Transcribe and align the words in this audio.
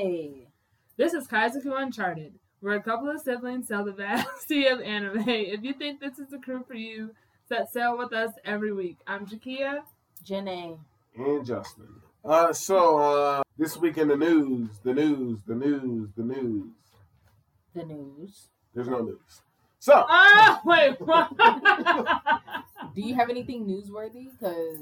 Hi. 0.00 0.30
This 0.96 1.12
is 1.12 1.28
Kaizoku 1.28 1.78
Uncharted. 1.78 2.32
We're 2.62 2.76
a 2.76 2.82
couple 2.82 3.10
of 3.10 3.20
siblings 3.20 3.68
sell 3.68 3.84
the 3.84 3.92
vast 3.92 4.48
sea 4.48 4.66
of 4.68 4.80
anime. 4.80 5.28
If 5.28 5.62
you 5.62 5.74
think 5.74 6.00
this 6.00 6.18
is 6.18 6.28
the 6.30 6.38
crew 6.38 6.64
for 6.66 6.72
you, 6.72 7.10
set 7.50 7.70
sail 7.70 7.98
with 7.98 8.14
us 8.14 8.32
every 8.46 8.72
week. 8.72 8.96
I'm 9.06 9.26
Jakia. 9.26 9.82
Jenny. 10.24 10.78
and 11.16 11.44
Justin. 11.44 11.88
Uh, 12.24 12.50
so 12.50 12.98
uh, 12.98 13.42
this 13.58 13.76
week 13.76 13.98
in 13.98 14.08
the 14.08 14.16
news, 14.16 14.70
the 14.84 14.94
news, 14.94 15.40
the 15.46 15.54
news, 15.54 16.08
the 16.16 16.22
news. 16.22 16.70
The 17.74 17.84
news. 17.84 18.46
There's 18.74 18.88
no 18.88 19.00
news. 19.00 19.42
So 19.80 20.06
Oh, 20.08 20.60
wait, 20.64 20.98
what? 20.98 21.36
Do 22.94 23.02
you 23.02 23.14
have 23.16 23.28
anything 23.28 23.66
newsworthy? 23.66 24.28
Because 24.30 24.78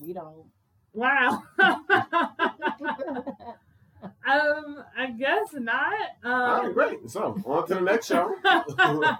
we 0.00 0.12
don't. 0.12 0.44
wow. 0.92 1.42
um, 4.02 4.84
I 4.96 5.06
guess 5.18 5.48
not. 5.54 5.92
all 6.24 6.30
right, 6.32 6.64
Um, 6.66 6.72
great. 6.72 7.10
So 7.10 7.40
on 7.44 7.66
to 7.68 7.74
the 7.74 7.80
next 7.80 8.06
show. 8.06 8.34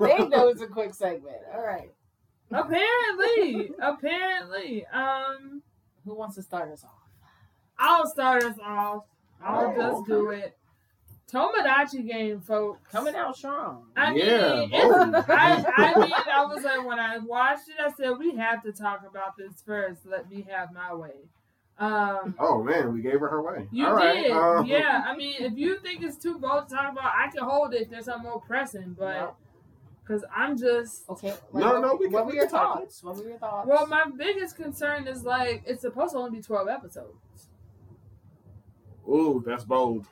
they 0.01 0.27
know 0.29 0.49
it's 0.49 0.63
a 0.63 0.67
quick 0.67 0.95
segment. 0.95 1.37
All 1.55 1.65
right. 1.65 1.91
apparently, 2.51 3.71
apparently. 3.81 4.87
Um, 4.87 5.63
Who 6.05 6.15
wants 6.15 6.37
to 6.37 6.43
start 6.43 6.71
us 6.73 6.85
off? 6.85 6.91
I'll 7.79 8.07
start 8.07 8.45
us 8.45 8.59
off. 8.63 9.05
I'll 9.43 9.75
Oh, 9.77 9.77
just 9.77 10.07
do 10.09 10.31
it. 10.31 10.57
Tomodachi 11.33 12.07
game, 12.07 12.41
folks. 12.41 12.81
Coming 12.93 13.15
out 13.15 13.37
strong. 13.37 13.87
I 13.97 14.11
mean, 14.13 14.19
Yeah, 14.27 14.63
it's- 14.65 14.83
bold. 14.83 15.15
I, 15.29 15.65
I 15.79 15.99
mean, 15.99 16.13
I 16.31 16.45
was 16.45 16.63
like, 16.63 16.85
when 16.87 16.99
I 17.01 17.19
watched 17.19 17.69
it, 17.69 17.77
I 17.83 17.91
said, 17.93 18.19
we 18.19 18.35
have 18.37 18.63
to 18.65 18.73
talk 18.73 19.01
about 19.09 19.37
this 19.39 19.63
first. 19.65 20.05
Let 20.05 20.31
me 20.31 20.47
have 20.51 20.73
my 20.75 20.93
way. 20.95 21.15
Um, 21.83 22.35
oh 22.39 22.63
man, 22.63 22.93
we 22.93 23.01
gave 23.03 23.19
her 23.19 23.29
her 23.29 23.43
way. 23.43 23.67
you 23.73 23.87
All 23.87 23.95
right. 23.95 24.23
did. 24.23 24.31
uh, 24.31 24.63
yeah. 24.65 25.03
I 25.07 25.17
mean, 25.17 25.35
if 25.41 25.55
you 25.57 25.79
think 25.81 26.03
it's 26.03 26.17
too 26.17 26.39
bold 26.39 26.69
to 26.69 26.75
talk 26.75 26.93
about, 26.93 27.13
I 27.19 27.29
can 27.29 27.43
hold 27.43 27.75
it 27.75 27.83
if 27.83 27.91
there's 27.91 28.05
something 28.05 28.31
more 28.31 28.41
pressing, 28.41 28.95
but 28.97 29.15
No. 29.15 29.37
because 30.05 30.25
I'm 30.35 30.57
just. 30.57 31.09
Okay. 31.11 31.35
No, 31.53 31.81
no, 31.81 31.97
we 31.97 32.05
can- 32.07 32.13
What 32.13 32.27
we 32.27 32.33
were 32.33 32.37
your 32.37 32.45
can 32.47 32.53
talk. 32.53 32.79
thoughts? 32.79 33.03
What 33.03 33.17
were 33.17 33.25
your 33.29 33.39
thoughts? 33.39 33.69
Well, 33.69 33.87
my 33.89 34.05
biggest 34.17 34.55
concern 34.57 35.09
is 35.09 35.25
like, 35.25 35.65
it's 35.67 35.81
supposed 35.83 36.13
to 36.13 36.19
only 36.19 36.31
be 36.39 36.43
12 36.43 36.69
episodes. 36.69 37.49
Ooh, 39.09 39.43
that's 39.45 39.65
bold. 39.65 40.07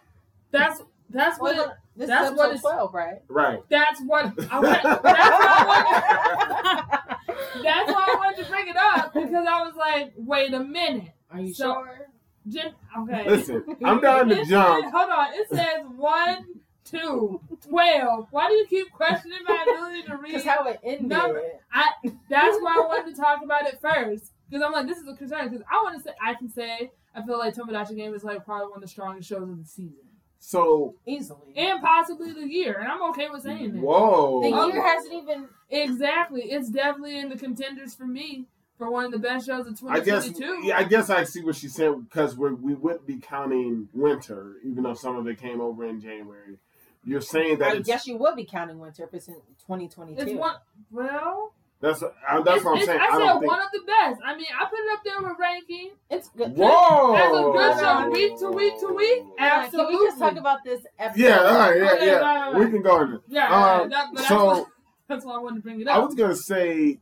That's. 0.51 0.83
That's 1.13 1.41
Well, 1.41 1.57
what. 1.57 1.67
It, 1.69 1.75
this 1.97 2.09
that's 2.09 2.31
what 2.37 2.51
episode 2.51 2.69
it's- 2.69 2.77
12, 2.77 2.95
right? 2.95 3.23
Right. 3.29 3.63
that's 3.69 4.01
what 4.03 4.25
I 4.51 4.61
want. 4.61 4.83
That's 4.83 5.03
what 5.03 5.17
I 5.19 5.65
wanted. 5.67 7.17
That's 7.63 7.93
why 7.93 8.07
I 8.11 8.15
wanted 8.17 8.45
to 8.45 8.51
bring 8.51 8.69
it 8.69 8.77
up 8.77 9.13
because 9.13 9.45
I 9.47 9.63
was 9.65 9.75
like, 9.77 10.13
wait 10.17 10.55
a 10.55 10.61
minute. 10.61 11.11
Are 11.33 11.41
you 11.41 11.55
So- 11.55 11.75
sure? 11.75 12.07
Jen, 12.49 12.73
okay. 13.01 13.29
Listen, 13.29 13.65
I'm 13.85 14.01
down 14.01 14.29
to 14.31 14.41
It 14.41 14.49
jump. 14.49 14.83
says- 14.85 14.93
hold 14.93 15.11
on. 15.11 15.27
It 15.35 15.49
says 15.51 15.87
one, 15.97 16.47
two, 16.85 17.41
twelve. 17.69 18.29
Why 18.31 18.49
do 18.49 18.55
you 18.55 18.67
keep 18.67 18.91
questioning 18.93 19.39
my 19.47 19.63
ability 19.63 20.03
to 20.05 20.17
read? 20.17 20.33
Because 20.33 20.45
how 20.45 20.65
it 20.65 20.81
ended. 20.83 21.09
Number- 21.09 21.43
I, 21.73 21.91
that's 22.31 22.57
why 22.61 22.77
I 22.83 22.87
wanted 22.87 23.15
to 23.15 23.21
talk 23.21 23.43
about 23.45 23.67
it 23.67 23.79
first. 23.81 24.33
Because 24.49 24.65
I'm 24.65 24.73
like, 24.73 24.87
this 24.89 24.99
is 24.99 25.07
a 25.07 25.15
concern. 25.15 25.49
Because 25.49 25.65
I 25.71 25.83
want 25.83 25.97
to 25.99 26.03
say, 26.03 26.11
I 26.25 26.35
can 26.35 26.49
say, 26.51 26.91
I 27.15 27.23
feel 27.23 27.39
like 27.39 27.55
Tomodachi 27.55 27.95
Game 27.95 28.15
is 28.15 28.25
like 28.25 28.45
probably 28.45 28.67
one 28.69 28.77
of 28.79 28.83
the 28.83 28.89
strongest 28.89 29.29
shows 29.29 29.49
of 29.49 29.59
the 29.59 29.69
season. 29.69 29.99
So 30.41 30.95
Easily. 31.07 31.53
And 31.57 31.83
possibly 31.83 32.33
the 32.33 32.49
year. 32.51 32.79
And 32.81 32.89
I'm 32.91 33.03
okay 33.11 33.29
with 33.29 33.43
saying 33.43 33.75
that. 33.75 33.81
whoa. 33.83 34.41
the 34.41 34.49
year 34.49 34.83
hasn't 34.83 35.13
even. 35.13 35.47
Exactly. 35.69 36.43
It's 36.51 36.71
definitely 36.71 37.19
in 37.19 37.29
the 37.29 37.37
contenders 37.37 37.95
for 37.95 38.07
me 38.07 38.47
for 38.81 38.91
one 38.91 39.05
of 39.05 39.13
the 39.13 39.19
best 39.19 39.47
shows 39.47 39.67
of 39.67 39.79
I 39.87 40.01
guess 40.01 40.25
2022. 40.25 40.67
yeah, 40.67 40.79
I 40.79 40.85
guess 40.85 41.11
I 41.11 41.25
see 41.25 41.43
what 41.43 41.55
she's 41.55 41.75
saying 41.75 42.01
because 42.09 42.35
we 42.35 42.51
we 42.55 42.73
wouldn't 42.73 43.07
be 43.07 43.19
counting 43.19 43.91
winter, 43.93 44.57
even 44.65 44.85
though 44.85 44.95
some 44.95 45.17
of 45.17 45.27
it 45.29 45.39
came 45.39 45.61
over 45.61 45.85
in 45.85 46.01
January. 46.01 46.57
You're 47.05 47.21
saying 47.21 47.59
that 47.59 47.73
I 47.73 47.77
it's, 47.77 47.87
guess 47.87 48.07
you 48.07 48.17
would 48.17 48.37
be 48.37 48.47
counting 48.47 48.79
winter 48.79 49.05
if 49.05 49.13
it's 49.13 49.29
in 49.29 49.35
2022. 49.67 50.23
It's 50.23 50.33
one. 50.33 50.57
Well, 50.91 51.53
that's 51.83 52.03
uh, 52.03 52.09
that's 52.43 52.47
it's- 52.49 52.65
what 52.65 52.79
I'm 52.79 52.87
saying. 52.87 53.01
I, 53.01 53.05
I, 53.05 53.11
said 53.11 53.19
don't 53.19 53.41
think. 53.41 53.53
one 53.53 53.61
of 53.61 53.69
the 53.71 53.81
best. 53.87 54.21
I 54.25 54.35
mean, 54.35 54.47
I 54.59 54.65
put 54.65 54.79
it 54.79 54.93
up 54.95 55.01
there 55.05 55.29
with 55.29 55.39
ranking 55.39 55.91
It's 56.09 56.29
good. 56.31 56.57
Whoa! 56.57 57.15
as 57.17 57.31
a 57.31 57.53
good 57.53 57.81
show 57.81 58.11
week 58.11 58.39
to 58.39 58.51
week 58.51 58.81
to 58.81 58.95
week. 58.95 59.25
Yeah, 59.39 59.63
Absolutely. 59.65 59.93
Can 59.93 60.01
we 60.01 60.07
just 60.07 60.19
talk 60.19 60.37
about 60.37 60.65
this 60.65 60.81
episode? 60.99 61.23
Yeah, 61.23 61.37
all 61.39 61.59
right, 61.59 61.77
yeah, 61.77 61.93
Okay, 61.93 62.07
yeah. 62.07 62.13
right, 62.15 62.53
right, 62.53 62.65
We 62.65 62.71
can 62.71 62.81
go 62.83 63.03
in 63.03 63.11
there. 63.11 63.21
Yeah, 63.29 63.49
yeah, 63.51 63.81
Um, 63.83 63.91
that, 63.91 64.07
but 64.11 64.17
that's, 64.17 64.29
so- 64.29 64.47
why, 64.47 64.65
that's 65.09 65.25
why 65.27 65.35
I 65.35 65.39
wanted 65.39 65.57
to 65.57 65.63
bring 65.63 65.81
it 65.83 65.89
up. 65.89 65.97
I 65.97 65.99
was 65.99 66.15
gonna 66.15 66.35
say 66.37 66.99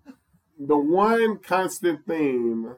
the 0.59 0.77
one 0.77 1.39
constant 1.39 2.05
theme, 2.07 2.75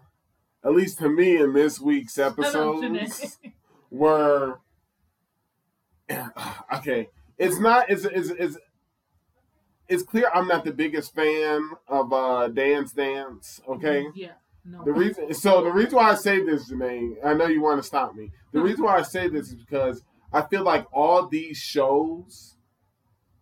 at 0.65 0.73
least 0.75 0.99
to 0.99 1.09
me 1.09 1.37
in 1.37 1.53
this 1.55 1.81
week's 1.81 2.19
episodes, 2.29 3.39
were 3.91 4.59
okay. 6.75 7.09
It's 7.39 7.59
not. 7.59 7.89
It's 7.91 8.05
it's 8.05 8.31
it's. 8.31 8.59
It's 9.89 10.03
clear 10.05 10.31
I'm 10.33 10.47
not 10.47 10.65
the 10.65 10.73
biggest 10.73 11.15
fan 11.15 11.69
of 11.89 12.13
uh, 12.13 12.47
Dance 12.49 12.93
Dance. 12.93 13.61
Okay, 13.69 14.07
Yeah. 14.15 14.33
No. 14.65 14.85
the 14.85 14.93
reason. 14.93 15.33
So 15.35 15.65
the 15.65 15.73
reason 15.73 15.95
why 15.97 16.11
I 16.11 16.15
say 16.15 16.45
this, 16.45 16.71
Jermaine, 16.71 17.15
I 17.25 17.35
know 17.35 17.47
you 17.47 17.61
want 17.63 17.83
to 17.83 17.87
stop 17.87 18.15
me. 18.15 18.31
The 18.53 18.61
reason 18.61 18.85
why 18.85 18.99
I 18.99 19.03
say 19.03 19.27
this 19.29 19.49
is 19.49 19.55
because 19.55 20.05
I 20.33 20.43
feel 20.43 20.63
like 20.63 20.87
all 20.93 21.27
these 21.27 21.57
shows 21.57 22.55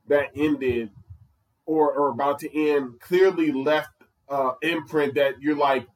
that 0.06 0.30
ended 0.34 0.90
or 1.66 1.92
are 1.92 2.08
about 2.08 2.38
to 2.38 2.70
end 2.70 2.98
clearly 3.00 3.52
left 3.52 3.90
uh, 4.30 4.52
imprint 4.62 5.14
that 5.14 5.40
you're 5.40 5.56
like, 5.56 5.86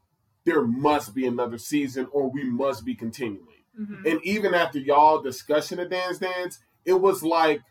there 0.45 0.63
must 0.63 1.15
be 1.15 1.27
another 1.27 1.59
season 1.59 2.07
or 2.13 2.29
we 2.31 2.45
must 2.45 2.85
be 2.85 2.95
continuing. 2.95 3.47
Mhm. 3.79 4.05
And 4.11 4.21
even 4.25 4.55
after 4.55 4.79
y'all 4.79 5.21
discussion 5.23 5.79
of 5.81 5.91
Dance 5.91 6.19
Dance, 6.19 6.59
it 6.85 6.95
was 6.95 7.23
like, 7.23 7.63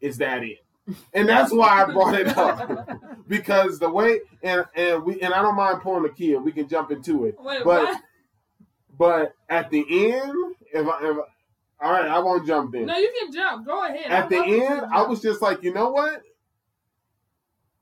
is 0.00 0.18
that 0.18 0.42
it? 0.44 0.58
And 1.12 1.28
that's 1.28 1.52
why 1.52 1.82
I 1.82 1.92
brought 1.92 2.14
it 2.14 2.28
up 2.36 2.88
because 3.28 3.78
the 3.78 3.90
way 3.90 4.20
and 4.42 4.64
and 4.74 5.04
we 5.04 5.20
and 5.20 5.34
I 5.34 5.42
don't 5.42 5.56
mind 5.56 5.82
pulling 5.82 6.02
the 6.04 6.08
key 6.10 6.34
and 6.34 6.44
we 6.44 6.52
can 6.52 6.68
jump 6.68 6.90
into 6.90 7.24
it. 7.26 7.36
Wait, 7.40 7.62
but- 7.64 7.84
what? 7.86 8.00
But 8.98 9.32
at 9.48 9.70
the 9.70 9.84
end, 10.12 10.32
if 10.72 10.86
I, 10.86 10.98
if 11.02 11.16
I 11.16 11.20
all 11.86 11.92
right, 11.92 12.06
I 12.08 12.18
won't 12.18 12.44
jump 12.46 12.74
in. 12.74 12.86
No, 12.86 12.96
you 12.96 13.12
can 13.20 13.32
jump. 13.32 13.64
Go 13.64 13.84
ahead. 13.86 14.06
At 14.10 14.24
I 14.24 14.28
the 14.28 14.36
love 14.38 14.48
it 14.48 14.58
when 14.58 14.72
end, 14.72 14.86
I 14.92 15.02
was 15.02 15.22
just 15.22 15.40
like, 15.40 15.62
you 15.62 15.72
know 15.72 15.90
what? 15.90 16.22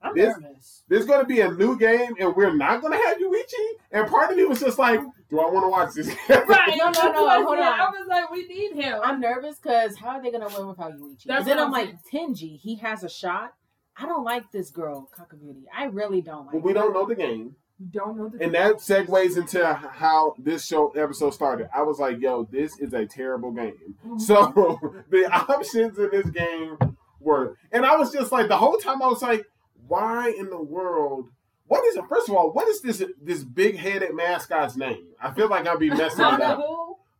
I'm 0.03 0.15
This- 0.15 0.37
nervous. 0.39 0.83
There's 0.89 1.05
going 1.07 1.21
to 1.21 1.27
be 1.27 1.41
a 1.41 1.51
new 1.51 1.77
game, 1.77 2.15
and 2.21 2.37
we're 2.37 2.55
not 2.55 2.81
going 2.81 2.93
to 2.93 3.07
have 3.09 3.19
Yuichi. 3.19 3.67
And 3.91 4.09
part 4.09 4.31
of 4.31 4.37
me 4.37 4.45
was 4.45 4.61
just 4.61 4.79
like, 4.79 5.01
do 5.31 5.41
I 5.41 5.51
want 5.51 5.65
to 5.65 5.69
watch 5.69 5.95
this? 5.95 6.09
Right. 6.29 6.75
No, 6.79 6.91
no, 6.91 7.13
no, 7.13 7.27
I 7.27 7.37
hold 7.43 7.59
on. 7.59 7.65
I 7.65 7.89
was 7.91 8.07
like, 8.09 8.31
we 8.31 8.47
need 8.47 8.75
him. 8.81 9.01
I'm 9.03 9.21
nervous 9.21 9.59
because 9.59 9.97
how 9.99 10.11
are 10.11 10.23
they 10.23 10.31
gonna 10.31 10.49
win 10.57 10.69
without 10.69 10.93
Yuichi? 10.93 11.25
That's 11.25 11.41
And 11.41 11.47
then 11.49 11.59
I'm 11.59 11.67
I'm 11.67 11.73
like, 11.73 11.97
Tenji, 12.13 12.57
he 12.61 12.77
has 12.77 13.03
a 13.03 13.09
shot. 13.09 13.55
I 13.99 14.07
don't 14.07 14.23
like 14.25 14.53
this 14.53 14.71
girl, 14.71 15.09
Kakabuti. 15.19 15.65
I 15.77 15.87
really 15.87 16.21
don't 16.21 16.45
like. 16.47 16.53
but 16.53 16.63
we 16.63 16.71
her. 16.73 16.79
don't 16.79 16.93
know 16.93 17.07
the 17.07 17.15
game. 17.17 17.57
We 17.81 17.87
don't 17.87 18.17
know 18.17 18.29
the 18.29 18.45
And 18.45 18.55
that 18.55 18.77
segues 18.77 19.37
into 19.37 19.65
how 19.75 20.35
this 20.39 20.65
show 20.67 20.91
episode 20.91 21.31
started. 21.35 21.69
I 21.75 21.83
was 21.83 21.99
like, 21.99 22.21
yo, 22.21 22.45
this 22.45 22.79
is 22.79 22.93
a 22.93 23.07
terrible 23.07 23.51
game. 23.51 23.75
Mhm. 24.07 24.21
So 24.21 24.79
the 25.11 25.25
options 25.33 25.99
in 25.99 26.11
this 26.11 26.31
game 26.31 26.77
were, 27.19 27.57
and 27.73 27.85
I 27.85 27.97
was 27.97 28.13
just 28.13 28.31
like, 28.31 28.47
the 28.49 28.57
whole 28.57 28.77
time 28.77 29.03
I 29.03 29.09
was 29.09 29.23
like, 29.23 29.45
why 29.89 30.31
in 30.31 30.51
the 30.51 30.61
world? 30.61 31.29
What 31.69 31.85
is 31.87 31.97
it? 31.97 32.05
First 32.09 32.29
of 32.29 32.37
all, 32.37 32.53
what 32.53 32.69
is 32.69 32.81
this 32.81 33.03
this 33.21 33.43
big 33.43 33.77
headed 33.77 34.15
mascot's 34.15 34.77
name? 34.77 35.09
I 35.21 35.33
feel 35.33 35.49
like 35.49 35.67
I'll 35.67 35.79
be 35.79 35.91
messing 35.91 36.25
it 36.25 36.41
up. 36.41 36.65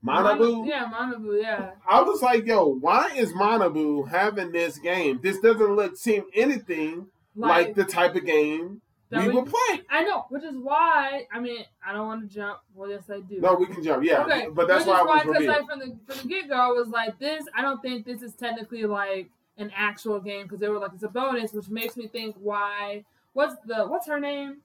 Manabu? 0.05 0.67
Yeah, 0.69 0.89
Manabu. 0.93 1.43
Yeah. 1.43 1.71
I 1.89 2.03
was 2.03 2.23
like, 2.23 2.47
yo, 2.47 2.67
why 2.69 3.11
is 3.17 3.33
Manabu 3.33 4.09
having 4.09 4.53
this 4.53 4.79
game? 4.79 5.19
This 5.23 5.41
doesn't 5.41 5.75
look 5.75 5.97
seem 5.97 6.25
anything 6.35 7.09
like, 7.35 7.75
the 7.75 7.85
type 7.85 8.15
of 8.15 8.25
game 8.25 8.81
we 9.11 9.19
we- 9.29 9.35
would 9.35 9.47
play. 9.47 9.83
I 9.91 10.05
know, 10.05 10.27
which 10.29 10.45
is 10.45 10.57
why. 10.57 11.27
I 11.33 11.41
mean, 11.41 11.65
I 11.85 11.93
don't 11.93 12.07
want 12.07 12.29
to 12.29 12.35
jump. 12.35 12.59
Well, 12.75 12.89
yes, 12.91 13.03
I 13.11 13.21
do. 13.21 13.41
No, 13.41 13.55
we 13.55 13.67
can 13.67 13.83
jump. 13.83 14.05
Yeah, 14.05 14.25
okay, 14.25 14.47
but 14.53 14.69
that's 14.69 14.85
which 14.87 14.95
why 14.95 15.01
I 15.01 15.21
is 15.21 15.27
was 15.27 15.47
like 15.47 15.67
from 15.69 15.79
the 15.81 15.97
from 16.07 16.23
the 16.23 16.29
get 16.35 16.49
go, 16.49 16.55
I 16.55 16.69
was 16.69 16.89
like, 16.89 17.19
this. 17.19 17.45
I 17.57 17.63
don't 17.63 17.81
think 17.83 18.05
this 18.07 18.23
is 18.23 18.35
technically 18.35 18.85
like 18.85 19.29
an 19.59 19.71
actual 19.75 20.21
game 20.21 20.43
because 20.45 20.59
they 20.61 20.69
were 20.69 20.79
like 20.79 20.93
it's 20.95 21.03
a 21.03 21.09
bonus, 21.09 21.53
which 21.53 21.69
makes 21.69 21.97
me 21.97 22.07
think 22.09 22.37
why. 22.39 23.05
What's 23.33 23.55
the 23.67 23.87
what's 23.87 24.07
her 24.07 24.21
name? 24.21 24.59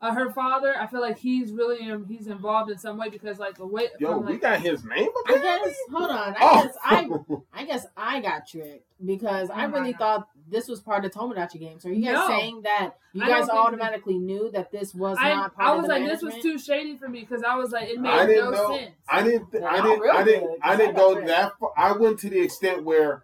Uh, 0.00 0.12
her 0.12 0.28
father. 0.30 0.74
I 0.78 0.86
feel 0.86 1.00
like 1.00 1.16
he's 1.18 1.50
really 1.52 1.90
um, 1.90 2.04
he's 2.06 2.26
involved 2.26 2.70
in 2.70 2.76
some 2.78 2.98
way 2.98 3.08
because 3.08 3.38
like 3.38 3.56
the 3.56 3.66
way 3.66 3.88
Yo, 3.98 4.12
from, 4.12 4.26
we 4.26 4.36
got 4.36 4.60
his 4.60 4.84
name. 4.84 5.08
I 5.28 5.38
guess. 5.38 5.74
Hold 5.92 6.10
on. 6.10 6.34
I 6.34 6.38
Oh. 6.40 6.62
guess 6.64 6.76
I. 6.84 7.08
I 7.60 7.64
guess 7.64 7.86
I 7.96 8.20
got 8.20 8.46
tricked 8.46 8.84
because 9.04 9.48
I 9.50 9.64
Oh 9.64 9.68
my 9.68 9.78
really 9.78 9.92
God. 9.92 9.98
thought 9.98 10.28
this 10.50 10.68
was 10.68 10.80
part 10.80 11.04
of 11.06 11.12
the 11.12 11.18
Tomodachi 11.18 11.58
game. 11.58 11.80
So 11.80 11.88
are 11.88 11.92
you 11.92 12.04
guys 12.04 12.14
No. 12.14 12.26
saying 12.28 12.62
that 12.62 12.90
you 13.14 13.22
I 13.22 13.28
guys 13.28 13.38
don't 13.46 13.48
think- 13.48 13.58
automatically 13.58 14.18
knew 14.18 14.50
that 14.50 14.70
this 14.70 14.94
was 14.94 15.16
I, 15.18 15.30
not 15.34 15.54
part 15.54 15.68
I 15.68 15.74
was 15.74 15.86
like, 15.86 16.02
management? 16.02 16.20
this 16.34 16.34
was 16.34 16.42
too 16.42 16.58
shady 16.58 16.98
for 16.98 17.08
me 17.08 17.20
because 17.20 17.42
I 17.42 17.54
was 17.56 17.70
like, 17.70 17.88
it 17.88 17.98
made 17.98 18.10
I 18.10 18.26
didn't 18.26 18.44
no 18.44 18.50
know. 18.50 18.76
sense. 18.76 18.90
I 19.08 19.22
didn't. 19.22 19.46
Yeah, 19.54 19.64
I 19.64 19.76
I'm 19.78 19.82
didn't. 19.84 20.00
real 20.00 20.12
I 20.12 20.22
didn't. 20.24 20.46
good, 20.48 20.58
I 20.62 20.68
'cause 20.70 20.78
didn't 20.78 20.96
I 20.96 20.98
go 20.98 21.14
got 21.14 21.26
that 21.26 21.52
far. 21.58 21.72
I 21.78 21.92
went 21.92 22.18
to 22.18 22.28
the 22.30 22.40
extent 22.40 22.84
where 22.84 23.22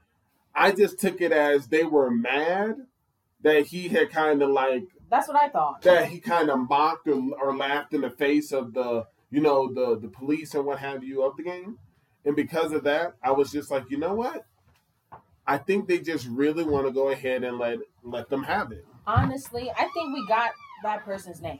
I 0.54 0.72
just 0.72 0.98
took 0.98 1.20
it 1.20 1.32
as 1.32 1.68
they 1.68 1.84
were 1.84 2.10
mad 2.10 2.76
that 3.42 3.66
he 3.66 3.88
had 3.88 4.10
kind 4.10 4.42
of 4.42 4.50
like 4.50 4.84
That's 5.08 5.28
what 5.28 5.36
I 5.36 5.48
thought. 5.48 5.82
that 5.82 6.08
he 6.08 6.20
kind 6.20 6.50
of 6.50 6.68
mocked 6.68 7.08
or, 7.08 7.20
or 7.40 7.56
laughed 7.56 7.94
in 7.94 8.02
the 8.02 8.10
face 8.10 8.52
of 8.52 8.74
the 8.74 9.06
you 9.30 9.40
know 9.40 9.72
the 9.72 9.98
the 9.98 10.08
police 10.08 10.54
and 10.54 10.64
what 10.64 10.78
have 10.78 11.04
you 11.04 11.22
of 11.22 11.36
the 11.36 11.42
game 11.42 11.78
and 12.24 12.34
because 12.34 12.72
of 12.72 12.82
that 12.82 13.14
i 13.22 13.30
was 13.30 13.52
just 13.52 13.70
like 13.70 13.88
you 13.88 13.96
know 13.96 14.12
what 14.12 14.44
I 15.46 15.58
think 15.58 15.88
they 15.88 15.98
just 15.98 16.28
really 16.28 16.62
want 16.62 16.86
to 16.86 16.92
go 16.92 17.08
ahead 17.08 17.42
and 17.42 17.58
let 17.58 17.78
let 18.04 18.28
them 18.28 18.44
have 18.44 18.70
it. 18.70 18.86
Honestly, 19.04 19.68
I 19.76 19.88
think 19.88 20.14
we 20.14 20.24
got 20.28 20.52
that 20.84 21.04
person's 21.04 21.40
name. 21.40 21.58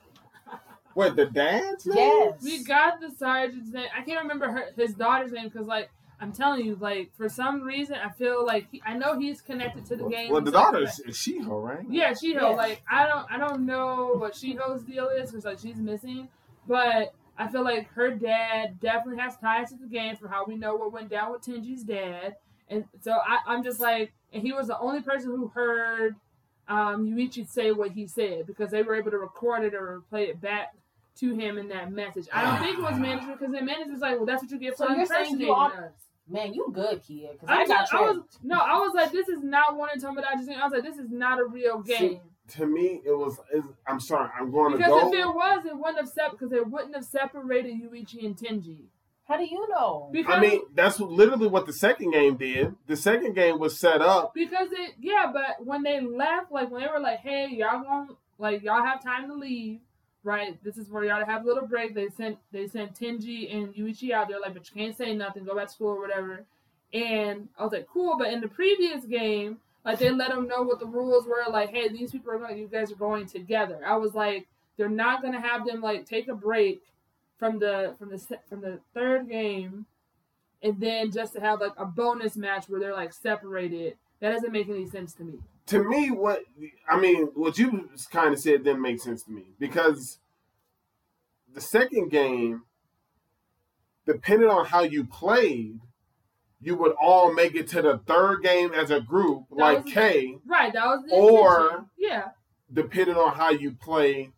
What 0.94 1.16
the 1.16 1.26
dad's 1.26 1.87
name? 1.87 1.96
Yes. 1.96 2.42
We 2.42 2.62
got 2.62 3.00
the 3.00 3.10
sergeant's 3.10 3.72
name. 3.72 3.88
I 3.96 4.02
can't 4.02 4.22
remember 4.22 4.48
her, 4.50 4.66
his 4.76 4.94
daughter's 4.94 5.32
name 5.32 5.48
because, 5.48 5.66
like, 5.66 5.90
I'm 6.20 6.32
telling 6.32 6.64
you, 6.67 6.76
like, 6.81 7.11
for 7.17 7.28
some 7.28 7.62
reason, 7.62 7.96
I 7.96 8.11
feel 8.11 8.44
like 8.44 8.67
he, 8.70 8.82
I 8.84 8.94
know 8.96 9.19
he's 9.19 9.40
connected 9.40 9.87
to 9.87 9.96
the 9.96 10.02
Well, 10.05 10.11
game. 10.11 10.31
well, 10.31 10.40
the 10.43 10.50
daughter 10.50 10.81
like 10.81 10.88
is, 10.90 11.00
is 11.00 11.17
Shiho, 11.17 11.62
right? 11.62 11.84
Yeah, 11.88 12.12
she 12.14 12.34
Yeah. 12.34 12.46
Like 12.49 12.82
I 12.90 13.06
don't, 13.06 13.26
I 13.31 13.38
don't 13.38 13.64
know 13.64 14.12
what 14.17 14.34
Shiho's 14.34 14.82
deal 14.82 15.08
is 15.08 15.31
because 15.31 15.44
like 15.46 15.58
she's 15.58 15.76
missing, 15.76 16.28
but 16.69 17.14
I 17.38 17.49
feel 17.49 17.64
like 17.64 17.88
her 17.93 18.11
dad 18.11 18.78
definitely 18.81 19.20
has 19.22 19.37
ties 19.38 19.70
to 19.70 19.76
the 19.76 19.87
game 19.87 20.17
for 20.17 20.28
how 20.28 20.44
we 20.44 20.56
know 20.56 20.75
what 20.76 20.93
went 20.93 21.08
down 21.08 21.32
with 21.32 21.40
Tenji's 21.43 21.84
dad, 21.84 22.37
and 22.69 22.84
so 23.00 23.12
I, 23.12 23.38
I'm 23.46 23.64
just 23.64 23.81
like, 23.81 24.12
and 24.32 24.43
he 24.43 24.52
was 24.52 24.66
the 24.66 24.78
only 24.78 25.00
person 25.00 25.31
who 25.31 25.49
heard 25.49 26.16
um, 26.69 27.06
Yuichi 27.06 27.49
say 27.49 27.73
what 27.73 27.93
he 27.93 28.06
said 28.06 28.46
because 28.46 28.70
they 28.70 28.82
were 28.82 28.94
able 28.94 29.11
to 29.11 29.19
record 29.19 29.64
it 29.64 29.75
or 29.75 30.02
play 30.11 30.25
it 30.25 30.40
back 30.40 30.75
to 31.16 31.34
him 31.34 31.58
in 31.58 31.69
that 31.69 31.90
message. 31.90 32.26
I 32.32 32.43
don't 32.44 32.61
think 32.62 32.78
it 32.78 32.82
was 32.82 32.99
management 33.00 33.38
because 33.40 33.52
the 33.55 33.62
manager 33.62 33.90
was 33.93 34.00
like, 34.00 34.16
well, 34.16 34.26
that's 34.26 34.43
what 34.43 34.50
you 34.52 34.58
get 34.58 34.76
for 34.76 34.87
So 34.87 34.93
you're 34.94 35.06
saying 35.06 35.32
impersonating 35.32 35.46
you 35.49 35.52
all- 35.55 35.66
us. 35.73 35.93
Man, 36.30 36.54
you 36.54 36.70
good, 36.72 37.02
kid. 37.02 37.28
Because 37.32 37.48
I, 37.48 37.62
I 37.62 37.66
got 37.66 37.80
just- 37.80 37.92
was 37.92 38.22
no, 38.42 38.58
I 38.58 38.78
was 38.78 38.92
like, 38.94 39.12
this 39.12 39.28
is 39.28 39.42
not 39.42 39.76
one 39.76 39.90
of 39.94 40.02
Tomodachi's. 40.02 40.48
I 40.48 40.64
was 40.64 40.72
like, 40.72 40.84
this 40.84 40.96
is 40.96 41.10
not 41.10 41.40
a 41.40 41.44
real 41.44 41.84
See, 41.84 41.98
game. 41.98 42.20
To 42.56 42.66
me, 42.66 43.00
it 43.04 43.10
was. 43.16 43.38
Is, 43.52 43.64
I'm 43.86 44.00
sorry. 44.00 44.28
I'm 44.38 44.50
going 44.50 44.72
to 44.72 44.78
go. 44.78 44.84
Because 44.84 45.12
if 45.12 45.20
it 45.20 45.26
was, 45.26 45.66
it 45.66 45.76
wouldn't 45.76 45.98
have 45.98 46.08
sep- 46.08 46.32
because 46.32 46.52
it 46.52 46.66
wouldn't 46.68 46.94
have 46.94 47.04
separated 47.04 47.74
Yuichi 47.74 48.24
and 48.24 48.36
Tenji. 48.36 48.86
How 49.24 49.36
do 49.36 49.44
you 49.44 49.68
know? 49.68 50.08
Because 50.12 50.34
I 50.36 50.40
mean, 50.40 50.62
that's 50.74 50.98
literally 50.98 51.46
what 51.46 51.64
the 51.66 51.72
second 51.72 52.10
game 52.10 52.36
did. 52.36 52.74
The 52.88 52.96
second 52.96 53.34
game 53.34 53.60
was 53.60 53.78
set 53.78 54.02
up. 54.02 54.34
because 54.34 54.68
it 54.72 54.94
yeah, 54.98 55.30
but 55.32 55.64
when 55.64 55.84
they 55.84 56.00
left, 56.00 56.50
like 56.50 56.68
when 56.70 56.82
they 56.82 56.88
were 56.88 56.98
like, 56.98 57.20
hey, 57.20 57.46
y'all 57.50 57.84
want 57.84 58.16
like 58.38 58.62
y'all 58.64 58.82
have 58.84 59.00
time 59.02 59.28
to 59.28 59.34
leave, 59.34 59.78
right? 60.22 60.62
This 60.62 60.76
is 60.76 60.90
where 60.90 61.05
y'all 61.05 61.20
to 61.20 61.26
have 61.26 61.44
a 61.44 61.46
little 61.46 61.67
break. 61.67 61.94
They 61.94 62.08
sent 62.08 62.38
they 62.52 62.67
sent 62.67 62.99
Tenji 62.99 63.55
and 63.55 63.75
Yuichi 63.75 64.12
out 64.12 64.28
there, 64.28 64.40
like, 64.40 64.55
but 64.55 64.69
you 64.69 64.82
can't 64.82 64.96
say 64.96 65.14
nothing, 65.14 65.44
go 65.44 65.55
back 65.55 65.69
to 65.69 65.72
school 65.72 65.88
or 65.88 66.00
whatever. 66.00 66.44
And 66.93 67.49
I 67.58 67.62
was 67.62 67.72
like, 67.72 67.87
cool, 67.87 68.17
but 68.19 68.32
in 68.32 68.40
the 68.40 68.49
previous 68.49 69.05
game, 69.05 69.58
like 69.84 69.99
they 69.99 70.11
let 70.11 70.31
them 70.31 70.49
know 70.49 70.62
what 70.62 70.81
the 70.81 70.87
rules 70.87 71.26
were, 71.26 71.44
like, 71.50 71.70
hey, 71.70 71.88
these 71.88 72.11
people 72.11 72.32
are 72.32 72.38
going, 72.38 72.58
you 72.58 72.69
guys 72.69 72.93
are 72.93 72.96
going 72.96 73.26
together. 73.26 73.81
I 73.87 73.96
was 73.96 74.14
like, 74.14 74.46
they're 74.76 74.88
not 74.88 75.22
gonna 75.22 75.40
have 75.40 75.67
them 75.67 75.81
like 75.81 76.06
take 76.06 76.28
a 76.28 76.34
break 76.34 76.81
from 77.38 77.58
the 77.58 77.94
from 77.99 78.11
the 78.11 78.38
from 78.49 78.61
the 78.61 78.81
third 78.94 79.28
game, 79.28 79.87
and 80.62 80.78
then 80.81 81.11
just 81.11 81.34
to 81.34 81.40
have 81.40 81.61
like 81.61 81.73
a 81.78 81.87
bonus 81.87 82.37
match 82.37 82.69
where 82.69 82.81
they're 82.81 82.94
like 82.94 83.12
separated. 83.12 83.96
That 84.20 84.32
doesn't 84.32 84.52
make 84.52 84.69
any 84.69 84.87
sense 84.87 85.14
to 85.14 85.25
me. 85.25 85.38
To 85.66 85.82
me, 85.84 86.10
what 86.10 86.42
I 86.88 86.98
mean, 86.98 87.26
what 87.34 87.58
you 87.58 87.90
kind 88.10 88.32
of 88.34 88.40
said 88.40 88.64
didn't 88.64 88.82
make 88.82 89.00
sense 89.00 89.22
to 89.24 89.30
me 89.30 89.44
because 89.58 90.18
the 91.52 91.60
second 91.60 92.10
game, 92.10 92.62
depending 94.06 94.48
on 94.48 94.66
how 94.66 94.80
you 94.82 95.04
played, 95.04 95.78
you 96.60 96.74
would 96.76 96.92
all 97.00 97.32
make 97.32 97.54
it 97.54 97.68
to 97.68 97.82
the 97.82 97.98
third 98.06 98.42
game 98.42 98.72
as 98.72 98.90
a 98.90 99.00
group, 99.00 99.44
That 99.50 99.56
like 99.56 99.84
was- 99.84 99.94
K. 99.94 100.38
Right, 100.44 100.72
that 100.72 100.84
was 100.86 101.04
the 101.08 101.14
Or- 101.14 101.86
yeah, 101.96 102.30
depending 102.72 103.16
on 103.16 103.34
how 103.34 103.50
you 103.50 103.72
play, 103.72 104.32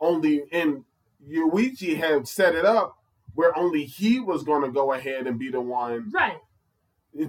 only 0.00 0.44
and 0.52 0.84
Yuichi 1.28 1.96
had 1.96 2.28
set 2.28 2.54
it 2.54 2.64
up 2.64 2.96
where 3.34 3.56
only 3.56 3.84
he 3.84 4.20
was 4.20 4.44
going 4.44 4.62
to 4.62 4.70
go 4.70 4.92
ahead 4.92 5.26
and 5.26 5.38
be 5.38 5.50
the 5.50 5.60
one, 5.60 6.10
right, 6.12 6.38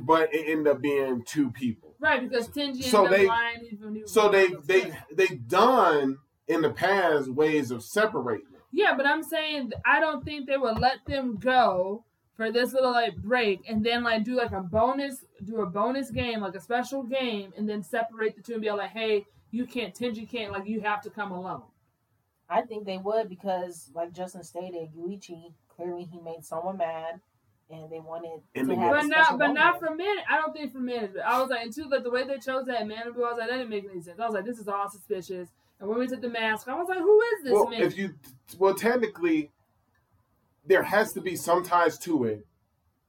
but 0.02 0.34
it 0.34 0.48
ended 0.50 0.68
up 0.68 0.82
being 0.82 1.24
two 1.26 1.50
people. 1.52 1.89
Right. 2.00 2.22
Because 2.28 2.48
Tenji 2.50 2.84
So 2.84 3.06
ended 3.06 3.20
they- 3.20 3.26
up 3.26 3.30
lying. 3.30 3.68
even 3.72 3.96
he 3.96 4.02
was 4.02 4.12
So 4.12 4.30
they 4.30 4.48
lying. 4.50 4.62
they 4.66 4.94
they 5.14 5.28
done 5.36 6.18
in 6.48 6.62
the 6.62 6.70
past 6.72 7.30
ways 7.30 7.72
of 7.72 7.84
separating 7.84 8.52
them. 8.52 8.62
yeah, 8.72 8.96
but 8.96 9.06
I'm 9.06 9.24
saying 9.24 9.72
I 9.86 10.00
don't 10.00 10.24
think 10.26 10.48
they 10.48 10.58
would 10.58 10.80
let 10.80 11.06
them 11.06 11.38
go 11.38 12.04
for 12.36 12.52
this 12.52 12.74
little 12.74 12.92
like 12.92 13.16
break 13.18 13.60
and 13.70 13.84
then 13.86 14.04
like 14.04 14.24
do 14.24 14.36
like 14.36 14.52
a 14.52 14.62
bonus, 14.62 15.26
do 15.44 15.62
a 15.62 15.66
bonus 15.66 16.10
game, 16.10 16.40
like 16.42 16.56
a 16.56 16.60
special 16.62 17.04
game, 17.04 17.52
and 17.58 17.68
then 17.70 17.84
separate 17.84 18.36
the 18.36 18.42
two 18.42 18.54
and 18.54 18.62
be 18.62 18.72
like, 18.72 18.92
hey, 18.92 19.26
you 19.52 19.66
can't, 19.66 19.94
Tenji 19.94 20.28
can't, 20.30 20.52
like 20.52 20.66
you 20.68 20.80
have 20.82 21.02
to 21.02 21.10
come 21.10 21.32
alone. 21.32 21.64
I 22.50 22.62
think 22.62 22.86
they 22.86 22.98
would 22.98 23.30
because, 23.30 23.92
like 23.94 24.12
Justin 24.14 24.44
stated, 24.44 24.90
Yuichi 24.98 25.54
clearly 25.68 26.04
he 26.06 26.20
made 26.20 26.44
someone 26.44 26.78
mad, 26.78 27.20
and 27.70 27.90
they 27.92 28.00
wanted 28.00 28.42
And 28.56 28.68
to 28.68 28.76
they- 28.76 28.80
have 28.82 28.92
But 28.92 29.06
a 29.06 29.08
not, 29.08 29.24
special 29.26 29.38
but 29.38 29.48
not 29.54 29.80
for 29.80 29.94
men. 29.96 30.16
I 30.30 30.38
don't 30.38 30.54
think 30.54 30.72
for 30.72 30.80
management. 30.80 31.26
I 31.26 31.40
was 31.40 31.50
like, 31.50 31.64
and 31.64 31.74
two, 31.74 31.88
like 31.90 32.04
the 32.04 32.10
way 32.10 32.24
they 32.26 32.38
chose 32.40 32.66
that 32.66 32.82
Manabu, 32.86 33.18
I 33.18 33.20
was 33.32 33.38
like, 33.40 33.50
that 33.50 33.58
didn't 33.58 33.70
make 33.70 33.86
any 33.90 34.02
sense. 34.02 34.20
I 34.20 34.26
was 34.26 34.34
like, 34.34 34.46
this 34.46 34.58
is 34.60 34.68
all 34.68 34.90
suspicious. 34.90 35.50
And 35.80 35.88
when 35.90 36.00
we 36.00 36.08
took 36.08 36.22
the 36.22 36.30
mask, 36.30 36.68
I 36.68 36.76
was 36.76 36.88
like, 36.90 37.00
who 37.00 37.22
is 37.22 37.44
this 37.44 37.54
Well, 37.54 37.68
man? 37.70 37.82
if 37.82 37.98
you 37.98 38.14
well, 38.58 38.74
technically, 38.74 39.52
there 40.66 40.84
has 40.84 41.14
to 41.14 41.22
be 41.22 41.36
some 41.36 41.64
ties 41.64 41.98
to 42.00 42.26
it, 42.26 42.46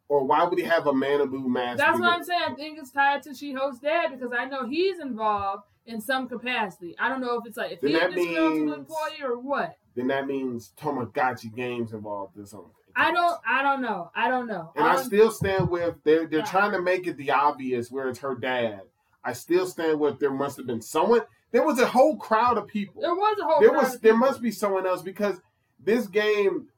or 0.09 0.25
why 0.25 0.45
would 0.45 0.59
he 0.59 0.65
have 0.65 0.87
a 0.87 0.93
Manabu 0.93 1.47
mask? 1.47 1.79
That's 1.79 1.99
what 1.99 2.11
I'm 2.13 2.25
saying. 2.25 2.43
I 2.49 2.55
think 2.55 2.79
it's 2.79 2.91
tied 2.93 3.23
to 3.25 3.31
Shiho's 3.31 3.79
dad 3.81 4.09
because 4.13 4.33
I 4.37 4.45
know 4.45 4.67
he's 4.67 4.99
involved 5.01 5.65
in 5.87 6.01
some 6.01 6.29
capacity. 6.29 6.95
I 6.99 7.09
don't 7.09 7.21
know 7.21 7.39
if 7.39 7.47
it's 7.47 7.57
like 7.57 7.73
if 7.73 7.81
Then 7.81 7.91
he's 7.91 8.01
that 8.01 8.13
means- 8.13 8.73
employee 8.73 9.23
or 9.25 9.39
what. 9.39 9.77
Then 9.97 10.07
that 10.09 10.27
means 10.27 10.73
Tomodachi 10.79 11.53
Games 11.55 11.93
involved 11.93 12.37
in 12.37 12.47
something. 12.47 12.71
I 12.97 13.13
don't. 13.13 13.39
I 13.49 13.63
don't 13.63 13.83
know. 13.83 14.11
I 14.15 14.29
don't 14.29 14.47
know. 14.47 14.73
And 14.77 14.85
I 14.85 14.97
Um, 14.97 15.05
still 15.05 15.31
stand 15.31 15.69
with 15.71 15.97
they're 16.05 16.27
they're 16.27 16.41
Yeah. 16.41 16.45
trying 16.45 16.73
to 16.73 16.81
make 16.83 17.07
it 17.07 17.17
the 17.17 17.31
obvious 17.33 17.91
where 17.91 18.09
it's 18.09 18.21
her 18.21 18.35
dad. 18.35 18.83
I 19.25 19.33
still 19.35 19.67
stand 19.67 20.01
with 20.01 20.19
there 20.19 20.31
must 20.33 20.57
have 20.57 20.67
been 20.67 20.81
someone. 20.83 21.23
There 21.53 21.65
was 21.65 21.79
a 21.81 21.87
whole 21.87 22.17
crowd 22.17 22.59
of 22.59 22.67
people. 22.67 23.03
there 23.03 23.15
was 23.15 23.39
a 23.41 23.45
whole. 23.45 23.61
There 23.61 23.71
crowd 23.71 23.83
was 23.85 24.01
there 24.01 24.17
must 24.17 24.41
be 24.41 24.51
someone 24.51 24.87
else 24.87 25.03
because 25.03 25.41
this 25.79 26.07
game, 26.07 26.69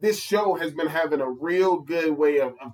this 0.00 0.18
show 0.20 0.54
has 0.54 0.72
been 0.72 0.88
having 0.88 1.20
a 1.20 1.30
real 1.30 1.78
good 1.78 2.16
way 2.16 2.38
of. 2.40 2.54
of 2.60 2.72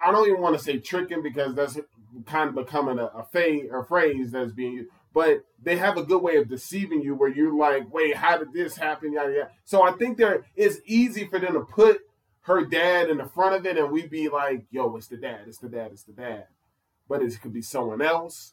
I 0.00 0.12
don't 0.12 0.28
even 0.28 0.40
want 0.40 0.56
to 0.56 0.62
say 0.62 0.78
tricking 0.78 1.22
because 1.22 1.54
that's 1.54 1.78
kind 2.26 2.50
of 2.50 2.54
becoming 2.54 2.98
a, 2.98 3.06
a, 3.06 3.24
fa- 3.24 3.78
a 3.78 3.84
phrase 3.84 4.30
that's 4.30 4.52
being 4.52 4.72
used. 4.74 4.90
But 5.16 5.46
they 5.62 5.78
have 5.78 5.96
a 5.96 6.02
good 6.02 6.20
way 6.20 6.36
of 6.36 6.46
deceiving 6.46 7.00
you 7.00 7.14
where 7.14 7.30
you're 7.30 7.56
like, 7.56 7.90
wait, 7.90 8.16
how 8.16 8.36
did 8.36 8.52
this 8.52 8.76
happen? 8.76 9.14
Yada, 9.14 9.32
yada. 9.32 9.50
So 9.64 9.82
I 9.82 9.92
think 9.92 10.18
there 10.18 10.44
it's 10.54 10.76
easy 10.84 11.26
for 11.26 11.38
them 11.38 11.54
to 11.54 11.60
put 11.60 12.02
her 12.42 12.66
dad 12.66 13.08
in 13.08 13.16
the 13.16 13.24
front 13.24 13.54
of 13.54 13.64
it 13.64 13.78
and 13.78 13.90
we'd 13.90 14.10
be 14.10 14.28
like, 14.28 14.66
yo, 14.70 14.94
it's 14.94 15.06
the 15.06 15.16
dad, 15.16 15.44
it's 15.46 15.56
the 15.56 15.70
dad, 15.70 15.88
it's 15.90 16.02
the 16.02 16.12
dad. 16.12 16.48
But 17.08 17.22
it 17.22 17.40
could 17.40 17.54
be 17.54 17.62
someone 17.62 18.02
else. 18.02 18.52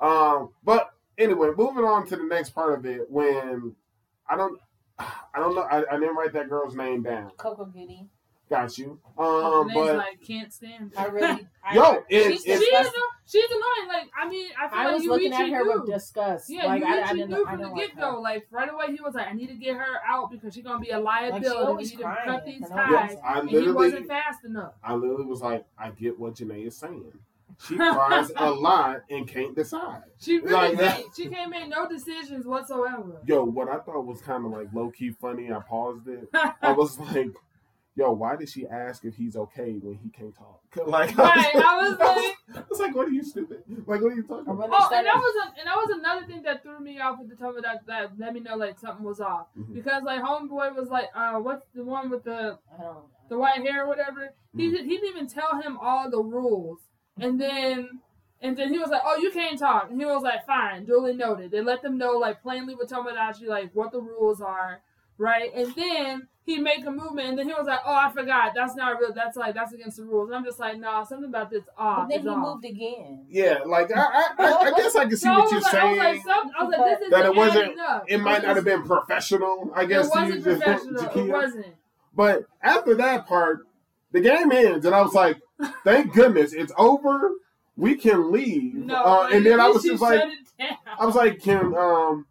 Um, 0.00 0.48
but 0.64 0.92
anyway, 1.18 1.50
moving 1.54 1.84
on 1.84 2.06
to 2.06 2.16
the 2.16 2.24
next 2.24 2.54
part 2.54 2.78
of 2.78 2.86
it 2.86 3.02
when 3.10 3.74
I 4.26 4.34
don't 4.34 4.58
I 4.98 5.12
don't 5.36 5.54
know 5.54 5.60
I, 5.60 5.84
I 5.94 6.00
didn't 6.00 6.16
write 6.16 6.32
that 6.32 6.48
girl's 6.48 6.74
name 6.74 7.02
down. 7.02 7.32
Kokorogi. 7.36 8.08
Got 8.48 8.78
you. 8.78 8.98
Her 9.18 9.24
Um 9.24 9.70
but 9.74 9.96
like 9.96 10.22
can't 10.26 10.52
stand. 10.52 10.92
I 10.96 11.06
really, 11.06 11.46
I, 11.64 11.74
Yo, 11.74 12.02
it- 12.08 12.32
she's 12.32 12.46
it's- 12.46 12.60
is. 12.60 12.68
disgusting. 12.68 13.02
She's 13.26 13.44
annoying. 13.50 13.88
Like 13.88 14.10
I 14.18 14.28
mean, 14.28 14.48
I 14.58 14.68
feel 14.68 14.78
I 14.78 14.84
like 14.86 14.94
was 14.94 15.04
looking 15.04 15.32
at 15.34 15.48
her 15.50 15.64
knew. 15.64 15.80
with 15.82 15.86
disgust. 15.90 16.48
Yeah, 16.48 16.64
like 16.66 16.80
you 16.80 16.86
I, 16.86 16.88
I 16.88 16.94
literally 16.94 17.18
didn't, 17.20 17.30
knew 17.30 17.44
from 17.44 17.58
didn't 17.58 17.74
the 17.74 17.80
get 17.80 17.96
go. 17.96 18.12
her. 18.12 18.18
Like 18.20 18.46
right 18.50 18.72
away, 18.72 18.86
he 18.96 19.02
was 19.02 19.14
like, 19.14 19.26
"I 19.26 19.32
need 19.34 19.48
to 19.48 19.54
get 19.54 19.76
her 19.76 20.00
out 20.08 20.30
because 20.30 20.54
she's 20.54 20.64
gonna 20.64 20.78
be 20.80 20.90
a 20.90 20.98
Like, 20.98 21.26
she 21.26 21.30
liability. 21.32 21.48
always 21.48 21.90
we 21.90 21.96
need 21.98 22.02
to 22.04 22.16
cut 22.24 22.46
these 22.46 22.68
ties." 22.68 23.02
reason. 23.10 23.22
I 23.22 23.38
And 23.40 23.50
he 23.50 23.70
wasn't 23.70 24.06
fast 24.08 24.44
enough. 24.46 24.72
I 24.82 24.94
literally 24.94 25.26
was 25.26 25.42
like, 25.42 25.66
I 25.78 25.90
get 25.90 26.18
what 26.18 26.36
Jenae 26.36 26.66
is 26.66 26.76
saying. 26.78 27.12
She 27.66 27.76
cries 27.76 28.30
a 28.36 28.50
lot 28.50 29.02
and 29.10 29.26
can't 29.28 29.54
decide. 29.54 30.04
She 30.20 30.38
really 30.38 30.52
Like 30.52 30.76
that. 30.78 30.98
made, 30.98 31.06
she 31.16 31.26
can't 31.28 31.50
make 31.50 31.68
no 31.68 31.86
decisions 31.88 32.46
whatsoever. 32.46 33.20
Yo, 33.26 33.44
what 33.44 33.68
I 33.68 33.78
thought 33.78 34.06
was 34.06 34.22
kind 34.22 34.46
of 34.46 34.52
like 34.52 34.68
low 34.72 34.90
key 34.90 35.10
funny, 35.10 35.52
I 35.52 35.58
paused 35.58 36.06
it. 36.08 36.28
I 36.62 36.72
was 36.76 36.98
like, 36.98 37.28
yo, 37.98 38.12
why 38.12 38.36
did 38.36 38.48
she 38.48 38.66
ask 38.66 39.04
if 39.04 39.16
he's 39.16 39.36
okay 39.36 39.72
when 39.82 39.94
he 40.02 40.08
can't 40.10 40.34
talk? 40.36 40.60
Like, 40.86 41.16
right, 41.18 41.54
I 41.56 41.88
was 41.88 41.98
like, 41.98 42.56
I 42.56 42.64
was 42.70 42.78
like, 42.78 42.94
what 42.94 43.08
are 43.08 43.10
you 43.10 43.24
stupid? 43.24 43.62
Like, 43.68 44.00
what 44.00 44.12
are 44.12 44.14
you 44.14 44.22
talking 44.22 44.52
about? 44.52 44.70
when 44.70 44.80
oh, 44.80 44.88
and 44.92 45.06
that 45.06 45.16
was 45.16 45.34
a, 45.44 45.58
and 45.60 45.66
that 45.66 45.76
was 45.76 45.90
another 45.98 46.26
thing 46.26 46.42
that 46.42 46.62
threw 46.62 46.78
me 46.78 47.00
off 47.00 47.18
at 47.20 47.28
the 47.28 47.34
time 47.36 47.54
that 47.62 47.84
that 47.86 48.18
let 48.18 48.32
me 48.34 48.40
know 48.40 48.56
like 48.56 48.78
something 48.78 49.04
was 49.04 49.20
off 49.20 49.46
Mhm. 49.58 49.74
because 49.74 50.02
like 50.04 50.22
homeboy 50.22 50.74
was 50.76 50.88
like, 50.88 51.08
uh, 51.14 51.34
what's 51.40 51.66
the 51.74 51.84
one 51.84 52.10
with 52.10 52.22
the 52.24 52.58
the 53.28 53.36
white 53.38 53.60
hair 53.66 53.84
or 53.84 53.88
whatever. 53.88 54.30
He 54.56 54.68
Mhm. 54.68 54.72
did, 54.72 54.84
he 54.86 54.96
didn't 54.96 55.08
even 55.16 55.26
tell 55.26 55.60
him 55.60 55.76
all 55.80 56.08
the 56.10 56.22
rules, 56.22 56.78
and 57.18 57.40
then 57.40 58.00
and 58.40 58.56
then 58.56 58.72
he 58.72 58.78
was 58.78 58.88
like, 58.90 59.02
"Oh, 59.04 59.16
you 59.16 59.32
can't 59.32 59.58
talk." 59.58 59.90
And 59.90 59.98
he 60.00 60.06
was 60.06 60.22
like, 60.22 60.46
"Fine, 60.46 60.84
duly 60.84 61.12
noted." 61.14 61.50
They 61.50 61.60
let 61.60 61.82
them 61.82 61.98
know 61.98 62.12
like 62.12 62.40
plainly 62.40 62.74
with 62.76 62.88
Tomodachi 62.90 63.46
like 63.48 63.70
what 63.74 63.90
the 63.90 64.00
rules 64.00 64.40
are, 64.40 64.80
right? 65.18 65.50
And 65.54 65.74
then 65.74 66.28
he 66.44 66.56
make 66.58 66.86
a 66.86 66.90
movement, 66.90 67.28
and 67.28 67.38
then 67.38 67.46
he 67.46 67.52
was 67.52 67.66
like, 67.66 67.80
"Oh, 67.84 67.92
I 67.94 68.10
forgot. 68.10 68.52
That's 68.54 68.74
not 68.74 68.98
real. 68.98 69.12
That's 69.12 69.36
like 69.36 69.54
that's 69.54 69.72
against 69.74 69.98
the 69.98 70.04
rules." 70.04 70.28
And 70.30 70.36
I'm 70.36 70.44
just 70.44 70.58
like, 70.58 70.78
"Nah, 70.78 71.04
something 71.04 71.28
about 71.28 71.50
this 71.50 71.64
off." 71.76 72.08
But 72.08 72.14
then 72.14 72.22
he 72.22 72.28
off." 72.28 72.38
moved 72.38 72.64
again. 72.64 73.26
Yeah, 73.28 73.58
like 73.66 73.90
I, 73.94 74.00
I, 74.00 74.28
I, 74.38 74.52
I 74.62 74.70
guess 74.76 74.96
I 74.96 75.04
can 75.04 75.16
see 75.16 75.16
So 75.26 75.38
what 75.38 75.50
you're 75.52 75.60
like, 75.60 75.74
I 75.74 75.84
was 75.84 75.98
saying. 75.98 75.98
like, 75.98 76.22
some, 76.24 76.50
I 76.58 76.64
was 76.64 76.74
like, 76.78 76.84
this 76.98 77.00
is 77.06 77.10
That 77.10 77.26
it 77.26 77.34
wasn't- 77.34 77.78
adding 77.78 78.04
it 78.08 78.18
might 78.22 78.42
not 78.42 78.56
have 78.56 78.64
been 78.64 78.82
professional, 78.84 79.70
I 79.74 79.84
guess. 79.84 80.10
to 80.10 80.18
wasn't 80.18 80.42
professional. 80.42 81.02
Jakia. 81.02 81.16
It 81.28 81.32
wasn't. 81.32 81.66
But 82.14 82.44
after 82.62 82.94
that 82.94 83.26
part, 83.26 83.66
the 84.12 84.20
game 84.20 84.50
ends, 84.50 84.86
and 84.86 84.94
I 84.94 85.02
was 85.02 85.12
like, 85.14 85.36
thank 85.84 86.14
goodness 86.14 86.52
it's 86.54 86.72
over. 86.78 87.32
we 87.76 87.94
can 87.94 88.32
leave. 88.32 88.74
No, 88.74 88.94
uh, 88.94 89.28
and 89.30 89.44
then 89.44 89.60
I 89.60 89.68
was 89.68 89.82
just 89.84 90.00
like, 90.02 90.18
shut 90.20 90.28
it 90.30 90.38
down. 90.58 90.76
I 90.98 91.04
was 91.06 91.14
like, 91.14 91.40
can 91.42 91.74
um, 91.76 92.26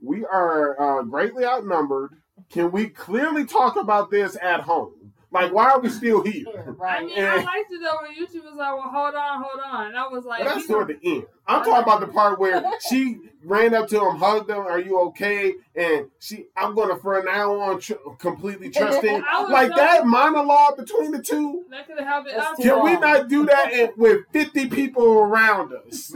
we 0.00 0.24
are 0.24 1.00
uh, 1.00 1.02
greatly 1.02 1.44
outnumbered. 1.44 2.12
Can 2.50 2.70
we 2.70 2.88
clearly 2.88 3.44
talk 3.44 3.76
about 3.76 4.10
this 4.10 4.36
at 4.40 4.60
home? 4.60 5.05
Like, 5.42 5.52
why 5.52 5.70
are 5.70 5.80
we 5.80 5.88
still 5.88 6.22
here? 6.22 6.44
I 6.56 6.70
right. 6.70 7.06
mean, 7.06 7.18
I 7.24 7.36
liked 7.36 7.70
it 7.70 7.80
though 7.82 7.98
when 8.02 8.14
YouTube 8.14 8.44
was 8.44 8.54
like, 8.56 8.72
"Well, 8.74 8.90
hold 8.90 9.14
on, 9.14 9.42
hold 9.42 9.60
on," 9.64 9.86
and 9.88 9.96
I 9.96 10.08
was 10.08 10.24
like, 10.24 10.40
But 10.44 10.54
that's 10.54 10.66
he- 10.66 10.72
toward 10.72 10.88
the 10.88 10.98
end. 11.02 11.26
I'm 11.48 11.62
talking 11.64 11.82
about 11.84 12.00
the 12.00 12.08
part 12.08 12.40
where 12.40 12.64
she 12.88 13.18
ran 13.44 13.72
up 13.72 13.86
to 13.88 14.00
him, 14.00 14.16
hugged 14.16 14.50
him. 14.50 14.58
Are 14.58 14.80
you 14.80 14.98
okay? 15.02 15.54
And 15.76 16.06
she, 16.18 16.46
I'm 16.56 16.74
gonna 16.74 16.96
from 16.98 17.24
now 17.24 17.60
on 17.60 17.80
tr- 17.80 17.92
completely 18.18 18.70
trust 18.72 19.02
him. 19.04 19.22
Like 19.48 19.68
so- 19.70 19.76
that 19.76 20.06
monologue 20.06 20.76
between 20.76 21.12
the 21.12 21.22
two. 21.22 21.64
that 21.70 21.86
could 21.86 21.98
have 21.98 22.06
happened. 22.08 22.34
That's 22.36 22.46
I 22.46 22.50
was 22.50 22.58
too 22.58 22.68
Can 22.70 22.82
we 22.84 22.92
not 22.98 23.28
do 23.28 23.46
that 23.46 23.72
in, 23.72 23.90
with 23.96 24.22
50 24.32 24.68
people 24.68 25.04
around 25.18 25.72
us? 25.86 26.10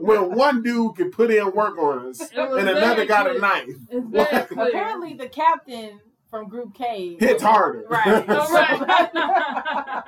when 0.00 0.34
one 0.34 0.62
dude 0.62 0.96
can 0.96 1.10
put 1.10 1.30
in 1.30 1.50
work 1.52 1.78
on 1.78 2.08
us 2.08 2.20
and 2.32 2.68
another 2.68 2.76
very 2.76 3.06
got 3.06 3.34
a 3.34 3.38
knife. 3.38 3.70
Like- 4.10 4.50
Apparently, 4.50 5.14
the 5.14 5.28
captain 5.28 6.00
from 6.34 6.48
Group 6.48 6.74
K 6.74 7.16
Hits 7.20 7.44
harder. 7.44 7.84
Right. 7.88 8.24
Oh, 8.26 8.52
right. 9.14 10.02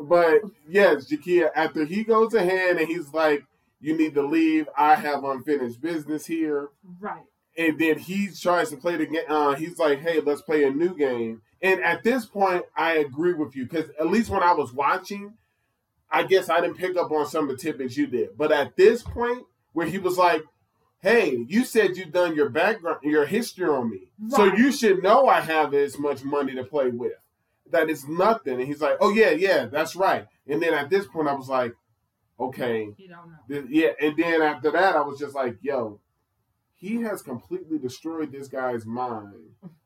But 0.00 0.40
yes, 0.68 1.08
Jakia, 1.08 1.50
after 1.54 1.84
he 1.84 2.02
goes 2.02 2.34
ahead 2.34 2.76
and 2.76 2.88
he's 2.88 3.12
like, 3.12 3.44
You 3.80 3.96
need 3.96 4.14
to 4.14 4.22
leave. 4.26 4.68
I 4.76 4.96
have 4.96 5.22
unfinished 5.22 5.80
business 5.80 6.26
here. 6.26 6.70
right. 6.98 7.22
And 7.56 7.78
then 7.78 7.98
he 8.00 8.30
tries 8.36 8.70
to 8.70 8.76
play 8.76 8.96
the 8.96 9.06
game. 9.06 9.22
Uh, 9.28 9.54
he's 9.54 9.78
like, 9.78 10.00
Hey, 10.00 10.20
let's 10.20 10.42
play 10.42 10.64
a 10.64 10.70
new 10.70 10.92
game. 10.96 11.40
And 11.62 11.80
at 11.84 12.02
this 12.02 12.26
point, 12.26 12.64
I 12.76 12.94
agree 12.94 13.34
with 13.34 13.54
you 13.54 13.64
because 13.66 13.88
at 14.00 14.08
least 14.08 14.30
when 14.30 14.42
I 14.42 14.54
was 14.54 14.72
watching, 14.72 15.34
I 16.10 16.24
guess 16.24 16.50
I 16.50 16.60
didn't 16.60 16.78
pick 16.78 16.96
up 16.96 17.12
on 17.12 17.26
some 17.28 17.48
of 17.48 17.56
the 17.56 17.62
tidbits 17.62 17.96
you 17.96 18.08
did. 18.08 18.36
But 18.36 18.50
at 18.50 18.76
this 18.76 19.04
point, 19.04 19.44
where 19.72 19.86
he 19.86 19.98
was 19.98 20.18
like, 20.18 20.42
Hey, 21.04 21.44
you 21.48 21.66
said 21.66 21.98
you've 21.98 22.12
done 22.12 22.34
your 22.34 22.48
background, 22.48 23.00
your 23.02 23.26
history 23.26 23.68
on 23.68 23.90
me. 23.90 24.08
So 24.30 24.44
you 24.46 24.72
should 24.72 25.02
know 25.02 25.28
I 25.28 25.42
have 25.42 25.74
as 25.74 25.98
much 25.98 26.24
money 26.24 26.54
to 26.54 26.64
play 26.64 26.88
with. 26.88 27.12
That 27.70 27.90
is 27.90 28.08
nothing. 28.08 28.54
And 28.58 28.66
he's 28.66 28.80
like, 28.80 28.96
Oh, 29.00 29.10
yeah, 29.10 29.30
yeah, 29.32 29.66
that's 29.66 29.94
right. 29.94 30.26
And 30.48 30.62
then 30.62 30.72
at 30.72 30.88
this 30.88 31.06
point, 31.06 31.28
I 31.28 31.34
was 31.34 31.50
like, 31.50 31.74
Okay, 32.40 32.88
You 32.96 33.08
don't 33.08 33.28
know. 33.28 33.36
th- 33.48 33.66
yeah. 33.68 33.90
And 34.00 34.16
then 34.16 34.40
after 34.40 34.70
that, 34.70 34.96
I 34.96 35.02
was 35.02 35.18
just 35.18 35.34
like, 35.34 35.58
Yo, 35.60 36.00
he 36.74 37.02
has 37.02 37.20
completely 37.20 37.78
destroyed 37.78 38.32
this 38.32 38.48
guy's 38.48 38.86
mind 38.86 39.34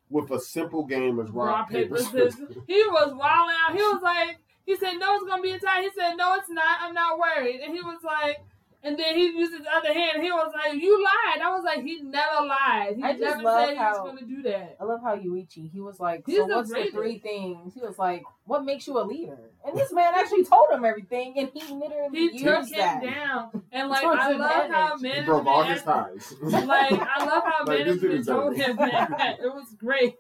with 0.09 0.31
a 0.31 0.39
simple 0.39 0.87
game 0.87 1.19
as 1.19 1.31
rock, 1.31 1.49
Rock, 1.49 1.71
paper, 1.71 1.97
paper. 1.97 2.31
He 2.69 2.83
was 2.87 3.13
wilding 3.13 3.57
out. 3.67 3.73
He 3.75 3.83
was 3.83 4.01
like, 4.03 4.39
he 4.65 4.77
said, 4.77 4.95
no, 4.99 5.17
it's 5.17 5.25
gonna 5.27 5.43
be 5.43 5.51
a 5.51 5.59
tie. 5.59 5.83
He 5.83 5.91
said, 5.99 6.15
no, 6.15 6.35
it's 6.37 6.49
not. 6.49 6.79
I'm 6.81 6.95
not 6.95 7.19
worried. 7.19 7.61
And 7.61 7.75
he 7.75 7.81
was 7.83 8.03
like, 8.05 8.39
and 8.83 8.99
then 8.99 9.17
he 9.17 9.27
used 9.27 9.53
his 9.53 9.67
other 9.75 9.93
hand. 9.93 10.23
He 10.23 10.31
was 10.31 10.53
like, 10.55 10.81
you 10.81 11.03
lied. 11.03 11.41
I 11.43 11.51
was 11.51 11.65
like, 11.65 11.83
he 11.83 12.01
never 12.03 12.47
lied. 12.47 12.95
He 12.97 13.03
I 13.03 13.13
just 13.13 13.23
never 13.23 13.43
love 13.43 13.67
said 13.69 13.77
he 13.77 13.83
was 13.83 13.99
gonna 13.99 14.27
do 14.27 14.43
that. 14.43 14.77
I 14.81 14.85
love 14.85 15.01
how 15.03 15.17
Yuichi, 15.17 15.71
he 15.71 15.81
was 15.81 15.99
like, 15.99 16.23
He's 16.27 16.37
So 16.37 16.47
the 16.47 16.57
what's 16.57 16.71
the 16.73 16.89
three 16.93 17.19
things? 17.19 17.75
He 17.75 17.81
was 17.81 17.99
like, 17.99 18.23
What 18.45 18.65
makes 18.65 18.87
you 18.87 18.99
a 18.99 19.03
leader? 19.05 19.39
And 19.67 19.77
this 19.77 19.93
man 19.93 20.13
actually 20.17 20.45
told 20.45 20.71
him 20.71 20.85
everything 20.85 21.35
and 21.39 21.51
he 21.53 21.61
literally 21.75 22.19
He 22.19 22.33
used 22.33 22.45
took 22.45 22.67
him 22.69 22.79
that. 22.79 23.03
down, 23.03 23.63
and 23.73 23.89
like 23.91 24.05
I 24.05 24.33
love 24.33 24.71
how 24.71 24.95
advantage. 24.95 25.27
Broke 25.27 25.47
all 25.47 25.63
his 25.65 25.85
management. 25.85 26.23
ties. 26.43 26.67
Like 26.67 26.93
I 26.93 27.25
love 27.25 27.43
how 27.45 27.65
Like, 27.67 27.79
management 27.81 28.27
told 28.27 28.55
him 28.57 28.77
that. 28.77 29.39
It 29.43 29.53
was 29.53 29.75
great. 29.77 30.17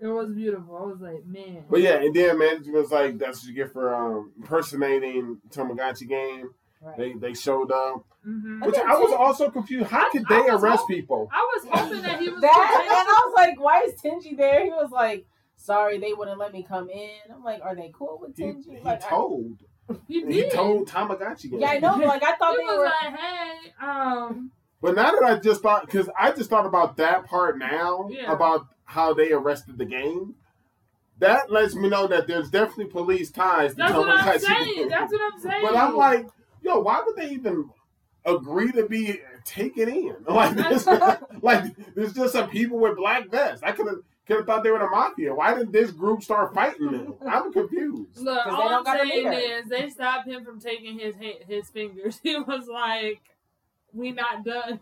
It 0.00 0.06
was 0.06 0.30
beautiful. 0.30 0.76
I 0.76 0.82
was 0.84 1.00
like, 1.00 1.26
man. 1.26 1.64
But 1.68 1.80
yeah, 1.80 1.94
and 2.00 2.14
then 2.14 2.38
management 2.38 2.76
was 2.76 2.92
like, 2.92 3.18
"That's 3.18 3.38
what 3.42 3.48
you 3.48 3.54
get 3.54 3.72
for 3.72 3.92
um, 3.92 4.30
impersonating 4.38 5.38
Tamagotchi 5.50 6.08
game." 6.08 6.50
Right. 6.80 6.96
They 6.96 7.12
they 7.14 7.34
showed 7.34 7.72
up, 7.72 8.04
hmm 8.24 8.62
which 8.64 8.76
I 8.76 8.96
was 8.98 9.12
also 9.12 9.50
confused. 9.50 9.86
How 9.86 10.10
could 10.10 10.26
they 10.28 10.36
I 10.36 10.46
arrest 10.54 10.82
hoping- 10.82 10.96
people? 10.96 11.28
I 11.32 11.46
was 11.56 11.66
hoping 11.70 12.02
that 12.02 12.20
he 12.20 12.28
was 12.28 12.40
That 12.40 12.80
and 12.84 12.92
I 12.92 13.22
was 13.26 13.34
like, 13.34 13.60
Why 13.60 13.82
is 13.82 14.00
Tenji 14.00 14.36
there? 14.36 14.64
He 14.64 14.70
was 14.70 14.90
like, 14.92 15.26
Sorry, 15.56 15.98
they 15.98 16.12
wouldn't 16.12 16.38
let 16.38 16.52
me 16.52 16.62
come 16.62 16.88
in. 16.88 17.10
I'm 17.34 17.42
like, 17.42 17.62
Are 17.62 17.74
they 17.74 17.90
cool 17.92 18.18
with 18.22 18.36
He, 18.36 18.44
Tenji? 18.44 18.78
he 18.78 18.80
like, 18.84 19.06
told. 19.08 19.56
He 20.06 20.20
He 20.20 20.42
did. 20.42 20.52
told 20.52 20.86
Tamagotchi 20.88 21.48
yeah, 21.58 21.70
I 21.70 21.78
know, 21.78 21.96
like 21.96 22.22
I 22.22 22.36
thought 22.36 22.52
he 22.52 22.58
they 22.58 22.64
was 22.64 22.78
were 22.78 22.84
like, 22.84 23.18
hey, 23.18 23.72
um, 23.82 24.50
But 24.82 24.94
now 24.94 25.10
that 25.10 25.22
I 25.24 25.38
just 25.40 25.62
thought, 25.62 25.86
because 25.86 26.08
I 26.16 26.30
just 26.30 26.48
thought 26.50 26.66
about 26.66 26.96
that 26.98 27.24
part 27.24 27.58
now 27.58 28.06
Yeah. 28.10 28.30
about 28.30 28.66
how 28.84 29.14
they 29.14 29.32
arrested 29.32 29.78
the 29.78 29.84
game. 29.86 30.34
That 31.20 31.50
lets 31.50 31.74
me 31.74 31.88
know 31.88 32.06
that 32.06 32.28
there's 32.28 32.48
definitely 32.50 32.86
police 32.86 33.30
ties. 33.32 33.72
to 33.72 33.76
that's 33.78 33.92
what 33.94 34.08
I'm 34.08 34.38
saying. 34.38 34.88
That's 34.88 35.12
what 35.12 35.32
I'm 35.32 35.40
saying. 35.40 35.62
But 35.64 35.74
I'm 35.76 35.96
like, 35.96 36.26
yo, 36.68 36.80
why 36.80 37.02
would 37.04 37.16
they 37.16 37.30
even 37.30 37.70
agree 38.24 38.70
to 38.72 38.86
be 38.86 39.20
taken 39.44 39.88
in? 39.88 40.16
Like 40.28 40.54
this, 40.56 40.86
like 41.42 41.64
there's 41.94 42.12
just 42.12 42.32
some 42.34 42.48
people 42.50 42.78
with 42.78 42.96
black 42.96 43.30
vests. 43.30 43.62
I 43.62 43.72
could 43.72 43.86
have 43.86 43.98
could 44.26 44.36
have 44.36 44.46
thought 44.46 44.62
they 44.62 44.70
were 44.70 44.78
the 44.78 44.88
mafia. 44.90 45.34
Why 45.34 45.54
did 45.54 45.72
this 45.72 45.90
group 45.90 46.22
start 46.22 46.54
fighting 46.54 46.90
them? 46.92 47.14
I'm 47.26 47.50
confused. 47.52 48.18
Look, 48.18 48.44
'Cause 48.44 48.52
all 48.54 48.68
I'm 48.68 48.84
saying 48.84 49.32
is 49.32 49.68
they 49.70 49.88
stopped 49.88 50.28
him 50.28 50.44
from 50.44 50.60
taking 50.60 50.98
his 50.98 51.14
his 51.46 51.70
fingers. 51.70 52.20
He 52.22 52.36
was 52.38 52.66
like, 52.68 53.22
"We 53.94 54.12
not 54.12 54.44
done." 54.44 54.80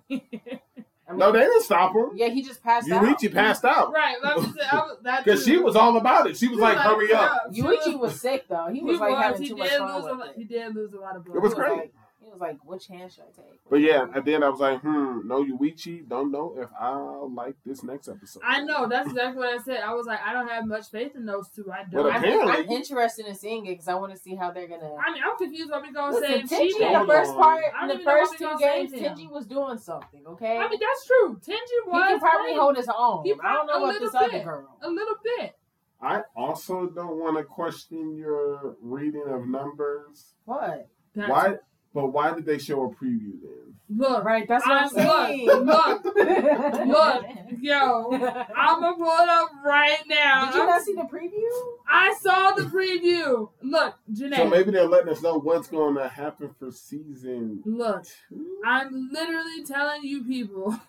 Here." 1.06 1.08
I 1.08 1.12
mean, 1.12 1.18
No, 1.20 1.32
they 1.32 1.40
didn't 1.40 1.62
stop 1.62 1.94
him. 1.94 2.10
Yeah, 2.14 2.28
he 2.28 2.42
just 2.42 2.62
passed 2.62 2.90
out. 2.90 3.02
Yuichi 3.04 3.32
passed 3.32 3.64
out 3.64 3.92
right? 3.92 4.16
but 4.22 4.32
I'm 4.38 4.38
I 4.72 4.76
was, 4.86 4.96
that 5.02 5.24
because 5.24 5.44
she 5.44 5.56
was 5.56 5.76
all 5.76 5.96
about 5.96 6.26
it. 6.28 6.36
She 6.36 6.48
was 6.48 6.56
She 6.58 6.62
like, 6.62 6.78
"Hurry 6.78 7.12
up!" 7.12 7.54
She 7.54 7.62
Yuichi 7.62 7.98
was 7.98 8.20
sick 8.20 8.46
though. 8.48 8.66
He 8.70 8.78
He 8.78 8.84
was 8.84 8.98
like 9.00 9.10
was. 9.10 9.22
having 9.22 9.42
He 9.42 9.48
too 9.48 9.54
did 9.54 9.60
much 9.60 9.70
lose 9.70 9.78
fun 9.78 9.90
a 9.90 10.04
with 10.04 10.18
lot. 10.18 10.28
it. 10.30 10.36
He 10.36 10.44
did 10.44 10.74
lose 10.74 10.92
a 10.92 10.98
lot 11.00 11.16
of 11.16 11.24
blood. 11.24 11.36
It 11.36 11.40
was 11.42 11.52
He 11.52 11.58
was 11.60 11.66
great. 11.68 11.78
like- 11.78 11.92
He 11.92 12.05
was 12.36 12.40
like, 12.40 12.58
"Which 12.64 12.86
hand 12.86 13.12
should 13.12 13.24
I 13.24 13.32
take?" 13.42 13.60
But 13.70 13.80
yeah, 13.80 14.06
and 14.14 14.24
then 14.24 14.42
I 14.42 14.48
was 14.48 14.60
like, 14.60 14.80
"Hmm, 14.80 15.26
no 15.26 15.44
Yuichi. 15.44 16.08
Don't 16.08 16.30
know 16.30 16.54
if 16.58 16.68
I'll 16.80 17.32
like 17.34 17.54
this 17.64 17.82
next 17.82 18.08
episode." 18.08 18.42
I 18.46 18.62
know. 18.62 18.86
That's 18.88 19.08
exactly 19.08 19.38
what 19.38 19.48
I 19.48 19.62
said. 19.62 19.80
I 19.80 19.94
was 19.94 20.06
like, 20.06 20.20
I 20.24 20.32
don't 20.32 20.48
have 20.48 20.66
much 20.66 20.90
faith 20.90 21.16
in 21.16 21.26
those 21.26 21.48
two. 21.48 21.70
I 21.72 21.84
don't. 21.90 22.06
I'm, 22.06 22.16
apparently- 22.22 22.52
I'm 22.64 22.70
interested 22.70 23.26
in 23.26 23.34
seeing 23.34 23.66
it 23.66 23.70
because 23.70 23.88
I 23.88 23.94
want 23.94 24.12
to 24.12 24.18
see 24.18 24.34
how 24.34 24.50
they're 24.52 24.68
gonna. 24.68 24.94
I 24.94 25.12
mean, 25.12 25.22
I'm 25.28 25.36
confused 25.36 25.70
what 25.70 25.82
we 25.82 25.92
gonna 25.92 26.14
Listen, 26.16 26.46
say. 26.46 26.56
Tenji 26.66 26.70
She 26.78 26.84
in 26.84 26.92
the 26.92 27.06
first 27.06 27.30
on. 27.32 27.36
part, 27.42 27.64
I 27.76 27.82
in 27.82 27.88
the 27.88 27.94
even 27.94 28.04
know 28.04 28.12
what 28.12 28.20
first 28.28 28.38
two 28.38 28.44
gonna 28.44 28.58
say 28.58 28.86
games. 28.86 28.92
Tenji 28.92 29.30
was 29.30 29.46
doing 29.46 29.78
something. 29.78 30.22
Okay, 30.26 30.56
I 30.58 30.68
mean, 30.68 30.78
that's 30.80 31.06
true. 31.06 31.36
Tenji 31.36 31.46
was. 31.46 31.58
he 31.86 31.90
was 31.90 32.08
can 32.08 32.20
probably 32.20 32.44
playing 32.46 32.58
hold 32.60 32.76
his 32.76 32.88
own. 32.96 33.24
He 33.24 33.32
I 33.32 33.52
don't 33.54 33.66
know 33.66 33.72
prob- 33.72 33.82
a 33.82 33.84
about 33.84 33.92
little 33.94 34.06
this 34.08 34.14
other 34.14 34.44
girl. 34.44 34.78
a 34.82 34.90
little 34.90 35.14
bit. 35.24 35.56
I 36.00 36.20
also 36.36 36.88
don't 36.88 37.18
want 37.18 37.38
to 37.38 37.44
question 37.44 38.14
your 38.16 38.76
reading 38.82 39.24
of 39.28 39.46
numbers. 39.48 40.34
What? 40.44 40.88
That's- 41.14 41.30
Why? 41.30 41.54
But 41.96 42.08
why 42.08 42.34
did 42.34 42.44
they 42.44 42.58
show 42.58 42.84
a 42.84 42.90
preview 42.90 43.40
then? 43.40 43.74
Look, 43.88 44.22
Right, 44.22 44.46
that's 44.46 44.66
what 44.66 44.76
I'm, 44.76 44.98
I'm- 44.98 45.28
saying. 45.28 45.46
look, 45.46 46.04
look, 46.04 47.24
yo, 47.62 48.10
I'm 48.54 48.80
gonna 48.82 48.96
pull 48.96 49.06
it 49.06 49.28
up 49.30 49.48
right 49.64 49.96
now. 50.06 50.44
Did 50.46 50.56
you 50.56 50.66
not 50.66 50.82
see 50.82 50.92
the 50.92 51.02
preview? 51.04 51.48
I 51.88 52.14
saw 52.20 52.52
the 52.52 52.64
preview. 52.64 53.48
Look, 53.62 53.94
Jenae. 54.12 54.36
So 54.36 54.46
maybe 54.50 54.72
they're 54.72 54.86
letting 54.86 55.08
us 55.08 55.22
know 55.22 55.38
what's 55.38 55.68
going 55.68 55.94
to 55.94 56.06
happen 56.06 56.50
for 56.58 56.70
season 56.70 57.62
look, 57.64 58.04
two. 58.28 58.58
I'm 58.66 59.08
literally 59.10 59.64
telling 59.64 60.02
you 60.04 60.22
people. 60.24 60.78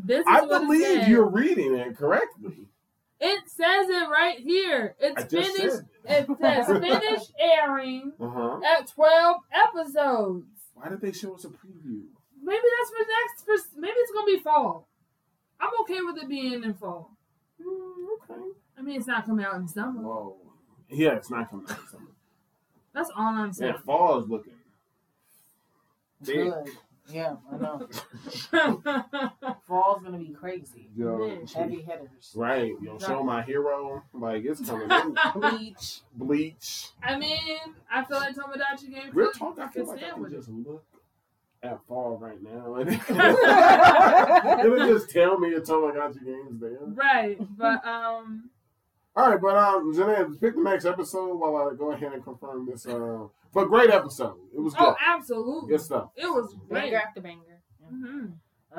This 0.00 0.20
is 0.20 0.26
I 0.28 0.42
what 0.42 0.60
believe 0.60 1.08
you're 1.08 1.28
reading 1.28 1.74
it 1.74 1.96
correctly. 1.96 2.68
It 3.20 3.48
says 3.48 3.88
it 3.88 4.08
right 4.08 4.38
here. 4.38 4.94
I 5.02 5.06
It's 5.06 5.32
just 5.32 5.56
finished. 5.56 5.76
said. 6.06 6.26
It 6.30 6.38
says 6.40 6.66
finished 6.80 7.32
airing 7.40 8.12
Uh 8.20 8.28
huh. 8.28 8.60
at 8.64 8.88
12 8.88 9.36
episodes. 9.52 10.46
Why 10.74 10.88
did 10.88 11.00
they 11.00 11.12
show 11.12 11.34
us 11.34 11.44
a 11.44 11.48
preview? 11.48 12.02
Maybe 12.40 12.62
that's 12.78 12.90
for 12.90 13.04
next. 13.04 13.44
For 13.74 13.80
maybe 13.80 13.94
it's 13.96 14.12
gonna 14.12 14.26
be 14.26 14.38
fall. 14.38 14.88
I'm 15.60 15.70
okay 15.82 16.00
with 16.00 16.22
it 16.22 16.28
being 16.28 16.62
in 16.62 16.74
fall. 16.74 17.10
Hmm, 17.60 18.06
okay. 18.32 18.40
I 18.78 18.82
mean, 18.82 18.96
it's 18.98 19.08
not 19.08 19.26
coming 19.26 19.44
out 19.44 19.56
in 19.56 19.66
summer. 19.66 20.00
Whoa. 20.00 20.36
Yeah, 20.88 21.16
it's 21.16 21.30
not 21.30 21.50
coming 21.50 21.66
out 21.68 21.80
in 21.80 21.88
summer. 21.88 22.10
That's 22.94 23.10
all 23.10 23.34
I'm 23.34 23.52
saying. 23.52 23.74
Yeah, 23.74 23.80
fall 23.84 24.20
is 24.22 24.28
looking. 24.28 24.52
big. 26.24 26.36
Good. 26.52 26.70
Yeah, 27.10 27.36
I 27.50 27.56
know. 27.56 27.88
Fall's 29.66 30.02
gonna 30.02 30.18
be 30.18 30.28
crazy. 30.38 30.88
Yo, 30.96 31.40
Heavy 31.54 31.82
hitters. 31.82 32.32
Right, 32.34 32.72
yo, 32.82 32.98
show 32.98 33.22
my 33.22 33.42
hero. 33.42 34.02
Like 34.12 34.44
it's 34.44 34.60
coming. 34.68 34.88
Bleach. 35.34 36.00
Bleach. 36.14 36.88
I 37.02 37.16
mean, 37.18 37.58
I 37.90 38.04
feel 38.04 38.18
like 38.18 38.34
Tomodachi 38.34 38.92
game. 38.92 39.10
Real 39.12 39.30
could- 39.30 39.38
talk. 39.38 39.58
I 39.58 39.68
feel 39.68 39.86
like 39.86 40.02
I 40.02 40.10
can 40.10 40.30
just 40.30 40.48
look 40.48 40.84
at 41.62 41.80
fall 41.88 42.16
right 42.18 42.40
now 42.40 42.76
and 42.76 42.88
it'll 44.64 44.86
just 44.86 45.10
tell 45.10 45.36
me 45.38 45.48
it's 45.48 45.68
Tamagotchi 45.68 46.24
games 46.24 46.60
there. 46.60 46.78
Right, 46.86 47.36
but 47.58 47.84
um, 47.84 48.48
All 49.16 49.30
right, 49.30 49.40
but 49.40 49.56
um, 49.56 49.92
Jenae, 49.92 50.40
pick 50.40 50.54
the 50.54 50.60
next 50.62 50.84
episode 50.84 51.34
while 51.34 51.56
I 51.68 51.74
go 51.74 51.90
ahead 51.90 52.12
and 52.12 52.22
confirm 52.22 52.66
this. 52.70 52.86
Uh, 52.86 53.26
but 53.52 53.66
great 53.66 53.90
episode. 53.90 54.36
It 54.54 54.60
was 54.60 54.74
good. 54.74 54.88
oh, 54.88 54.96
absolutely, 55.06 55.70
Good 55.70 55.80
stuff. 55.80 56.10
it 56.16 56.26
was 56.26 56.54
great. 56.68 56.84
Banger 56.84 56.96
after 56.98 57.20
banger. 57.20 57.60
hmm 57.88 58.26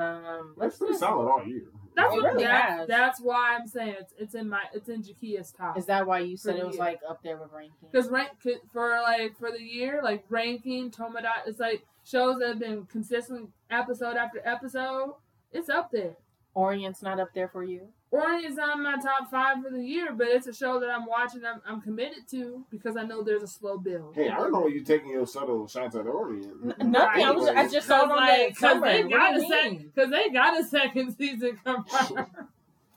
Um, 0.00 0.54
That's 0.58 0.76
pretty 0.78 0.96
solid 0.96 1.28
all 1.28 1.44
year. 1.46 1.64
That's 1.96 2.14
It 2.14 2.22
what 2.22 2.32
really 2.32 2.44
that, 2.44 2.70
has. 2.70 2.88
that's 2.88 3.20
why 3.20 3.56
I'm 3.56 3.66
saying 3.66 3.96
it's 4.00 4.14
it's 4.16 4.34
in 4.36 4.48
my 4.48 4.62
it's 4.72 4.88
in 4.88 5.02
Jakia's 5.02 5.50
top. 5.52 5.76
Is 5.76 5.86
that 5.86 6.06
why 6.06 6.20
you 6.20 6.36
said 6.36 6.56
it 6.56 6.64
was 6.64 6.76
you. 6.76 6.80
like 6.80 7.00
up 7.08 7.20
there 7.24 7.36
with 7.36 7.50
ranking? 7.52 7.88
Because 7.90 8.08
rank 8.08 8.30
for 8.72 8.88
like 9.02 9.36
for 9.36 9.50
the 9.50 9.60
year, 9.62 10.00
like 10.02 10.24
ranking 10.28 10.90
Tomodachi, 10.92 11.46
it's 11.48 11.58
like 11.58 11.84
shows 12.04 12.38
that 12.38 12.48
have 12.48 12.58
been 12.60 12.86
consistent 12.86 13.50
episode 13.70 14.16
after 14.16 14.40
episode. 14.44 15.14
It's 15.52 15.68
up 15.68 15.90
there. 15.90 16.14
Orient's 16.54 17.02
not 17.02 17.18
up 17.18 17.30
there 17.34 17.48
for 17.48 17.64
you. 17.64 17.88
Orange 18.12 18.44
is 18.44 18.58
on 18.58 18.82
my 18.82 18.96
top 18.96 19.30
five 19.30 19.62
for 19.62 19.70
the 19.70 19.80
year, 19.80 20.12
but 20.12 20.26
it's 20.26 20.48
a 20.48 20.52
show 20.52 20.80
that 20.80 20.90
I'm 20.90 21.06
watching. 21.06 21.42
I'm, 21.44 21.60
I'm 21.64 21.80
committed 21.80 22.26
to 22.32 22.64
because 22.68 22.96
I 22.96 23.04
know 23.04 23.22
there's 23.22 23.44
a 23.44 23.46
slow 23.46 23.78
build. 23.78 24.16
Hey, 24.16 24.28
I 24.28 24.36
don't 24.36 24.52
know 24.52 24.66
you 24.66 24.82
taking 24.82 25.10
your 25.10 25.26
subtle 25.26 25.68
shots 25.68 25.94
at 25.94 26.06
Orient. 26.06 26.74
N- 26.80 26.90
nothing. 26.90 27.24
I 27.24 27.30
was. 27.30 27.48
I 27.48 27.68
just 27.68 27.86
saw 27.86 28.04
it 28.06 28.10
on 28.10 28.26
the 28.26 28.54
cover. 28.54 28.86
they 28.86 29.02
What 29.04 29.12
got 29.12 29.34
do 29.36 29.44
a 29.44 29.48
second 29.48 29.92
because 29.94 30.10
they 30.10 30.28
got 30.30 30.58
a 30.60 30.64
second 30.64 31.14
season 31.18 31.58
confirmed. 31.64 32.26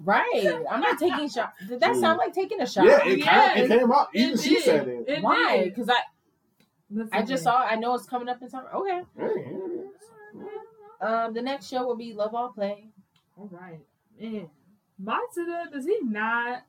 Right. 0.03 0.59
I'm 0.69 0.81
not 0.81 0.97
taking 0.97 1.29
shots. 1.29 1.57
Did 1.67 1.79
that 1.79 1.95
sound 1.95 2.17
like 2.17 2.33
taking 2.33 2.59
a 2.59 2.65
shot? 2.67 2.85
Yeah, 2.85 3.05
it, 3.07 3.19
Yeah, 3.19 3.25
kind 3.53 3.59
it 3.59 3.67
came 3.67 3.91
out. 3.91 4.07
Even 4.15 4.33
It 4.33 4.39
she 4.39 4.49
did. 4.55 4.63
said 4.63 4.87
it. 4.87 5.05
It 5.07 5.23
Why? 5.23 5.65
Because 5.65 5.89
I 5.89 5.97
Listen 6.89 7.13
I 7.13 7.19
just 7.21 7.41
me. 7.41 7.51
saw. 7.51 7.57
I 7.63 7.75
know 7.75 7.93
it's 7.93 8.05
coming 8.07 8.27
up 8.29 8.41
in 8.41 8.49
summer. 8.49 8.69
Okay. 8.73 9.01
Hey, 9.17 9.83
Um, 11.01 11.33
the 11.33 11.41
next 11.41 11.67
show 11.69 11.85
will 11.85 11.95
be 11.95 12.13
Love 12.13 12.33
All 12.33 12.49
Play. 12.49 12.87
All 13.37 13.49
right, 13.51 13.79
man. 14.19 14.49
Matsuda, 15.01 15.71
does 15.71 15.85
he 15.85 15.99
not 16.01 16.63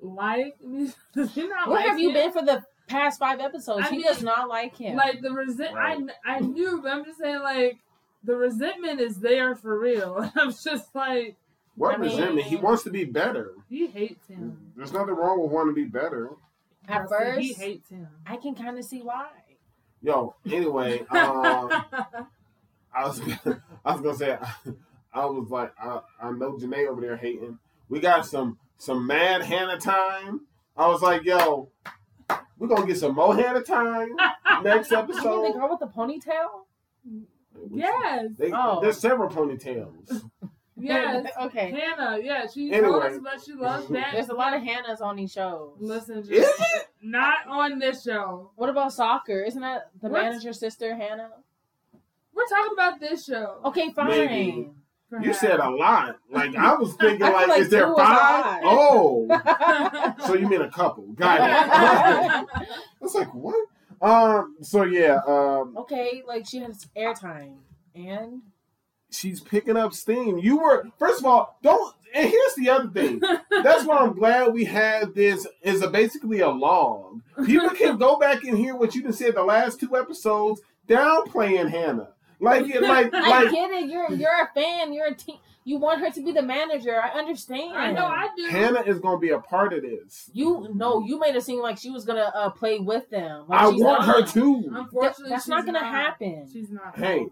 like 0.00 0.60
me? 0.62 0.90
Does 1.14 1.32
he 1.34 1.46
not 1.46 1.68
Where 1.68 1.76
like 1.78 1.86
have 1.88 1.98
you 1.98 2.08
him? 2.08 2.14
been 2.14 2.32
for 2.32 2.42
the 2.42 2.64
past 2.88 3.18
five 3.20 3.38
episodes? 3.40 3.86
I 3.86 3.90
he 3.90 3.98
mean, 3.98 4.06
does 4.06 4.22
not 4.22 4.48
like 4.48 4.76
him. 4.76 4.96
Like 4.96 5.20
the 5.22 5.30
resent, 5.32 5.74
Right. 5.74 5.98
I 6.26 6.36
I 6.36 6.40
knew, 6.40 6.80
but 6.82 6.92
I'm 6.92 7.04
just 7.04 7.18
saying, 7.20 7.40
like 7.40 7.78
the 8.24 8.34
resentment 8.36 9.00
is 9.00 9.18
there 9.20 9.54
for 9.54 9.78
real. 9.78 10.28
I'm 10.36 10.52
just 10.52 10.94
like 10.94 11.36
what 11.76 11.94
I 11.94 11.98
mean- 11.98 12.10
resentment? 12.10 12.46
He 12.48 12.56
wants 12.56 12.82
to 12.82 12.90
be 12.90 13.04
better. 13.04 13.52
he 13.68 13.86
hates 13.86 14.26
him. 14.26 14.72
There's 14.76 14.92
nothing 14.92 15.14
wrong 15.14 15.40
with 15.40 15.50
wanting 15.52 15.74
to 15.74 15.80
be 15.84 15.88
better. 15.88 16.30
At 16.88 17.02
I 17.02 17.06
first, 17.06 17.40
he 17.40 17.52
hates 17.52 17.88
him. 17.90 18.08
I 18.26 18.36
can 18.36 18.54
kind 18.56 18.76
of 18.78 18.84
see 18.84 19.02
why. 19.02 19.28
Yo, 20.02 20.34
anyway, 20.50 20.98
um, 20.98 21.08
I 22.92 23.04
was 23.06 23.20
I 23.84 23.92
was 23.94 24.00
gonna 24.02 24.14
say 24.16 24.36
I 25.14 25.26
was 25.26 25.50
like 25.50 25.72
I, 25.78 26.00
I 26.20 26.30
know 26.32 26.52
Jenae 26.58 26.88
over 26.88 27.00
there 27.00 27.16
hating. 27.16 27.58
We 27.88 28.00
got 28.00 28.26
some 28.26 28.58
some 28.78 29.06
mad 29.06 29.42
Hannah 29.42 29.78
time. 29.78 30.42
I 30.76 30.88
was 30.88 31.02
like, 31.02 31.24
yo, 31.24 31.68
we're 32.58 32.68
gonna 32.68 32.86
get 32.86 32.96
some 32.98 33.14
more 33.14 33.34
Hannah 33.36 33.62
time 33.62 34.08
next 34.62 34.90
You 34.90 34.96
mean 34.98 35.06
the 35.08 35.12
episode. 35.14 35.52
girl 35.52 35.68
with 35.70 35.80
the 35.80 35.86
ponytail? 35.86 36.64
yes, 37.70 38.30
They, 38.38 38.52
Oh. 38.52 38.80
There's 38.80 38.98
several 38.98 39.28
ponytails. 39.28 40.22
yes. 40.78 41.26
okay. 41.42 41.70
Hannah, 41.70 42.18
yeah, 42.22 42.46
she 42.52 42.70
told 42.70 42.84
Anyway. 42.84 43.06
us 43.16 43.22
that 43.24 43.40
she 43.44 43.52
loves 43.52 43.86
that. 43.90 44.12
There's 44.14 44.28
a 44.30 44.34
lot 44.34 44.54
of 44.54 44.62
Hannahs 44.62 45.00
on 45.00 45.16
these 45.16 45.32
shows. 45.32 45.72
Listen, 45.78 46.18
Is 46.20 46.28
it? 46.30 46.88
not 47.02 47.46
on 47.48 47.78
this 47.78 48.02
show. 48.02 48.50
What 48.56 48.70
about 48.70 48.92
soccer? 48.92 49.42
Isn't 49.42 49.60
that 49.62 49.90
the 50.00 50.08
What? 50.08 50.22
manager's 50.22 50.58
sister, 50.58 50.94
Hannah? 50.96 51.30
We're 52.34 52.46
talking 52.46 52.72
about 52.72 52.98
this 52.98 53.26
show. 53.26 53.58
Okay, 53.66 53.92
fine. 53.92 54.08
Maybe. 54.08 54.70
You 55.20 55.34
said 55.34 55.60
a 55.60 55.68
lot. 55.68 56.18
Like 56.30 56.54
I 56.56 56.74
was 56.74 56.94
thinking, 57.00 57.24
I 57.24 57.30
like, 57.30 57.48
like 57.48 57.60
is 57.62 57.68
there 57.68 57.94
five? 57.94 58.62
Oh, 58.64 59.26
so 60.26 60.34
you 60.34 60.48
mean 60.48 60.62
a 60.62 60.70
couple? 60.70 61.04
Got 61.14 61.40
it. 61.40 61.42
I 61.52 62.44
was 63.00 63.14
like, 63.14 63.32
what? 63.34 63.56
Um. 64.00 64.56
So 64.62 64.84
yeah. 64.84 65.20
Um. 65.26 65.76
okay, 65.78 66.22
like 66.26 66.46
she 66.46 66.58
has 66.58 66.86
airtime. 66.96 67.58
And 67.94 68.42
she's 69.10 69.40
picking 69.40 69.76
up 69.76 69.92
steam. 69.92 70.38
You 70.38 70.58
were 70.58 70.84
first 70.98 71.20
of 71.20 71.26
all, 71.26 71.58
don't 71.62 71.94
and 72.14 72.28
here's 72.28 72.54
the 72.56 72.70
other 72.70 72.88
thing. 72.88 73.20
That's 73.62 73.84
why 73.84 73.98
I'm 73.98 74.14
glad 74.14 74.52
we 74.52 74.64
had 74.64 75.14
this 75.14 75.46
is 75.62 75.82
a 75.82 75.88
basically 75.88 76.40
a 76.40 76.50
log. 76.50 77.20
People 77.46 77.70
can 77.70 77.96
go 77.96 78.18
back 78.18 78.44
and 78.44 78.56
hear 78.56 78.76
what 78.76 78.94
you 78.94 79.02
just 79.02 79.18
said 79.18 79.34
the 79.34 79.42
last 79.42 79.80
two 79.80 79.96
episodes 79.96 80.60
downplaying 80.88 81.70
Hannah. 81.70 82.10
Like 82.42 82.68
it 82.68 82.82
like 82.82 83.14
I 83.14 83.28
like 83.28 83.50
get 83.52 83.70
it. 83.70 83.88
You're 83.88 84.12
you're 84.12 84.42
a 84.42 84.50
fan. 84.54 84.92
You're 84.92 85.06
a 85.06 85.14
team. 85.14 85.36
You 85.64 85.78
want 85.78 86.00
her 86.00 86.10
to 86.10 86.24
be 86.24 86.32
the 86.32 86.42
manager. 86.42 87.00
I 87.00 87.10
understand. 87.10 87.76
I 87.76 87.92
know 87.92 88.04
I 88.04 88.28
do. 88.36 88.46
Hannah 88.48 88.80
is 88.80 88.98
gonna 88.98 89.18
be 89.18 89.30
a 89.30 89.38
part 89.38 89.72
of 89.72 89.82
this. 89.82 90.28
You 90.32 90.68
no, 90.74 91.04
you 91.04 91.20
made 91.20 91.36
it 91.36 91.44
seem 91.44 91.60
like 91.60 91.78
she 91.78 91.90
was 91.90 92.04
gonna 92.04 92.32
uh, 92.34 92.50
play 92.50 92.80
with 92.80 93.08
them. 93.10 93.44
Like 93.48 93.60
I 93.60 93.66
want 93.68 93.80
not. 93.80 94.04
her 94.06 94.26
to. 94.26 94.62
That- 94.62 94.78
Unfortunately, 94.80 95.30
that's 95.30 95.44
she's 95.44 95.48
not 95.48 95.64
gonna 95.64 95.84
happen. 95.84 96.48
She's 96.52 96.70
not. 96.70 96.98
Hey, 96.98 97.26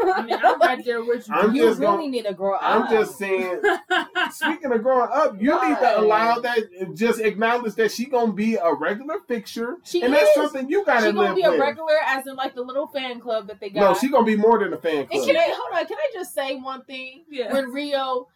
I 0.00 0.22
mean, 0.22 0.38
I'm 0.42 0.60
right 0.60 0.84
there 0.84 1.02
with 1.02 1.28
you. 1.28 1.34
I'm 1.34 1.54
you 1.54 1.62
just 1.62 1.80
really 1.80 1.96
gonna- 1.96 2.08
need 2.08 2.24
to 2.26 2.34
grow 2.34 2.54
up. 2.54 2.60
I'm 2.62 2.88
just 2.90 3.18
saying 3.18 3.60
Speaking 4.30 4.72
of 4.72 4.82
growing 4.82 5.08
up, 5.12 5.40
you 5.40 5.52
need 5.68 5.76
to 5.78 6.00
allow 6.00 6.38
that. 6.40 6.94
Just 6.94 7.20
acknowledge 7.20 7.74
that 7.74 7.90
she 7.90 8.06
gonna 8.06 8.32
be 8.32 8.56
a 8.56 8.72
regular 8.74 9.20
fixture, 9.26 9.76
She 9.84 10.02
and 10.02 10.12
that's 10.14 10.34
something 10.34 10.68
you 10.68 10.84
gotta 10.84 11.06
She 11.06 11.12
gonna 11.12 11.28
live 11.28 11.36
be 11.36 11.42
a 11.42 11.58
regular, 11.58 11.94
as 12.06 12.26
in 12.26 12.36
like 12.36 12.54
the 12.54 12.62
little 12.62 12.86
fan 12.86 13.20
club 13.20 13.46
that 13.48 13.60
they 13.60 13.70
got. 13.70 13.80
no, 13.80 13.94
she 13.94 14.08
gonna 14.08 14.24
be 14.24 14.36
more 14.36 14.58
than 14.58 14.72
a 14.72 14.76
fan 14.78 14.98
And 14.98 15.08
club. 15.10 15.26
can 15.26 15.36
I 15.36 15.54
hold 15.56 15.78
on? 15.80 15.86
Can 15.86 15.96
I 15.98 16.10
just 16.12 16.34
say 16.34 16.56
one 16.56 16.82
thing? 16.82 17.22
Yeah. 17.30 17.52
When 17.52 17.70
Rio, 17.72 18.28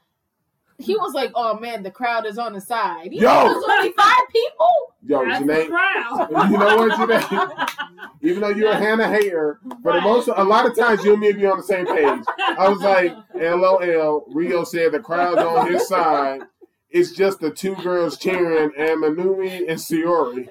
he 0.83 0.97
was 0.97 1.14
like, 1.14 1.31
"Oh 1.35 1.59
man, 1.59 1.83
the 1.83 1.90
crowd 1.90 2.27
is 2.27 2.38
on 2.38 2.53
the 2.53 2.61
side." 2.61 3.12
He 3.12 3.21
Yo! 3.21 3.29
Yo, 3.29 3.62
only 3.71 3.92
five 3.92 4.16
people. 4.31 4.68
Yo, 5.05 5.25
That's 5.25 5.45
the 5.47 5.53
Jenae, 5.53 5.68
crowd. 5.68 6.29
you 6.51 6.59
know 6.59 6.77
what, 6.77 6.92
Jenae? 6.92 7.68
Even 8.23 8.40
though 8.40 8.49
you're 8.51 8.71
a 8.71 8.77
Hannah 8.77 9.09
hater, 9.09 9.59
but 9.64 9.95
Right. 9.95 10.03
most, 10.03 10.29
a 10.29 10.45
lot 10.45 10.66
of 10.66 10.77
times 10.77 11.05
you 11.05 11.12
and 11.12 11.21
me 11.21 11.33
be 11.33 11.45
on 11.47 11.57
the 11.57 11.62
same 11.64 11.87
page. 11.87 12.23
I 12.38 12.68
was 12.68 12.81
like, 12.81 13.12
LOL. 13.35 14.25
Rio 14.29 14.62
said 14.64 14.92
the 14.92 15.01
crowd's 15.01 15.40
on 15.42 15.73
his 15.73 15.88
side. 15.88 16.42
It's 16.90 17.12
just 17.12 17.40
the 17.40 17.51
two 17.51 17.75
girls 17.77 18.18
cheering, 18.18 18.71
and 18.79 19.03
Manui 19.03 19.68
and 19.68 19.81
Siori. 19.81 20.49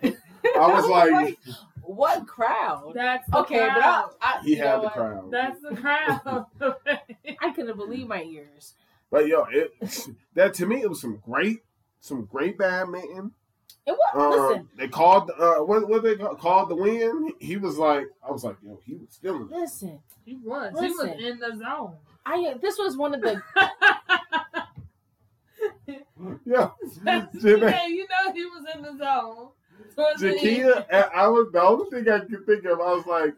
I 0.56 0.67
was 0.67 0.88
like, 0.88 1.38
What 1.84 2.26
crowd? 2.28 2.91
That's 2.96 3.30
the 3.30 3.38
Okay, 3.39 3.60
but 3.60 3.70
I, 3.70 3.80
crowd. 3.80 4.10
I 4.22 4.39
he 4.44 4.56
had 4.56 4.78
the 4.78 4.84
what? 4.84 4.94
crowd. 4.94 5.32
That's 5.32 5.62
the 5.62 5.76
crowd. 5.76 6.46
I 7.41 7.52
couldn't 7.52 7.78
believe 7.78 8.08
my 8.08 8.24
ears. 8.24 8.74
But 9.12 9.28
yo, 9.28 9.45
it 9.52 9.74
that 10.34 10.54
to 10.56 10.65
me 10.65 10.82
it 10.82 10.89
was 10.89 11.02
some 11.02 11.21
great, 11.24 11.60
some 12.00 12.26
great 12.26 12.58
badminton. 12.58 13.32
It 13.86 13.91
was 13.91 14.15
Um, 14.15 14.50
listen, 14.50 14.69
they 14.78 14.88
called 14.88 15.32
uh, 15.38 15.56
what 15.56 15.88
what 15.88 16.04
they 16.04 16.15
call- 16.15 16.36
called 16.36 16.69
the 16.69 16.76
win. 16.76 17.34
He 17.39 17.58
was 17.58 17.78
like, 17.78 18.06
I 18.26 18.32
was 18.32 18.43
like, 18.43 18.56
yo, 18.63 18.80
he 18.86 18.95
was 18.95 19.19
feeling 19.21 19.50
it. 19.52 19.56
listen. 19.56 20.00
he 20.24 20.38
was. 20.43 20.74
He 20.80 20.88
was 20.88 21.10
in 21.19 21.39
the 21.39 21.58
zone. 21.58 21.95
I 22.26 22.56
this 22.62 22.78
was 22.78 22.95
one 22.97 23.13
of 23.13 23.21
the 23.21 23.41
Yeah, 26.45 26.69
yeah, 27.04 27.28
you 27.88 28.08
know 28.08 28.34
he 28.34 28.45
was 28.45 28.65
in 28.76 28.82
the 28.84 28.97
zone. 28.97 29.50
Towards 29.95 30.21
the 30.21 30.86
and 30.89 31.06
I 31.13 31.28
was 31.28 31.52
the 31.52 31.62
only 31.62 31.89
thing 31.89 32.08
I 32.10 32.19
could 32.19 32.45
think 32.45 32.65
of. 32.65 32.80
I 32.80 32.93
was 32.93 33.06
like, 33.06 33.34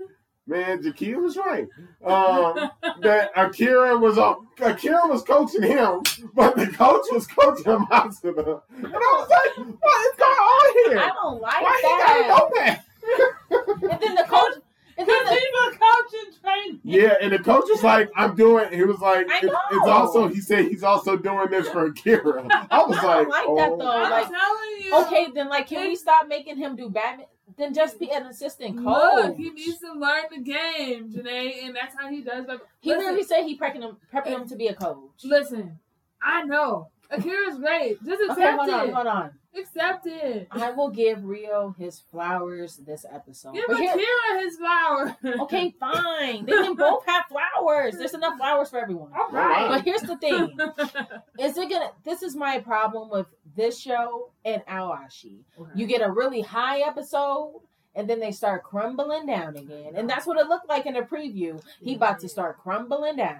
man, 0.47 0.84
Jakia 0.84 1.21
was 1.21 1.38
right. 1.38 1.67
Um, 2.06 2.69
that 3.01 3.32
Akira 3.36 3.97
was 3.97 4.17
on. 4.17 4.47
Akira 4.60 5.08
was 5.08 5.23
coaching 5.23 5.63
him, 5.63 6.01
but 6.34 6.56
the 6.56 6.67
coach 6.67 7.06
was 7.12 7.27
coaching 7.27 7.63
Matsuda, 7.63 8.62
and 8.75 8.88
I 8.88 8.89
was 8.89 9.29
like, 9.29 9.67
what 9.79 10.12
is 10.12 10.19
going 10.19 10.32
on 10.32 10.91
here? 10.91 10.99
I 10.99 11.12
don't 11.21 11.41
like 11.41 11.62
Why 11.62 11.82
he 11.82 11.88
that. 11.88 12.08
gotta 12.10 12.27
know 12.29 12.51
that? 12.56 13.91
And 13.91 14.01
then 14.01 14.15
the 14.15 14.23
coach 14.23 14.53
and 14.95 15.08
then 15.08 15.23
Because 15.25 15.29
the, 15.29 15.34
he's 15.36 15.75
a 15.75 15.79
coach 15.79 16.13
and 16.25 16.41
trainer. 16.41 16.79
Yeah, 16.84 17.13
and 17.19 17.34
the 17.34 17.39
coach 17.39 17.65
was 17.67 17.84
like, 17.84 18.12
"I'm 18.15 18.36
doing." 18.36 18.71
He 18.71 18.84
was 18.84 18.99
like, 18.99 19.27
I 19.27 19.38
it's, 19.38 19.45
know. 19.45 19.58
"It's 19.71 19.88
also." 19.88 20.27
He 20.27 20.39
said 20.39 20.65
he's 20.65 20.84
also 20.84 21.17
doing 21.17 21.49
this 21.49 21.67
for 21.69 21.86
Akira. 21.86 22.47
I 22.69 22.84
was 22.84 22.97
I 22.99 23.06
like, 23.06 23.27
don't 23.27 23.29
like 23.29 23.45
oh. 23.47 23.56
that, 23.56 23.77
though. 23.79 23.91
I'm 23.91 24.12
like- 24.12 24.27
telling 24.27 24.84
you. 24.84 25.06
okay, 25.06 25.32
then 25.34 25.49
like 25.49 25.67
can 25.67 25.88
we 25.88 25.95
stop 25.95 26.27
making 26.27 26.58
him 26.58 26.75
do 26.75 26.89
badminton? 26.89 27.33
Then 27.58 27.73
just 27.73 27.99
be 27.99 28.10
an 28.12 28.25
assistant 28.25 28.77
coach. 28.84 29.25
Look, 29.25 29.38
he 29.38 29.49
needs 29.51 29.77
to 29.79 29.93
learn 29.93 30.23
the 30.32 30.39
game, 30.41 31.12
Jenae, 31.12 31.65
and 31.65 31.75
that's 31.75 31.95
how 31.95 32.10
he 32.10 32.21
does. 32.21 32.45
But 32.47 32.62
He 32.79 32.89
listen, 32.89 33.06
literally 33.06 33.23
said 33.23 33.43
he 33.43 33.58
prepping 33.58 33.82
him 33.82 33.97
prepping 34.12 34.27
him 34.41 34.47
to 34.49 34.56
be 34.56 34.67
a 34.67 34.73
coach. 34.73 35.23
listen, 35.23 35.77
I 36.21 36.43
know 36.45 36.89
Akira's 37.12 37.60
great. 37.60 38.03
Just 38.03 38.21
accept 38.21 38.39
Okay, 38.39 38.56
hold 38.56 38.69
on, 38.69 38.88
it. 38.89 38.93
hold 38.93 39.08
on. 39.08 39.32
Accept 39.58 40.08
it. 40.08 40.48
I 40.52 40.72
will 40.72 40.89
give 40.89 41.24
Rio 41.24 41.76
his 41.78 42.00
flowers 42.00 42.78
this 42.78 43.06
episode. 43.12 43.54
Give 43.54 43.66
But 43.68 43.78
here, 43.78 44.39
his 44.39 44.58
flower. 44.58 45.16
okay, 45.42 45.74
fine. 45.80 46.46
They 46.46 46.54
can 46.54 46.76
both 46.76 47.06
have 47.08 47.26
flowers. 47.26 47.96
There's 47.96 48.13
enough 48.13 48.38
flowers 48.38 48.70
for 48.70 48.80
everyone. 48.80 49.12
All 49.18 49.30
But 49.32 49.84
here's 49.84 50.02
the 50.02 50.18
thing: 50.18 50.58
is 51.39 51.58
it 51.58 51.70
gonna? 51.70 51.92
This 52.04 52.24
is 52.24 52.36
my 52.36 52.60
problem 52.60 53.10
with 53.10 53.28
this 53.56 53.80
show 53.80 54.32
and 54.44 54.63
Aoashi. 54.66 55.39
You 55.76 55.86
get 55.86 56.02
a 56.02 56.10
really 56.12 56.42
high 56.42 56.80
episode, 56.80 57.62
and 57.96 58.10
then 58.10 58.20
they 58.20 58.32
start 58.32 58.63
crumbling 58.63 59.28
down 59.28 59.56
again, 59.56 59.94
and 59.96 60.10
that's 60.10 60.26
what 60.26 60.39
it 60.39 60.48
looked 60.48 60.68
like 60.68 60.86
in 60.88 60.96
the 60.96 61.02
preview. 61.02 61.62
He 61.80 61.96
about 61.96 62.20
to 62.20 62.30
start 62.30 62.58
crumbling 62.60 63.18
down. 63.18 63.39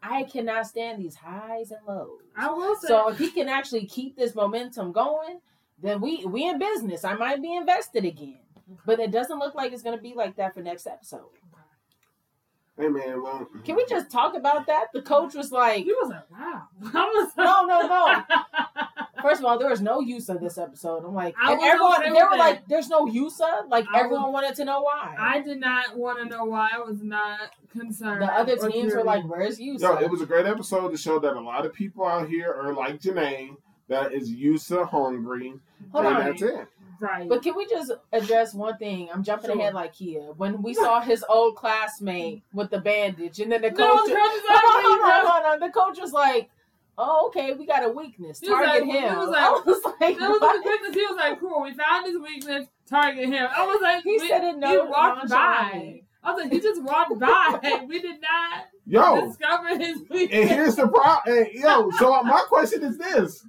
I 0.00 0.22
cannot 0.22 0.66
stand 0.68 1.02
these 1.02 1.16
highs 1.16 1.72
and 1.72 1.80
lows. 1.86 2.20
I 2.36 2.50
will 2.50 2.76
say. 2.76 2.86
So 2.86 3.08
if 3.08 3.18
he 3.18 3.32
can 3.32 3.48
actually 3.48 3.86
keep 3.86 4.16
this 4.16 4.34
momentum 4.34 4.92
going, 4.92 5.40
then 5.82 6.00
we 6.00 6.24
we 6.24 6.48
in 6.48 6.58
business. 6.58 7.04
I 7.04 7.14
might 7.14 7.42
be 7.42 7.54
invested 7.54 8.04
again. 8.04 8.40
But 8.84 9.00
it 9.00 9.10
doesn't 9.10 9.38
look 9.38 9.54
like 9.54 9.72
it's 9.72 9.82
gonna 9.82 10.00
be 10.00 10.14
like 10.14 10.36
that 10.36 10.54
for 10.54 10.62
next 10.62 10.86
episode. 10.86 11.30
Hey 12.78 12.86
man, 12.88 13.20
well, 13.22 13.48
Can 13.64 13.74
we 13.74 13.84
just 13.86 14.08
talk 14.08 14.36
about 14.36 14.66
that? 14.68 14.86
The 14.92 15.02
coach 15.02 15.34
was 15.34 15.50
like, 15.50 15.82
He 15.84 15.92
was 15.92 16.10
like, 16.10 16.30
wow. 16.30 16.62
I 16.94 17.04
was 17.06 17.32
like, 17.36 17.46
no, 17.46 17.64
no, 17.66 17.86
no. 17.88 18.22
First 19.22 19.40
of 19.40 19.46
all, 19.46 19.58
there 19.58 19.68
was 19.68 19.80
no 19.80 19.98
use 19.98 20.28
of 20.28 20.40
this 20.40 20.58
episode. 20.58 21.04
I'm 21.04 21.12
like, 21.12 21.34
I 21.42 21.54
and 21.54 21.60
everyone, 21.60 22.02
they 22.04 22.10
were 22.10 22.30
that. 22.30 22.38
like, 22.38 22.68
there's 22.68 22.88
no 22.88 23.06
use 23.08 23.40
of. 23.40 23.68
Like, 23.68 23.84
I 23.92 23.98
everyone 23.98 24.32
wanted 24.32 24.54
to 24.56 24.64
know 24.64 24.82
why. 24.82 25.16
I 25.18 25.40
did 25.40 25.58
not 25.58 25.96
want 25.96 26.20
to 26.20 26.24
know 26.26 26.44
why. 26.44 26.68
I 26.72 26.78
was 26.78 27.02
not 27.02 27.50
concerned. 27.72 28.22
the 28.22 28.32
other 28.32 28.56
teams 28.70 28.94
were 28.94 29.02
like, 29.02 29.28
where's 29.28 29.58
use 29.58 29.82
yo, 29.82 29.96
it 29.96 30.08
was 30.08 30.20
a 30.20 30.26
great 30.26 30.46
episode 30.46 30.90
to 30.90 30.96
show 30.96 31.18
that 31.18 31.34
a 31.34 31.40
lot 31.40 31.66
of 31.66 31.72
people 31.72 32.06
out 32.06 32.28
here 32.28 32.52
are 32.54 32.72
like 32.72 33.00
Jenae, 33.00 33.56
that 33.88 34.12
is 34.12 34.30
Yusa 34.30 34.88
hungry, 34.88 35.54
Hold 35.92 36.06
and 36.06 36.16
on. 36.16 36.24
that's 36.24 36.42
it. 36.42 36.66
right. 37.00 37.28
But 37.28 37.42
can 37.42 37.56
we 37.56 37.66
just 37.66 37.92
address 38.12 38.54
one 38.54 38.76
thing? 38.78 39.08
I'm 39.12 39.22
jumping 39.22 39.50
Sure. 39.50 39.58
ahead 39.58 39.74
like 39.74 39.94
Kia. 39.94 40.22
When 40.36 40.62
we 40.62 40.74
saw 40.74 41.00
his 41.00 41.24
old 41.28 41.56
classmate 41.56 42.42
with 42.52 42.70
the 42.70 42.80
bandage, 42.80 43.40
and 43.40 43.50
then 43.52 43.62
the 43.62 43.70
coach, 43.70 43.78
the 44.08 44.14
coach 44.14 44.34
is 44.34 44.42
hold 44.48 44.84
on, 44.84 44.84
hold 44.84 45.00
on, 45.02 45.08
like, 45.08 45.26
hold 45.26 45.44
on. 45.54 45.60
The 45.60 45.70
coach 45.72 45.98
was 46.00 46.12
like, 46.12 46.50
"Oh, 46.98 47.26
okay, 47.28 47.52
we 47.54 47.64
got 47.66 47.84
a 47.84 47.88
weakness. 47.88 48.40
He 48.40 48.48
was 48.50 48.58
Target 48.64 48.86
like- 48.86 48.96
him." 48.96 49.10
he 49.10 49.16
was 49.16 49.28
I 49.36 49.50
like- 49.50 49.64
was 49.66 49.84
like, 50.00 50.18
That 50.18 50.30
was 50.30 50.40
what? 50.40 50.62
the 50.64 50.70
weakness. 50.70 50.94
He 50.94 51.06
was 51.06 51.16
like, 51.16 51.40
cool. 51.40 51.62
We 51.62 51.72
found 51.74 52.06
his 52.06 52.18
weakness. 52.18 52.66
Target 52.88 53.28
him. 53.28 53.48
I 53.56 53.66
was 53.66 53.80
like, 53.82 54.02
He 54.04 54.18
we- 54.18 54.28
said 54.28 54.44
it 54.44 54.58
no 54.58 54.70
He 54.70 54.90
walked 54.90 55.28
by. 55.30 56.02
I 56.24 56.32
was 56.32 56.42
like, 56.42 56.52
he 56.52 56.60
just 56.60 56.82
walked 56.82 57.18
by. 57.18 57.84
we 57.88 58.00
did 58.02 58.20
not 58.20 58.64
Yo, 58.86 59.26
discover 59.28 59.68
his 59.78 59.98
weakness. 59.98 60.10
and 60.10 60.18
weakness. 60.20 60.50
here's 60.50 60.76
the 60.76 60.88
problem. 60.88 61.46
Yo, 61.52 61.90
so 61.92 62.22
my 62.24 62.42
question 62.48 62.82
is 62.82 62.98
this: 62.98 63.46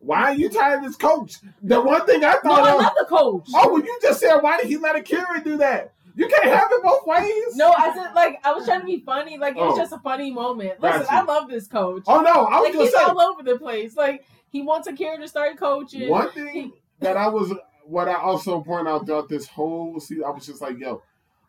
Why 0.00 0.22
are 0.22 0.34
you 0.34 0.48
tired 0.48 0.78
of 0.78 0.84
this 0.84 0.96
coach? 0.96 1.36
The 1.62 1.80
one 1.80 2.04
thing 2.06 2.24
I 2.24 2.32
No, 2.42 2.50
thought 2.50 2.68
I 2.68 2.72
of. 2.72 2.78
love 2.80 2.92
the 2.98 3.04
coach. 3.04 3.48
Oh, 3.54 3.72
well, 3.72 3.82
you 3.82 3.98
just 4.02 4.20
said 4.20 4.38
why 4.40 4.58
did 4.58 4.66
he 4.68 4.76
let 4.78 4.96
Akira 4.96 5.42
do 5.44 5.58
that? 5.58 5.92
You 6.16 6.26
can't 6.26 6.44
have 6.44 6.68
it 6.72 6.82
both 6.82 7.06
ways. 7.06 7.54
No, 7.56 7.70
I 7.70 7.94
said 7.94 8.12
like 8.14 8.40
I 8.44 8.52
was 8.52 8.64
trying 8.66 8.80
to 8.80 8.86
be 8.86 9.00
funny. 9.00 9.38
Like 9.38 9.56
it 9.56 9.60
was 9.60 9.74
Oh. 9.74 9.76
just 9.76 9.92
a 9.92 9.98
funny 9.98 10.30
moment. 10.32 10.80
Listen. 10.80 11.06
I 11.08 11.22
love 11.22 11.48
this 11.48 11.68
coach. 11.68 12.02
Oh 12.06 12.20
no, 12.20 12.46
I 12.46 12.60
was 12.60 12.74
like 12.74 12.82
he's 12.82 12.92
say 12.92 13.02
all 13.04 13.20
over 13.20 13.42
the 13.42 13.58
place. 13.58 13.94
Like 13.96 14.24
he 14.50 14.62
wants 14.62 14.88
Akira 14.88 15.18
to 15.18 15.28
start 15.28 15.56
coaching. 15.58 16.08
one 16.08 16.30
thing 16.32 16.72
that 17.00 17.16
I 17.16 17.28
was 17.28 17.52
what 17.84 18.08
I 18.08 18.14
also 18.14 18.60
point 18.62 18.88
out 18.88 19.06
throughout 19.06 19.28
this 19.28 19.46
whole 19.46 20.00
season. 20.00 20.24
I 20.24 20.30
was 20.30 20.46
just 20.46 20.60
like, 20.62 20.78
yo, 20.78 21.02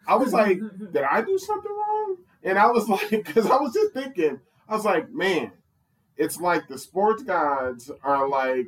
I 0.08 0.16
was 0.16 0.34
like, 0.34 0.60
did 0.94 1.04
I 1.04 1.22
do 1.22 1.38
something 1.38 1.72
wrong? 1.72 2.18
And 2.44 2.60
I 2.60 2.68
was 2.68 2.88
like, 2.90 3.10
because 3.10 3.46
I 3.48 3.56
was 3.58 3.74
just 3.74 3.94
thinking, 3.94 4.40
I 4.68 4.76
was 4.76 4.86
like, 4.86 5.10
man, 5.12 5.52
it's 6.22 6.40
like 6.40 6.68
the 6.68 6.78
sports 6.78 7.24
gods 7.24 7.90
are 8.04 8.30
like 8.30 8.68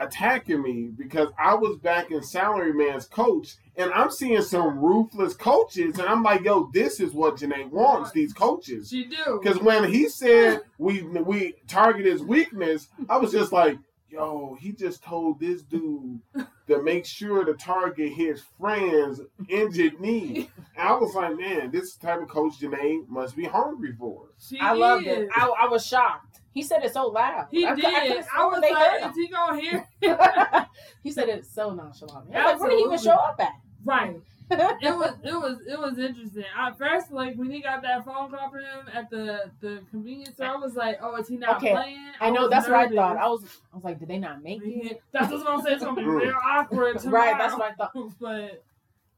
attacking 0.00 0.62
me 0.62 0.90
because 0.96 1.28
I 1.38 1.54
was 1.54 1.76
back 1.76 2.10
in 2.10 2.20
Salaryman's 2.20 3.04
coach, 3.06 3.56
and 3.76 3.92
I'm 3.92 4.10
seeing 4.10 4.40
some 4.40 4.78
ruthless 4.78 5.34
coaches, 5.34 5.98
and 5.98 6.08
I'm 6.08 6.22
like, 6.22 6.42
yo, 6.42 6.70
this 6.72 7.00
is 7.00 7.12
what 7.12 7.36
Jenae 7.36 7.70
wants, 7.70 8.12
these 8.12 8.32
coaches. 8.32 8.88
she 8.88 9.04
do. 9.04 9.40
Because 9.42 9.60
when 9.60 9.84
he 9.84 10.08
said 10.08 10.62
we 10.78 11.02
we 11.02 11.54
target 11.68 12.06
his 12.06 12.22
weakness, 12.22 12.88
I 13.10 13.18
was 13.18 13.30
just 13.30 13.52
like, 13.52 13.76
yo, 14.12 14.56
he 14.60 14.72
just 14.72 15.02
told 15.02 15.40
this 15.40 15.62
dude 15.62 16.20
to 16.66 16.82
make 16.82 17.06
sure 17.06 17.44
to 17.44 17.54
target 17.54 18.12
his 18.12 18.42
friend's 18.60 19.20
injured 19.48 19.98
knee. 20.00 20.50
And 20.76 20.88
I 20.88 20.92
was 20.92 21.14
like, 21.14 21.36
man, 21.36 21.70
this 21.70 21.96
type 21.96 22.20
of 22.20 22.28
coach 22.28 22.60
Jenae 22.60 23.08
must 23.08 23.36
be 23.36 23.44
hungry 23.44 23.94
for. 23.98 24.26
She 24.38 24.58
I 24.60 24.72
loved 24.72 25.06
it. 25.06 25.28
I, 25.34 25.50
I 25.62 25.68
was 25.68 25.86
shocked. 25.86 26.40
He 26.52 26.62
said 26.62 26.84
it 26.84 26.92
so 26.92 27.06
loud. 27.06 27.46
He 27.50 27.64
I, 27.64 27.74
did. 27.74 27.84
I, 27.86 28.08
could've 28.08 28.26
I, 28.36 28.44
was 28.44 28.60
they 28.60 28.72
like, 28.74 29.10
is 29.10 29.16
he 29.16 29.28
gonna 29.28 29.60
hear? 29.60 29.88
he 31.02 31.10
said 31.10 31.30
it 31.30 31.46
so 31.46 31.72
nonchalant. 31.72 32.34
I 32.34 32.52
was 32.52 32.52
like, 32.52 32.60
where 32.60 32.70
did 32.70 32.78
he 32.78 32.84
even 32.84 32.98
show 32.98 33.12
up 33.12 33.36
at? 33.38 33.52
Right. 33.84 34.16
It 34.82 34.96
was 34.96 35.14
it 35.24 35.32
was 35.32 35.58
it 35.66 35.78
was 35.78 35.98
interesting. 35.98 36.44
At 36.58 36.76
first, 36.78 37.10
like 37.12 37.36
when 37.36 37.50
he 37.50 37.60
got 37.60 37.82
that 37.82 38.04
phone 38.04 38.30
call 38.30 38.50
from 38.50 38.60
him 38.60 38.88
at 38.92 39.08
the 39.10 39.50
the 39.60 39.80
convenience 39.90 40.34
store, 40.34 40.46
I 40.46 40.56
was 40.56 40.74
like, 40.74 40.98
"Oh, 41.02 41.16
is 41.16 41.28
he 41.28 41.36
not 41.36 41.56
Okay, 41.58 41.72
playing?" 41.72 41.98
I 42.20 42.30
know 42.30 42.42
was 42.42 42.50
that's 42.50 42.68
what 42.68 42.76
I 42.76 42.88
thought. 42.88 43.16
I 43.16 43.26
was 43.28 43.44
I 43.72 43.76
was 43.76 43.84
like, 43.84 43.98
did 43.98 44.08
they 44.08 44.18
not 44.18 44.42
make 44.42 44.60
it? 44.64 45.00
That's 45.12 45.30
what 45.32 45.46
I'm 45.48 45.62
saying. 45.62 45.76
It's 45.76 45.84
gonna 45.84 45.96
be 46.00 46.06
real 46.06 46.34
awkward 46.44 46.98
tomorrow. 46.98 47.24
Right, 47.32 47.38
that's 47.38 47.54
what 47.54 47.70
I 47.70 47.74
thought. 47.74 47.92
But 48.20 48.62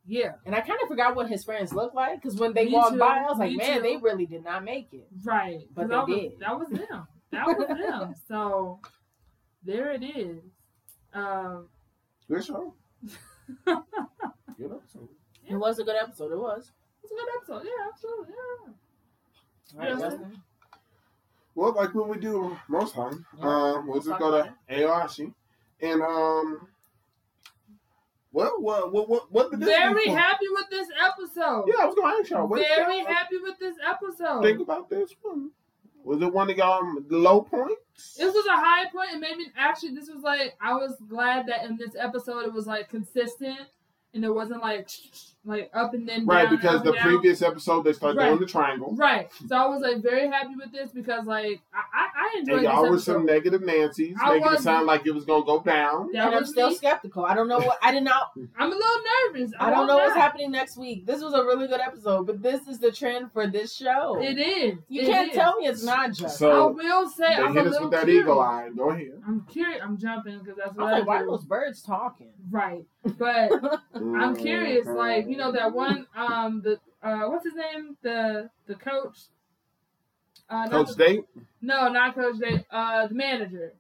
yeah, 0.06 0.32
And 0.44 0.54
I 0.54 0.60
kind 0.60 0.78
of 0.82 0.88
forgot 0.88 1.16
what 1.16 1.28
his 1.28 1.44
friends 1.44 1.72
looked 1.72 1.94
like 1.94 2.20
because 2.20 2.38
when 2.38 2.52
they 2.52 2.66
Me 2.66 2.72
walked 2.74 2.92
too, 2.94 2.98
by, 2.98 3.18
I 3.18 3.22
was 3.22 3.38
like, 3.38 3.50
me 3.52 3.56
man, 3.56 3.76
too. 3.78 3.82
they 3.82 3.96
really 3.96 4.26
did 4.26 4.44
not 4.44 4.62
make 4.62 4.88
it. 4.92 5.08
right. 5.24 5.60
But 5.74 5.88
'Cause 5.88 5.90
they 5.90 5.96
that 5.96 6.08
was, 6.08 6.20
did. 6.20 6.40
That 6.40 6.58
was 6.58 6.68
them. 6.68 7.06
That 7.32 7.46
was 7.46 7.68
them. 7.68 8.14
So 8.28 8.80
there 9.64 9.92
it 9.92 10.02
is. 10.02 10.42
Um, 11.14 11.68
Good 12.28 12.44
show. 12.44 12.74
Good 13.64 13.76
episode. 14.72 15.08
It 15.48 15.56
was 15.56 15.78
a 15.78 15.84
good 15.84 15.96
episode. 16.00 16.32
It 16.32 16.38
was. 16.38 16.72
it's 17.02 17.12
a 17.12 17.14
good 17.14 17.28
episode. 17.36 17.64
Yeah, 17.64 17.88
absolutely. 17.92 18.34
Yeah. 18.34 18.72
All 19.74 19.80
right, 19.80 19.98
Justin. 20.10 20.42
Well, 21.54 21.72
like 21.74 21.94
what 21.94 22.08
we 22.08 22.18
do 22.18 22.56
most 22.68 22.94
time, 22.94 23.24
Yeah. 23.38 23.44
um, 23.44 23.86
we'll 23.86 23.96
Let's 23.96 24.06
just 24.06 24.18
talk 24.18 24.20
go 24.20 24.34
about 24.34 24.50
to 24.68 24.74
Aoashi. 24.74 25.32
And 25.80 26.02
um 26.02 26.68
well 28.32 28.60
what 28.60 28.92
what 28.92 29.08
what 29.08 29.30
what 29.32 29.50
did 29.50 29.60
this 29.60 29.68
Very 29.68 30.04
do 30.06 30.10
for- 30.12 30.16
happy 30.18 30.46
with 30.50 30.70
this 30.70 30.88
episode. 31.04 31.66
Yeah, 31.68 31.82
I 31.82 31.86
was 31.86 31.94
gonna 31.94 32.14
ask 32.20 32.30
y'all. 32.30 32.46
What 32.48 32.60
Very 32.60 32.98
y'all 32.98 33.06
happy 33.06 33.36
with 33.38 33.58
this 33.58 33.76
episode. 33.88 34.42
think 34.42 34.60
about 34.60 34.88
this 34.88 35.14
one? 35.22 35.50
Was 36.02 36.20
it 36.20 36.32
one 36.32 36.50
of 36.50 36.56
y'all 36.56 36.82
low 37.08 37.42
points? 37.42 38.14
This 38.16 38.34
was 38.34 38.46
a 38.46 38.52
high 38.56 38.86
point, 38.90 39.10
and 39.12 39.20
maybe 39.20 39.46
actually 39.56 39.94
this 39.94 40.08
was 40.08 40.22
like 40.22 40.56
I 40.60 40.74
was 40.74 40.96
glad 41.08 41.46
that 41.46 41.64
in 41.64 41.76
this 41.76 41.94
episode 41.98 42.44
it 42.46 42.52
was 42.52 42.66
like 42.66 42.88
consistent, 42.88 43.60
and 44.14 44.24
it 44.24 44.30
wasn't 44.34 44.62
like 44.62 44.88
like 45.44 45.70
up 45.74 45.94
and 45.94 46.08
then 46.08 46.26
Right, 46.26 46.44
down, 46.44 46.56
because 46.56 46.82
the 46.82 46.92
previous 46.94 47.42
episode 47.42 47.82
they 47.84 47.92
started 47.92 48.18
Right. 48.18 48.28
doing 48.28 48.40
the 48.40 48.46
triangle. 48.46 48.94
Right, 48.94 49.30
so 49.48 49.56
I 49.56 49.66
was 49.66 49.82
like 49.82 49.98
very 50.02 50.26
happy 50.28 50.54
with 50.56 50.72
this 50.72 50.90
because 50.90 51.26
like 51.26 51.60
I 51.74 52.13
I, 52.24 52.34
I 52.36 52.38
enjoyed 52.40 52.54
And 52.56 52.64
y'all 52.64 52.90
were 52.90 52.98
some 52.98 53.26
negative 53.26 53.62
Nancy's, 53.62 54.16
I 54.22 54.34
making 54.38 54.52
it 54.54 54.60
sound 54.60 54.86
like 54.86 55.06
it 55.06 55.14
was 55.14 55.24
gonna 55.24 55.44
go 55.44 55.60
down. 55.60 56.10
That 56.12 56.26
and 56.28 56.34
I'm 56.36 56.44
still 56.46 56.70
me. 56.70 56.74
skeptical. 56.76 57.24
I 57.24 57.34
don't 57.34 57.48
know 57.48 57.58
what 57.58 57.78
I 57.82 57.92
did 57.92 58.02
not. 58.04 58.32
I'm 58.58 58.72
a 58.72 58.74
little 58.74 59.02
nervous. 59.32 59.52
I 59.58 59.70
don't 59.70 59.78
won't 59.78 59.88
know 59.88 59.96
what's 59.98 60.14
happening 60.16 60.50
next 60.50 60.76
week. 60.76 61.06
This 61.06 61.22
was 61.22 61.34
a 61.34 61.42
really 61.44 61.66
good 61.68 61.80
episode, 61.80 62.26
but 62.26 62.42
this 62.42 62.66
is 62.66 62.78
the 62.78 62.90
trend 62.92 63.32
for 63.32 63.46
this 63.46 63.74
show. 63.74 64.20
It 64.22 64.38
is. 64.38 64.78
you 64.88 65.02
It 65.02 65.06
can't 65.06 65.28
is. 65.30 65.34
tell 65.36 65.56
me 65.58 65.66
it's 65.66 65.82
not 65.84 66.12
just. 66.12 66.42
I 66.42 66.64
will 66.66 67.08
say 67.08 67.28
they 67.36 67.42
I'm 67.42 67.54
hit 67.54 67.66
a 67.66 67.68
us 67.68 67.72
little 67.72 67.88
with 67.88 67.98
that 67.98 68.04
curious. 68.04 68.22
eagle 68.22 68.40
eye. 68.40 68.70
Go 68.76 68.90
ahead. 68.90 69.12
I'm 69.26 69.40
curious. 69.50 69.80
I'm 69.82 69.96
jumping 69.98 70.38
because 70.38 70.56
that's 70.56 70.76
what 70.76 70.84
was 70.86 70.92
I, 70.94 70.98
like, 70.98 71.06
why 71.08 71.16
are 71.22 71.26
those 71.26 71.44
birds 71.44 71.82
talking? 71.82 72.30
Right, 72.50 72.84
but 73.18 73.50
I'm 73.94 74.36
curious, 74.36 74.86
like 74.86 75.26
you 75.28 75.36
know 75.36 75.52
that 75.52 75.72
one, 75.72 76.06
um, 76.16 76.62
the 76.62 76.78
uh, 77.02 77.28
what's 77.28 77.44
his 77.44 77.54
name, 77.54 77.96
the 78.02 78.48
the 78.66 78.74
coach, 78.74 79.18
uh, 80.48 80.66
not 80.66 80.70
Coach 80.70 80.88
the- 80.96 81.04
Date? 81.04 81.24
No, 81.64 81.88
not 81.88 82.14
coach, 82.14 82.38
Day, 82.38 82.64
uh, 82.70 83.06
the 83.06 83.14
manager, 83.14 83.72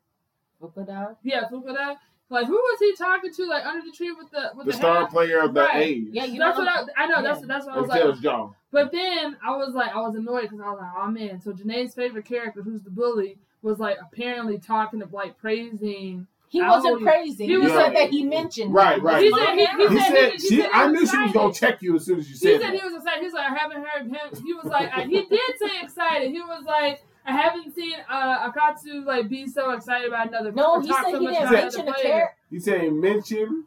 Fukuda? 0.62 1.16
yeah, 1.22 1.48
Fukuda. 1.50 1.96
Like 2.30 2.46
who 2.46 2.54
was 2.54 2.78
he 2.80 2.94
talking 2.96 3.32
to, 3.32 3.44
like 3.46 3.66
under 3.66 3.84
the 3.84 3.92
tree 3.94 4.10
with 4.10 4.30
the 4.30 4.50
with 4.56 4.66
The 4.66 4.72
the, 4.72 4.78
star 4.78 5.00
hat? 5.02 5.10
player 5.10 5.40
of 5.42 5.52
the 5.54 5.60
Right. 5.60 5.76
age. 5.76 6.04
Yeah, 6.10 6.24
you 6.24 6.38
That's 6.38 6.58
know 6.58 6.64
what 6.64 6.88
I, 6.96 7.04
I 7.04 7.06
know. 7.06 7.22
That's 7.22 7.40
Yeah. 7.40 7.46
that's 7.46 7.66
what 7.66 7.74
I 7.74 7.80
was 7.80 7.84
Of 7.84 7.90
like. 7.90 8.00
Tails 8.02 8.20
Jaw. 8.20 8.50
But 8.72 8.90
then 8.92 9.36
I 9.46 9.56
was 9.56 9.74
like, 9.74 9.94
I 9.94 10.00
was 10.00 10.14
annoyed 10.16 10.42
because 10.42 10.60
I 10.60 10.70
was 10.70 10.78
like, 10.80 10.90
oh 10.96 11.10
man. 11.10 11.40
So 11.40 11.52
Jenae's 11.52 11.94
favorite 11.94 12.24
character, 12.24 12.62
who's 12.62 12.82
the 12.82 12.90
bully, 12.90 13.36
was 13.62 13.78
like 13.78 13.98
apparently 14.00 14.58
talking 14.58 15.02
of 15.02 15.12
like 15.12 15.36
praising. 15.38 16.26
He 16.48 16.60
I 16.62 16.70
wasn't 16.70 16.92
always- 16.94 17.04
praising. 17.04 17.46
he 17.46 17.52
He 17.52 17.58
was 17.58 17.72
said 17.72 17.76
like- 17.76 17.94
that 17.94 18.10
he 18.10 18.24
mentioned. 18.24 18.72
Right, 18.72 19.00
right. 19.02 19.22
He 19.22 19.30
said 19.30 19.54
he- 19.54 19.66
he 19.66 19.88
He 19.88 19.98
said 20.00 20.06
said, 20.16 20.32
he 20.32 20.38
she, 20.38 20.60
said 20.62 20.70
I 20.72 20.86
was 20.86 20.92
knew 21.00 21.06
she 21.06 21.16
was 21.18 21.32
gonna 21.32 21.52
check 21.52 21.82
you 21.82 21.96
as 21.96 22.04
soon 22.06 22.18
as 22.20 22.26
you 22.28 22.32
He 22.32 22.38
said 22.38 22.60
said 22.62 22.72
that. 22.72 22.80
he 22.80 22.84
was 22.86 22.94
excited. 22.94 23.18
He 23.20 23.24
was 23.26 23.34
like, 23.34 23.50
I 23.52 23.54
haven't 23.54 23.84
heard 23.84 24.06
him. 24.06 24.42
He 24.44 24.54
was 24.54 24.64
like, 24.64 24.90
I, 24.96 25.02
he 25.02 25.22
did 25.24 25.58
say 25.58 25.80
excited. 25.82 26.30
He 26.30 26.40
was 26.40 26.64
like, 26.64 27.02
I 27.26 27.32
haven't 27.32 27.74
seen 27.74 27.94
uh, 28.08 28.50
Akutsu 28.50 29.04
like 29.04 29.28
be 29.28 29.46
so 29.46 29.70
excited 29.70 30.08
about 30.08 30.28
another. 30.28 30.52
No, 30.52 30.80
he 30.80 30.88
said 30.88 31.02
so 31.10 31.20
he 31.20 31.26
didn't 31.26 31.50
mention 31.52 31.80
another 31.82 31.90
a 31.90 31.94
player. 31.94 32.12
character, 32.12 32.36
He 32.50 32.60
said 32.60 32.80
he 32.82 32.90
mentioned 32.90 33.64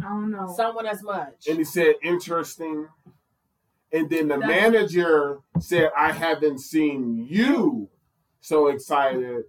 I 0.00 0.08
don't 0.08 0.30
know. 0.30 0.52
someone 0.56 0.86
as 0.86 1.02
much. 1.02 1.46
and 1.48 1.58
he 1.58 1.64
said 1.64 1.94
interesting. 2.02 2.88
And 3.92 4.10
then 4.10 4.26
the 4.28 4.38
That's- 4.38 4.48
manager 4.72 5.38
said, 5.60 5.90
I 5.96 6.10
haven't 6.12 6.58
seen 6.58 7.26
you 7.28 7.88
so 8.40 8.66
excited 8.68 9.44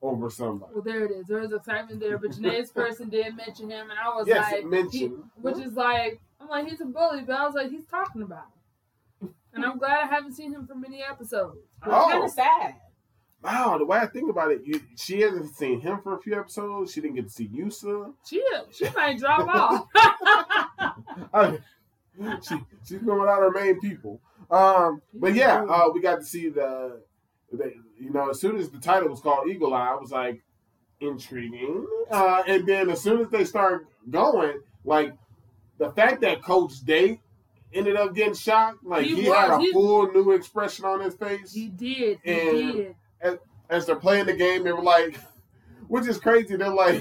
over 0.00 0.30
somebody. 0.30 0.72
well, 0.74 0.82
there 0.82 1.04
it 1.04 1.10
is. 1.10 1.26
There 1.26 1.40
was 1.40 1.52
excitement 1.52 1.98
there, 2.00 2.16
but 2.16 2.30
Jenae's 2.30 2.70
person 2.72 3.08
did 3.08 3.36
mention 3.36 3.68
him, 3.70 3.90
and 3.90 3.98
I 3.98 4.08
was 4.16 4.26
Yes, 4.28 4.50
like, 4.52 4.60
it 4.62 4.66
mentioned. 4.70 4.92
he- 5.34 5.40
which 5.40 5.58
is 5.58 5.74
like, 5.74 6.20
I'm 6.40 6.48
like, 6.48 6.68
he's 6.68 6.80
a 6.80 6.84
bully, 6.86 7.22
but 7.26 7.34
I 7.36 7.44
was 7.44 7.54
like, 7.54 7.70
he's 7.70 7.84
talking 7.84 8.22
about 8.22 8.44
him. 8.44 8.59
And 9.54 9.64
I'm 9.64 9.78
glad 9.78 10.04
I 10.04 10.06
haven't 10.06 10.32
seen 10.34 10.52
him 10.52 10.66
for 10.66 10.74
many 10.74 11.02
episodes. 11.02 11.56
It's 11.82 11.86
Oh. 11.92 12.08
kind 12.10 12.24
of 12.24 12.30
sad. 12.30 12.76
Wow, 13.42 13.78
the 13.78 13.86
way 13.86 13.98
I 13.98 14.06
think 14.06 14.28
about 14.28 14.52
it, 14.52 14.60
you, 14.64 14.80
she 14.96 15.20
hasn't 15.22 15.54
seen 15.56 15.80
him 15.80 16.00
for 16.02 16.14
a 16.14 16.20
few 16.20 16.38
episodes. 16.38 16.92
She 16.92 17.00
didn't 17.00 17.16
get 17.16 17.24
to 17.24 17.30
see 17.30 17.48
Yusa. 17.48 18.12
She 18.28 18.44
she 18.70 18.88
might 18.94 19.18
drop 19.18 19.48
off. 19.54 19.86
I 21.32 21.50
mean, 22.18 22.38
she 22.42 22.56
she's 22.86 22.98
been 22.98 23.18
without 23.18 23.40
her 23.40 23.50
main 23.50 23.80
people. 23.80 24.20
Um, 24.50 25.00
but 25.14 25.34
yeah, 25.34 25.62
uh, 25.64 25.88
we 25.92 26.00
got 26.02 26.16
to 26.16 26.24
see 26.24 26.48
the, 26.50 27.00
the, 27.52 27.72
you 27.98 28.10
know, 28.10 28.28
as 28.30 28.40
soon 28.40 28.56
as 28.56 28.68
the 28.68 28.78
title 28.78 29.08
was 29.08 29.20
called 29.20 29.48
Eagle 29.48 29.72
Eye, 29.74 29.92
I 29.92 29.94
was 29.94 30.10
like, 30.10 30.42
intriguing. 31.00 31.86
Uh, 32.10 32.42
and 32.46 32.66
then 32.66 32.90
as 32.90 33.00
soon 33.00 33.20
as 33.22 33.30
they 33.30 33.44
start 33.44 33.86
going, 34.10 34.60
like 34.84 35.14
the 35.78 35.90
fact 35.92 36.20
that 36.22 36.42
Coach 36.42 36.80
Date 36.84 37.20
ended 37.72 37.96
up 37.96 38.14
getting 38.14 38.34
shocked. 38.34 38.84
Like 38.84 39.04
He 39.06 39.14
he, 39.16 39.24
had 39.24 39.50
a 39.50 39.58
He- 39.58 39.72
full 39.72 40.10
new 40.12 40.32
expression 40.32 40.84
on 40.84 41.00
his 41.00 41.14
face. 41.14 41.52
He 41.52 41.68
did. 41.68 42.18
He 42.22 42.32
And- 42.32 42.72
did. 43.22 43.38
As 43.68 43.86
they're 43.86 43.94
playing 43.96 44.26
the 44.26 44.32
game, 44.32 44.64
they 44.64 44.72
were 44.72 44.82
like, 44.82 45.16
which 45.88 46.06
is 46.08 46.18
crazy. 46.18 46.56
They're 46.56 46.68
like, 46.68 47.00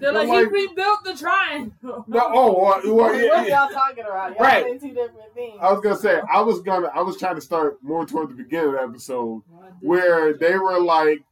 They're 0.00 0.12
like, 0.12 0.26
like- 0.26 0.38
he 0.50 0.66
rebuilt 0.66 1.04
the 1.04 1.14
triangle. 1.14 2.04
no, 2.08 2.20
oh, 2.34 2.60
well, 2.60 2.80
well, 2.84 2.94
what 2.96 3.14
yeah, 3.16 3.44
yeah. 3.46 3.62
y'all 3.62 3.68
talking 3.72 4.04
about? 4.04 4.30
Y'all 4.34 4.40
Right. 4.40 4.80
two 4.80 4.88
different 4.88 5.32
things. 5.34 5.58
I 5.60 5.70
was 5.72 5.80
gonna 5.80 5.96
say 5.96 6.20
I 6.32 6.40
was 6.40 6.60
gonna 6.62 6.88
I 6.92 7.02
was 7.02 7.16
trying 7.18 7.36
to 7.36 7.40
start 7.40 7.78
more 7.82 8.04
toward 8.04 8.30
the 8.30 8.34
beginning 8.34 8.68
of 8.68 8.72
the 8.74 8.80
episode 8.82 9.42
oh, 9.54 9.64
where 9.80 10.32
they 10.34 10.56
were 10.58 10.80
like, 10.80 11.22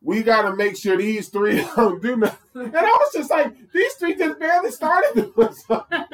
we 0.00 0.22
got 0.22 0.42
to 0.42 0.54
make 0.56 0.76
sure 0.76 0.96
these 0.96 1.28
three 1.28 1.56
don't 1.76 2.00
do 2.02 2.16
nothing. 2.16 2.38
And 2.54 2.76
I 2.76 2.82
was 2.82 3.12
just 3.12 3.30
like, 3.30 3.52
these 3.72 3.92
three 3.94 4.14
just 4.14 4.38
barely 4.38 4.70
started 4.70 5.32
doing 5.34 5.52
something. 5.52 6.04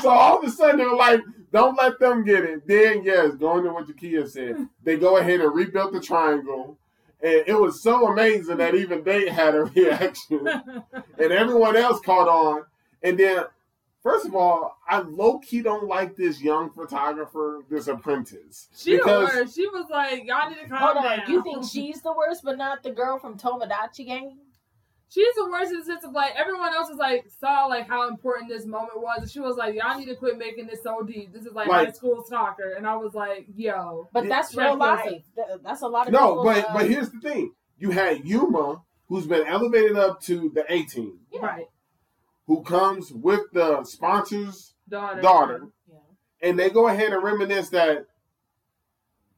So 0.00 0.08
all 0.10 0.38
of 0.38 0.44
a 0.44 0.50
sudden 0.50 0.78
they 0.78 0.84
were 0.84 0.96
like, 0.96 1.20
don't 1.52 1.76
let 1.76 1.98
them 1.98 2.24
get 2.24 2.44
it. 2.44 2.66
Then 2.66 3.02
yes, 3.04 3.34
going 3.34 3.64
to 3.64 3.72
what 3.72 3.86
Jakia 3.86 4.28
said, 4.28 4.68
they 4.82 4.96
go 4.96 5.18
ahead 5.18 5.40
and 5.40 5.54
rebuilt 5.54 5.92
the 5.92 6.00
triangle. 6.00 6.78
And 7.22 7.44
it 7.46 7.54
was 7.58 7.82
so 7.82 8.08
amazing 8.08 8.56
that 8.56 8.74
even 8.74 9.04
they 9.04 9.28
had 9.28 9.54
a 9.54 9.64
reaction. 9.76 10.46
and 10.46 11.32
everyone 11.32 11.76
else 11.76 12.00
caught 12.00 12.28
on. 12.28 12.64
And 13.02 13.18
then, 13.18 13.44
first 14.02 14.26
of 14.26 14.34
all, 14.34 14.78
I 14.88 15.00
low 15.00 15.38
key 15.38 15.62
don't 15.62 15.86
like 15.86 16.16
this 16.16 16.40
young 16.40 16.70
photographer, 16.70 17.64
this 17.70 17.88
apprentice. 17.88 18.68
she 18.76 18.96
because 18.96 19.34
was. 19.34 19.54
She 19.54 19.66
was 19.68 19.86
like, 19.90 20.24
y'all 20.24 20.48
need 20.50 20.58
to 20.60 20.68
calm 20.68 20.78
Hold 20.78 20.96
on, 20.98 21.18
down. 21.20 21.30
you 21.30 21.42
think 21.42 21.64
she's 21.70 22.02
the 22.02 22.12
worst, 22.12 22.42
but 22.44 22.58
not 22.58 22.82
the 22.82 22.90
girl 22.90 23.18
from 23.18 23.38
Tomodachi 23.38 24.06
Game? 24.06 24.38
She's 25.08 25.34
the 25.34 25.46
worst 25.50 25.70
in 25.72 25.78
the 25.80 25.84
sense 25.84 26.04
of 26.04 26.12
like 26.12 26.32
everyone 26.38 26.72
else 26.74 26.88
was 26.88 26.96
like 26.96 27.26
saw 27.38 27.66
like 27.66 27.86
how 27.86 28.08
important 28.08 28.48
this 28.48 28.64
moment 28.64 28.96
was, 28.96 29.18
and 29.20 29.30
she 29.30 29.40
was 29.40 29.56
like, 29.58 29.74
"Y'all 29.74 29.98
need 29.98 30.06
to 30.06 30.14
quit 30.16 30.38
making 30.38 30.66
this 30.68 30.82
so 30.82 31.02
deep. 31.02 31.34
This 31.34 31.44
is 31.44 31.52
like, 31.52 31.68
Like- 31.68 31.88
high 31.88 31.92
school 31.92 32.24
soccer." 32.26 32.72
And 32.78 32.86
I 32.86 32.96
was 32.96 33.12
like, 33.12 33.44
"Yo, 33.54 34.08
But 34.14 34.26
that's 34.26 34.54
check 34.54 34.64
real 34.64 34.78
life. 34.78 35.04
yourself. 35.04 35.22
Th- 35.36 35.60
That's 35.62 35.82
a 35.82 35.86
lot 35.86 36.06
of 36.06 36.14
No, 36.14 36.18
people, 36.42 36.44
but 36.44 36.64
uh, 36.64 36.72
but 36.72 36.88
here's 36.88 37.10
the 37.10 37.20
thing: 37.20 37.52
you 37.78 37.90
had 37.90 38.24
Yuma, 38.24 38.80
who's 39.08 39.26
been 39.26 39.46
elevated 39.46 39.98
up 39.98 40.22
to 40.22 40.50
the 40.54 40.64
A 40.72 40.84
team, 40.84 41.18
yeah. 41.30 41.40
right, 41.44 41.66
who 42.46 42.62
comes 42.62 43.12
with 43.12 43.40
the 43.52 43.84
sponsors, 43.84 44.74
daughter, 44.88 45.20
daughter, 45.20 45.66
Yeah. 45.90 45.98
and 46.48 46.58
they 46.58 46.70
go 46.70 46.88
ahead 46.88 47.12
and 47.12 47.22
reminisce 47.22 47.68
that 47.70 48.06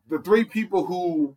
the 0.08 0.18
three 0.18 0.44
people 0.44 0.86
who 0.86 1.36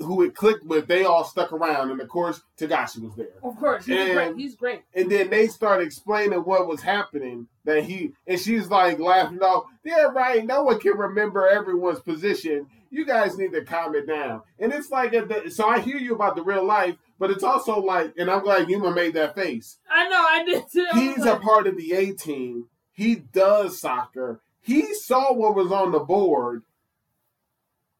who 0.00 0.22
it 0.22 0.34
clicked 0.34 0.64
with, 0.66 0.88
they 0.88 1.04
all 1.04 1.22
stuck 1.22 1.52
around, 1.52 1.88
and 1.92 2.00
of 2.00 2.08
course, 2.08 2.42
Togashi 2.58 3.00
was 3.00 3.14
there. 3.14 3.28
Of 3.44 3.56
course, 3.56 3.86
he's 3.86 3.96
And- 3.96 4.12
great. 4.12 4.36
He's 4.36 4.56
great. 4.56 4.82
And 4.92 5.08
then 5.08 5.30
they 5.30 5.46
start 5.46 5.82
explaining 5.82 6.40
what 6.40 6.66
was 6.66 6.82
happening. 6.82 7.46
That 7.64 7.84
he 7.84 8.12
and 8.26 8.38
she's 8.40 8.68
like 8.68 8.98
laughing 8.98 9.40
off. 9.40 9.66
Yeah, 9.84 10.06
right. 10.12 10.44
No 10.44 10.64
one 10.64 10.80
can 10.80 10.98
remember 10.98 11.46
everyone's 11.46 12.00
position. 12.00 12.66
You 12.90 13.04
guys 13.04 13.38
need 13.38 13.52
to 13.52 13.64
calm 13.64 13.94
it 13.94 14.06
down. 14.08 14.42
And 14.58 14.72
it's 14.72 14.90
like, 14.90 15.12
the, 15.12 15.48
so 15.50 15.68
I 15.68 15.78
hear 15.78 15.96
you 15.96 16.14
about 16.14 16.34
the 16.34 16.42
real 16.42 16.64
life, 16.64 16.96
but 17.24 17.30
it's 17.30 17.42
also 17.42 17.80
like, 17.80 18.12
and 18.18 18.30
I'm 18.30 18.42
glad 18.42 18.68
Yuma 18.68 18.90
made 18.90 19.14
that 19.14 19.34
face. 19.34 19.78
I 19.90 20.06
know, 20.10 20.16
I 20.18 20.44
did 20.44 20.64
too. 20.70 20.86
He's 20.92 21.24
a 21.24 21.36
part 21.36 21.66
of 21.66 21.74
the 21.74 21.92
A 21.92 22.12
team. 22.12 22.66
He 22.92 23.14
does 23.14 23.80
soccer. 23.80 24.42
He 24.60 24.92
saw 24.92 25.32
what 25.32 25.54
was 25.54 25.72
on 25.72 25.90
the 25.90 26.00
board. 26.00 26.64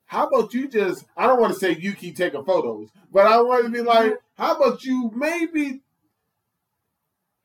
How 0.04 0.26
about 0.26 0.52
you 0.52 0.68
just, 0.68 1.06
I 1.16 1.26
don't 1.26 1.40
want 1.40 1.54
to 1.54 1.58
say 1.58 1.74
you 1.74 1.94
keep 1.94 2.18
taking 2.18 2.44
photos, 2.44 2.90
but 3.10 3.26
I 3.26 3.40
want 3.40 3.64
to 3.64 3.70
be 3.70 3.80
like, 3.80 4.12
mm-hmm. 4.12 4.42
how 4.42 4.56
about 4.56 4.84
you 4.84 5.10
maybe 5.14 5.80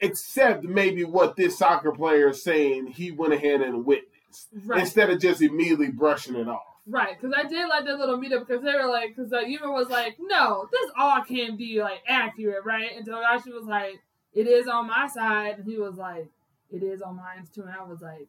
accept 0.01 0.65
maybe 0.65 1.05
what 1.05 1.37
this 1.37 1.57
soccer 1.57 1.93
player 1.93 2.31
is 2.31 2.43
saying 2.43 2.87
he 2.87 3.11
went 3.11 3.31
ahead 3.31 3.61
and 3.61 3.85
witnessed 3.85 4.49
right. 4.65 4.81
instead 4.81 5.09
of 5.09 5.21
just 5.21 5.41
immediately 5.41 5.87
brushing 5.91 6.35
it 6.35 6.49
off. 6.49 6.68
Right, 6.89 7.15
because 7.19 7.36
I 7.38 7.47
did 7.47 7.67
like 7.69 7.86
that 7.86 7.99
little 7.99 8.17
meetup 8.17 8.47
because 8.47 8.63
they 8.63 8.73
were 8.73 8.88
like, 8.88 9.15
because 9.15 9.32
uh, 9.32 9.41
Yuma 9.41 9.71
was 9.71 9.89
like, 9.89 10.17
no, 10.19 10.67
this 10.71 10.91
all 10.97 11.21
can 11.21 11.56
be 11.56 11.82
like 11.82 12.02
accurate, 12.08 12.65
right? 12.65 12.91
And 12.97 13.08
Togashi 13.08 13.54
was 13.54 13.65
like, 13.65 13.99
it 14.34 14.47
is 14.47 14.67
on 14.67 14.88
my 14.88 15.08
side, 15.08 15.60
and 15.60 15.65
he 15.65 15.78
was 15.78 15.97
like, 15.97 16.30
it 16.71 16.82
is 16.82 17.02
on 17.02 17.15
mine 17.15 17.47
too, 17.54 17.62
and 17.62 17.71
I 17.71 17.84
was 17.84 18.02
like, 18.02 18.28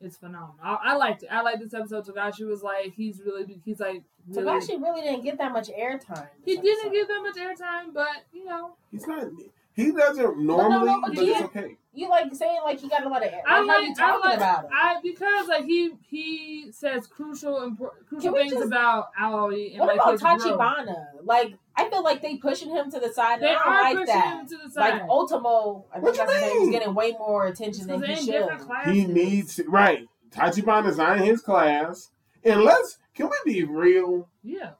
it's 0.00 0.16
phenomenal. 0.16 0.56
I, 0.62 0.78
I 0.82 0.96
liked 0.96 1.24
it. 1.24 1.28
I 1.30 1.42
liked 1.42 1.60
this 1.60 1.74
episode. 1.74 2.06
Togashi 2.06 2.46
was 2.46 2.62
like, 2.62 2.94
he's 2.94 3.20
really, 3.24 3.60
he's 3.64 3.80
like, 3.80 4.02
really, 4.26 4.46
Takashi 4.46 4.80
really 4.80 5.02
didn't 5.02 5.24
get 5.24 5.36
that 5.38 5.52
much 5.52 5.68
airtime. 5.68 6.28
he 6.44 6.56
this 6.56 6.62
didn't 6.62 6.92
get 6.92 7.08
that 7.08 7.20
much 7.22 7.36
airtime, 7.36 7.92
but 7.92 8.24
you 8.32 8.44
know, 8.46 8.72
He's 8.90 9.06
not, 9.06 9.24
he 9.84 9.92
doesn't 9.92 10.38
normally, 10.40 10.88
but 11.02 11.14
but 11.14 11.24
he- 11.24 11.30
it's 11.30 11.42
okay. 11.42 11.76
You 11.94 12.08
like 12.08 12.32
saying 12.34 12.58
like 12.64 12.78
he 12.80 12.88
got 12.88 13.04
a 13.04 13.08
lot 13.08 13.24
of 13.26 13.32
air. 13.32 13.42
I 13.46 13.60
Like, 13.60 13.96
how 13.98 14.14
you 14.16 14.22
I 14.24 14.28
like, 14.28 14.36
about 14.36 14.64
it? 14.64 14.70
I 14.72 15.00
because 15.02 15.48
like 15.48 15.64
he 15.64 15.92
he 16.08 16.70
says 16.70 17.06
crucial 17.06 17.54
impor- 17.60 17.90
crucial 18.08 18.32
things 18.34 18.52
just- 18.52 18.66
about 18.66 19.08
Aoi 19.20 19.70
and 19.72 19.80
What 19.80 19.88
like 19.88 19.96
about 19.96 20.12
his 20.12 20.20
growth. 20.20 20.42
Tachibana? 20.42 21.06
Like 21.24 21.54
I 21.76 21.88
feel 21.88 22.02
like 22.04 22.22
they 22.22 22.36
pushing 22.36 22.70
him 22.70 22.90
to 22.90 23.00
the 23.00 23.12
side. 23.12 23.40
They 23.40 23.48
I 23.48 23.52
don't 23.54 23.66
are 23.66 23.82
like 23.82 23.96
pushing 23.98 24.06
that. 24.14 24.40
him 24.40 24.46
to 24.48 24.56
the 24.64 24.70
side. 24.70 24.92
Like. 25.00 25.08
Ultimo, 25.08 25.86
I 25.92 25.98
What 26.00 26.14
think 26.16 26.28
you 26.28 26.34
that's 26.34 26.44
his 26.52 26.60
name, 26.62 26.70
getting 26.70 26.94
way 26.94 27.12
more 27.12 27.46
attention 27.46 27.86
than 27.86 28.02
he 28.02 28.14
should. 28.16 28.48
He 28.92 29.04
needs 29.06 29.60
right. 29.66 30.06
Tachibana's 30.30 30.98
not 30.98 31.16
in 31.18 31.24
his 31.24 31.40
class. 31.40 32.10
And 32.44 32.62
let's 32.62 32.98
can 33.14 33.28
we 33.28 33.36
be 33.52 33.64
real? 33.64 34.28
Yeah. 34.44 34.70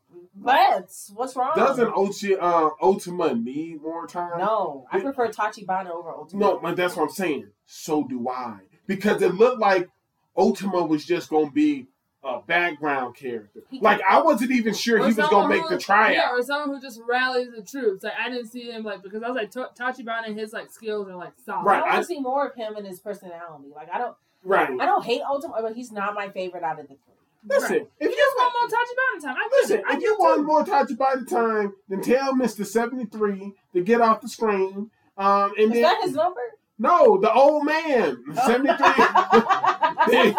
Let's. 0.40 1.11
What's 1.14 1.35
wrong? 1.37 1.53
Doesn't 1.57 1.88
Ochi 1.92 2.37
uh 2.40 2.70
Ultima 2.83 3.35
need 3.35 3.83
more 3.83 4.07
time? 4.07 4.38
No, 4.38 4.87
I 4.92 4.98
It- 4.98 5.03
prefer 5.05 5.29
Tachibana 5.29 5.90
over 5.90 6.11
Ultimo. 6.11 6.46
No, 6.55 6.59
but 6.59 6.77
that's 6.77 6.96
what 6.96 7.05
I'm 7.05 7.11
saying. 7.11 7.48
So 7.66 8.05
do 8.05 8.29
I. 8.29 8.59
Because 8.87 9.20
it 9.22 9.35
looked 9.35 9.61
like 9.61 9.88
Ultima 10.37 10.85
was 10.85 11.05
just 11.05 11.29
gonna 11.31 11.51
be 11.51 11.87
a 12.24 12.40
background 12.40 13.14
character. 13.16 13.61
He- 13.70 13.81
Like 13.81 14.01
I 14.09 14.20
wasn't 14.20 14.51
even 14.51 14.74
sure 14.74 14.98
he 14.98 15.05
was 15.07 15.16
gonna 15.16 15.48
make 15.48 15.62
who- 15.62 15.68
the 15.70 15.79
tryout. 15.79 16.14
Yeah, 16.14 16.31
or 16.33 16.42
someone 16.42 16.70
who 16.74 16.81
just 16.81 17.01
rallies 17.07 17.51
the 17.55 17.62
troops. 17.62 18.05
Like 18.05 18.14
I 18.18 18.29
didn't 18.29 18.48
see 18.48 18.70
him 18.70 18.83
like 18.85 19.03
because 19.03 19.22
I 19.22 19.29
was 19.29 19.37
like 19.37 19.51
Ta- 19.51 19.70
Tachibana 19.77 20.27
and 20.27 20.38
his 20.38 20.53
like 20.53 20.70
skills 20.70 21.09
are 21.09 21.16
like 21.16 21.33
solid. 21.44 21.64
Right. 21.66 21.83
I 21.83 21.87
want 21.90 21.98
to 21.98 22.05
see 22.05 22.20
more 22.20 22.46
of 22.46 22.55
him 22.55 22.77
and 22.77 22.87
his 22.87 23.01
personality. 23.01 23.70
Like 23.74 23.88
I 23.92 23.98
don't, 23.98 24.16
Right. 24.44 24.70
I 24.81 24.87
don't 24.87 25.05
hate 25.05 25.22
Ultimo, 25.22 25.55
but 25.61 25.74
he's 25.74 25.90
not 25.92 26.14
my 26.14 26.29
favorite 26.29 26.62
out 26.62 26.79
of 26.81 26.88
the 26.88 26.94
three. 26.94 27.14
Listen, 27.46 27.72
Right. 27.72 27.87
if 28.01 28.11
You 28.11 28.11
you 28.11 28.16
just 28.16 28.37
want 28.37 28.55
more 28.61 28.79
Tachibana 28.79 29.22
time. 29.22 29.37
I 29.38 29.48
get 29.48 29.61
listen, 29.61 29.79
it. 29.79 29.85
I 29.88 29.96
if 29.96 30.03
you 30.03 30.11
get 30.11 30.18
want 30.20 30.40
it. 30.40 30.44
more 30.44 30.64
Tachibana 30.64 31.29
time, 31.29 31.72
then 31.88 32.01
tell 32.03 32.35
Mister 32.35 32.64
Seventy 32.64 33.07
Three 33.07 33.53
to 33.74 33.81
get 33.83 34.01
off 34.01 34.20
the 34.20 34.29
screen. 34.29 34.90
Um, 35.16 35.53
and 35.57 35.66
Is 35.66 35.70
then 35.72 35.83
that 35.83 36.03
his 36.03 36.12
number? 36.14 36.40
no, 36.79 37.18
the 37.18 37.33
old 37.33 37.64
man, 37.64 38.18
seventy 38.46 38.72
three. 38.77 40.35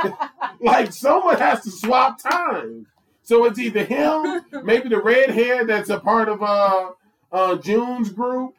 like 0.62 0.92
someone 0.94 1.38
has 1.38 1.62
to 1.64 1.72
swap 1.72 2.22
time. 2.22 2.86
So 3.24 3.46
it's 3.46 3.60
either 3.60 3.84
him, 3.84 4.42
maybe 4.64 4.90
the 4.90 5.02
red 5.02 5.30
hair 5.30 5.66
that's 5.66 5.90
a 5.90 6.00
part 6.00 6.30
of 6.30 6.42
uh 6.44 6.92
uh 7.32 7.56
June's 7.58 8.10
group, 8.10 8.56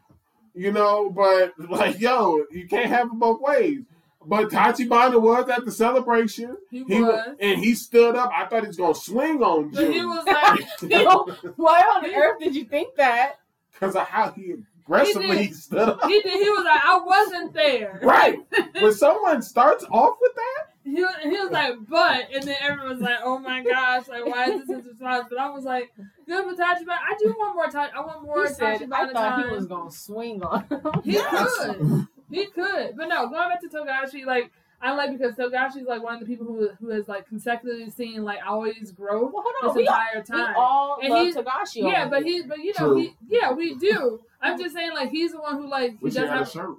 you 0.55 0.73
know, 0.73 1.11
but 1.11 1.53
like 1.71 2.01
yo, 2.01 2.45
you 2.51 2.67
can't 2.69 2.87
have 2.89 3.07
it 3.09 3.13
both 3.15 3.41
ways. 3.41 3.81
But 4.25 4.51
Tachibana 4.51 5.21
was 5.21 5.49
at 5.49 5.65
the 5.65 5.73
celebration. 5.73 6.57
He 6.71 6.85
He 6.85 7.01
was. 7.01 7.09
was, 7.27 7.37
and 7.41 7.59
he 7.59 7.75
stood 7.75 8.17
up. 8.17 8.31
I 8.37 8.47
thought 8.47 8.63
he 8.63 8.67
was 8.69 8.77
gonna 8.77 8.95
swing 8.95 9.43
on 9.43 9.71
But 9.71 9.91
he 9.93 10.05
was 10.05 10.25
like, 10.27 10.61
Why 11.57 11.81
on 11.81 12.05
earth 12.15 12.39
did 12.41 12.55
you 12.55 12.65
think 12.65 12.97
that? 12.97 13.37
because 13.73 13.97
of 13.97 14.07
how 14.07 14.31
he 14.33 14.57
aggressively 14.85 15.39
He 15.39 15.47
did. 15.47 15.57
stood 15.57 15.79
up. 15.89 16.05
he 16.05 16.21
did. 16.21 16.35
He 16.35 16.51
was 16.51 16.65
like, 16.67 16.81
I 16.85 17.01
wasn't 17.03 17.55
there. 17.55 17.99
Right. 18.03 18.39
when 18.81 18.93
someone 18.93 19.41
starts 19.41 19.85
off 19.91 20.17
with 20.21 20.33
that, 20.35 20.67
He, 20.85 20.97
he 20.97 21.37
was 21.39 21.51
like, 21.51 21.75
but, 21.89 22.27
and 22.35 22.43
then 22.43 22.57
everyone 22.61 22.91
was 22.91 23.01
like, 23.01 23.19
oh 23.25 23.39
my 23.39 23.63
gosh, 23.65 24.07
like, 24.09 24.27
why 24.27 24.51
is 24.51 24.67
this 24.67 24.77
his 24.77 24.87
response? 24.87 25.29
But 25.31 25.39
I 25.39 25.49
was 25.49 25.65
like, 25.65 25.91
good 26.27 26.45
for 26.45 26.53
Tachibana. 26.63 26.99
I 27.09 27.17
do 27.19 27.35
want 27.39 27.55
more 27.55 27.69
Tach. 27.71 27.91
I 27.97 28.01
want 28.01 28.23
more 28.23 28.47
He 28.47 28.53
said, 28.53 28.81
Tachibana 28.83 28.93
I 28.93 29.13
thought 29.15 29.37
time. 29.37 29.49
he 29.49 29.55
was 29.55 29.67
gonna 29.67 29.91
swing 29.91 30.43
on 30.43 30.65
him. 30.69 30.81
He 31.05 31.13
Yes. 31.13 31.65
could. 31.65 32.07
He 32.31 32.47
could. 32.47 32.97
But 32.97 33.09
no, 33.09 33.29
going 33.29 33.49
back 33.49 33.61
to 33.63 33.69
Togashi, 33.69 34.25
like 34.25 34.51
I 34.83 34.93
like 34.95 35.11
because 35.17 35.35
Togashi's 35.35 35.87
like 35.87 36.03
one 36.03 36.15
of 36.15 36.21
the 36.21 36.27
people 36.27 36.47
who 36.47 36.69
who 36.81 36.89
has 36.91 37.07
like 37.09 37.27
consecutively 37.29 37.91
seen 37.91 38.25
like 38.25 38.39
always 38.47 38.93
grow 38.93 39.25
Well, 39.27 39.43
hold 39.45 39.55
on. 39.63 39.69
this 39.69 39.77
We 39.77 39.87
all, 39.89 39.95
entire 39.95 40.21
we 40.21 40.45
time. 40.45 40.55
all 40.57 40.99
And 41.03 41.11
love 41.13 41.27
he- 41.27 41.33
Togashi. 41.35 41.91
yeah, 41.93 42.03
over 42.03 42.11
but 42.11 42.23
he 42.25 42.43
but 42.43 42.59
you 42.59 42.73
know 42.79 42.97
he 42.97 43.15
yeah, 43.29 43.53
we 43.53 43.75
do. 43.75 44.21
I'm 44.41 44.59
just 44.59 44.75
saying 44.75 44.93
like 44.95 45.11
he's 45.11 45.33
the 45.33 45.41
one 45.41 45.57
who 45.57 45.69
like 45.69 45.93
he 45.93 45.99
we 46.01 46.11
should 46.11 46.21
does 46.21 46.29
have 46.31 46.37
a 46.37 46.45
have 46.45 46.51
shirt. 46.51 46.77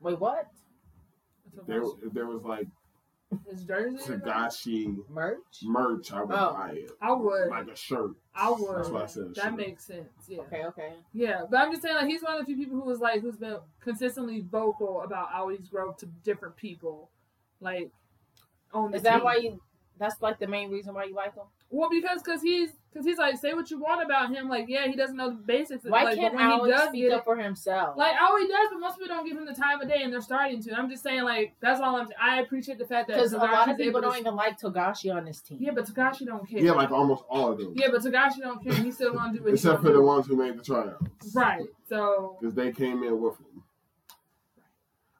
Wait, 0.00 0.18
what? 0.20 0.48
There, 1.66 1.82
there 2.12 2.26
was 2.26 2.42
like 2.44 2.66
his 3.50 3.64
jersey. 3.64 3.98
Togashi 4.12 4.96
Merch? 5.08 5.38
merch. 5.64 6.12
I 6.12 6.22
would 6.22 6.36
Oh. 6.36 6.52
buy 6.54 6.70
it 6.72 6.90
I 7.00 7.12
would. 7.12 7.48
like 7.48 7.68
a 7.68 7.76
shirt. 7.76 8.12
I 8.34 8.50
would. 8.50 8.76
That's 8.78 8.88
what 8.88 9.02
I 9.02 9.06
said. 9.06 9.34
That 9.34 9.42
shirt. 9.44 9.56
makes 9.56 9.84
sense. 9.86 10.08
Yeah. 10.28 10.40
Okay, 10.42 10.64
okay. 10.66 10.92
Yeah, 11.12 11.44
but 11.50 11.58
I'm 11.58 11.70
just 11.70 11.82
saying, 11.82 11.96
like, 11.96 12.06
he's 12.08 12.22
one 12.22 12.34
of 12.34 12.40
the 12.40 12.44
few 12.46 12.56
people 12.56 12.78
who 12.80 12.84
was 12.86 13.00
like, 13.00 13.20
who's 13.22 13.36
been 13.36 13.58
consistently 13.80 14.40
vocal 14.40 15.02
about 15.02 15.28
Aoi's 15.34 15.68
growth 15.68 15.96
to 15.98 16.06
different 16.24 16.56
people, 16.56 17.10
like, 17.60 17.90
on 18.72 18.90
the 18.90 18.96
Is 18.98 19.02
that 19.04 19.16
team. 19.16 19.24
why 19.24 19.36
you? 19.36 19.60
That's 19.98 20.20
like 20.20 20.38
the 20.38 20.46
main 20.46 20.70
reason 20.70 20.92
why 20.94 21.04
you 21.04 21.14
like 21.14 21.34
him. 21.34 21.44
Well, 21.70 21.88
because 21.90 22.22
because 22.22 22.42
he's 22.42 22.70
Because 22.96 23.04
he's 23.04 23.18
like, 23.18 23.36
say 23.36 23.52
what 23.52 23.70
you 23.70 23.78
want 23.78 24.02
about 24.02 24.34
him. 24.34 24.48
Like, 24.48 24.64
yeah, 24.68 24.86
he 24.86 24.96
doesn't 24.96 25.18
know 25.18 25.28
the 25.28 25.36
basics. 25.36 25.84
Why 25.84 26.04
like, 26.04 26.16
can't 26.16 26.34
but 26.34 26.60
when 26.60 26.64
he 26.64 26.70
does 26.70 26.88
speak 26.88 27.02
get 27.02 27.12
up 27.12 27.20
it, 27.20 27.24
for 27.24 27.36
himself? 27.36 27.94
like, 27.94 28.14
oh, 28.18 28.38
he 28.40 28.48
does, 28.48 28.68
but 28.72 28.78
most 28.80 28.98
people 28.98 29.14
don't 29.14 29.28
give 29.28 29.36
him 29.36 29.44
the 29.44 29.52
time 29.52 29.82
of 29.82 29.88
day, 29.88 30.00
and 30.02 30.10
they're 30.10 30.22
starting 30.22 30.62
to. 30.62 30.72
I'm 30.72 30.88
just 30.88 31.02
saying, 31.02 31.22
like, 31.22 31.54
that's 31.60 31.78
all 31.78 31.96
I'm. 31.96 32.08
I 32.18 32.40
appreciate 32.40 32.78
the 32.78 32.86
fact 32.86 33.08
that 33.08 33.18
because 33.18 33.34
a 33.34 33.36
lot 33.36 33.68
of 33.68 33.76
people 33.76 34.00
don't 34.00 34.14
to- 34.14 34.20
even 34.20 34.34
like 34.34 34.58
Togashi 34.58 35.14
on 35.14 35.26
this 35.26 35.42
team. 35.42 35.58
Yeah, 35.60 35.72
but 35.74 35.84
Takashi 35.84 36.24
don't 36.24 36.48
care. 36.48 36.60
Yeah, 36.60 36.72
like 36.72 36.90
almost 36.90 37.24
all 37.28 37.52
of 37.52 37.58
them. 37.58 37.74
yeah, 37.76 37.88
but 37.90 38.00
Takashi 38.00 38.38
don't 38.38 38.64
care. 38.64 38.72
He 38.72 38.90
still 38.90 39.12
gonna 39.12 39.38
do 39.38 39.46
it. 39.46 39.52
Except 39.52 39.80
for 39.80 39.88
gonna 39.88 39.96
the 39.96 40.02
ones 40.02 40.26
who 40.26 40.36
made 40.36 40.58
the 40.58 40.62
tryouts. 40.62 41.34
Right. 41.34 41.66
So 41.90 42.38
Because 42.40 42.54
they 42.54 42.72
came 42.72 43.02
in 43.02 43.20
with 43.20 43.38
him. 43.38 43.62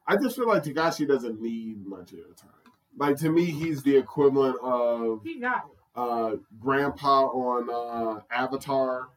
I 0.07 0.17
just 0.17 0.37
feel 0.37 0.49
like 0.49 0.65
Togashi 0.65 1.07
doesn't 1.07 1.43
need 1.43 1.85
much 1.85 2.13
airtime. 2.13 2.47
Like 2.97 3.17
to 3.19 3.29
me, 3.29 3.45
he's 3.45 3.83
the 3.83 3.99
equivalent 3.99 4.57
of 4.63 5.21
he 5.23 5.39
got 5.39 5.67
it. 5.71 5.76
Uh, 5.97 6.37
Grandpa 6.61 7.27
on 7.29 7.71
uh, 7.71 8.21
Avatar, 8.31 9.09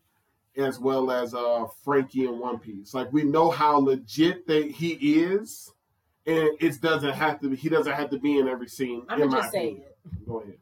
as 0.56 0.80
well 0.80 1.12
as 1.12 1.34
uh, 1.34 1.66
Franky 1.84 2.26
in 2.26 2.40
One 2.40 2.58
Piece. 2.58 2.94
Like 2.94 3.12
we 3.12 3.24
know 3.24 3.50
how 3.50 3.78
legit 3.78 4.48
that 4.48 4.72
he 4.72 4.94
is, 5.22 5.74
and 6.26 6.50
it 6.60 6.80
doesn't 6.82 7.14
have 7.14 7.42
to. 7.42 7.50
Be, 7.50 7.56
he 7.58 7.68
doesn't 7.68 7.94
have 7.94 8.10
to 8.12 8.20
be 8.20 8.40
in 8.40 8.48
every 8.48 8.70
scene. 8.70 9.04
I'm 9.10 9.22
in 9.22 9.28
gonna 9.28 9.38
my 9.38 9.42
just 9.42 9.52
say 9.52 9.68
opinion. 9.72 9.84
Go 10.26 10.40
ahead. 10.40 10.56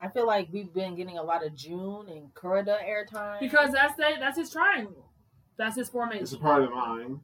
I 0.00 0.08
feel 0.08 0.26
like 0.26 0.48
we've 0.52 0.72
been 0.72 0.94
getting 0.94 1.16
a 1.16 1.22
lot 1.22 1.44
of 1.44 1.54
June 1.54 2.06
and 2.10 2.32
Kurita 2.34 2.78
airtime. 2.84 3.40
Because 3.40 3.72
that's 3.72 3.96
that, 3.96 4.20
that's 4.20 4.36
his 4.36 4.50
triangle. 4.50 5.10
That's 5.56 5.76
his 5.76 5.88
formation. 5.88 6.22
It's 6.22 6.32
a 6.32 6.38
part 6.38 6.62
of 6.62 6.68
the 6.68 6.74
line. 6.74 7.20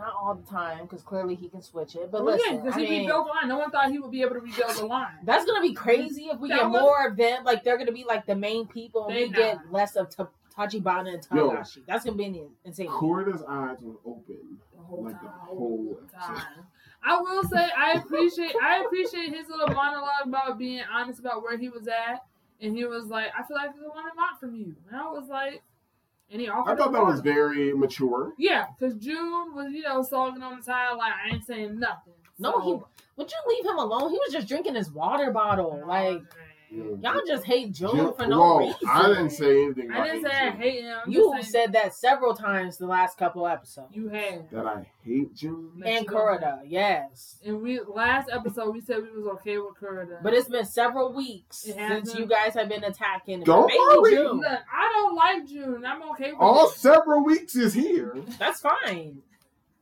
Not 0.00 0.14
all 0.20 0.34
the 0.34 0.46
time, 0.50 0.82
because 0.84 1.02
clearly 1.02 1.34
he 1.34 1.48
can 1.48 1.62
switch 1.62 1.94
it. 1.94 2.10
But 2.10 2.24
Well, 2.24 2.36
yeah, 2.36 2.42
listen, 2.52 2.56
because 2.64 2.76
I 2.76 2.80
he 2.80 2.88
mean, 2.90 3.00
rebuilt 3.02 3.26
the 3.26 3.32
line. 3.32 3.48
No 3.48 3.58
one 3.58 3.70
thought 3.70 3.90
he 3.90 3.98
would 3.98 4.10
be 4.10 4.22
able 4.22 4.34
to 4.34 4.40
rebuild 4.40 4.76
the 4.76 4.86
line. 4.86 5.12
that's 5.24 5.44
gonna 5.44 5.60
be 5.60 5.74
crazy 5.74 6.24
if 6.24 6.38
we 6.40 6.48
That 6.48 6.56
get 6.58 6.70
was- 6.70 6.80
more 6.80 7.06
of 7.06 7.16
them. 7.16 7.44
Like 7.44 7.62
they're 7.62 7.78
gonna 7.78 7.92
be 7.92 8.04
like 8.04 8.26
the 8.26 8.34
main 8.34 8.66
people, 8.66 9.06
and 9.06 9.16
They 9.16 9.26
we 9.26 9.30
get 9.32 9.70
less 9.70 9.94
of 9.96 10.10
Ta- 10.10 10.28
Tachibana 10.56 11.14
and 11.14 11.26
Yo. 11.32 11.62
That's 11.86 12.04
gonna 12.04 12.16
be 12.16 12.24
in- 12.24 12.50
insane. 12.64 12.88
Kurita's 12.88 13.42
eyes 13.48 13.78
were 13.82 13.94
open. 14.04 14.58
The 14.76 14.82
whole 14.82 15.04
Like 15.04 15.20
the 15.20 15.28
time. 15.28 15.36
whole 15.38 16.00
time. 16.12 16.66
I 17.02 17.18
will 17.20 17.44
say 17.44 17.68
I 17.76 17.92
appreciate 17.92 18.54
I 18.62 18.82
appreciate 18.84 19.34
his 19.34 19.48
little 19.48 19.68
monologue 19.74 20.26
about 20.26 20.58
being 20.58 20.82
honest 20.92 21.20
about 21.20 21.42
where 21.42 21.56
he 21.56 21.68
was 21.68 21.88
at, 21.88 22.24
and 22.60 22.76
he 22.76 22.84
was 22.84 23.06
like, 23.06 23.30
"I 23.38 23.42
feel 23.42 23.56
like 23.56 23.70
I 23.70 23.88
want 23.88 24.12
a 24.14 24.20
lot 24.20 24.38
from 24.40 24.54
you," 24.54 24.74
and 24.88 25.00
I 25.00 25.08
was 25.10 25.28
like, 25.28 25.62
and 26.30 26.40
he 26.40 26.48
offered. 26.48 26.72
I 26.72 26.76
thought 26.76 26.92
that 26.92 27.04
was 27.04 27.20
very 27.20 27.72
mature. 27.74 28.32
yeah, 28.38 28.66
because 28.78 28.94
June 28.96 29.54
was 29.54 29.72
you 29.72 29.82
know 29.82 30.02
sulking 30.02 30.42
on 30.42 30.58
the 30.58 30.62
side 30.62 30.92
like 30.94 31.12
I 31.12 31.34
ain't 31.34 31.44
saying 31.46 31.78
nothing. 31.78 32.14
No, 32.38 32.52
So- 32.52 32.60
he 32.60 32.72
would 33.16 33.30
you 33.30 33.38
leave 33.54 33.66
him 33.66 33.76
alone? 33.78 34.10
He 34.10 34.18
was 34.18 34.32
just 34.32 34.48
drinking 34.48 34.74
his 34.76 34.90
water 34.90 35.30
bottle. 35.30 35.82
Like 35.86 36.22
y'all 36.70 37.20
just 37.26 37.44
hate 37.44 37.72
June 37.72 37.90
June- 37.96 38.14
for 38.14 38.26
no 38.26 38.38
Whoa, 38.40 38.58
reason. 38.58 38.78
I 38.88 39.08
didn't 39.08 39.30
say 39.30 39.64
anything. 39.64 39.90
I 39.90 40.04
didn't 40.06 40.22
say 40.22 40.30
I 40.30 40.50
hate 40.50 40.84
him. 40.84 40.98
I'm 41.04 41.10
You 41.10 41.30
saying 41.32 41.44
said 41.44 41.72
that 41.72 41.94
several 41.94 42.34
times 42.34 42.78
the 42.78 42.86
last 42.86 43.18
couple 43.18 43.46
episodes. 43.46 43.94
you 43.94 44.08
had. 44.08 44.48
that 44.50 44.66
I 44.66 44.86
hate 45.04 45.34
June. 45.34 45.72
That 45.78 45.88
and 45.88 46.06
you 46.06 46.58
yes. 46.66 47.36
And 47.44 47.60
we 47.62 47.80
last 47.80 48.28
episode 48.32 48.72
we 48.72 48.80
said 48.80 49.02
we 49.02 49.10
was 49.10 49.26
okay 49.38 49.58
with 49.58 49.74
Kurita. 49.80 50.22
But 50.22 50.34
it's 50.34 50.48
been 50.48 50.64
several 50.64 51.12
weeks 51.12 51.58
since 51.58 52.14
you 52.14 52.26
guys 52.26 52.54
have 52.54 52.68
been 52.68 52.84
attacking 52.84 53.42
Don't 53.42 53.70
worry. 54.00 54.14
June. 54.16 54.38
Look, 54.40 54.46
I 54.72 54.92
don't 54.94 55.14
like 55.16 55.46
June. 55.48 55.84
I'm 55.84 56.02
okay 56.12 56.32
with 56.32 56.40
All 56.40 56.68
it. 56.68 56.74
several 56.74 57.24
weeks 57.24 57.56
is 57.56 57.74
here. 57.74 58.14
That's 58.38 58.60
fine. 58.60 59.22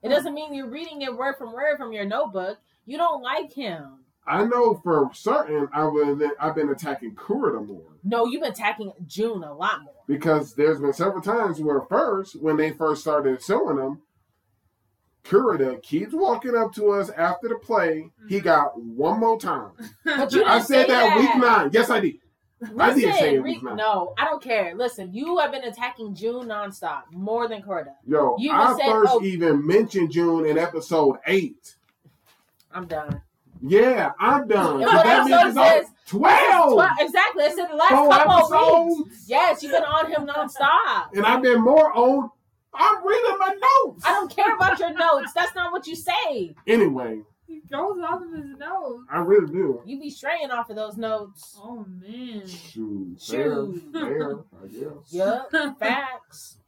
It 0.03 0.11
doesn't 0.11 0.33
mean 0.35 0.55
you're 0.55 0.69
reading 0.71 1.03
it 1.03 1.17
word 1.17 1.37
from 1.37 1.53
word 1.53 1.77
from 1.77 1.93
your 1.93 2.05
notebook. 2.05 2.59
You 2.87 2.97
don't 2.99 3.21
like 3.23 3.53
him. 3.53 4.05
I 4.29 4.45
know 4.45 4.75
for 4.83 5.11
certain 5.15 5.69
I 5.73 5.85
would, 5.85 6.23
I've 6.41 6.55
been 6.55 6.69
attacking 6.69 7.15
Kurita 7.15 7.67
more 7.67 7.83
No, 8.05 8.27
you've 8.27 8.43
been 8.43 8.53
attacking 8.53 8.93
June 9.07 9.43
a 9.43 9.55
lot 9.55 9.83
more. 9.83 9.95
because 10.07 10.55
there's 10.55 10.81
been 10.81 10.93
several 10.93 11.23
times 11.23 11.61
where 11.61 11.81
first 11.83 12.41
when 12.41 12.57
they 12.57 12.73
first 12.73 13.01
started 13.01 13.43
showing 13.43 13.77
them, 13.77 14.03
Kurita 15.25 15.83
keeps 15.83 16.13
walking 16.13 16.57
up 16.57 16.75
to 16.75 16.91
us 16.91 17.11
after 17.11 17.49
the 17.49 17.57
play. 17.57 18.11
He 18.29 18.37
mm-hmm. 18.37 18.45
got 18.45 18.81
one 18.81 19.21
more 19.21 19.39
time. 19.39 19.73
I 20.07 20.27
said 20.27 20.63
say 20.63 20.87
that, 20.87 21.19
week 21.19 21.37
nine. 21.37 21.71
Yes, 21.73 21.91
I 21.91 22.01
did. 22.01 22.17
I 22.79 22.93
did 22.93 23.15
say 23.15 23.37
it 23.37 23.43
Listen, 23.43 23.43
was 23.43 23.45
re- 23.45 23.61
not. 23.63 23.77
no, 23.77 24.15
I 24.19 24.25
don't 24.25 24.43
care. 24.43 24.75
Listen, 24.75 25.13
you 25.13 25.39
have 25.39 25.53
been 25.53 25.65
attacking 25.65 26.15
June 26.15 26.49
nonstop 26.49 27.03
more 27.13 27.47
than 27.47 27.63
Kurita. 27.63 27.95
Yo, 28.07 28.37
You 28.39 28.53
I 28.53 28.77
said, 28.77 28.91
first 28.91 29.13
oh- 29.15 29.23
even 29.23 29.65
mentioned 29.67 30.11
June 30.11 30.45
in 30.45 30.59
episode 30.59 31.19
eight. 31.27 31.77
I'm 32.73 32.87
done. 32.87 33.23
Yeah, 33.63 34.13
I'm 34.21 34.47
done. 34.49 34.77
And 34.83 34.85
what 34.85 35.05
that 35.05 35.25
means 35.27 35.35
episode 35.35 35.49
it's 35.49 35.57
on 35.59 35.65
says- 35.83 35.87
twelve. 36.07 36.75
Well, 36.77 36.91
exactly. 36.99 37.45
I 37.45 37.49
said 37.51 37.67
the 37.71 37.77
last 37.77 37.91
Four 37.91 38.09
couple 38.11 38.55
of 38.57 38.87
weeks. 39.07 39.25
Yes, 39.29 39.63
you've 39.63 39.73
been 39.73 39.83
on 39.85 40.11
him 40.11 40.27
nonstop. 40.27 41.15
And 41.15 41.25
I've 41.27 41.43
been 41.43 41.61
more 41.63 41.93
on. 41.97 42.31
I'm 42.75 43.07
reading 43.07 43.37
my 43.39 43.49
notes. 43.85 44.05
I 44.07 44.11
don't 44.13 44.31
care 44.35 44.55
about 44.55 44.79
your 44.79 44.93
notes. 44.93 45.33
That's 45.35 45.55
not 45.55 45.73
what 45.73 45.87
you 45.87 45.97
say. 45.97 46.55
Anyway, 46.67 47.23
he 47.47 47.61
goes 47.73 47.99
off 48.03 48.21
of 48.23 48.31
his 48.33 48.57
notes. 48.59 49.05
I 49.11 49.19
really 49.21 49.51
do. 49.51 49.81
You 49.87 49.99
be 49.99 50.11
straying 50.11 50.51
off 50.51 50.69
of 50.71 50.77
those 50.77 50.97
notes. 50.97 51.59
Oh 51.61 51.85
man. 51.89 52.47
Shoot, 52.47 53.17
fair, 53.21 53.45
Shoot. 53.55 53.83
fair, 53.93 54.33
I 54.63 54.67
guess. 54.69 55.13
Yup, 55.13 55.51
facts. 55.79 56.59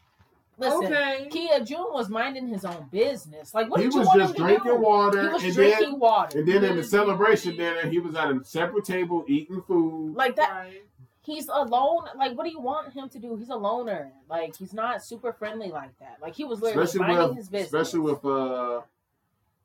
Listen, 0.60 0.84
Okay. 0.92 1.28
Kia 1.30 1.60
June 1.64 1.86
was 1.92 2.08
minding 2.08 2.46
his 2.48 2.64
own 2.64 2.86
business. 2.92 3.54
Like, 3.54 3.70
what 3.70 3.80
he 3.80 3.86
did 3.86 3.94
you 3.94 4.00
was 4.00 4.08
want 4.08 4.18
just 4.20 4.30
him 4.30 4.36
to 4.36 4.42
drinking 4.42 4.72
do? 4.72 4.80
water, 4.80 5.22
He 5.22 5.28
was 5.28 5.44
and 5.44 5.54
drinking 5.54 5.90
then 5.92 5.98
water. 5.98 6.38
and 6.38 6.48
then 6.48 6.64
in 6.64 6.76
the 6.76 6.84
celebration 6.84 7.56
dinner, 7.56 7.88
he 7.88 7.98
was 7.98 8.14
at 8.14 8.30
a 8.30 8.44
separate 8.44 8.84
table 8.84 9.24
eating 9.26 9.62
food. 9.62 10.14
Like 10.14 10.36
that, 10.36 10.50
Right. 10.50 10.82
he's 11.22 11.48
alone. 11.48 12.04
Like, 12.16 12.36
what 12.36 12.44
do 12.44 12.50
you 12.50 12.60
want 12.60 12.92
him 12.92 13.08
to 13.08 13.18
do? 13.18 13.36
He's 13.36 13.48
a 13.48 13.56
loner. 13.56 14.12
Like, 14.28 14.54
he's 14.56 14.72
not 14.74 15.02
super 15.04 15.32
friendly 15.32 15.70
like 15.70 15.98
that. 16.00 16.18
Like, 16.20 16.34
he 16.34 16.44
was 16.44 16.60
literally 16.60 16.84
especially 16.84 17.06
minding 17.08 17.28
with 17.28 17.36
his 17.38 17.48
business. 17.48 17.66
especially 17.72 18.00
with 18.00 18.24
uh 18.24 18.80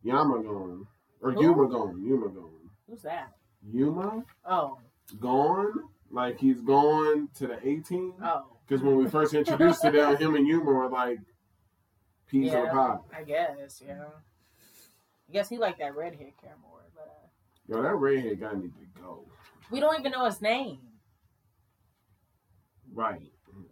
Yama 0.04 0.44
gone 0.44 0.88
or 1.22 1.32
Who? 1.32 1.42
Yuma 1.42 1.68
gone, 1.68 2.04
Yuma 2.06 2.30
gone, 2.30 2.70
who's 2.90 3.02
that? 3.02 3.32
Yuma 3.74 4.24
Oh, 4.46 4.78
gone. 5.20 5.90
Like 6.12 6.38
he's 6.40 6.62
gone 6.62 7.28
to 7.36 7.48
the 7.48 7.68
18. 7.68 8.14
oh, 8.24 8.44
Because 8.68 8.84
when 8.84 8.98
we 8.98 9.08
first 9.10 9.34
introduced 9.34 9.82
to 9.84 9.92
them, 9.92 10.18
him 10.18 10.36
and 10.36 10.48
Yuma 10.48 10.66
were 10.72 10.90
like 10.90 11.20
peas 12.28 12.52
in 12.52 12.60
a 12.60 12.64
Yeah. 12.64 12.72
pod. 12.72 13.00
I 13.16 13.24
guess. 13.24 13.82
Yeah. 13.86 14.04
I 15.30 15.32
guess 15.34 15.50
he 15.50 15.58
liked 15.58 15.80
that 15.80 15.96
red 15.96 16.16
hair 16.16 16.30
care 16.42 16.56
more, 16.62 16.82
but 16.96 17.08
uh, 17.08 17.78
Yo, 17.78 17.82
that 17.84 17.96
redhead 17.96 18.40
guy 18.40 18.54
need 18.54 18.74
to 18.76 19.02
go. 19.02 19.26
we 19.72 19.80
don't 19.80 20.00
even 20.00 20.12
know 20.12 20.26
his 20.26 20.42
name. 20.42 20.80
Right. 22.94 23.32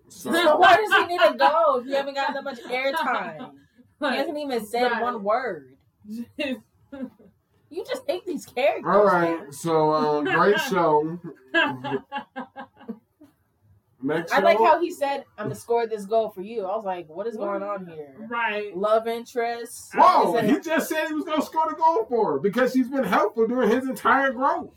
So 0.10 0.32
So 0.34 0.58
why 0.58 0.78
does 0.78 0.92
he 0.94 1.06
need 1.06 1.20
to 1.22 1.34
go 1.38 1.80
if 1.80 1.88
you 1.88 1.96
haven't 1.96 2.16
got 2.16 2.34
that 2.34 2.44
much 2.44 2.60
airtime? 2.62 3.52
He 4.00 4.06
hasn't 4.18 4.38
even 4.38 4.66
said 4.66 4.92
Right. 4.92 5.02
one 5.02 5.24
word. 5.24 5.76
You 7.70 7.84
just 7.86 8.04
hate 8.08 8.24
these 8.24 8.46
characters. 8.46 8.86
All 8.86 9.04
right. 9.04 9.40
man. 9.42 9.52
So 9.52 9.92
uh, 9.92 10.22
great 10.22 10.60
show. 10.60 11.20
Next 14.04 14.34
I 14.34 14.40
like 14.40 14.58
how 14.58 14.82
he 14.82 14.92
said, 14.92 15.24
"I'm 15.38 15.46
gonna 15.46 15.56
score 15.56 15.88
this 15.88 16.06
goal 16.06 16.30
for 16.30 16.42
you." 16.42 16.66
I 16.66 16.76
was 16.76 16.84
like, 16.84 17.08
"What 17.08 17.26
is 17.26 17.38
going 17.38 17.64
on 17.64 17.88
here?" 17.88 18.14
right. 18.30 18.76
Love 18.76 19.08
interest. 19.08 19.94
Whoa, 19.96 20.36
Is 20.36 20.44
it- 20.44 20.50
he 20.50 20.60
just 20.60 20.90
said 20.90 21.08
he 21.08 21.14
was 21.14 21.24
gonna 21.24 21.42
score 21.42 21.70
the 21.70 21.76
goal 21.76 22.06
for 22.06 22.34
her 22.34 22.40
because 22.40 22.74
she's 22.74 22.90
been 22.90 23.06
helpful 23.06 23.48
during 23.48 23.70
his 23.70 23.88
entire 23.88 24.32
growth. 24.32 24.74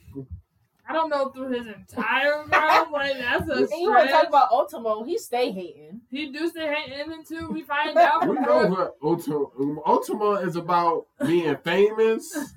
I 0.89 0.93
don't 0.93 1.11
know 1.11 1.31
through 1.31 1.49
his 1.51 1.67
entire 1.67 2.45
growth. 2.49 2.91
Like 2.93 3.19
that's 3.19 3.49
a 3.51 3.55
and 3.55 3.69
you 3.71 3.91
want 3.91 4.07
to 4.07 4.13
talk 4.13 4.21
stretch. 4.21 4.29
about 4.29 4.53
Ultimo? 4.53 5.03
He 5.03 5.19
stay 5.19 5.51
hating. 5.51 6.03
He 6.09 6.31
do 6.31 6.49
say 6.49 6.73
hating 6.73 7.13
until 7.13 7.51
we 7.51 7.63
find 7.63 7.97
out. 7.99 8.29
We 8.29 8.37
know 8.37 8.69
what 8.69 8.97
Ultima, 9.03 9.81
Ultima 9.85 10.31
is 10.47 10.55
about 10.55 11.07
being 11.27 11.57
famous 11.57 12.55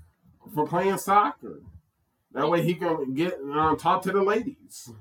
for 0.53 0.67
playing 0.67 0.99
soccer. 0.99 1.63
That 2.33 2.47
way 2.47 2.61
he 2.61 2.75
can 2.75 3.15
get 3.15 3.39
um, 3.51 3.75
talk 3.77 4.03
to 4.03 4.11
the 4.11 4.21
ladies. 4.21 4.91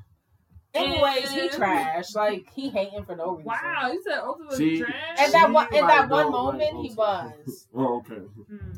Anyways, 0.75 1.31
he 1.31 1.41
And- 1.41 1.51
trash. 1.51 2.15
Like 2.15 2.49
he 2.55 2.69
hating 2.69 3.05
for 3.05 3.17
no 3.17 3.33
reason. 3.37 3.45
Wow, 3.47 3.91
you 3.93 4.03
said 4.03 4.19
ultimate 4.19 4.53
See- 4.55 4.79
trash. 4.81 5.17
And 5.19 5.33
that 5.33 5.51
one, 5.51 5.75
in 5.75 5.87
that 5.87 6.09
one 6.09 6.31
don't 6.31 6.33
like 6.33 6.71
moment, 6.71 6.87
he 6.87 6.95
was. 6.95 7.69
Oh, 7.75 7.97
okay. 7.99 8.15
Hmm. 8.17 8.73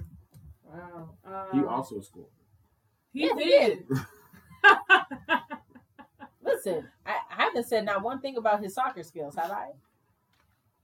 Wow. 0.65 1.11
Uh, 1.27 1.47
He 1.53 1.65
also 1.65 2.01
scored. 2.01 2.27
he 3.13 3.27
Yeah, 3.27 3.35
he 3.37 3.45
did. 3.45 3.85
Listen, 6.43 6.89
I, 7.07 7.13
I 7.31 7.43
haven't 7.45 7.67
said 7.67 7.85
not 7.85 8.03
one 8.03 8.21
thing 8.21 8.37
about 8.37 8.63
his 8.63 8.75
soccer 8.75 9.03
skills, 9.03 9.35
have 9.37 9.51
I? 9.51 9.69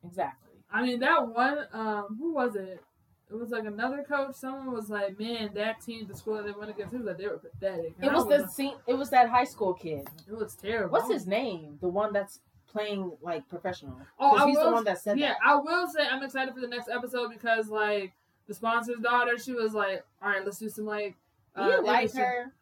Exactly. 0.05 0.53
I 0.71 0.83
mean, 0.83 1.01
that 1.01 1.27
one. 1.29 1.59
Um, 1.73 2.17
who 2.19 2.35
was 2.35 2.57
it? 2.57 2.83
It 3.29 3.35
was 3.35 3.51
like 3.51 3.65
another 3.65 4.05
coach. 4.09 4.37
Someone 4.37 4.73
was 4.73 4.89
like, 4.89 5.19
"Man, 5.19 5.51
that 5.55 5.81
team, 5.81 6.07
the 6.07 6.17
school 6.17 6.37
that 6.37 6.45
they 6.45 6.53
went 6.53 6.71
against, 6.71 6.93
he 6.93 6.99
was 6.99 7.07
like 7.07 7.19
they 7.19 7.27
were 7.27 7.39
pathetic." 7.39 7.95
And 7.99 8.07
It 8.07 8.13
I 8.13 8.15
was 8.15 8.27
the 8.27 8.47
scene. 8.47 8.75
It 8.87 8.95
was 8.95 9.11
that 9.11 9.29
high 9.29 9.45
school 9.45 9.75
kid. 9.75 10.07
It 10.29 10.37
was 10.37 10.55
terrible. 10.55 10.93
What's 10.93 11.11
his 11.11 11.27
name? 11.27 11.79
The 11.81 11.89
one 11.89 12.13
that's 12.13 12.41
playing 12.69 13.13
like 13.23 13.49
professional. 13.49 13.99
Oh, 14.21 14.37
I 14.37 14.47
he's 14.47 14.59
the 14.59 14.71
one 14.71 14.85
that 14.85 15.01
said 15.01 15.17
that. 15.17 15.21
yeah, 15.21 15.29
that. 15.31 15.39
I 15.45 15.57
will 15.57 15.89
say 15.89 16.07
I'm 16.09 16.23
excited 16.23 16.55
for 16.55 16.61
the 16.61 16.69
next 16.69 16.89
episode 16.89 17.31
because 17.31 17.69
like 17.69 18.13
the 18.47 18.55
sponsor's 18.55 19.01
daughter, 19.01 19.39
she 19.39 19.53
was 19.53 19.75
like, 19.75 20.05
"All 20.23 20.29
right, 20.29 20.45
let's 20.45 20.59
do 20.59 20.69
some 20.69 20.87
like." 20.87 21.17
Do 21.57 21.63
you 21.63 21.79
uh, 21.79 21.83
like 21.83 22.13
her? 22.15 22.53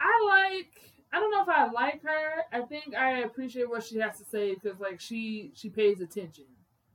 I 0.00 0.50
like. 0.50 0.68
I 1.12 1.20
don't 1.20 1.30
know 1.30 1.42
if 1.42 1.48
I 1.48 1.70
like 1.70 2.02
her. 2.02 2.44
I 2.52 2.62
think 2.62 2.94
I 2.94 3.20
appreciate 3.20 3.68
what 3.68 3.84
she 3.84 3.98
has 3.98 4.18
to 4.18 4.24
say 4.24 4.54
because 4.54 4.80
like 4.80 5.00
she 5.00 5.52
she 5.54 5.70
pays 5.70 6.00
attention 6.00 6.44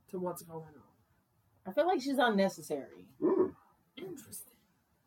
to 0.10 0.20
what's 0.20 0.42
going 0.44 0.60
on. 0.60 0.87
I 1.68 1.72
feel 1.74 1.86
like 1.88 2.02
she's 2.02 2.18
unnecessary. 2.18 3.06
Mm. 3.22 3.54
Interesting. 3.98 4.54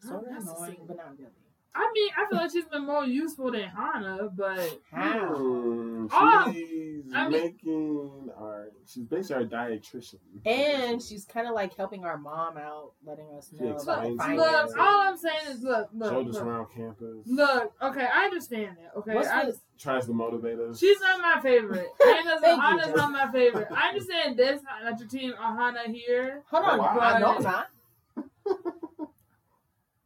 Sort 0.00 0.22
of 0.22 0.28
Unnecessary. 0.28 0.56
annoying, 0.72 0.84
but 0.86 0.96
not 0.96 1.18
really. 1.18 1.30
I 1.72 1.90
mean, 1.94 2.08
I 2.16 2.26
feel 2.28 2.38
like 2.40 2.50
she's 2.50 2.64
been 2.64 2.84
more 2.84 3.04
useful 3.04 3.52
than 3.52 3.62
Hana, 3.62 4.28
but 4.36 4.80
How? 4.92 5.34
Hmm, 5.36 6.06
Oh, 6.12 6.52
she's 6.52 7.04
I 7.14 7.28
mean- 7.28 7.42
making 7.42 8.30
our. 8.36 8.68
She's 8.86 9.04
basically 9.04 9.44
our 9.44 9.48
dietitian. 9.68 10.16
And 10.44 11.00
she's 11.00 11.24
kind 11.24 11.46
of 11.46 11.54
like 11.54 11.76
helping 11.76 12.04
our 12.04 12.18
mom 12.18 12.56
out, 12.56 12.92
letting 13.06 13.26
us 13.38 13.52
know 13.52 13.58
She 13.78 13.82
about 13.84 14.06
explains 14.06 14.40
look, 14.40 14.78
all 14.78 15.00
I'm 15.02 15.16
saying 15.16 15.38
is 15.50 15.62
look, 15.62 15.88
look, 15.94 16.10
Showed 16.10 16.28
us 16.28 16.34
look, 16.34 16.44
around 16.44 16.66
campus. 16.74 17.26
look. 17.26 17.72
Okay, 17.80 18.06
I 18.12 18.24
understand 18.24 18.76
that. 18.82 18.98
Okay, 18.98 19.14
What's 19.14 19.28
I, 19.28 19.44
this? 19.46 19.60
Tries 19.78 20.06
to 20.06 20.12
motivate 20.12 20.58
us. 20.58 20.78
she's 20.80 21.00
not 21.00 21.20
my 21.20 21.40
favorite. 21.40 21.86
Hana's, 22.02 22.40
Thank 22.40 22.56
you, 22.56 22.62
Hana's 22.62 22.86
Jess. 22.86 22.96
not 22.96 23.12
my 23.12 23.30
favorite. 23.30 23.68
I 23.70 23.88
understand 23.90 24.36
this 24.36 24.60
that 24.82 24.98
your 24.98 25.08
team 25.08 25.32
Hana 25.38 25.82
here. 25.86 26.42
Hold 26.50 26.64
on, 26.64 26.80
Oh, 26.80 26.82
wow. 26.82 26.98
I 26.98 27.18
know 27.20 27.36
I'm 27.36 27.42
not. 27.44 27.66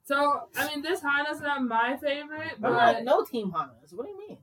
So 0.05 0.49
I 0.57 0.69
mean, 0.69 0.83
this 0.83 1.01
Hana's 1.01 1.41
not 1.41 1.63
my 1.63 1.97
favorite, 1.97 2.53
I'm 2.57 2.61
but 2.61 2.73
like 2.73 3.05
no 3.05 3.25
team 3.25 3.51
Hanas. 3.53 3.93
What 3.93 4.07
do 4.07 4.13
you 4.13 4.29
mean? 4.29 4.39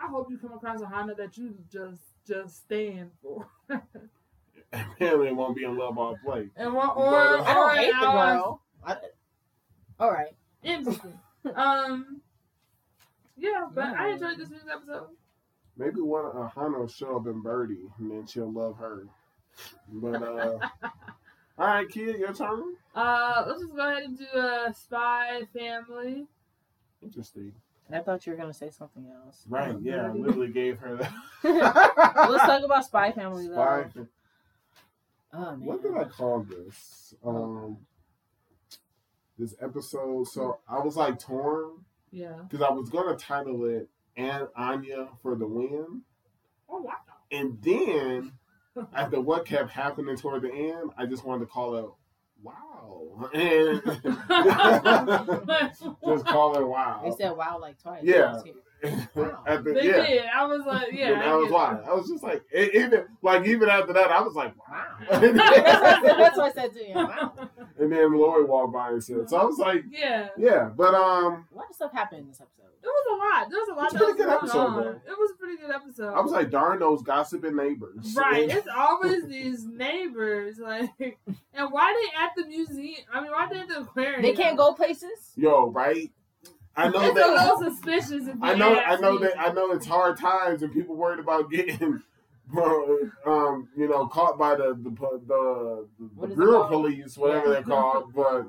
I 0.00 0.06
hope 0.08 0.28
you 0.30 0.38
come 0.38 0.52
across 0.52 0.80
a 0.80 0.86
Hana 0.86 1.14
that 1.16 1.36
you 1.38 1.54
just 1.70 2.02
just 2.26 2.56
stand 2.64 3.10
for. 3.22 3.46
Apparently, 4.72 5.32
won't 5.32 5.56
be 5.56 5.64
in 5.64 5.76
love 5.78 5.96
all 5.98 6.16
play. 6.24 6.48
And 6.56 6.74
what 6.74 6.96
or, 6.96 7.10
But, 7.10 7.40
uh, 7.40 7.42
I 7.44 7.54
don't 7.54 7.70
or 7.70 7.74
hate 7.74 7.90
the 7.92 8.06
ours- 8.06 8.36
girl. 8.36 8.60
I, 8.84 8.96
all 10.00 10.10
right. 10.12 10.34
Interesting. 10.62 11.18
um. 11.54 12.20
Yeah, 13.36 13.66
but 13.72 13.84
I 13.84 14.10
enjoyed 14.10 14.36
this 14.38 14.50
week's 14.50 14.64
episode. 14.72 15.06
Maybe 15.76 16.00
one 16.00 16.26
uh, 16.36 16.48
Hana 16.48 16.80
will 16.80 16.88
show 16.88 17.16
up 17.16 17.26
in 17.28 17.40
Birdie, 17.40 17.86
and 17.98 18.10
then 18.10 18.26
she'll 18.26 18.52
love 18.52 18.76
her. 18.78 19.06
But 19.92 20.22
uh, 20.22 20.58
all 21.58 21.66
right, 21.66 21.88
kid, 21.88 22.18
your 22.18 22.32
turn. 22.32 22.74
Uh, 22.94 23.44
let's 23.46 23.60
just 23.62 23.74
go 23.74 23.88
ahead 23.90 24.04
and 24.04 24.18
do 24.18 24.24
a 24.34 24.72
Spy 24.74 25.42
Family. 25.56 26.26
Interesting. 27.02 27.52
I 27.90 28.00
thought 28.00 28.26
you 28.26 28.32
were 28.32 28.38
gonna 28.38 28.52
say 28.52 28.70
something 28.70 29.06
else. 29.24 29.44
Right? 29.48 29.74
Yeah, 29.80 30.06
I 30.06 30.10
literally 30.12 30.48
gave 30.52 30.78
her 30.80 30.96
that. 30.96 31.12
Let's 31.42 32.44
talk 32.44 32.62
about 32.62 32.84
Spy 32.84 33.12
Family 33.12 33.48
though. 33.48 33.54
Spy. 33.54 34.00
Oh 35.32 35.38
man. 35.56 35.60
What 35.64 35.82
did 35.82 35.96
I 35.96 36.04
call 36.04 36.40
this? 36.48 37.14
Um, 37.24 37.78
this 39.38 39.54
episode. 39.60 40.26
So 40.28 40.58
I 40.68 40.78
was 40.80 40.96
like 40.96 41.18
torn 41.18 41.84
Yeah. 42.10 42.34
because 42.48 42.60
I 42.66 42.70
was 42.72 42.90
gonna 42.90 43.16
title 43.16 43.64
it 43.64 43.88
"And 44.16 44.48
Anya 44.56 45.08
for 45.22 45.34
the 45.36 45.46
Win," 45.46 46.02
Oh 46.68 46.82
wow. 46.82 46.92
and 47.30 47.58
then 47.62 48.32
after 48.94 49.20
what 49.20 49.46
kept 49.46 49.70
happening 49.70 50.16
toward 50.16 50.42
the 50.42 50.52
end, 50.52 50.90
I 50.96 51.06
just 51.06 51.24
wanted 51.24 51.40
to 51.40 51.46
call 51.50 51.76
it 51.76 51.86
"Wow," 52.42 53.30
and 53.34 53.82
just 56.04 56.26
call 56.26 56.58
it 56.58 56.66
"Wow." 56.66 57.02
They 57.04 57.22
said 57.22 57.36
wow 57.36 57.58
like 57.60 57.80
twice. 57.80 58.02
Yeah. 58.04 58.40
Wow. 59.14 59.42
At 59.44 59.64
the- 59.64 59.72
they 59.72 59.88
yeah. 59.88 60.06
did. 60.06 60.24
I 60.26 60.46
was 60.46 60.64
like, 60.64 60.92
yeah. 60.92 61.12
And 61.12 61.22
that 61.22 61.34
was 61.34 61.46
get 61.46 61.52
why. 61.52 61.80
I 61.84 61.94
was 61.94 62.08
just 62.08 62.22
like, 62.22 62.44
even 62.54 63.06
like 63.22 63.44
even 63.46 63.68
after 63.68 63.92
that, 63.92 64.10
I 64.10 64.20
was 64.20 64.34
like, 64.34 64.54
wow. 64.56 64.84
Wow. 65.10 65.18
that's, 65.20 65.22
what 65.22 65.52
I 65.52 66.00
said, 66.02 66.18
that's 66.18 66.36
what 66.36 66.46
I 66.46 66.52
said 66.52 66.72
to 66.74 66.88
you. 66.88 66.94
Wow. 66.94 67.32
And 67.78 67.92
then 67.92 68.12
Lori 68.16 68.44
walked 68.44 68.72
by 68.72 68.90
and 68.90 69.02
said, 69.02 69.28
so 69.30 69.36
I 69.36 69.44
was 69.44 69.58
like, 69.58 69.84
Yeah. 69.90 70.28
yeah, 70.36 70.70
but 70.74 70.94
um, 70.94 71.46
A 71.52 71.56
lot 71.56 71.66
of 71.70 71.74
stuff 71.76 71.92
happened 71.92 72.22
in 72.22 72.28
this 72.28 72.40
episode. 72.40 72.54
It 72.80 72.86
was 72.86 73.06
a 73.10 73.16
lot. 73.38 73.50
There 73.50 73.58
was 73.58 73.68
a 73.68 73.72
lot 73.74 73.84
It's 73.86 73.94
a 73.94 73.98
pretty 73.98 74.18
good 74.18 74.28
episode, 74.28 74.74
though. 74.76 74.90
It 75.12 75.18
was 75.18 75.30
a 75.32 75.34
pretty 75.38 75.60
good 75.60 75.70
episode. 75.74 76.14
I 76.14 76.20
was 76.20 76.30
like, 76.32 76.50
darn 76.50 76.78
those 76.78 77.02
gossiping 77.02 77.56
neighbors. 77.56 78.14
Right, 78.16 78.48
it's 78.50 78.68
always 78.74 79.26
these 79.26 79.64
neighbors, 79.64 80.58
like, 80.58 80.90
and 81.00 81.72
why 81.72 81.92
they 81.92 82.22
at 82.22 82.30
the 82.36 82.46
museum? 82.46 83.02
I 83.12 83.20
mean, 83.20 83.32
why 83.32 83.48
they 83.52 83.58
at 83.60 83.68
the 83.68 83.80
aquarium? 83.80 84.22
They 84.22 84.32
can't 84.32 84.56
go 84.56 84.72
places. 84.74 85.32
yo, 85.36 85.70
right? 85.70 86.10
I 86.76 86.88
know 86.90 87.00
It's 87.00 87.10
a 87.10 87.14
that. 87.14 87.56
little 87.58 87.72
suspicious. 87.72 88.28
If 88.28 88.36
I 88.40 88.54
know. 88.54 88.78
I 88.78 88.94
know 89.00 89.14
me. 89.18 89.26
that. 89.26 89.38
I 89.40 89.52
know 89.52 89.72
it's 89.72 89.84
hard 89.86 90.16
times 90.16 90.62
and 90.62 90.72
people 90.72 90.94
worried 90.94 91.18
about 91.18 91.50
getting. 91.50 92.00
Um, 93.26 93.68
you 93.76 93.88
know, 93.88 94.06
caught 94.06 94.38
by 94.38 94.54
the 94.54 94.74
the 94.74 94.90
the, 94.90 95.20
the, 95.26 95.88
the 96.18 96.26
is 96.26 96.32
it 96.32 96.36
girl 96.36 96.60
called? 96.60 96.70
police, 96.70 97.16
whatever 97.16 97.46
Yeah. 97.48 97.52
they're 97.54 97.62
called. 97.64 98.12
But 98.14 98.46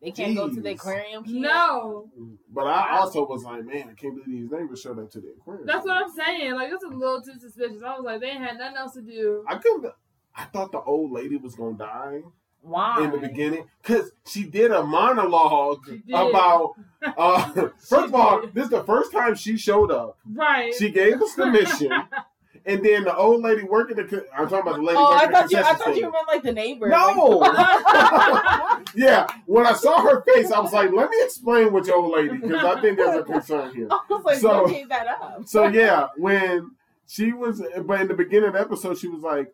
They 0.00 0.10
can't 0.10 0.36
go 0.36 0.48
to 0.48 0.60
the 0.60 0.70
aquarium. 0.70 1.24
kid? 1.24 1.34
No, 1.36 2.08
but 2.52 2.66
I 2.66 2.98
also 2.98 3.26
was 3.26 3.44
like, 3.44 3.64
man, 3.64 3.88
I 3.90 3.94
can't 3.94 4.14
believe 4.14 4.42
these 4.42 4.50
neighbors 4.50 4.80
showed 4.80 4.98
up 4.98 5.10
to 5.12 5.20
the 5.20 5.28
aquarium. 5.38 5.66
that's 5.66 5.84
what 5.86 5.96
I'm 5.96 6.10
saying. 6.10 6.54
Like, 6.54 6.72
it's 6.72 6.84
a 6.84 6.88
little 6.88 7.20
too 7.22 7.38
suspicious. 7.38 7.82
I 7.84 7.94
was 7.96 8.04
like, 8.04 8.20
they 8.20 8.30
had 8.30 8.58
nothing 8.58 8.76
else 8.76 8.94
to 8.94 9.02
do. 9.02 9.44
I 9.48 9.56
couldn't. 9.56 9.92
I 10.34 10.44
thought 10.46 10.72
the 10.72 10.80
old 10.80 11.12
lady 11.12 11.36
was 11.36 11.54
gonna 11.54 11.76
die 11.76 12.22
Why? 12.62 13.04
in 13.04 13.10
the 13.10 13.18
beginning 13.18 13.66
because 13.82 14.12
she 14.26 14.44
did 14.44 14.70
a 14.70 14.82
monologue 14.82 15.84
did. 15.86 16.02
about. 16.08 16.74
Uh, 17.18 17.68
first 17.80 17.92
of 18.06 18.14
all, 18.14 18.42
did. 18.42 18.54
this 18.54 18.64
is 18.66 18.70
the 18.70 18.84
first 18.84 19.10
time 19.10 19.34
she 19.34 19.56
showed 19.56 19.90
up. 19.90 20.16
Right. 20.24 20.72
She 20.72 20.88
gave 20.88 21.20
us 21.20 21.34
the 21.34 21.46
mission, 21.46 21.90
and 22.64 22.84
then 22.84 23.04
the 23.04 23.16
old 23.16 23.42
lady 23.42 23.62
working 23.64 23.96
the. 23.96 24.26
I'm 24.36 24.48
talking 24.48 24.60
about 24.60 24.76
the 24.76 24.82
lady 24.82 24.98
Oh, 24.98 25.12
I 25.14 25.26
thought 25.28 25.50
you. 25.50 25.58
I 25.58 25.74
thought 25.74 25.96
you 25.96 26.10
meant 26.12 26.28
like 26.28 26.42
the 26.42 26.52
neighbor. 26.52 26.88
No. 26.88 27.38
Like- 27.38 28.88
Yeah, 28.94 29.26
when 29.46 29.66
I 29.66 29.72
saw 29.72 30.02
her 30.02 30.22
face, 30.22 30.50
I 30.52 30.60
was 30.60 30.72
like, 30.72 30.92
"Let 30.92 31.08
me 31.10 31.16
explain 31.20 31.72
with 31.72 31.86
your 31.86 31.96
old 31.96 32.14
lady," 32.14 32.36
because 32.36 32.62
I 32.64 32.80
think 32.80 32.98
there's 32.98 33.20
a 33.20 33.22
concern 33.22 33.74
here. 33.74 33.88
I 33.90 34.00
was 34.10 34.24
like, 34.24 34.38
So- 34.38 34.66
don't 34.66 34.88
that 34.88 35.06
up. 35.06 35.42
So 35.46 35.66
yeah, 35.68 36.08
when 36.16 36.72
she 37.06 37.32
was, 37.32 37.62
but 37.86 38.00
in 38.02 38.08
the 38.08 38.14
beginning 38.14 38.48
of 38.48 38.54
the 38.54 38.60
episode, 38.60 38.98
she 38.98 39.08
was 39.08 39.22
like, 39.22 39.52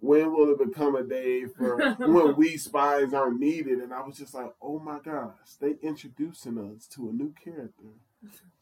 "When 0.00 0.32
will 0.32 0.50
it 0.52 0.58
become 0.58 0.96
a 0.96 1.02
day 1.02 1.44
for 1.46 1.92
when 1.98 2.34
we 2.36 2.56
spies 2.56 3.12
aren't 3.12 3.40
needed?" 3.40 3.78
And 3.80 3.92
I 3.92 4.00
was 4.00 4.16
just 4.16 4.32
like, 4.34 4.52
"Oh 4.62 4.78
my 4.78 4.98
gosh, 5.04 5.32
they 5.60 5.74
introducing 5.82 6.58
us 6.58 6.86
to 6.94 7.08
a 7.10 7.12
new 7.12 7.34
character 7.44 7.84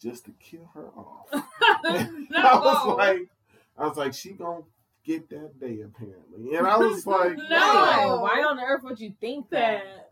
just 0.03 0.25
to 0.27 0.33
kill 0.33 0.71
her 0.75 0.89
off." 0.89 1.29
no. 1.33 2.39
I 2.39 2.57
was 2.57 2.97
like, 2.99 3.29
I 3.79 3.87
was 3.87 3.97
like, 3.97 4.15
she 4.15 4.33
gonna 4.33 4.63
get 5.05 5.29
that 5.31 5.59
day 5.61 5.81
apparently, 5.83 6.55
and 6.57 6.67
I 6.67 6.77
was 6.79 7.07
like, 7.07 7.37
No. 7.37 7.45
Why? 7.49 8.19
Why 8.21 8.45
on 8.45 8.59
earth 8.61 8.83
would 8.85 8.99
you 9.01 9.13
think 9.21 9.51
that? 9.51 9.85
that. 9.85 10.11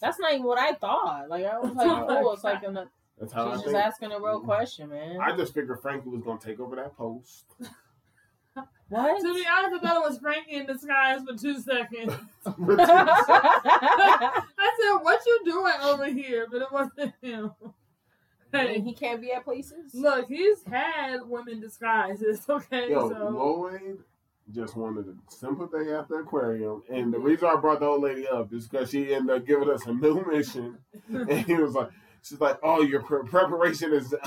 That's 0.00 0.18
not 0.18 0.32
even 0.32 0.44
what 0.44 0.58
I 0.58 0.72
thought. 0.74 1.28
Like 1.28 1.44
I 1.44 1.58
was 1.58 1.72
like, 1.76 1.86
oh, 2.08 2.32
it's 2.32 2.42
like 2.44 2.62
a, 2.64 2.88
That's 3.20 3.32
how 3.32 3.48
I 3.48 3.52
she's 3.52 3.62
just 3.62 3.72
think. 3.72 3.84
asking 3.84 4.12
a 4.12 4.18
real 4.18 4.40
question, 4.40 4.88
man. 4.90 5.18
I 5.20 5.36
just 5.36 5.54
figured 5.54 5.80
Franky 5.80 6.08
was 6.08 6.22
gonna 6.22 6.40
take 6.40 6.58
over 6.58 6.74
that 6.76 6.96
post. 6.96 7.44
what? 8.88 9.20
To 9.20 9.34
be 9.34 9.44
honest, 9.46 9.76
I 9.76 9.78
thought 9.86 10.04
it 10.04 10.10
was 10.10 10.18
Franky 10.18 10.56
in 10.56 10.66
disguise 10.66 11.20
for 11.22 11.36
two 11.38 11.60
seconds. 11.60 12.12
I 12.44 14.42
I 14.58 14.76
said, 14.80 15.02
"What 15.04 15.20
you 15.24 15.40
doing 15.44 15.72
over 15.82 16.06
here?" 16.06 16.46
But 16.50 16.62
it 16.62 16.72
wasn't 16.72 17.14
him. 17.22 17.52
Mean, 18.52 18.84
he 18.84 18.92
can't 18.94 19.20
be 19.20 19.32
at 19.32 19.44
places. 19.44 19.94
look, 19.94 20.28
he's 20.28 20.62
had 20.64 21.20
women 21.28 21.60
disguises. 21.60 22.44
Okay, 22.48 22.90
Yo, 22.90 23.08
so 23.08 23.28
Lloyd 23.28 23.98
just 24.52 24.76
wanted 24.76 25.06
a 25.08 25.14
simple 25.32 25.66
day 25.66 25.92
at 25.92 26.08
the 26.08 26.16
aquarium, 26.16 26.82
and 26.90 27.12
the 27.12 27.18
reason 27.18 27.48
I 27.48 27.56
brought 27.56 27.80
the 27.80 27.86
old 27.86 28.02
lady 28.02 28.26
up 28.28 28.52
is 28.52 28.68
because 28.68 28.90
she 28.90 29.14
ended 29.14 29.36
up 29.36 29.46
giving 29.46 29.70
us 29.70 29.86
a 29.86 29.92
new 29.94 30.24
mission, 30.30 30.78
and 31.08 31.30
he 31.46 31.54
was 31.54 31.74
like, 31.74 31.90
she's 32.22 32.40
like, 32.40 32.58
"Oh, 32.62 32.82
your 32.82 33.02
pre- 33.02 33.24
preparation 33.24 33.92
is." 33.92 34.14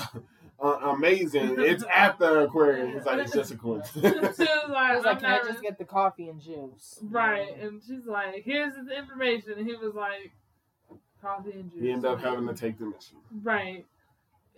Uh, 0.58 0.94
amazing! 0.96 1.56
It's 1.58 1.84
at 1.94 2.18
the 2.18 2.44
aquarium. 2.44 2.96
It's 2.96 3.04
like, 3.04 3.18
it's 3.18 3.30
just 3.32 3.50
a 3.50 3.54
she 3.56 3.58
coincidence. 3.58 4.38
was 4.38 4.48
like, 4.70 4.70
I 4.78 4.96
was 4.96 5.04
like, 5.04 5.16
I'm 5.16 5.20
can 5.20 5.30
I 5.30 5.36
not- 5.36 5.46
just 5.48 5.60
get 5.62 5.76
the 5.76 5.84
coffee 5.84 6.30
and 6.30 6.40
juice? 6.40 6.98
right? 7.02 7.54
And 7.60 7.82
she's 7.86 8.06
like, 8.06 8.42
"Here's 8.42 8.72
the 8.74 8.96
information," 8.96 9.52
and 9.58 9.66
he 9.66 9.74
was 9.76 9.92
like, 9.94 10.32
"Coffee 11.20 11.50
and 11.52 11.70
juice." 11.70 11.82
he 11.82 11.90
ended 11.90 12.10
up 12.10 12.20
having 12.22 12.46
to 12.46 12.54
take 12.54 12.78
the 12.78 12.86
mission. 12.86 13.18
Right. 13.42 13.84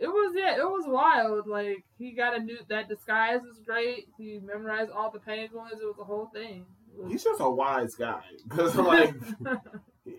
It 0.01 0.07
was 0.09 0.33
yeah, 0.37 0.57
it 0.57 0.65
was 0.65 0.85
wild. 0.87 1.47
Like 1.49 1.85
he 1.99 2.13
got 2.13 2.37
a 2.37 2.41
new 2.41 2.59
that 2.69 2.89
disguise 2.89 3.41
was 3.43 3.59
great. 3.67 4.09
He 4.17 4.39
memorized 4.39 4.91
all 4.91 5.11
the 5.11 5.19
penguins. 5.19 5.73
It 5.81 5.85
was 5.85 5.97
a 6.01 6.05
whole 6.05 6.31
thing. 6.33 6.67
Was- 6.97 7.11
He's 7.13 7.25
just 7.25 7.41
a 7.41 7.51
wise 7.51 7.95
guy 7.95 8.23
because 8.49 8.77
like 8.77 9.15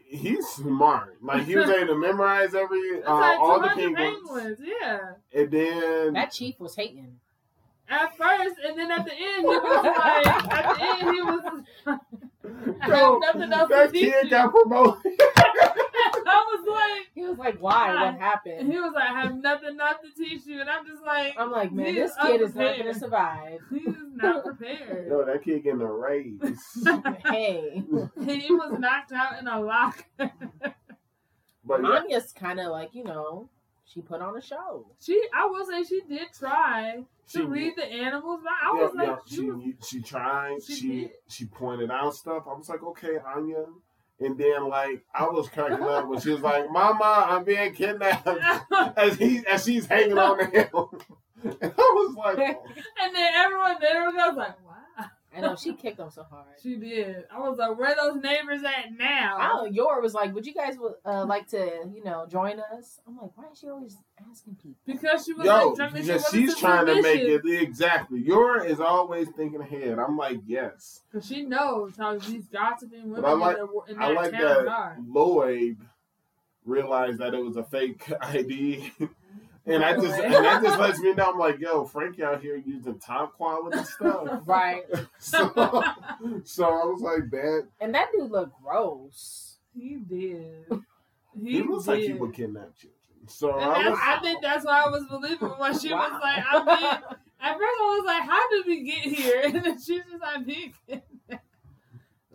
he's 0.08 0.46
smart. 0.48 1.18
Like 1.22 1.44
he 1.46 1.56
was 1.56 1.70
able 1.70 1.88
to 1.94 1.96
memorize 2.00 2.54
every 2.54 3.04
uh, 3.04 3.14
like 3.16 3.40
all 3.40 3.62
the 3.62 3.70
200 3.70 3.96
penguins, 3.96 4.60
Yeah. 4.82 5.00
and 5.34 5.52
then 5.52 6.14
That 6.14 6.32
chief 6.32 6.60
was 6.60 6.76
hating. 6.76 7.20
At 7.92 8.16
first, 8.18 8.56
and 8.64 8.78
then 8.78 8.92
at 8.92 9.04
the 9.04 9.14
end, 9.14 9.40
he 9.40 9.46
was 9.46 9.84
like, 9.84 10.28
at 10.28 10.76
the 10.76 10.84
end, 11.08 11.16
he 11.16 11.22
was. 11.24 11.64
I 12.82 12.88
Bro, 12.88 13.22
have 13.22 13.36
nothing 13.36 13.52
else 13.54 13.70
that 13.70 13.86
to 13.88 13.92
teach 13.92 14.12
kid 14.14 14.30
got 14.30 14.52
promoted. 14.52 15.20
I 16.70 16.92
was 16.92 17.00
like, 17.00 17.08
He 17.16 17.22
was 17.26 17.38
like, 17.38 17.58
why? 17.62 17.94
What 18.12 18.20
happened? 18.20 18.72
he 18.72 18.78
was 18.80 18.94
like, 18.94 19.10
I 19.10 19.22
have 19.22 19.36
nothing 19.36 19.78
left 19.78 20.04
to 20.04 20.12
teach 20.24 20.46
you, 20.46 20.62
and 20.62 20.70
I'm 20.70 20.86
just 20.86 21.04
like, 21.04 21.34
I'm 21.38 21.52
like, 21.52 21.72
man, 21.72 21.96
this 21.96 22.12
kid 22.22 22.42
is 22.42 22.56
not 22.56 22.78
going 22.78 22.94
to 22.94 23.00
survive. 23.00 23.60
he's 23.70 23.96
not 24.14 24.44
prepared. 24.46 25.08
Yo, 25.10 25.26
that 25.26 25.44
kid 25.44 25.64
getting 25.64 25.82
a 25.82 25.92
raise. 25.92 26.40
hey. 27.26 27.84
he 28.26 28.54
was 28.54 28.78
knocked 28.80 29.12
out 29.12 29.40
in 29.40 29.48
a 29.48 29.60
locker. 29.60 30.04
But 31.66 31.82
yeah, 31.84 31.90
Anya's 32.02 32.32
kind 32.32 32.60
of 32.60 32.72
like, 32.72 32.96
you 32.96 33.04
know, 33.04 33.50
She 33.86 34.02
put 34.02 34.22
on 34.22 34.36
a 34.38 34.42
show. 34.42 34.88
She, 35.02 35.22
I 35.36 35.46
will 35.46 35.66
say, 35.66 35.84
she 35.84 36.02
did 36.08 36.28
try 36.38 37.04
She 37.28 37.40
to 37.40 37.48
read 37.48 37.74
the 37.76 37.86
animals. 37.86 38.42
I 38.48 38.76
Yeah, 38.76 38.84
was 38.84 38.94
like, 38.96 39.08
yeah, 39.08 39.16
she, 39.28 39.36
she 39.36 39.42
was, 39.52 39.64
she 39.88 40.02
tried. 40.02 40.64
she 40.64 40.76
She 40.76 41.10
she 41.28 41.46
pointed 41.46 41.92
out 41.92 42.16
stuff. 42.16 42.44
I 42.50 42.54
was 42.54 42.70
like, 42.70 42.82
okay, 42.84 43.18
Anya. 43.36 43.66
And 44.20 44.38
then 44.38 44.68
like 44.68 45.04
I 45.14 45.26
was 45.28 45.50
cracking 45.50 45.82
up 45.88 46.08
when 46.08 46.20
she 46.20 46.32
was 46.32 46.42
like, 46.42 46.70
"Mama, 46.72 47.26
I'm 47.28 47.44
being 47.44 47.74
kidnapped," 47.74 48.28
as 48.98 49.16
he 49.18 49.46
as 49.48 49.66
she's 49.66 49.86
hanging 49.86 50.18
on 50.18 50.38
to 50.40 50.46
him. 50.46 50.70
And 51.42 51.56
I 51.64 51.68
was 51.78 52.16
like, 52.16 52.38
and 52.38 53.16
then 53.16 53.34
everyone 53.34 53.78
there 53.80 54.04
was 54.04 54.36
like. 54.36 54.56
I 55.44 55.48
know 55.48 55.56
she 55.56 55.74
kicked 55.74 55.98
them 55.98 56.10
so 56.12 56.24
hard. 56.24 56.46
She 56.62 56.76
did. 56.76 57.24
I 57.34 57.40
was 57.40 57.58
like, 57.58 57.78
where 57.78 57.96
those 57.96 58.22
neighbors 58.22 58.62
at 58.64 58.92
now? 58.98 59.38
I. 59.38 59.68
Yor 59.72 60.02
was 60.02 60.14
like, 60.14 60.34
"Would 60.34 60.46
you 60.46 60.54
guys 60.54 60.76
uh, 61.06 61.26
like 61.26 61.48
to, 61.50 61.90
you 61.94 62.04
know, 62.04 62.26
join 62.30 62.60
us?" 62.78 63.00
I'm 63.08 63.18
like, 63.18 63.32
"Why 63.36 63.46
is 63.52 63.60
she 63.60 63.68
always 63.70 63.98
asking 64.30 64.56
people?" 64.56 64.78
Because 64.86 65.26
she 65.26 65.34
was 65.34 65.46
"Yo," 65.46 65.68
like, 65.70 65.78
jumping, 65.78 66.02
she 66.04 66.08
because 66.08 66.24
wasn't 66.24 66.42
she's 66.44 66.58
trying 66.58 66.86
to 66.86 67.02
make 67.02 67.20
submissive. 67.22 67.46
it 67.46 67.62
exactly. 67.62 68.20
Yor 68.22 68.66
is 68.66 68.80
always 68.80 69.28
thinking 69.36 69.62
ahead. 69.62 69.98
I'm 70.00 70.18
like, 70.18 70.40
yes. 70.46 71.02
Because 71.12 71.28
she 71.28 71.44
knows 71.44 71.94
how 71.98 72.18
these 72.18 72.48
gossiping 72.48 73.10
women 73.10 73.22
But 73.22 73.28
I 73.30 73.34
like- 73.34 73.58
in, 73.58 73.66
the, 73.68 73.94
in 73.94 74.02
I 74.02 74.08
like 74.12 74.32
town 74.32 74.42
that 74.42 74.68
are. 74.68 74.98
Lloyd 75.08 75.78
realized 76.66 77.20
that 77.20 77.34
it 77.34 77.44
was 77.44 77.56
a 77.58 77.64
fake 77.64 78.12
ID. 78.22 78.92
And 79.70 79.86
I 79.86 79.94
just 79.94 80.20
and 80.20 80.34
that 80.34 80.64
just 80.64 80.80
lets 80.80 81.00
me 81.00 81.14
know 81.14 81.32
I'm 81.32 81.38
like, 81.40 81.60
yo, 81.60 81.86
Franky 81.86 82.24
out 82.24 82.42
here 82.42 82.56
using 82.56 82.98
top 83.00 83.36
quality 83.38 83.84
stuff. 83.84 84.42
Right. 84.46 84.84
So, 85.20 85.50
so 86.44 86.64
I 86.66 86.86
was 86.86 87.02
like, 87.02 87.30
that 87.32 87.68
And 87.80 87.94
that 87.94 88.08
dude 88.12 88.32
looked 88.32 88.54
gross. 88.64 89.58
he 89.76 89.98
did. 89.98 90.66
He, 91.40 91.52
he 91.52 91.62
looks 91.64 91.86
did. 91.86 91.92
like 91.92 92.02
he 92.02 92.14
would 92.14 92.34
kidnap 92.34 92.76
children. 92.76 92.96
So 93.28 93.52
I 93.52 93.90
was, 93.90 94.00
I 94.02 94.20
think 94.22 94.42
that's 94.42 94.66
why 94.66 94.84
I 94.86 94.90
was 94.90 95.06
believing 95.08 95.50
when 95.50 95.78
she 95.78 95.94
was 95.94 96.20
like, 96.22 96.44
I 96.50 96.64
mean, 96.66 97.18
at 97.42 97.54
first 97.54 97.80
I 97.80 97.98
was 98.00 98.06
like, 98.06 98.24
how 98.24 98.50
did 98.50 98.66
we 98.66 98.84
get 98.84 99.02
here? 99.14 99.42
And 99.46 99.64
then 99.66 99.78
she's 99.80 100.02
just 100.10 100.22
like, 100.22 100.46
being 100.48 100.74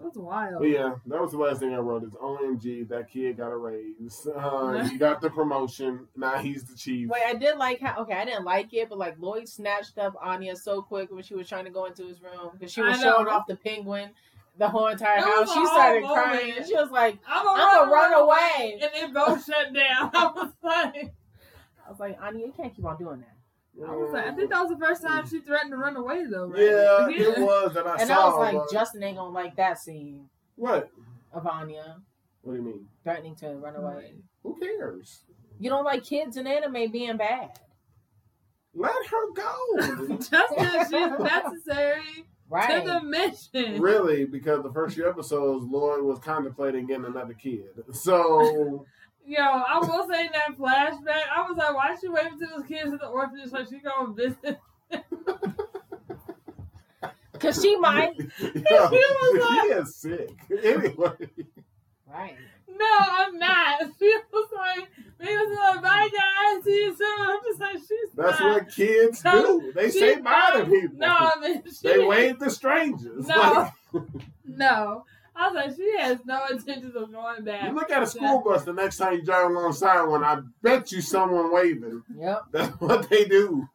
kidnapped. 0.04 0.16
It 0.16 0.20
was 0.20 0.26
wild. 0.26 0.58
but 0.60 0.68
yeah, 0.68 0.94
that 1.06 1.20
was 1.20 1.32
the 1.32 1.38
last 1.38 1.60
thing 1.60 1.74
I 1.74 1.78
wrote. 1.78 2.04
Is 2.04 2.12
OMG, 2.14 2.88
that 2.88 3.10
kid 3.10 3.36
got 3.36 3.50
a 3.50 3.56
raise. 3.56 4.26
Uh, 4.34 4.84
he 4.90 4.98
got 4.98 5.20
the 5.20 5.30
promotion. 5.30 6.06
Now 6.16 6.38
he's 6.38 6.64
the 6.64 6.76
chief. 6.76 7.08
Wait, 7.08 7.22
I 7.26 7.34
did 7.34 7.56
like 7.56 7.80
how. 7.80 8.02
Okay, 8.02 8.14
I 8.14 8.24
didn't 8.24 8.44
like 8.44 8.72
it, 8.74 8.88
but 8.88 8.98
like 8.98 9.16
Lloyd 9.18 9.48
snatched 9.48 9.98
up 9.98 10.14
Anya 10.22 10.56
so 10.56 10.82
quick 10.82 11.10
when 11.10 11.22
she 11.22 11.34
was 11.34 11.48
trying 11.48 11.64
to 11.64 11.70
go 11.70 11.86
into 11.86 12.06
his 12.06 12.20
room 12.22 12.50
because 12.52 12.72
she 12.72 12.82
was 12.82 13.00
showing 13.00 13.28
off 13.28 13.46
the 13.46 13.56
penguin, 13.56 14.10
the 14.58 14.68
whole 14.68 14.86
entire 14.88 15.18
It 15.18 15.24
was 15.24 15.48
house. 15.48 15.52
She 15.52 15.58
whole 15.58 15.66
started 15.68 16.02
moment. 16.02 16.24
crying. 16.24 16.54
She 16.66 16.74
was 16.74 16.90
like, 16.90 17.18
I'm 17.26 17.44
gonna 17.44 17.62
I'ma 17.62 17.80
run, 17.80 17.90
run 17.90 18.12
run 18.12 18.22
away. 18.22 18.78
And 18.82 18.90
they 18.94 19.12
both 19.12 19.44
shut 19.44 19.72
down. 19.72 20.10
I 20.14 20.30
was 20.34 20.52
like, 20.62 21.14
"I 21.86 21.90
was 21.90 22.00
like, 22.00 22.18
Anya, 22.22 22.46
you 22.46 22.52
can't 22.56 22.74
keep 22.74 22.84
on 22.84 22.96
doing 22.96 23.20
that." 23.20 23.33
I 23.86 23.90
was 23.96 24.12
like, 24.12 24.24
I 24.26 24.32
think 24.32 24.50
that 24.50 24.60
was 24.62 24.70
the 24.70 24.78
first 24.78 25.02
time 25.02 25.26
she 25.28 25.40
threatened 25.40 25.72
to 25.72 25.76
run 25.76 25.96
away 25.96 26.24
though, 26.30 26.46
right? 26.46 26.60
Yeah, 26.62 27.08
it 27.08 27.38
was 27.42 27.74
that 27.74 27.86
I 27.86 27.96
And 27.96 28.08
saw. 28.08 28.14
I 28.14 28.28
was 28.28 28.38
like, 28.38 28.54
but- 28.54 28.70
Justin 28.72 29.02
ain't 29.02 29.16
gonna 29.16 29.30
like 29.30 29.56
that 29.56 29.78
scene 29.78 30.28
what? 30.56 30.90
of 31.32 31.46
Anya 31.46 31.96
What 32.42 32.52
do 32.52 32.58
you 32.60 32.64
mean? 32.64 32.86
threatening 33.02 33.34
to 33.36 33.48
run 33.56 33.74
away. 33.76 34.14
Who 34.44 34.56
cares? 34.60 35.24
You 35.58 35.70
don't 35.70 35.84
like 35.84 36.04
kids 36.04 36.36
in 36.36 36.46
anime 36.46 36.90
being 36.92 37.16
bad, 37.16 37.58
Let 38.74 38.94
her 39.06 39.32
go. 39.32 40.06
Just 40.18 40.30
because 40.30 40.88
she's 40.90 41.18
necessary 41.18 42.02
right? 42.48 42.84
to 42.84 42.88
the 42.90 43.02
mission. 43.02 43.80
really, 43.80 44.24
because 44.24 44.62
the 44.62 44.72
first 44.72 44.94
few 44.96 45.08
episodes, 45.08 45.64
Lloyd 45.66 46.02
was 46.02 46.18
contemplating 46.18 46.86
getting 46.86 47.04
another 47.06 47.34
kid. 47.34 47.66
So 47.92 48.84
Yo, 49.26 49.40
I 49.42 49.78
will 49.80 50.06
say 50.08 50.26
in 50.26 50.32
that 50.32 50.56
flashback, 50.58 51.22
I 51.34 51.42
was 51.48 51.56
like, 51.56 51.74
why 51.74 51.96
she 52.00 52.08
wait 52.08 52.26
until 52.26 52.58
those 52.58 52.66
kids 52.66 52.92
at 52.92 53.00
the 53.00 53.06
orphanage 53.06 53.52
like 53.52 53.68
she 53.68 53.78
going 53.80 54.06
and 54.06 54.16
visit? 54.16 54.58
Because 57.32 57.60
she 57.60 57.76
might. 57.76 58.14
yo, 58.18 58.24
was 58.40 59.40
like- 59.50 59.62
he 59.62 59.68
is 59.68 59.94
sick. 59.96 60.30
Anyway, 60.62 61.12
Right. 62.10 62.36
No, 62.68 62.86
I'm 63.00 63.38
not. 63.38 63.80
She 63.98 64.16
was 64.32 64.48
like, 64.56 64.88
he 65.20 65.36
was 65.36 65.58
like, 65.58 65.82
bye 65.82 66.08
guys, 66.10 66.64
see 66.64 66.70
you 66.84 66.96
soon. 66.96 67.20
I'm 67.20 67.38
just 67.44 67.60
like, 67.60 67.76
she's 67.78 68.10
that's 68.14 68.40
not. 68.40 68.52
what 68.62 68.68
kids 68.70 69.22
do. 69.22 69.72
They 69.74 69.90
She- 69.90 69.98
say 69.98 70.20
bye 70.20 70.52
to 70.54 70.64
people. 70.64 70.96
No, 70.96 71.08
I 71.08 71.40
mean, 71.40 71.62
she, 71.66 71.86
they 71.88 72.04
wave 72.04 72.38
to 72.38 72.50
strangers. 72.50 73.26
No. 73.26 73.68
no. 74.46 75.04
I 75.36 75.48
was 75.48 75.54
like, 75.54 75.76
she 75.76 75.98
has 75.98 76.18
no 76.24 76.46
intentions 76.50 76.94
of 76.94 77.10
going 77.12 77.44
back. 77.44 77.64
you 77.68 77.74
look 77.74 77.90
at 77.90 78.02
a 78.02 78.06
school 78.06 78.40
bus 78.40 78.64
the 78.64 78.72
next 78.72 78.98
time 78.98 79.14
you 79.14 79.22
drive 79.22 79.50
alongside 79.50 80.04
one. 80.04 80.22
I 80.22 80.40
bet 80.62 80.92
you 80.92 81.00
someone 81.00 81.52
waving. 81.52 82.02
Yep. 82.16 82.42
That's 82.52 82.80
what 82.80 83.08
they 83.10 83.24
do. 83.24 83.68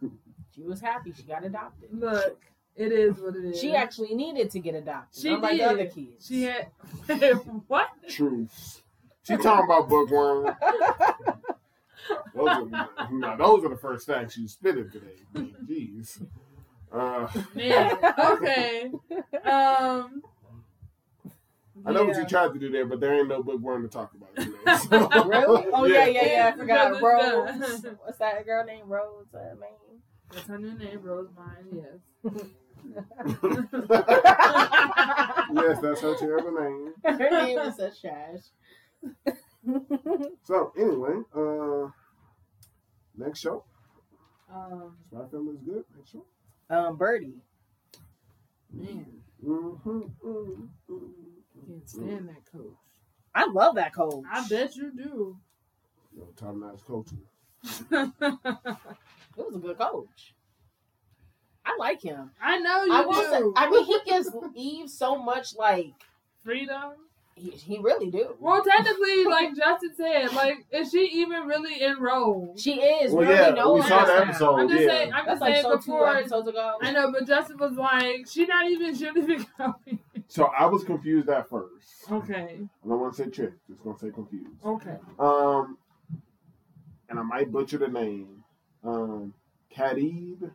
She 0.56 0.62
was 0.64 0.80
happy. 0.80 1.12
She 1.16 1.24
got 1.24 1.44
adopted. 1.44 1.90
Look, 1.92 2.40
it 2.76 2.92
is 2.94 3.18
what 3.20 3.36
it 3.36 3.44
is. 3.46 3.60
She 3.60 3.76
actually 3.76 4.16
needed 4.16 4.52
to 4.52 4.60
get 4.60 4.76
adopted. 4.76 5.22
She 5.22 5.30
unlike 5.34 5.52
did. 5.58 5.62
other 5.62 5.86
kids. 5.86 6.26
She 6.28 6.44
had 6.44 6.68
what? 7.68 7.90
Truth. 8.08 8.84
She 9.24 9.36
talking 9.38 9.66
about 9.66 9.90
bookworm. 9.90 10.56
Those 12.34 12.48
are, 12.48 13.10
no, 13.12 13.38
those 13.38 13.66
are 13.66 13.70
the 13.70 13.78
first 13.78 14.08
facts 14.08 14.38
you 14.38 14.48
spitted 14.48 14.92
today. 14.92 15.52
Jeez. 15.68 16.26
Uh, 16.92 17.28
Man, 17.54 17.98
okay. 18.18 18.92
Um, 19.46 20.24
I 21.86 21.92
know 21.92 22.06
what 22.06 22.16
yeah. 22.16 22.22
you 22.22 22.28
tried 22.28 22.54
to 22.54 22.60
do 22.60 22.70
there, 22.72 22.86
but 22.86 23.00
there 23.00 23.14
ain't 23.16 23.28
no 23.30 23.42
bookworm 23.44 23.84
to 23.84 23.90
talk 23.90 24.14
about 24.14 24.36
today. 24.36 24.52
So- 24.90 25.24
really? 25.26 25.66
Oh 25.74 25.86
yeah, 25.86 26.06
yeah, 26.06 26.26
yeah. 26.26 26.52
I 26.54 26.58
forgot 26.58 27.02
Rose. 27.02 27.82
done. 27.82 27.98
What's 28.04 28.18
that 28.20 28.46
girl 28.46 28.66
named 28.66 28.90
Rose? 28.90 29.28
Uh, 29.34 29.56
Myne. 29.60 30.00
That's 30.32 30.48
her 30.48 30.60
new 30.60 30.74
name, 30.78 31.00
Rozemyne. 31.00 31.74
Yes. 31.74 32.24
yes, 35.54 35.80
that's 35.82 36.02
her 36.02 36.16
terrible 36.18 36.52
name. 36.52 36.94
Her 37.04 37.30
name 37.32 37.60
is 37.60 37.76
such 37.78 38.02
trash. 38.02 38.40
So 40.44 40.72
anyway, 40.78 41.22
uh, 41.36 41.90
next 43.18 43.40
show. 43.40 43.64
um, 44.54 44.96
Spy 45.12 45.20
Family 45.32 45.54
is 45.56 45.62
good. 45.62 45.84
Next 45.96 46.12
show. 46.12 46.26
um, 46.70 46.98
Birdie. 46.98 47.34
man, 48.74 49.06
Mm-hmm, 49.46 50.00
mm-hmm. 50.28 51.39
Can't 51.68 51.90
stand 51.90 52.30
that 52.30 52.46
coach. 52.52 52.76
I 53.36 53.46
love 53.52 53.76
that 53.76 53.94
coach. 53.94 54.24
I 54.32 54.48
bet 54.48 54.76
you 54.76 54.92
do. 54.96 55.38
Yo, 56.16 56.28
Tom 56.36 56.60
Knight's 56.60 56.84
coaching. 56.84 57.22
It 59.38 59.46
was 59.46 59.56
a 59.56 59.60
good 59.60 59.78
coach. 59.78 60.34
I 61.66 61.78
like 61.78 62.02
him. 62.02 62.32
I 62.42 62.58
know 62.58 62.84
you 62.84 62.94
I 62.94 63.06
will 63.06 63.14
say, 63.14 63.40
do. 63.40 63.54
I 63.56 63.70
mean, 63.70 63.86
he 63.86 64.00
gives 64.06 64.30
Eve 64.56 64.90
so 64.90 65.18
much 65.18 65.56
like 65.56 65.94
Freedom. 66.44 66.92
he, 67.36 67.52
he 67.52 67.78
really 67.80 68.10
do. 68.12 68.36
Well, 68.40 68.64
technically, 68.64 69.24
like 69.26 69.56
Justin 69.56 69.92
said, 69.96 70.34
like 70.34 70.66
is 70.72 70.92
she 70.92 71.06
even 71.14 71.44
really 71.44 71.82
in 71.82 71.92
enrolled? 71.92 72.60
She 72.60 72.82
is. 72.82 73.14
Well, 73.14 73.26
we 73.26 73.34
yeah, 73.34 73.40
already 73.42 73.56
know 73.56 73.74
we 73.74 73.82
saw 73.84 74.04
the 74.06 74.14
episode. 74.14 74.56
I'm 74.56 74.68
just 74.68 74.82
yeah. 74.82 74.88
saying. 74.88 75.14
I'm 75.14 75.26
That's 75.26 75.40
just 75.40 75.42
like 75.42 75.54
saying 75.54 75.64
so 75.64 75.72
two 75.72 75.78
before. 75.78 76.18
episodes 76.18 76.48
ago. 76.50 76.78
I 76.82 76.92
know, 76.92 77.12
but 77.12 77.28
Justin 77.28 77.58
was 77.58 77.74
like, 77.74 78.28
she 78.30 78.46
not 78.46 78.70
even 78.70 78.96
should 78.96 79.14
be 79.14 79.22
going. 79.58 80.00
So 80.30 80.46
I 80.46 80.68
was 80.68 80.84
confused 80.84 81.28
at 81.28 81.50
first. 81.50 82.10
Okay. 82.10 82.60
I 82.62 82.88
don't 82.88 83.00
want 83.00 83.16
to 83.16 83.24
say 83.24 83.30
tricked. 83.32 83.68
Just 83.68 83.84
gonna 83.84 83.98
say 83.98 84.12
confused. 84.12 84.64
Okay. 84.64 84.98
Um, 85.18 85.76
and 87.10 87.18
I 87.20 87.24
might 87.24 87.52
butcher 87.52 87.80
the 87.80 87.88
name. 87.88 88.44
Um, 88.84 89.34
Kadib. 89.76 90.52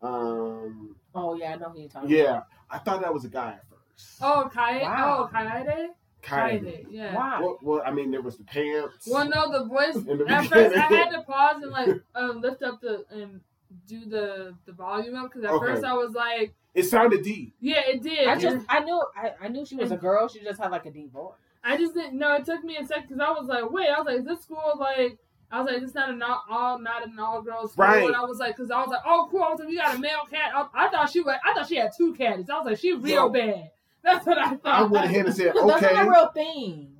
Um, 0.00 0.96
Oh 1.14 1.34
yeah, 1.34 1.52
I 1.52 1.56
know 1.56 1.68
who 1.68 1.80
you're 1.80 1.88
talking 1.88 2.08
yeah, 2.08 2.40
I 2.70 2.78
thought 2.78 3.02
that 3.02 3.12
was 3.12 3.24
a 3.26 3.28
guy 3.28 3.50
at 3.50 3.64
first. 3.68 4.18
Oh, 4.22 4.48
Kai. 4.52 4.82
Wow. 4.82 5.28
Oh, 5.30 5.36
Kaede. 5.36 5.88
Kaide. 6.22 6.62
Kaede. 6.62 6.86
Yeah. 6.88 7.10
about. 7.10 7.16
Why? 7.16 7.40
Well, 7.40 7.58
well, 7.62 7.82
I 7.84 7.90
mean, 7.90 8.10
there 8.10 8.22
was 8.22 8.38
the 8.38 8.44
pants. 8.44 9.06
Well, 9.10 9.28
no, 9.28 9.52
the 9.52 9.66
voice. 9.66 9.94
The 9.96 10.24
At 10.28 10.46
first, 10.46 10.76
I 10.76 10.80
had 10.80 11.10
to 11.10 11.22
pause 11.22 11.62
and 11.62 11.72
like 11.72 11.88
uh, 12.14 12.32
lift 12.36 12.62
up 12.62 12.80
the 12.80 13.04
and 13.10 13.40
do 13.86 14.06
the 14.06 14.54
the 14.64 14.72
volume 14.72 15.14
up 15.16 15.24
because 15.30 15.44
at 15.44 15.50
Okay. 15.50 15.66
first 15.66 15.84
I 15.84 15.92
was 15.94 16.12
like, 16.12 16.54
It 16.78 16.84
sounded 16.84 17.22
deep. 17.22 17.54
yeah, 17.60 17.80
it 17.86 18.02
did. 18.02 18.28
I 18.28 18.38
just 18.38 18.64
I 18.68 18.80
knew 18.80 19.02
I, 19.16 19.32
I 19.42 19.48
knew 19.48 19.66
she 19.66 19.76
was 19.76 19.90
a 19.90 19.96
girl. 19.96 20.28
She 20.28 20.40
just 20.40 20.60
had 20.60 20.70
like 20.70 20.86
a 20.86 20.90
deep 20.90 21.12
voice. 21.12 21.32
I 21.64 21.76
just 21.76 21.94
didn't 21.94 22.18
know. 22.18 22.34
It 22.36 22.44
took 22.44 22.62
me 22.64 22.76
a 22.76 22.86
second 22.86 23.08
because 23.08 23.20
I 23.20 23.30
was 23.30 23.46
like, 23.48 23.70
wait, 23.70 23.88
I 23.88 23.98
was 23.98 24.06
like, 24.06 24.18
is 24.18 24.24
this 24.24 24.42
school 24.42 24.74
like? 24.78 25.18
I 25.50 25.60
was 25.60 25.72
like, 25.72 25.82
it's 25.82 25.94
not 25.94 26.10
an 26.10 26.22
all, 26.22 26.44
all 26.50 26.78
not 26.78 27.06
an 27.06 27.18
all 27.18 27.40
girls 27.42 27.72
school. 27.72 27.84
Right. 27.86 28.04
And 28.06 28.14
I 28.14 28.20
was 28.20 28.38
like, 28.38 28.54
because 28.54 28.70
I 28.70 28.80
was 28.80 28.90
like, 28.90 29.00
oh, 29.06 29.28
cool. 29.30 29.42
I 29.42 29.48
was 29.48 29.60
like, 29.60 29.70
you 29.70 29.78
got 29.78 29.94
a 29.96 29.98
male 29.98 30.26
cat. 30.30 30.52
I, 30.54 30.66
I 30.74 30.88
thought 30.88 31.10
she 31.10 31.20
was. 31.20 31.36
I 31.44 31.54
thought 31.54 31.68
she 31.68 31.76
had 31.76 31.90
two 31.96 32.14
caddies. 32.14 32.50
I 32.50 32.58
was 32.58 32.66
like, 32.66 32.78
she 32.78 32.92
real 32.92 33.14
Yo. 33.14 33.28
bad. 33.30 33.70
That's 34.04 34.24
what 34.26 34.38
I 34.38 34.50
thought. 34.56 34.80
I 34.80 34.82
went 34.84 35.06
ahead 35.06 35.26
and 35.26 35.34
said, 35.34 35.52
That's 35.54 35.84
okay. 35.84 35.94
not 35.94 36.06
a 36.06 36.10
real 36.10 36.28
thing. 36.28 36.90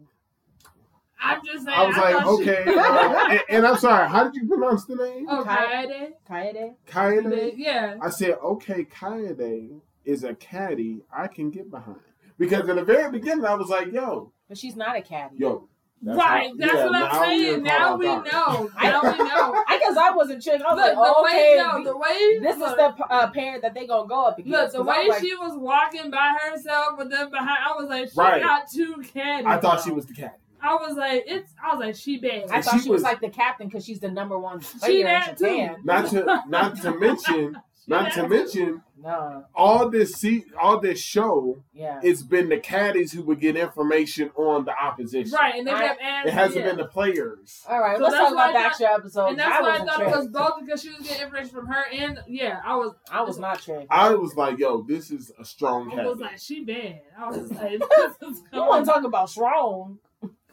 I'm 1.21 1.45
just 1.45 1.65
saying. 1.65 1.77
I 1.79 1.87
was 1.87 1.97
like, 1.97 2.15
thought 2.17 2.43
she- 2.45 2.51
okay. 2.51 2.65
uh, 2.79 3.29
and, 3.31 3.41
and 3.49 3.67
I'm 3.67 3.77
sorry. 3.79 4.09
How 4.09 4.25
did 4.25 4.35
you 4.37 4.47
pronounce 4.49 4.85
the 4.85 4.97
name? 4.97 5.27
Oh, 5.29 5.43
Kai- 5.45 5.87
Kaede. 5.87 6.13
Kaede. 6.29 6.75
Kaede. 6.89 7.55
Yeah. 7.57 7.97
I 8.01 8.11
said, 8.11 8.37
okay, 8.43 8.85
Kaede 8.85 9.81
is 10.05 10.25
a 10.25 10.35
caddy 10.35 11.03
I 11.15 11.27
can 11.27 11.51
get 11.51 11.71
behind. 11.71 11.97
Because 12.39 12.69
in 12.69 12.77
the 12.77 12.85
very 12.85 13.11
beginning, 13.11 13.45
I 13.45 13.55
was 13.55 13.69
like, 13.69 13.93
yo, 13.93 14.33
But 14.49 14.57
she's 14.59 14.77
not 14.77 14.97
a 14.97 15.03
caddy. 15.03 15.37
yo, 15.39 15.69
That's 16.01 16.17
right, 16.17 16.51
how- 16.51 16.55
that's 16.57 16.73
yeah, 16.75 16.85
what 16.87 16.95
I'm 17.13 17.25
saying. 17.25 17.63
Now 17.65 17.79
caught 17.89 17.99
we 17.99 18.07
off 18.07 18.31
guard. 18.31 18.33
know. 18.33 18.71
Now 18.81 19.03
we 19.03 19.19
know. 19.25 19.65
I 19.67 19.79
guess 19.81 19.97
I 19.97 20.11
wasn't 20.13 20.43
tricked. 20.43 20.63
I 20.63 20.73
was 20.73 20.77
Look, 20.77 20.97
like, 20.97 21.07
the 21.07 21.15
oh, 21.17 21.23
way 21.25 21.31
okay, 21.31 21.57
no, 21.57 21.85
the 21.85 21.97
way 21.97 22.39
this 22.39 22.55
is 22.55 22.77
the 22.77 22.95
uh, 23.11 23.31
parent 23.33 23.63
that 23.63 23.75
they 23.75 23.87
gonna 23.89 24.09
go 24.09 24.27
up 24.27 24.39
against. 24.39 24.53
Look, 24.53 24.73
the 24.73 24.79
'Cause 24.79 24.87
I 24.87 24.99
way 25.01 25.09
was 25.09 25.17
like, 25.17 25.21
she 25.23 25.35
was 25.35 25.53
walking 25.59 26.11
by 26.13 26.37
herself 26.45 26.97
with 26.97 27.11
them 27.11 27.31
behind, 27.31 27.59
I 27.67 27.73
was 27.77 27.89
like, 27.91 28.09
she 28.11 28.15
Right. 28.17 28.41
got 28.41 28.71
two 28.71 29.03
caddies. 29.13 29.47
I 29.47 29.59
thought 29.59 29.83
she 29.83 29.91
was 29.91 30.07
the 30.07 30.15
cat. 30.15 30.39
I 30.63 30.75
was 30.77 30.97
like, 30.97 31.25
it's. 31.27 31.53
I 31.63 31.75
was 31.75 31.85
like, 31.85 31.95
she 31.97 32.19
bad. 32.19 32.51
I 32.51 32.57
And 32.57 32.65
thought 32.65 32.75
she 32.75 32.81
she 32.85 32.89
was, 32.91 32.99
was- 32.99 33.03
like 33.03 33.21
the 33.21 33.31
captain 33.31 33.69
because 33.69 33.85
she's 33.85 34.01
the 34.01 34.11
number 34.11 34.39
one 34.39 34.61
She 34.61 34.79
player 34.79 34.99
in 35.01 35.05
that 35.07 35.39
too. 35.39 35.45
Japan. 35.45 35.77
Not 35.85 36.11
to 36.11 36.43
not 36.49 36.77
to 36.83 36.91
mention 36.99 37.57
not 37.87 38.13
to 38.13 38.29
mention 38.29 38.83
No, 39.03 39.47
all 39.55 39.89
this 39.89 40.13
see 40.17 40.45
all 40.61 40.79
this 40.79 41.01
show 41.01 41.63
yeah. 41.73 42.01
it's 42.03 42.23
been 42.23 42.51
the 42.51 42.59
caddies 42.59 43.13
who 43.13 43.23
would 43.23 43.41
get 43.41 43.57
information 43.57 44.31
on 44.37 44.67
the 44.67 44.73
opposition. 44.79 45.33
Right, 45.33 45.55
and 45.55 45.67
they 45.67 45.71
I- 45.73 45.79
kept 45.87 46.03
asking. 46.03 46.29
It 46.31 46.35
hasn't 46.35 46.57
yeah. 46.65 46.67
been 46.67 46.77
the 46.77 46.85
players. 46.85 47.65
All 47.67 47.81
right, 47.81 47.97
So 47.97 48.03
let's 48.03 48.15
that's 48.17 48.29
talk 48.29 48.37
why 48.37 48.51
about 48.51 48.53
the 48.53 48.59
I 48.59 48.67
actual 48.67 48.87
episode. 48.89 49.27
And 49.29 49.39
that's 49.39 49.49
I 49.49 49.63
why 49.63 49.69
I 49.69 49.71
wasn't 49.71 49.89
thought 49.89 50.01
it 50.03 50.17
was 50.19 50.27
both 50.29 50.53
because 50.67 50.83
she 50.83 50.91
was 50.91 50.99
getting 50.99 51.23
information 51.23 51.51
from 51.51 51.67
her 51.69 51.85
and 51.91 52.19
yeah, 52.27 52.61
I 52.63 52.77
was. 52.77 52.93
I 53.11 53.23
was 53.23 53.39
not 53.39 53.63
tricked. 53.63 53.87
I 53.91 54.15
was 54.15 54.35
like, 54.37 54.59
yo, 54.59 54.83
this 54.83 55.11
is 55.11 55.33
a 55.39 55.45
strong 55.47 55.99
I 55.99 56.05
was 56.07 56.19
like, 56.19 56.39
she 56.39 56.65
bad. 56.65 57.01
I 57.19 57.29
was 57.31 57.51
like, 57.53 57.81
this 58.21 58.31
is 58.33 58.43
You 58.53 58.61
want 58.67 58.85
to 58.85 58.93
talk 58.93 59.05
about 59.05 59.31
strong? 59.31 59.99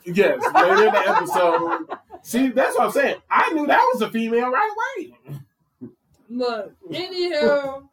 Yes, 0.06 0.42
later 0.54 0.86
in 0.88 0.94
the 0.94 1.10
episode. 1.10 1.88
See, 2.22 2.50
that's 2.50 2.78
what 2.78 2.86
I'm 2.86 2.92
saying. 2.92 3.18
I 3.30 3.52
knew 3.54 3.68
that 3.68 3.80
was 3.94 4.02
a 4.02 4.10
female 4.10 4.50
right 4.50 4.72
away. 5.00 5.92
Look, 6.30 6.74
anywho, 6.92 7.88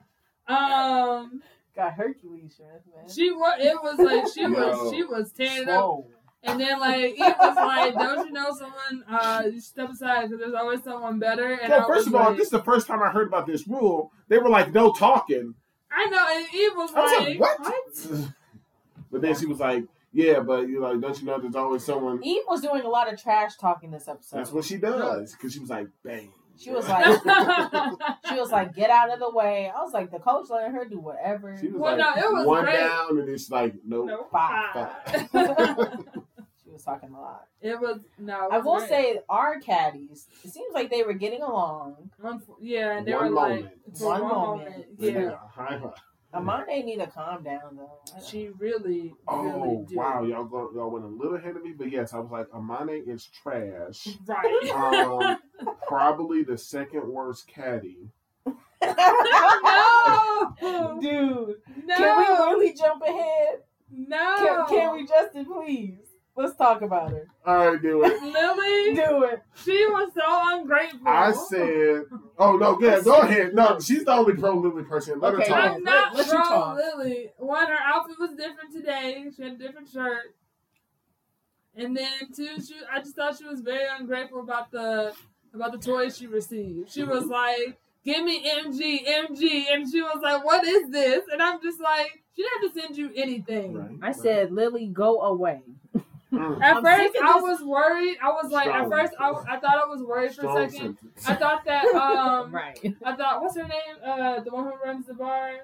um, 0.48 1.42
Got 1.74 1.94
Hercules 1.94 2.60
man. 2.60 3.08
she 3.08 3.30
was. 3.30 3.54
It 3.60 3.74
was 3.82 3.98
like 3.98 4.26
she 4.34 4.42
Yo. 4.42 4.50
was. 4.50 4.92
She 4.92 5.02
was 5.04 5.32
tearing 5.32 5.62
it 5.62 5.68
up. 5.68 6.04
And 6.44 6.60
then 6.60 6.80
like 6.80 7.14
it 7.16 7.36
was 7.38 7.56
like, 7.56 7.94
don't 7.94 8.26
you 8.26 8.32
know 8.32 8.50
someone? 8.58 9.04
Uh, 9.08 9.44
you 9.52 9.60
step 9.60 9.90
aside 9.90 10.22
because 10.28 10.40
there's 10.40 10.54
always 10.54 10.82
someone 10.82 11.18
better. 11.18 11.54
And 11.54 11.72
I 11.72 11.78
Well, 11.78 11.86
first 11.86 11.98
was 11.98 12.06
of 12.08 12.14
all, 12.16 12.28
like, 12.30 12.36
this 12.36 12.46
is 12.46 12.50
the 12.50 12.62
first 12.62 12.86
time 12.86 13.02
I 13.02 13.10
heard 13.10 13.28
about 13.28 13.46
this 13.46 13.66
rule. 13.68 14.12
They 14.28 14.38
were 14.38 14.48
like, 14.50 14.72
no 14.72 14.92
talking. 14.92 15.54
I 15.90 16.06
know, 16.06 16.26
and 16.30 16.46
Eve 16.54 16.72
was 16.74 16.90
I 16.94 17.00
was 17.00 17.12
like, 17.28 17.38
like, 17.38 17.58
what? 17.60 18.28
But 19.12 19.20
then 19.20 19.36
she 19.38 19.44
was 19.46 19.60
like, 19.60 19.84
yeah, 20.12 20.40
but 20.40 20.68
you're 20.68 20.80
like, 20.82 21.00
don't 21.00 21.18
you 21.20 21.26
know 21.26 21.38
there's 21.40 21.54
always 21.56 21.84
someone. 21.84 22.22
Eve 22.24 22.42
was 22.48 22.60
doing 22.60 22.82
a 22.82 22.88
lot 22.88 23.12
of 23.12 23.20
trash 23.20 23.56
talking 23.56 23.90
this 23.90 24.08
episode. 24.08 24.36
That's 24.38 24.52
what 24.52 24.64
she 24.64 24.76
does. 24.76 25.32
Because 25.32 25.52
she 25.52 25.58
was 25.60 25.70
like, 25.70 25.88
bang. 26.04 26.32
She 26.58 26.70
was 26.70 26.86
like, 26.88 27.04
she 28.28 28.34
was 28.34 28.50
like, 28.52 28.74
get 28.74 28.90
out 28.90 29.10
of 29.10 29.18
the 29.18 29.30
way. 29.30 29.72
I 29.74 29.80
was 29.82 29.92
like, 29.94 30.10
the 30.10 30.18
coach 30.18 30.48
letting 30.50 30.72
her 30.74 30.84
do 30.84 31.00
whatever. 31.00 31.56
She 31.58 31.68
was 31.68 31.80
Well, 31.80 31.96
like, 31.96 32.16
no, 32.16 32.22
it 32.22 32.32
was 32.32 32.46
one 32.46 32.64
great. 32.64 32.76
down, 32.76 33.18
and 33.18 33.28
it's 33.28 33.50
like, 33.50 33.74
nope. 33.84 34.06
no, 34.06 34.26
Five. 34.30 34.74
five. 34.74 35.98
She 36.62 36.70
was 36.70 36.82
talking 36.84 37.10
a 37.12 37.20
lot. 37.20 37.46
it 37.60 37.78
was 37.80 38.00
no. 38.18 38.46
It 38.46 38.52
I 38.52 38.58
will 38.58 38.78
great. 38.78 38.88
say, 38.88 39.18
our 39.28 39.60
caddies. 39.60 40.26
It 40.44 40.50
seems 40.52 40.72
like 40.74 40.90
they 40.90 41.02
were 41.02 41.12
getting 41.14 41.42
along. 41.42 42.10
Unf- 42.22 42.42
yeah, 42.60 42.98
and 42.98 43.06
they 43.06 43.12
One 43.14 43.24
were 43.24 43.30
like, 43.30 43.48
moment. 43.62 43.74
for 43.98 44.04
One 44.08 44.20
one, 44.22 44.30
moment. 44.32 44.70
moment, 44.70 44.98
They 44.98 45.12
yeah. 45.14 45.38
Did 46.32 46.40
a. 46.42 46.44
Amane 46.44 46.84
need 46.84 46.98
to 46.98 47.06
calm 47.06 47.42
down 47.42 47.76
though. 47.76 47.98
She 48.26 48.48
really, 48.58 49.14
Oh 49.28 49.42
really 49.42 49.84
did. 49.86 49.96
wow, 49.96 50.22
y'all 50.24 50.44
go, 50.44 50.70
y'all 50.74 50.90
went 50.90 51.04
a 51.04 51.08
little 51.08 51.36
ahead 51.36 51.56
of 51.56 51.62
me, 51.62 51.72
but 51.76 51.90
yes, 51.90 52.12
I 52.14 52.18
was 52.18 52.30
like, 52.30 52.48
Amane 52.50 53.06
is 53.08 53.26
trash. 53.26 54.08
Right. 54.26 54.70
Um, 54.74 55.38
probably 55.86 56.42
the 56.42 56.56
second 56.58 57.06
worst 57.06 57.46
caddy. 57.46 58.08
no, 58.46 58.54
Dude, 61.00 61.56
no, 61.86 61.96
can 61.96 62.18
we 62.18 62.24
really 62.24 62.72
jump 62.74 63.02
ahead? 63.02 63.62
no. 63.90 64.66
Can, 64.68 64.78
can 64.78 64.92
we, 64.96 65.06
Justin, 65.06 65.44
please? 65.44 65.98
Let's 66.34 66.56
talk 66.56 66.80
about 66.80 67.10
her. 67.10 67.28
All 67.44 67.72
right, 67.72 67.82
do 67.82 68.02
it. 68.04 68.22
Lily, 68.22 68.94
Do 68.94 69.24
it. 69.24 69.42
she 69.54 69.84
was 69.86 70.10
so 70.14 70.22
ungrateful. 70.58 71.06
I 71.06 71.32
said, 71.32 72.04
oh 72.38 72.56
no, 72.56 72.78
yeah, 72.80 73.00
go 73.02 73.20
ahead. 73.20 73.54
No, 73.54 73.78
she's 73.80 74.04
the 74.04 74.12
only 74.12 74.34
pro 74.34 74.54
Lily 74.56 74.84
person. 74.84 75.20
Let 75.20 75.34
Okay, 75.34 75.44
her 75.44 75.48
talk. 75.48 75.72
I'm 75.72 75.84
not 75.84 76.14
Let- 76.14 76.26
let 76.26 76.34
pro 76.34 76.48
talk. 76.48 76.76
Lily. 76.78 77.30
One, 77.36 77.66
her 77.66 77.78
outfit 77.84 78.16
was 78.18 78.30
different 78.30 78.72
today. 78.72 79.26
She 79.36 79.42
had 79.42 79.52
a 79.52 79.56
different 79.58 79.90
shirt. 79.90 80.34
And 81.74 81.96
then 81.96 82.10
two, 82.34 82.56
she, 82.60 82.74
I 82.90 83.00
just 83.00 83.14
thought 83.14 83.36
she 83.38 83.44
was 83.44 83.60
very 83.60 83.86
ungrateful 83.98 84.40
about 84.40 84.70
the 84.70 85.14
about 85.54 85.72
the 85.72 85.78
toys 85.78 86.16
she 86.16 86.26
received. 86.26 86.90
She 86.90 87.02
was 87.02 87.24
mm-hmm. 87.24 87.32
like, 87.32 87.78
"Give 88.04 88.24
me 88.24 88.42
MG, 88.46 89.06
MG," 89.06 89.64
and 89.70 89.90
she 89.90 90.02
was 90.02 90.20
like, 90.22 90.44
"What 90.44 90.64
is 90.66 90.90
this?" 90.90 91.22
And 91.32 91.40
I'm 91.42 91.62
just 91.62 91.80
like, 91.80 92.22
"She 92.36 92.42
didn't 92.42 92.62
have 92.62 92.74
to 92.74 92.80
send 92.80 92.96
you 92.98 93.10
anything." 93.14 93.74
Right, 93.74 93.98
I 94.02 94.12
said, 94.12 94.52
Lily, 94.52 94.86
go 94.86 95.20
away. 95.22 95.62
Mm. 96.32 96.62
At 96.62 96.76
I'm 96.76 96.82
first, 96.82 97.16
I 97.22 97.40
was 97.40 97.62
worried. 97.62 98.16
I 98.22 98.30
was 98.30 98.50
like, 98.50 98.68
at 98.68 98.88
first, 98.88 99.12
I, 99.18 99.30
I 99.30 99.58
thought 99.58 99.76
I 99.76 99.84
was 99.86 100.02
worried 100.02 100.34
for 100.34 100.46
a 100.46 100.70
second. 100.70 100.96
sentence. 100.98 101.28
I 101.28 101.34
thought 101.34 101.64
that 101.66 101.84
um, 101.94 102.54
Right. 102.54 102.78
I 103.04 103.14
thought 103.14 103.42
what's 103.42 103.56
her 103.56 103.64
name? 103.64 103.96
Uh, 104.04 104.40
the 104.40 104.50
one 104.50 104.64
who 104.64 104.72
runs 104.82 105.06
the 105.06 105.14
bar. 105.14 105.58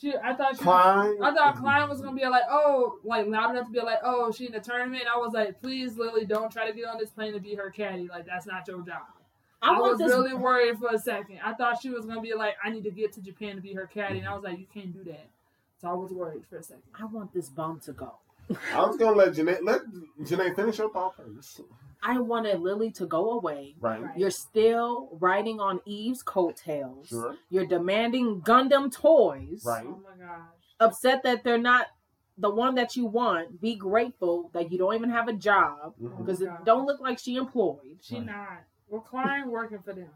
She, 0.00 0.14
I 0.16 0.34
thought 0.34 0.56
she. 0.56 0.62
Klein. 0.62 1.16
I 1.22 1.34
thought 1.34 1.56
Klein 1.56 1.88
was 1.88 2.00
gonna 2.00 2.16
be 2.16 2.26
like, 2.26 2.44
oh, 2.50 2.98
like 3.04 3.26
loud 3.26 3.50
enough 3.50 3.66
to 3.66 3.72
be 3.72 3.80
like, 3.80 3.98
oh, 4.02 4.30
she 4.32 4.46
in 4.46 4.52
the 4.52 4.60
tournament. 4.60 5.04
I 5.12 5.18
was 5.18 5.32
like, 5.32 5.60
please, 5.60 5.96
Lily, 5.96 6.24
don't 6.26 6.50
try 6.52 6.66
to 6.66 6.74
get 6.74 6.86
on 6.86 6.98
this 6.98 7.10
plane 7.10 7.32
to 7.32 7.40
be 7.40 7.54
her 7.54 7.70
caddy. 7.70 8.08
Like 8.08 8.26
that's 8.26 8.46
not 8.46 8.66
your 8.68 8.82
job. 8.82 9.02
I, 9.62 9.74
I, 9.74 9.78
was 9.78 9.98
this. 9.98 10.08
really 10.08 10.34
worried 10.34 10.78
for 10.78 10.88
a 10.94 10.98
second. 10.98 11.40
I 11.42 11.54
thought 11.54 11.80
she 11.80 11.90
was 11.90 12.04
gonna 12.04 12.20
be 12.20 12.34
like, 12.34 12.56
I 12.62 12.70
need 12.70 12.84
to 12.84 12.90
get 12.90 13.12
to 13.14 13.22
Japan 13.22 13.56
to 13.56 13.62
be 13.62 13.72
her 13.74 13.86
caddy, 13.86 14.18
and 14.18 14.28
I 14.28 14.34
was 14.34 14.44
like, 14.44 14.58
you 14.58 14.66
can't 14.72 14.92
do 14.92 15.02
that. 15.10 15.28
So 15.80 15.88
I 15.88 15.94
was 15.94 16.10
worried 16.10 16.44
for 16.48 16.56
a 16.56 16.62
second. 16.62 16.82
I 16.98 17.04
want 17.06 17.32
this 17.32 17.48
bomb 17.48 17.80
to 17.80 17.92
go. 17.92 18.14
I 18.72 18.86
was 18.86 18.96
gonna 18.96 19.16
let 19.16 19.32
Jenae 19.32 19.58
let 19.62 19.82
Jenae 20.22 20.54
finish 20.54 20.78
your 20.78 20.90
thought 20.92 21.16
first. 21.16 21.60
I 22.02 22.20
wanted 22.20 22.60
Lily 22.60 22.90
to 22.92 23.06
go 23.06 23.32
away. 23.32 23.74
Right. 23.80 24.00
Right. 24.00 24.16
You're 24.16 24.30
still 24.30 25.08
riding 25.20 25.58
on 25.60 25.80
Eve's 25.86 26.22
coattails. 26.22 27.08
Sure. 27.08 27.36
You're 27.50 27.66
demanding 27.66 28.42
Gundam 28.42 28.92
toys. 28.92 29.64
Right. 29.64 29.84
Oh 29.86 30.00
my 30.04 30.24
gosh. 30.24 30.40
Upset 30.78 31.22
that 31.24 31.42
they're 31.42 31.58
not 31.58 31.86
the 32.38 32.50
one 32.50 32.74
that 32.76 32.96
you 32.96 33.06
want. 33.06 33.60
Be 33.60 33.74
grateful 33.74 34.50
that 34.52 34.70
you 34.70 34.78
don't 34.78 34.94
even 34.94 35.10
have 35.10 35.28
a 35.28 35.32
job 35.32 35.94
mm-hmm. 36.00 36.08
oh 36.14 36.22
because 36.22 36.40
it 36.40 36.50
don't 36.64 36.86
look 36.86 37.00
like 37.00 37.18
she 37.18 37.36
employed. 37.36 37.98
She 38.02 38.16
Right. 38.16 38.26
not. 38.26 38.62
Well, 38.88 39.00
Klein 39.00 39.50
working 39.50 39.80
for 39.80 39.92
them. 39.92 40.10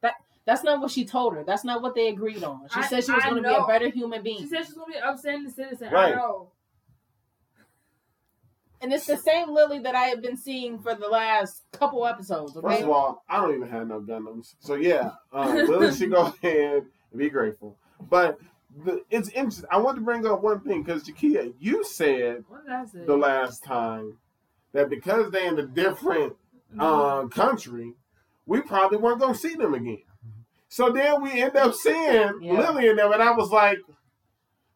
That 0.00 0.14
that's 0.46 0.64
not 0.64 0.80
what 0.80 0.90
she 0.90 1.04
told 1.04 1.34
her. 1.34 1.44
That's 1.44 1.64
not 1.64 1.80
what 1.80 1.94
they 1.94 2.08
agreed 2.08 2.42
on. 2.42 2.66
She 2.72 2.80
I- 2.80 2.86
said 2.86 3.04
she 3.04 3.12
was 3.12 3.22
going 3.22 3.42
to 3.42 3.48
be 3.48 3.54
a 3.54 3.66
better 3.66 3.88
human 3.88 4.22
being. 4.22 4.38
She 4.38 4.48
said 4.48 4.64
she's 4.64 4.74
gonna 4.74 4.90
be 4.90 4.98
an 4.98 5.04
upstanding 5.04 5.52
citizen. 5.52 5.92
Right. 5.92 6.12
I 6.12 6.16
know. 6.16 6.50
And 8.86 8.92
it's 8.94 9.06
the 9.06 9.16
same 9.16 9.52
Lily 9.52 9.80
that 9.80 9.96
I 9.96 10.02
have 10.04 10.22
been 10.22 10.36
seeing 10.36 10.78
for 10.78 10.94
the 10.94 11.08
last 11.08 11.64
couple 11.72 12.06
episodes. 12.06 12.52
First 12.52 12.64
Okay. 12.64 12.82
of 12.84 12.88
all, 12.90 13.24
I 13.28 13.40
don't 13.40 13.52
even 13.56 13.66
have 13.68 13.88
no 13.88 14.00
Gundams. 14.00 14.54
So 14.60 14.74
yeah, 14.74 15.10
um, 15.32 15.56
Lily 15.68 15.92
should 15.92 16.12
go 16.12 16.26
ahead 16.26 16.84
and 17.10 17.18
be 17.18 17.28
grateful. 17.28 17.76
But 18.08 18.38
the, 18.84 19.02
it's 19.10 19.28
interesting. 19.30 19.68
I 19.72 19.78
want 19.78 19.96
to 19.96 20.02
bring 20.04 20.24
up 20.24 20.40
one 20.40 20.60
thing 20.60 20.84
because 20.84 21.02
Jakia, 21.02 21.52
you 21.58 21.82
said 21.82 22.44
What 22.46 22.64
did 22.64 22.72
I 22.74 22.84
say? 22.84 23.04
the 23.04 23.16
last 23.16 23.64
time 23.64 24.18
that 24.72 24.88
because 24.88 25.32
they're 25.32 25.48
in 25.52 25.58
a 25.58 25.66
different 25.66 26.34
Mm-hmm. 26.72 26.80
uh, 26.80 27.26
country, 27.28 27.92
we 28.46 28.60
probably 28.60 28.98
weren't 28.98 29.18
gonna 29.20 29.34
see 29.34 29.54
them 29.56 29.74
again. 29.74 30.02
So 30.68 30.90
then 30.92 31.22
we 31.22 31.42
end 31.42 31.56
up 31.56 31.74
seeing 31.74 32.40
Yeah. 32.40 32.52
Lily 32.60 32.86
in 32.88 32.96
them, 32.96 33.12
and 33.12 33.20
I 33.22 33.32
was 33.32 33.50
like, 33.50 33.78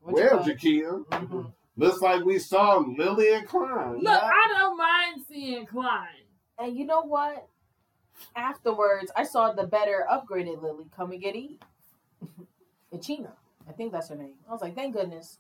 What 0.00 0.16
you 0.16 0.22
"Well, 0.24 0.36
got? 0.38 0.46
Jakia, 0.46 1.04
Mhm. 1.06 1.52
Looks 1.80 2.00
like 2.00 2.24
we 2.24 2.38
saw 2.38 2.76
Lily 2.78 3.32
and 3.34 3.46
Klein." 3.46 3.98
Look, 4.00 4.22
I 4.22 4.46
don't 4.58 4.76
mind 4.76 5.22
seeing 5.28 5.66
Klein. 5.66 6.06
And 6.58 6.76
you 6.76 6.84
know 6.86 7.02
what? 7.02 7.46
Afterwards, 8.36 9.10
I 9.16 9.24
saw 9.24 9.52
the 9.52 9.66
better 9.66 10.06
upgraded 10.10 10.62
Lily 10.62 10.84
come 10.94 11.12
and 11.12 11.20
get 11.20 11.34
Eve. 11.44 11.58
Ichina. 12.94 13.30
I 13.68 13.72
think 13.72 13.92
that's 13.92 14.08
her 14.08 14.16
name. 14.16 14.34
I 14.48 14.52
was 14.52 14.60
like, 14.60 14.74
thank 14.74 14.94
goodness. 14.94 15.38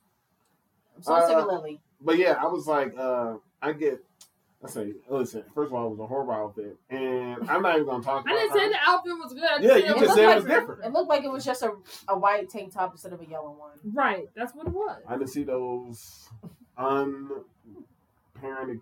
I'm 0.96 1.02
so 1.02 1.20
sick 1.26 1.36
of 1.36 1.44
Uh, 1.44 1.52
Lily. 1.52 1.80
But 2.00 2.16
yeah, 2.18 2.36
I 2.40 2.46
was 2.46 2.66
like, 2.66 2.94
uh, 2.96 3.34
I 3.60 3.72
get. 3.72 4.02
I 4.62 4.68
say, 4.68 4.92
listen. 5.08 5.42
First 5.54 5.68
of 5.68 5.74
all, 5.74 5.86
it 5.86 5.90
was 5.90 6.00
a 6.00 6.06
horrible 6.06 6.34
outfit, 6.34 6.76
and 6.90 7.48
I'm 7.48 7.62
not 7.62 7.76
even 7.76 7.86
gonna 7.86 8.02
talk. 8.02 8.26
I 8.28 8.32
about 8.32 8.40
didn't 8.40 8.52
say 8.58 8.68
the 8.68 8.76
outfit 8.86 9.12
was 9.18 9.32
good. 9.32 9.44
I 9.44 9.58
Yeah, 9.60 9.68
said 9.68 9.76
you 9.78 9.84
it 9.84 9.88
just 9.88 10.00
looked 10.00 10.14
said 10.14 10.18
it 10.18 10.26
like- 10.26 10.36
was 10.36 10.44
different. 10.44 10.84
It 10.84 10.92
looked 10.92 11.08
like 11.08 11.24
it 11.24 11.30
was 11.30 11.44
just 11.46 11.62
a, 11.62 11.72
a 12.08 12.18
white 12.18 12.50
tank 12.50 12.74
top 12.74 12.92
instead 12.92 13.14
of 13.14 13.22
a 13.22 13.26
yellow 13.26 13.52
one. 13.52 13.78
Right, 13.94 14.28
that's 14.36 14.54
what 14.54 14.66
it 14.66 14.72
was. 14.74 15.00
I 15.08 15.16
didn't 15.16 15.30
see 15.30 15.44
those 15.44 16.28
unparented 16.78 17.42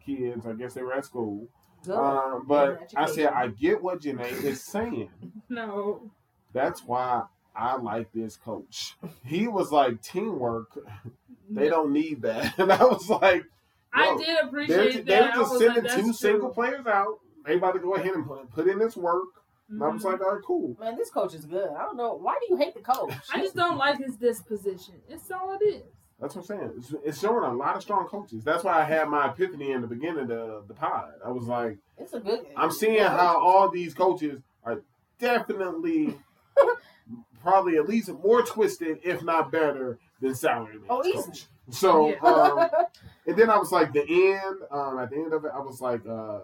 kids. 0.04 0.46
I 0.46 0.52
guess 0.54 0.74
they 0.74 0.82
were 0.82 0.94
at 0.94 1.04
school. 1.04 1.46
Good. 1.84 1.94
Um, 1.96 2.44
but 2.46 2.92
I 2.96 3.06
said. 3.06 3.28
I 3.28 3.48
get 3.48 3.82
what 3.82 4.00
Jenae 4.02 4.42
is 4.44 4.62
saying. 4.62 5.10
No, 5.50 6.10
That's 6.52 6.84
why 6.84 7.22
I 7.56 7.76
like 7.76 8.12
this 8.12 8.36
coach. 8.36 8.96
He 9.24 9.48
was 9.48 9.72
like 9.72 10.02
teamwork. 10.02 10.76
They 11.48 11.70
don't 11.70 11.90
need 11.92 12.20
that, 12.22 12.52
and 12.58 12.70
I 12.70 12.84
was 12.84 13.08
like, 13.08 13.44
I 13.92 14.06
no. 14.06 14.18
did 14.18 14.26
they're, 14.26 14.46
appreciate 14.46 15.06
they 15.06 15.20
were 15.20 15.28
just 15.28 15.58
sending 15.58 15.84
like, 15.84 15.94
two 15.94 16.06
that's 16.06 16.20
single 16.20 16.50
players 16.50 16.86
out. 16.86 17.18
They 17.46 17.56
about 17.56 17.72
to 17.72 17.80
go 17.80 17.94
ahead 17.94 18.14
and 18.14 18.26
put, 18.26 18.50
put 18.50 18.68
in 18.68 18.78
this 18.78 18.96
work. 18.96 19.24
And 19.70 19.82
I 19.82 19.88
was 19.88 20.02
mm-hmm. 20.02 20.12
like, 20.12 20.20
all 20.20 20.34
right, 20.34 20.44
cool. 20.46 20.76
Man, 20.80 20.96
this 20.96 21.10
coach 21.10 21.34
is 21.34 21.44
good. 21.44 21.70
I 21.78 21.82
don't 21.82 21.96
know. 21.96 22.14
Why 22.14 22.34
do 22.40 22.54
you 22.54 22.58
hate 22.58 22.74
the 22.74 22.80
coach? 22.80 23.12
I 23.32 23.40
just 23.40 23.54
don't 23.54 23.76
like 23.76 23.98
his 23.98 24.16
disposition. 24.16 24.94
It's 25.08 25.30
all 25.30 25.56
it 25.60 25.64
is. 25.64 25.82
That's 26.20 26.34
what 26.34 26.50
I'm 26.50 26.58
saying. 26.58 26.72
It's, 26.78 26.94
it's 27.04 27.20
showing 27.20 27.44
a 27.44 27.54
lot 27.54 27.76
of 27.76 27.82
strong 27.82 28.06
coaches. 28.06 28.42
That's 28.42 28.64
why 28.64 28.80
I 28.80 28.84
had 28.84 29.08
my 29.08 29.28
epiphany 29.28 29.72
in 29.72 29.82
the 29.82 29.86
beginning 29.86 30.22
of 30.22 30.28
the, 30.28 30.62
the 30.66 30.74
pod. 30.74 31.12
I 31.24 31.30
was 31.30 31.44
like, 31.44 31.78
It's 31.96 32.12
a 32.12 32.20
good. 32.20 32.40
I'm 32.56 32.72
seeing 32.72 33.02
how 33.02 33.38
all 33.38 33.68
these 33.68 33.94
coaches 33.94 34.40
are 34.64 34.82
definitely 35.18 36.18
probably 37.42 37.76
at 37.76 37.88
least 37.88 38.10
more 38.24 38.42
twisted, 38.42 38.98
if 39.04 39.22
not 39.22 39.52
better, 39.52 39.98
than 40.20 40.34
salary 40.34 40.78
Oh, 40.88 41.02
coach. 41.02 41.46
Easily. 41.68 41.74
So, 41.80 42.08
Yeah. 42.08 42.16
um, 42.30 42.68
and 43.26 43.36
then 43.36 43.50
I 43.50 43.58
was 43.58 43.70
like, 43.72 43.92
the 43.92 44.02
end. 44.08 44.56
Um, 44.70 44.98
at 44.98 45.10
the 45.10 45.16
end 45.16 45.32
of 45.32 45.44
it, 45.44 45.50
I 45.54 45.60
was 45.60 45.80
like, 45.80 46.06
uh, 46.06 46.40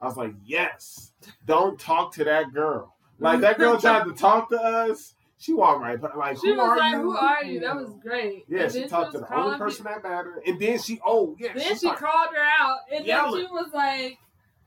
I 0.00 0.06
was 0.06 0.16
like, 0.16 0.34
yes, 0.44 1.12
don't 1.46 1.78
talk 1.78 2.12
to 2.14 2.24
that 2.24 2.52
girl. 2.52 2.94
Like 3.18 3.40
that 3.40 3.56
girl 3.58 3.78
tried 3.80 4.04
to 4.04 4.12
talk 4.12 4.50
to 4.50 4.60
us. 4.60 5.14
She 5.38 5.52
walked 5.52 5.80
right, 5.82 6.00
by- 6.00 6.14
like, 6.14 6.38
She 6.38 6.48
who 6.48 6.56
was 6.56 6.66
are 6.66 6.76
like, 6.78 6.92
you? 6.92 7.00
"Who 7.02 7.16
are 7.16 7.44
you?" 7.44 7.60
That 7.60 7.76
was 7.76 7.92
great. 8.02 8.44
Yeah, 8.48 8.62
And 8.64 8.72
she 8.72 8.80
then 8.80 8.88
talked 8.88 9.12
to 9.12 9.18
the 9.18 9.34
only 9.34 9.58
person 9.58 9.84
me- 9.84 9.90
that 9.92 10.02
mattered, 10.02 10.42
and 10.46 10.58
then 10.58 10.78
she, 10.78 10.98
oh 11.04 11.36
yeah, 11.38 11.52
Then 11.54 11.74
she 11.74 11.88
she 11.88 11.90
called 11.94 12.28
her 12.34 12.42
out, 12.58 12.78
and 12.90 13.04
Yelling. 13.04 13.40
then 13.40 13.46
she 13.46 13.52
was 13.52 13.70
like, 13.74 14.18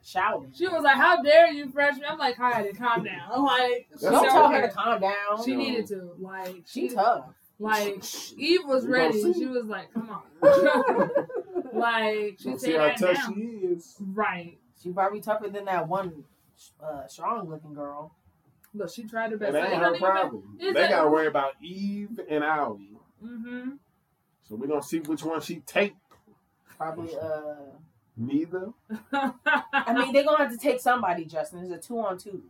Shouting. 0.02 0.52
"She 0.54 0.66
was 0.68 0.82
like, 0.82 0.96
how 0.96 1.22
dare 1.22 1.50
you, 1.52 1.68
freshman?" 1.70 2.04
I'm 2.08 2.18
like, 2.18 2.36
"Heidi, 2.36 2.72
calm 2.72 3.02
down." 3.04 3.30
I'm 3.32 3.44
like, 3.44 3.88
That's 3.90 4.02
Don't 4.04 4.28
tell 4.30 4.48
her 4.48 4.62
to 4.62 4.68
calm 4.68 5.00
down. 5.00 5.44
She 5.44 5.54
needed 5.56 5.86
to. 5.88 6.12
Like, 6.20 6.62
She 6.66 6.88
she 6.88 6.94
tough. 6.94 7.24
Like 7.60 8.04
Eve 8.36 8.60
was 8.64 8.84
We 8.84 8.90
ready. 8.90 9.32
She 9.34 9.46
was 9.46 9.66
like, 9.66 9.92
"Come 9.92 10.10
on." 10.10 10.22
like 11.72 12.38
she 12.40 12.50
Let's 12.50 12.64
said 12.64 12.80
that 12.80 12.98
tough 12.98 13.16
now. 13.16 13.34
she 13.34 13.40
is. 13.40 13.96
Right. 14.00 14.58
She 14.82 14.90
probably 14.90 15.20
tougher 15.20 15.48
than 15.48 15.66
that 15.66 15.86
one 15.86 16.24
uh, 16.82 17.06
strong 17.06 17.48
looking 17.48 17.74
girl. 17.74 18.14
Look, 18.74 18.90
she 18.92 19.04
tried 19.04 19.32
her 19.32 19.36
best. 19.36 19.52
That 19.52 19.72
ain't 19.72 19.82
her 19.82 19.98
problem. 19.98 20.58
is 20.60 20.74
They 20.74 20.88
gotta 20.88 21.08
worry 21.08 21.26
about 21.26 21.52
Eve 21.62 22.20
and 22.28 22.42
Allie. 22.42 22.96
Mm-hmm. 23.22 23.70
So 24.42 24.56
we're 24.56 24.66
gonna 24.68 24.82
see 24.82 25.00
which 25.00 25.22
one 25.22 25.40
she 25.40 25.60
take. 25.60 25.94
Probably. 26.76 27.14
Uh, 27.16 27.54
Neither. 28.16 28.72
I 29.12 29.94
mean, 29.94 30.12
they're 30.12 30.24
gonna 30.24 30.38
have 30.44 30.52
to 30.52 30.58
take 30.58 30.80
somebody. 30.80 31.24
Justin, 31.24 31.60
it's 31.60 31.72
a 31.72 31.78
two 31.78 31.98
on 31.98 32.18
two. 32.18 32.42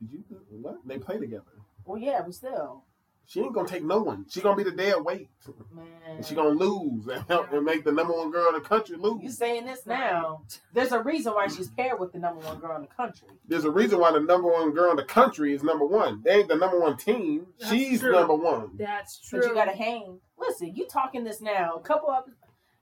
Did 0.00 0.12
you 0.12 0.24
what? 0.60 0.78
They 0.86 0.98
play 0.98 1.18
together. 1.18 1.44
Well, 1.84 1.98
yeah, 1.98 2.20
but 2.22 2.34
still, 2.34 2.84
She 3.28 3.40
ain't 3.40 3.52
gonna 3.52 3.68
take 3.68 3.82
no 3.84 3.98
one. 4.02 4.24
She 4.28 4.40
gonna 4.40 4.56
be 4.56 4.62
the 4.62 4.70
dead 4.70 5.02
weight. 5.04 5.28
man. 5.74 5.86
And 6.08 6.24
she 6.24 6.34
gonna 6.36 6.50
lose 6.50 7.06
and 7.08 7.24
help 7.28 7.52
and 7.52 7.64
make 7.64 7.84
the 7.84 7.90
number 7.90 8.12
one 8.12 8.30
girl 8.30 8.48
in 8.48 8.54
the 8.54 8.60
country 8.60 8.96
lose. 8.96 9.20
You 9.22 9.30
saying 9.30 9.66
this 9.66 9.84
now? 9.84 10.42
There's 10.72 10.92
a 10.92 11.02
reason 11.02 11.32
why 11.34 11.48
she's 11.48 11.68
paired 11.68 11.98
with 11.98 12.12
the 12.12 12.18
number 12.20 12.40
one 12.46 12.58
girl 12.60 12.76
in 12.76 12.82
the 12.82 12.88
country. 12.88 13.28
There's 13.48 13.64
a 13.64 13.70
reason 13.70 13.98
why 13.98 14.12
the 14.12 14.20
number 14.20 14.48
one 14.48 14.70
girl 14.72 14.90
in 14.92 14.96
the 14.96 15.04
country 15.04 15.52
is 15.54 15.62
number 15.64 15.84
one. 15.84 16.22
They 16.24 16.30
ain't 16.36 16.48
the 16.48 16.54
number 16.56 16.78
one 16.78 16.96
team. 16.96 17.46
That's 17.58 17.72
She's 17.72 18.00
true. 18.00 18.12
number 18.12 18.34
one. 18.36 18.70
That's 18.78 19.18
true. 19.18 19.40
But 19.40 19.48
you 19.48 19.54
gotta 19.54 19.76
hang. 19.76 20.20
Listen, 20.38 20.74
you 20.74 20.86
talking 20.86 21.24
this 21.24 21.40
now? 21.40 21.74
A 21.74 21.80
couple 21.80 22.10
of 22.10 22.24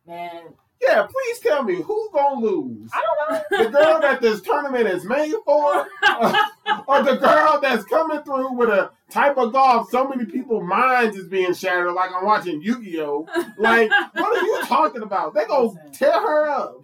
man, 0.06 0.42
Yeah, 0.86 1.06
please 1.06 1.38
tell 1.40 1.62
me 1.62 1.76
who 1.76 2.10
gonna 2.12 2.40
lose? 2.40 2.90
I 2.92 3.02
don't 3.02 3.50
know. 3.50 3.64
The 3.64 3.70
girl 3.70 4.00
that 4.00 4.20
this 4.20 4.40
tournament 4.40 4.86
is 4.86 5.04
made 5.04 5.34
for, 5.44 5.86
or 6.86 7.02
the 7.02 7.16
girl 7.16 7.58
that's 7.60 7.84
coming 7.84 8.22
through 8.22 8.52
with 8.54 8.68
a 8.68 8.90
type 9.10 9.36
of 9.38 9.52
golf 9.52 9.90
so 9.90 10.06
many 10.08 10.24
people's 10.24 10.64
minds 10.64 11.16
is 11.16 11.28
being 11.28 11.54
shattered, 11.54 11.92
like 11.92 12.10
I'm 12.12 12.24
watching 12.24 12.60
Yu-Gi-Oh. 12.60 13.26
Like, 13.56 13.90
what 14.14 14.36
are 14.36 14.44
you 14.44 14.60
talking 14.64 15.02
about? 15.02 15.34
They 15.34 15.46
gonna 15.46 15.70
tear 15.92 16.12
her 16.12 16.48
up. 16.48 16.76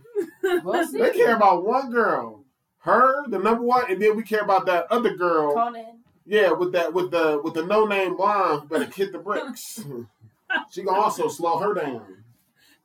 They 0.93 1.11
care 1.11 1.37
about 1.37 1.65
one 1.67 1.91
girl, 1.91 2.45
her, 2.79 3.25
the 3.29 3.39
number 3.39 3.63
one, 3.63 3.91
and 3.91 4.01
then 4.01 4.17
we 4.17 4.23
care 4.23 4.41
about 4.41 4.67
that 4.67 4.87
other 4.91 5.17
girl. 5.17 5.55
Conan. 5.55 6.01
Yeah, 6.27 6.53
with 6.53 6.73
that, 6.73 6.93
with 6.93 7.11
the, 7.11 7.41
with 7.43 7.55
the 7.55 7.65
no-name 7.65 8.17
blonde 8.17 8.63
who 8.63 8.69
better 8.69 8.85
hit 8.91 9.13
the 9.13 9.19
bricks. 9.19 9.85
she 10.71 10.83
gonna 10.83 11.01
also 11.01 11.29
slow 11.29 11.59
her 11.59 11.75
down. 11.75 12.20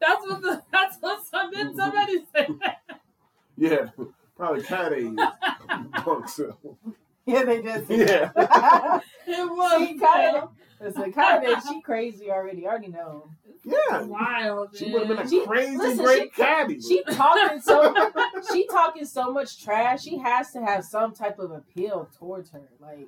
That's 0.05 0.21
what 0.29 0.41
the, 0.41 0.61
that's 0.71 0.97
what 0.99 1.25
some 1.25 1.51
did 1.51 1.75
somebody 1.75 2.17
say. 2.35 2.47
Yeah, 3.57 3.87
probably 4.35 4.63
Cat 4.63 4.91
A's. 4.91 5.15
Punk, 5.93 6.27
so. 6.27 6.57
Yeah, 7.25 7.43
they 7.45 7.61
did. 7.61 7.85
Yeah. 7.89 8.31
It 9.27 9.49
was 9.49 9.87
See, 9.87 9.97
Conan. 9.97 10.49
Listen, 10.81 11.13
Conan, 11.13 11.61
she 11.67 11.81
crazy 11.81 12.29
already. 12.29 12.67
I 12.67 12.69
already 12.71 12.89
know. 12.89 13.29
Yeah. 13.63 14.01
wild. 14.03 14.75
She 14.77 14.91
would 14.91 15.07
have 15.07 15.17
been 15.17 15.25
a 15.25 15.29
She- 15.29 15.45
crazy 15.45 15.77
listen, 15.77 16.03
great 16.03 16.23
she- 16.35 16.41
caddy. 16.41 16.79
She 16.81 17.01
talking 17.03 17.61
so 17.61 17.95
she 18.51 18.67
talking 18.67 19.05
so 19.05 19.31
much 19.31 19.63
trash. 19.63 20.03
She 20.03 20.17
has 20.17 20.51
to 20.51 20.59
have 20.61 20.83
some 20.83 21.13
type 21.15 21.39
of 21.39 21.51
appeal 21.51 22.09
towards 22.19 22.51
her. 22.51 22.61
Like, 22.81 23.07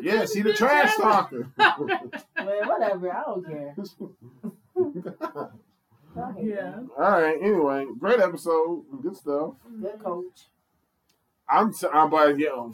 yeah, 0.00 0.24
she 0.26 0.42
the 0.42 0.54
trash 0.54 0.94
talker. 0.96 1.48
man, 1.58 2.68
whatever. 2.68 3.12
I 3.12 3.22
don't 3.24 3.44
care. 3.46 3.74
Yeah. 6.40 6.80
All 6.98 7.10
right. 7.22 7.36
Anyway, 7.40 7.86
great 7.98 8.20
episode. 8.20 8.84
Good 9.02 9.16
stuff. 9.16 9.54
Good 9.80 9.98
coach. 10.02 10.48
I'm. 11.48 11.68
s- 11.68 11.84
I'm 11.92 12.10
but 12.10 12.38
yo, 12.38 12.72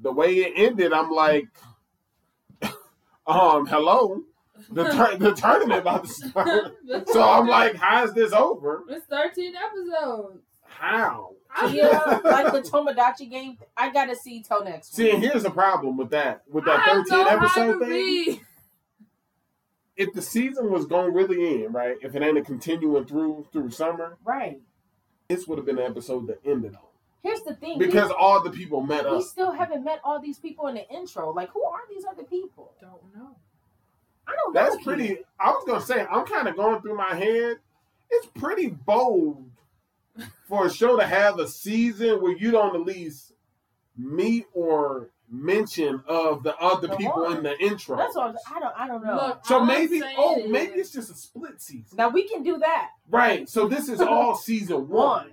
the 0.00 0.12
way 0.12 0.34
it 0.36 0.52
ended, 0.56 0.92
I'm 0.92 1.10
like, 1.10 1.48
um, 3.26 3.66
hello. 3.66 4.22
The 4.70 4.84
tur- 4.84 5.16
the 5.16 5.32
tournament 5.36 5.80
about 5.80 6.04
to 6.04 6.10
start. 6.12 6.76
So 7.12 7.22
I'm 7.22 7.46
like, 7.46 7.76
how 7.76 8.04
is 8.04 8.12
this 8.12 8.32
over? 8.32 8.82
it's 8.88 9.06
13 9.06 9.54
episodes. 9.56 10.42
How? 10.64 11.30
Yeah, 11.70 12.20
like 12.22 12.52
the 12.52 12.60
Tomodachi 12.60 13.28
game. 13.30 13.58
I 13.76 13.90
gotta 13.90 14.14
see 14.14 14.42
till 14.42 14.62
next 14.64 14.94
See, 14.94 15.04
week. 15.04 15.14
and 15.14 15.22
here's 15.22 15.42
the 15.44 15.50
problem 15.50 15.96
with 15.96 16.10
that 16.10 16.42
with 16.48 16.64
that 16.66 16.80
I 16.80 17.02
13 17.04 17.26
episode 17.26 17.78
thing. 17.80 17.88
read. 17.90 18.40
If 20.00 20.14
the 20.14 20.22
season 20.22 20.70
was 20.70 20.86
going 20.86 21.12
really 21.12 21.62
in, 21.64 21.72
right? 21.72 21.96
If 22.00 22.14
it 22.14 22.22
ain't 22.22 22.38
a 22.38 22.42
continuing 22.42 23.04
through 23.04 23.46
through 23.52 23.70
summer, 23.70 24.16
Right. 24.24 24.60
this 25.28 25.46
would 25.46 25.58
have 25.58 25.66
been 25.66 25.78
an 25.78 25.84
episode 25.90 26.26
that 26.28 26.40
ended 26.44 26.74
on. 26.74 26.82
Here's 27.22 27.42
the 27.42 27.54
thing. 27.54 27.78
Because 27.78 28.10
all 28.10 28.42
the 28.42 28.50
people 28.50 28.80
met 28.80 29.04
we, 29.04 29.18
we 29.18 29.22
still 29.22 29.52
haven't 29.52 29.84
met 29.84 30.00
all 30.02 30.18
these 30.18 30.38
people 30.38 30.68
in 30.68 30.74
the 30.76 30.88
intro. 30.88 31.32
Like, 31.34 31.50
who 31.50 31.62
are 31.64 31.82
these 31.90 32.04
other 32.10 32.22
people? 32.22 32.72
Don't 32.80 33.14
know. 33.14 33.36
I 34.26 34.34
don't 34.36 34.54
know. 34.54 34.60
That's 34.60 34.76
yet. 34.76 34.84
pretty. 34.84 35.18
I 35.38 35.50
was 35.50 35.64
gonna 35.66 35.82
say 35.82 36.06
I'm 36.10 36.24
kind 36.24 36.48
of 36.48 36.56
going 36.56 36.80
through 36.80 36.96
my 36.96 37.14
head. 37.14 37.58
It's 38.10 38.26
pretty 38.34 38.68
bold 38.68 39.50
for 40.48 40.66
a 40.66 40.70
show 40.70 40.96
to 40.98 41.06
have 41.06 41.38
a 41.38 41.46
season 41.46 42.22
where 42.22 42.34
you 42.36 42.50
don't 42.50 42.74
at 42.74 42.86
least 42.86 43.32
meet 43.98 44.46
or 44.54 45.10
mention 45.30 46.02
of 46.06 46.42
the 46.42 46.56
other 46.58 46.88
The 46.88 46.96
people 46.96 47.22
one. 47.22 47.38
in 47.38 47.42
the 47.42 47.58
intro. 47.60 47.96
That's 47.96 48.16
what 48.16 48.34
I 48.54 48.60
don't. 48.60 48.74
I 48.78 48.86
don't 48.86 49.04
know. 49.04 49.14
Look, 49.14 49.46
So 49.46 49.60
I'm 49.60 49.66
maybe, 49.66 50.02
oh, 50.18 50.36
is- 50.40 50.50
maybe 50.50 50.72
it's 50.72 50.90
just 50.90 51.10
a 51.10 51.14
split 51.14 51.60
season, 51.62 51.96
now 51.96 52.08
we 52.08 52.26
can 52.28 52.42
do 52.42 52.58
that, 52.58 52.88
right? 53.08 53.48
So 53.48 53.68
this 53.68 53.88
is 53.88 54.00
all 54.00 54.34
season 54.34 54.88
one, 54.88 54.88
One. 54.88 55.30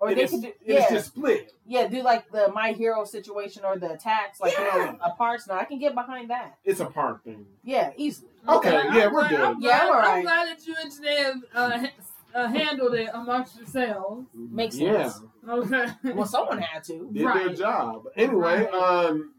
or 0.00 0.08
and 0.08 0.16
they 0.18 0.22
it's, 0.22 0.32
could 0.32 0.42
do. 0.42 0.52
Yeah, 0.64 0.82
it's 0.82 0.90
just 0.92 1.06
split. 1.08 1.52
yeah. 1.66 1.88
Do 1.88 2.02
like 2.02 2.30
the 2.30 2.52
My 2.54 2.72
Hero 2.72 3.04
situation 3.04 3.64
or 3.64 3.76
the 3.78 3.92
attacks, 3.92 4.40
like 4.40 4.56
you 4.56 4.62
know, 4.64 4.96
a 5.02 5.10
parts. 5.10 5.48
Now 5.48 5.58
I 5.58 5.64
can 5.64 5.78
get 5.78 5.94
behind 5.94 6.30
that. 6.30 6.58
It's 6.64 6.80
a 6.80 6.86
part 6.86 7.24
thing. 7.24 7.46
Yeah, 7.64 7.90
easily. 7.96 8.30
Okay, 8.48 8.76
I'm 8.76 8.94
yeah, 8.94 9.06
we're 9.06 9.20
glad- 9.22 9.30
good. 9.30 9.40
I'm 9.40 9.60
Yeah, 9.60 9.78
glad, 9.80 9.88
we're 9.88 9.94
I'm 9.96 10.04
alright. 10.04 10.22
glad 10.24 10.48
that 10.56 10.66
you 10.68 10.74
and 10.80 10.92
Jenae 10.92 11.42
uh, 11.52 11.78
ha- 11.78 11.92
uh, 12.36 12.48
handled 12.48 12.94
it 12.94 13.08
amongst 13.14 13.56
yourselves. 13.56 14.26
Makes 14.34 14.76
yeah, 14.76 15.08
sense. 15.08 15.24
Okay. 15.48 15.86
Well, 16.14 16.26
someone 16.26 16.58
had 16.58 16.84
to. 16.84 17.08
did 17.12 17.26
their 17.26 17.54
job. 17.54 18.04
Anyway, 18.16 18.68
Right. 18.70 18.74
um, 18.74 19.32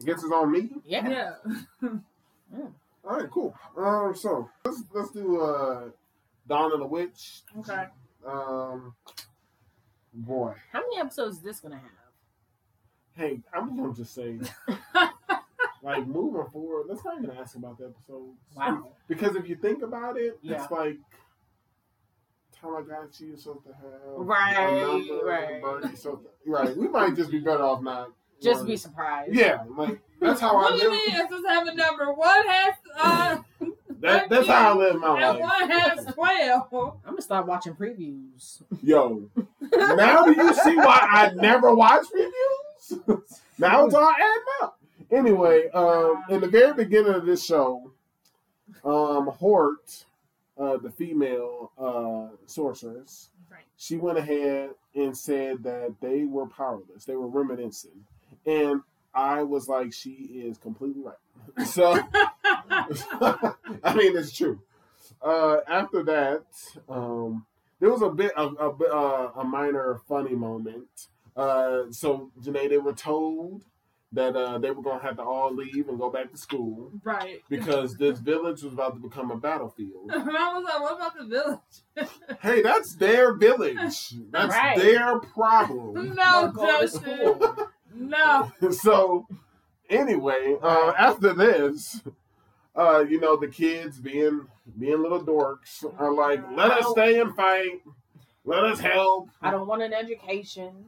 I 0.00 0.04
guess 0.04 0.22
it's 0.22 0.32
on 0.32 0.52
me. 0.52 0.70
Yeah. 0.84 1.32
yeah. 1.82 1.92
All 3.04 3.16
right, 3.18 3.30
cool. 3.30 3.54
Um, 3.76 4.14
so 4.14 4.48
let's 4.64 4.82
let's 4.92 5.10
do 5.12 5.40
uh, 5.40 5.84
Dawn 6.48 6.72
of 6.72 6.80
the 6.80 6.86
Witch. 6.86 7.42
Okay. 7.60 7.86
Um, 8.26 8.94
boy, 10.12 10.54
How 10.72 10.80
many 10.80 10.98
episodes 10.98 11.36
is 11.38 11.42
this 11.42 11.60
gonna 11.60 11.76
have? 11.76 11.90
hey, 13.14 13.40
I'm 13.54 13.76
gonna 13.76 13.94
just 13.94 14.12
say, 14.14 14.38
like, 15.82 16.06
moving 16.06 16.44
forward, 16.52 16.86
let's 16.88 17.02
not 17.04 17.16
even 17.22 17.30
ask 17.36 17.56
about 17.56 17.78
the 17.78 17.86
episodes. 17.86 18.36
Wow. 18.54 18.88
Because 19.08 19.36
if 19.36 19.48
you 19.48 19.56
think 19.56 19.82
about 19.82 20.18
it, 20.18 20.38
Yeah. 20.42 20.62
it's 20.62 20.70
like 20.70 20.98
Tamagotchi 22.62 23.34
is 23.34 23.42
supposed 23.42 23.64
to 23.66 23.72
have 23.72 23.90
Right, 24.16 24.52
a 24.56 24.80
number, 24.80 25.24
right. 25.24 25.62
Birdie 25.62 25.96
supposed 25.96 26.22
to- 26.24 26.50
right. 26.50 26.76
We 26.76 26.88
might 26.88 27.14
just 27.14 27.30
be 27.30 27.38
better 27.40 27.62
off 27.62 27.82
not. 27.82 28.10
Just 28.42 28.60
worrying. 28.60 28.66
be 28.66 28.76
surprised. 28.76 29.34
Yeah, 29.34 29.64
like 29.76 29.98
that's 30.20 30.40
how 30.40 30.54
what 30.54 30.72
I 30.72 30.76
do 30.76 30.82
you 30.82 30.90
live. 30.90 30.92
mean? 30.92 31.16
It's 31.16 31.22
supposed 31.22 31.44
to 31.44 31.50
have 31.50 31.66
a 31.68 31.74
number. 31.74 32.12
One 32.12 32.46
has 32.48 32.74
uh, 32.98 33.36
That, 34.00 34.28
that's 34.28 34.46
how 34.46 34.72
I 34.74 34.76
live 34.76 34.96
my 35.00 35.22
and 35.22 35.38
life. 35.38 35.40
one 35.40 35.70
has 35.70 36.04
twelve. 36.14 36.98
I'm 37.04 37.12
gonna 37.12 37.22
start 37.22 37.46
watching 37.46 37.74
previews. 37.74 38.60
Yo, 38.82 39.30
now 39.72 40.24
do 40.26 40.32
you 40.32 40.52
see 40.54 40.76
why 40.76 40.98
I 41.10 41.32
never 41.34 41.74
watch 41.74 42.04
reviews? 42.12 43.24
now 43.58 43.86
it's 43.86 43.94
all 43.94 44.10
adding 44.10 44.42
up. 44.62 44.78
Anyway, 45.10 45.70
um, 45.70 46.22
in 46.28 46.40
the 46.42 46.48
very 46.48 46.74
beginning 46.74 47.14
of 47.14 47.24
this 47.24 47.42
show, 47.44 47.90
um, 48.84 49.28
Hort, 49.28 50.04
uh, 50.58 50.76
the 50.78 50.90
female 50.90 51.72
uh, 51.78 52.34
sorceress, 52.46 53.30
Right. 53.50 53.64
she 53.76 53.96
went 53.96 54.18
ahead 54.18 54.70
and 54.94 55.16
said 55.16 55.62
that 55.62 55.94
they 56.00 56.24
were 56.24 56.46
powerless. 56.46 57.04
They 57.06 57.14
were 57.16 57.28
reminiscing. 57.28 58.04
And 58.46 58.80
I 59.14 59.42
was 59.44 59.68
like, 59.68 59.92
she 59.92 60.10
is 60.10 60.58
completely 60.58 61.02
right. 61.02 61.66
So 61.66 61.92
I 63.84 63.94
mean, 63.94 64.16
it's 64.16 64.32
true. 64.32 64.60
Uh, 65.22 65.58
after 65.68 66.02
that, 66.04 66.42
um, 66.88 67.46
there 67.80 67.90
was 67.90 68.02
a 68.02 68.08
bit 68.10 68.32
of 68.36 68.56
a, 68.58 68.72
bit, 68.72 68.90
uh, 68.90 69.30
a 69.36 69.44
minor 69.44 70.00
funny 70.08 70.34
moment. 70.34 71.08
Uh, 71.36 71.84
so 71.90 72.30
Jenae, 72.42 72.68
they 72.68 72.78
were 72.78 72.92
told 72.94 73.62
that 74.16 74.34
uh, 74.34 74.58
they 74.58 74.70
were 74.70 74.82
gonna 74.82 75.02
have 75.02 75.16
to 75.16 75.22
all 75.22 75.54
leave 75.54 75.88
and 75.88 75.98
go 75.98 76.10
back 76.10 76.32
to 76.32 76.38
school 76.38 76.90
right. 77.04 77.42
because 77.48 77.94
this 77.96 78.18
village 78.18 78.62
was 78.62 78.72
about 78.72 78.94
to 78.94 79.00
become 79.00 79.30
a 79.30 79.36
battlefield. 79.36 80.10
I 80.10 80.18
was 80.18 80.64
like, 80.64 80.80
what 80.80 80.96
about 80.96 81.16
the 81.16 81.24
village? 81.26 82.10
Hey, 82.40 82.62
that's 82.62 82.94
their 82.96 83.34
village. 83.34 84.14
That's 84.30 84.54
Right. 84.54 84.76
their 84.78 85.18
problem. 85.20 86.14
no, 86.14 86.50
Go 86.54 86.66
to 86.66 86.82
Justin. 86.86 87.18
school. 87.18 87.68
No. 87.94 88.52
so 88.70 89.26
anyway, 89.88 90.56
uh, 90.62 90.92
after 90.98 91.32
this, 91.32 92.02
uh, 92.74 93.04
you 93.08 93.20
know, 93.20 93.36
the 93.36 93.48
kids 93.48 93.98
being 93.98 94.46
being 94.78 95.02
little 95.02 95.24
dorks 95.24 95.84
are 95.98 96.12
like, 96.12 96.42
let 96.52 96.70
us 96.72 96.86
stay 96.90 97.20
and 97.20 97.34
fight. 97.34 97.80
Let 98.44 98.64
us 98.64 98.78
help. 98.80 99.28
I 99.42 99.50
don't 99.50 99.66
want 99.66 99.82
an 99.82 99.92
education. 99.92 100.86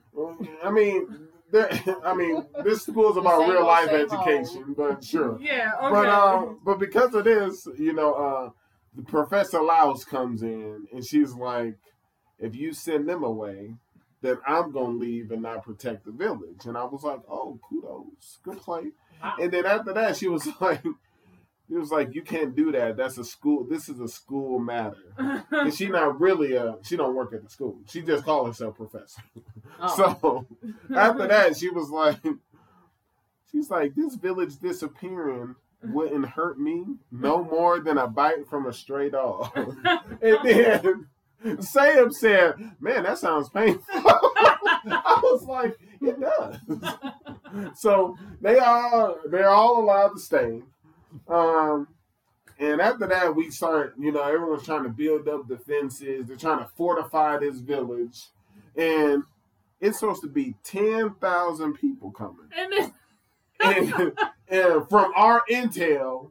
I 0.62 0.70
mean, 0.70 1.06
there- 1.08 1.18
I 2.04 2.14
mean, 2.14 2.44
this 2.64 2.82
school 2.82 3.10
is 3.10 3.16
about 3.16 3.48
real 3.48 3.66
life 3.66 3.88
same 3.88 4.06
education, 4.06 4.74
but 4.76 5.02
sure. 5.02 5.38
Yeah, 5.40 5.72
okay. 5.80 5.90
But 5.90 6.06
um, 6.08 6.60
but 6.64 6.78
because 6.78 7.14
of 7.14 7.24
this, 7.24 7.66
you 7.78 7.92
know, 7.94 8.12
uh, 8.14 8.50
the 8.94 9.02
Professor 9.02 9.62
Laos 9.62 10.04
comes 10.04 10.42
in 10.42 10.86
and 10.92 11.04
she's 11.04 11.32
like, 11.32 11.76
if 12.38 12.54
you 12.54 12.72
send 12.72 13.08
them 13.08 13.24
away, 13.24 13.74
then 14.20 14.36
I'm 14.46 14.72
gonna 14.72 14.98
leave 14.98 15.30
and 15.30 15.42
not 15.42 15.64
protect 15.64 16.04
the 16.04 16.12
village. 16.12 16.66
And 16.66 16.76
I 16.76 16.84
was 16.84 17.02
like, 17.02 17.20
oh, 17.28 17.58
kudos, 17.68 18.40
good 18.42 18.58
play. 18.58 18.90
Wow. 19.22 19.34
And 19.40 19.52
then 19.52 19.64
after 19.64 19.92
that, 19.94 20.16
she 20.16 20.28
was 20.28 20.46
like, 20.60 20.82
it 21.70 21.76
was 21.76 21.90
like, 21.90 22.14
you 22.14 22.22
can't 22.22 22.56
do 22.56 22.72
that. 22.72 22.96
That's 22.96 23.18
a 23.18 23.24
school. 23.24 23.64
This 23.64 23.88
is 23.88 24.00
a 24.00 24.08
school 24.08 24.58
matter. 24.58 24.96
And 25.50 25.74
she 25.74 25.88
not 25.88 26.20
really 26.20 26.54
a. 26.54 26.76
She 26.82 26.96
don't 26.96 27.14
work 27.14 27.32
at 27.34 27.42
the 27.42 27.50
school. 27.50 27.78
She 27.88 28.02
just 28.02 28.24
call 28.24 28.46
herself 28.46 28.76
professor. 28.76 29.22
Oh. 29.80 30.46
So 30.88 30.94
after 30.94 31.26
that, 31.26 31.56
she 31.56 31.68
was 31.68 31.90
like, 31.90 32.20
she's 33.50 33.70
like, 33.70 33.94
this 33.94 34.14
village 34.14 34.58
disappearing 34.58 35.56
wouldn't 35.82 36.26
hurt 36.26 36.58
me 36.58 36.84
no 37.10 37.44
more 37.44 37.80
than 37.80 37.98
a 37.98 38.06
bite 38.06 38.48
from 38.48 38.66
a 38.66 38.72
stray 38.72 39.10
dog. 39.10 39.50
and 40.22 40.38
then 40.44 41.06
Sam 41.60 42.12
said, 42.12 42.54
man, 42.80 43.04
that 43.04 43.18
sounds 43.18 43.48
painful. 43.48 43.84
I 43.94 45.20
was 45.22 45.44
like, 45.44 45.78
it 46.00 46.18
does. 46.20 46.56
so 47.78 48.16
they 48.40 48.58
are 48.58 49.16
they're 49.30 49.50
all 49.50 49.82
allowed 49.82 50.10
to 50.10 50.20
stay. 50.20 50.62
Um 51.28 51.88
and 52.60 52.80
after 52.80 53.06
that, 53.06 53.34
we 53.36 53.50
start, 53.50 53.94
you 53.98 54.10
know, 54.10 54.22
everyone's 54.22 54.64
trying 54.64 54.82
to 54.82 54.88
build 54.88 55.28
up 55.28 55.46
defenses. 55.46 56.26
They're 56.26 56.36
trying 56.36 56.58
to 56.58 56.70
fortify 56.76 57.38
this 57.38 57.58
village. 57.60 58.18
And 58.76 59.22
it's 59.80 60.00
supposed 60.00 60.22
to 60.22 60.28
be 60.28 60.54
10,000 60.64 61.74
people 61.74 62.10
coming. 62.10 62.48
and 62.56 62.72
then, 62.72 62.92
And, 63.60 64.12
and 64.48 64.88
from 64.88 65.12
our 65.16 65.42
intel, 65.50 66.30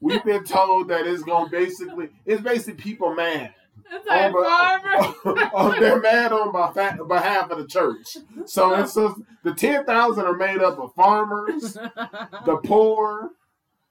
we've 0.00 0.24
been 0.24 0.44
told 0.44 0.88
that 0.88 1.06
it's 1.06 1.22
going 1.22 1.46
to 1.46 1.50
basically, 1.50 2.08
it's 2.24 2.42
basically 2.42 2.74
people 2.74 3.14
mad. 3.14 3.52
it's 3.92 4.06
like 4.08 4.32
Over- 4.34 5.50
oh, 5.54 5.76
they're 5.78 6.00
mad 6.00 6.32
on 6.32 6.52
behalf, 6.52 6.98
behalf 7.06 7.50
of 7.50 7.58
the 7.58 7.66
church. 7.66 8.16
So 8.44 8.74
it's 8.74 8.94
just, 8.94 9.16
the 9.44 9.54
10,000 9.54 10.24
are 10.24 10.36
made 10.36 10.58
up 10.62 10.78
of 10.78 10.94
farmers, 10.94 11.72
the 12.44 12.60
poor, 12.64 13.30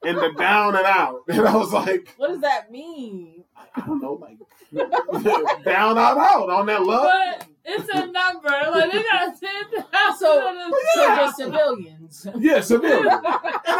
and 0.05 0.17
the 0.17 0.33
down 0.37 0.75
and 0.75 0.85
out. 0.85 1.21
And 1.27 1.47
I 1.47 1.55
was 1.55 1.73
like, 1.73 2.13
what 2.17 2.27
does 2.29 2.41
that 2.41 2.71
mean? 2.71 3.43
I 3.75 3.81
don't 3.85 4.01
know, 4.01 4.13
like 4.13 4.37
down 5.63 5.97
out 5.97 6.17
out 6.17 6.49
on 6.49 6.65
that 6.67 6.83
love. 6.83 7.09
But 7.39 7.47
it's 7.65 7.89
a 7.89 8.05
number. 8.07 8.49
Like 8.49 8.91
they 8.91 9.03
got 9.03 9.39
ten 9.39 9.83
thousand. 9.91 10.17
So- 10.17 10.49
of 10.49 10.55
them. 10.55 10.71
So 10.93 11.01
Yeah. 11.01 11.15
just 11.17 11.37
civilians. 11.37 12.27
Yeah, 12.39 12.61
civilian. 12.61 13.07
and 13.07 13.25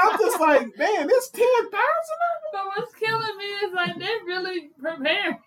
I'm 0.03 0.19
just 0.19 0.39
like, 0.39 0.77
man, 0.77 1.07
it's 1.09 1.29
ten 1.29 1.47
thousand 1.71 2.19
But 2.53 2.65
what's 2.67 2.93
killing 2.95 3.37
me 3.37 3.45
is 3.45 3.73
like 3.73 3.97
they 3.99 4.09
really 4.25 4.69
preparing 4.81 5.37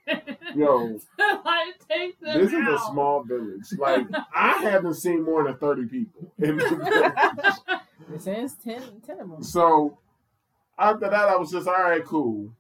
Yo, 0.55 0.99
to 1.19 1.41
like 1.45 1.87
take 1.89 2.19
them 2.21 2.41
this 2.41 2.53
is 2.53 2.69
a 2.69 2.79
small 2.91 3.23
village. 3.25 3.67
Like 3.79 4.07
I 4.35 4.59
haven't 4.63 4.95
seen 4.95 5.25
more 5.25 5.45
than 5.45 5.57
thirty 5.57 5.87
people. 5.87 6.33
In 6.39 6.57
the 6.57 6.69
village. 6.69 7.81
It 8.15 8.23
says 8.23 8.55
10, 8.65 8.83
10 9.07 9.21
of 9.21 9.29
them. 9.31 9.43
so 9.43 9.99
after 10.79 11.09
that, 11.11 11.29
I 11.29 11.37
was 11.37 11.51
just 11.51 11.67
all 11.67 11.75
right, 11.75 12.05
cool, 12.05 12.53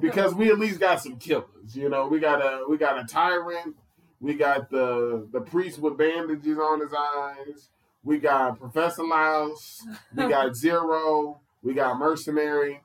because 0.00 0.34
we 0.34 0.50
at 0.50 0.58
least 0.58 0.80
got 0.80 1.00
some 1.02 1.16
killers. 1.18 1.74
You 1.74 1.88
know, 1.88 2.06
we 2.06 2.18
got 2.18 2.40
a 2.40 2.64
we 2.68 2.76
got 2.78 2.98
a 2.98 3.04
tyrant. 3.04 3.76
We 4.20 4.34
got 4.34 4.70
the 4.70 5.26
the 5.32 5.40
priest 5.40 5.78
with 5.78 5.96
bandages 5.96 6.58
on 6.58 6.80
his 6.80 6.92
eyes. 6.96 7.68
We 8.04 8.18
got 8.18 8.58
Professor 8.58 9.04
Laos. 9.04 9.86
We 10.14 10.28
got 10.28 10.56
Zero. 10.56 11.40
We 11.62 11.74
got 11.74 11.98
Mercenary. 11.98 12.80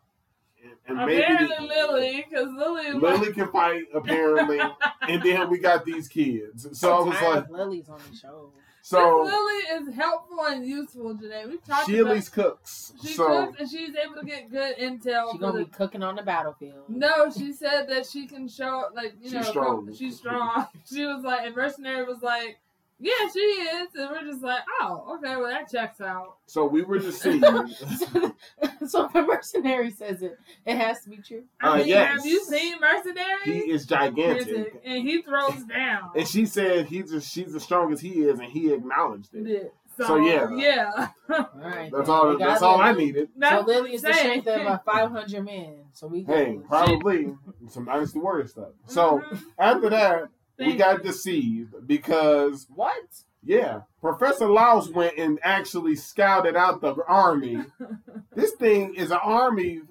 And, 0.88 0.97
and 0.99 1.07
maybe 1.07 1.47
the- 1.47 1.63
Lily, 1.63 2.26
because 2.30 2.49
Lily, 2.55 2.91
Lily 2.93 3.34
can 3.34 3.49
fight 3.51 3.84
apparently, 3.93 4.59
and 5.01 5.24
then 5.24 5.49
we 5.49 5.59
got 5.59 5.86
these 5.86 6.07
kids. 6.07 6.68
So 6.80 6.93
I 6.93 6.99
was 6.99 7.07
I'm 7.15 7.20
tired 7.22 7.36
like, 7.36 7.43
of 7.45 7.49
Lily's 7.51 7.89
on 7.89 7.99
the 8.09 8.18
show. 8.18 8.51
So 8.90 9.22
Lily 9.24 9.88
is 9.90 9.96
helpful 9.96 10.40
and 10.46 10.66
useful 10.66 11.18
today. 11.18 11.44
We 11.48 11.58
talked 11.58 11.88
she 11.88 11.96
at 11.96 12.02
about 12.02 12.14
least 12.16 12.32
cooks. 12.32 12.94
she 13.02 13.14
So 13.14 13.28
cooks 13.28 13.60
and 13.60 13.70
she's 13.70 13.96
able 13.96 14.16
to 14.22 14.26
get 14.26 14.50
good 14.50 14.78
intel. 14.78 15.32
She's 15.32 15.42
gonna 15.42 15.60
the- 15.60 15.66
be 15.66 15.72
cooking 15.72 16.04
on 16.04 16.16
the 16.16 16.24
battlefield. 16.24 16.84
no, 16.88 17.30
she 17.32 17.52
said 17.54 17.88
that 17.90 18.06
she 18.06 18.28
can 18.28 18.48
show 18.48 18.86
like 18.96 19.14
you 19.22 19.26
She's 19.26 19.34
know 19.34 19.42
strong. 19.44 19.94
she's 19.94 20.18
strong. 20.18 20.68
She 20.86 21.06
was 21.06 21.24
like, 21.24 21.46
and 21.46 21.56
mercenary 21.56 22.06
was 22.06 22.22
like, 22.22 22.60
yeah, 23.00 23.12
she 23.32 23.39
is, 23.39 23.88
and 23.95 24.10
we're 24.12 24.24
just 24.32 24.41
like, 24.43 24.62
oh, 24.82 25.18
okay, 25.18 25.36
well 25.36 25.50
that 25.50 25.70
checks 25.72 26.02
out. 26.02 26.38
so 26.48 26.66
we 26.66 26.84
were 26.84 27.00
just 27.00 27.22
seeing. 27.24 27.41
so 27.41 29.06
if 29.06 29.16
a 29.16 29.22
mercenary 29.22 29.91
says 29.91 30.22
it, 30.22 30.38
it 30.66 30.76
has 30.78 31.02
to 31.04 31.10
be 31.10 31.18
true. 31.18 31.43
I 31.62 31.68
Uh, 31.68 31.78
mean, 31.78 31.88
yes. 31.88 32.16
have 32.18 32.26
you 32.26 32.43
seen 32.43 32.76
mercenary? 32.80 33.43
he 33.45 33.72
is 33.72 33.86
gigantic. 33.86 34.82
and 34.84 35.08
he 35.08 35.22
throws 35.22 35.64
down. 35.66 36.12
And 36.16 36.28
she 36.28 36.45
said 36.45 36.88
he's 36.88 37.12
just, 37.12 37.32
she's 37.32 37.54
as 37.56 37.64
strong 37.64 37.91
as 37.93 38.00
he 38.02 38.22
is, 38.24 38.39
and 38.39 38.52
he 38.52 38.72
acknowledged 38.74 39.34
it. 39.34 39.48
Yeah. 39.48 39.70
So, 39.98 40.06
So, 40.06 40.16
yeah. 40.18 40.48
yeah. 40.56 41.08
All 41.39 41.50
right. 41.56 41.91
That's 41.91 42.08
all. 42.08 42.30
We 42.30 42.38
got 42.38 42.50
That's 42.50 42.62
all 42.62 42.80
I 42.80 42.91
Lily. 42.91 43.06
needed. 43.08 43.30
So 43.41 43.64
Lily 43.66 43.95
is 43.95 44.04
the 44.04 44.14
strength 44.14 44.45
of 44.48 44.62
uh, 44.68 44.78
500 44.86 45.43
men. 45.43 45.76
So 45.93 46.06
we 46.06 46.22
Hey, 46.22 46.60
probably 46.68 47.34
some 47.68 47.86
Dynasty 47.86 48.20
Warrior 48.20 48.48
stuff. 48.48 48.70
So 48.86 49.20
Mhm. 49.28 49.41
after 49.58 49.89
that, 49.89 50.26
we 50.60 50.76
got 50.76 51.03
deceived 51.03 51.88
because 51.88 52.68
what? 52.74 52.95
yeah, 53.43 53.82
Professor 54.01 54.47
Laos 54.49 54.89
went 54.89 55.18
and 55.18 55.39
actually 55.43 55.95
scouted 55.95 56.55
out 56.55 56.82
the 56.82 56.95
army. 57.08 57.60
this 58.36 58.51
thing 58.53 58.95
is 58.95 59.12
an 59.12 59.20
army 59.24 59.82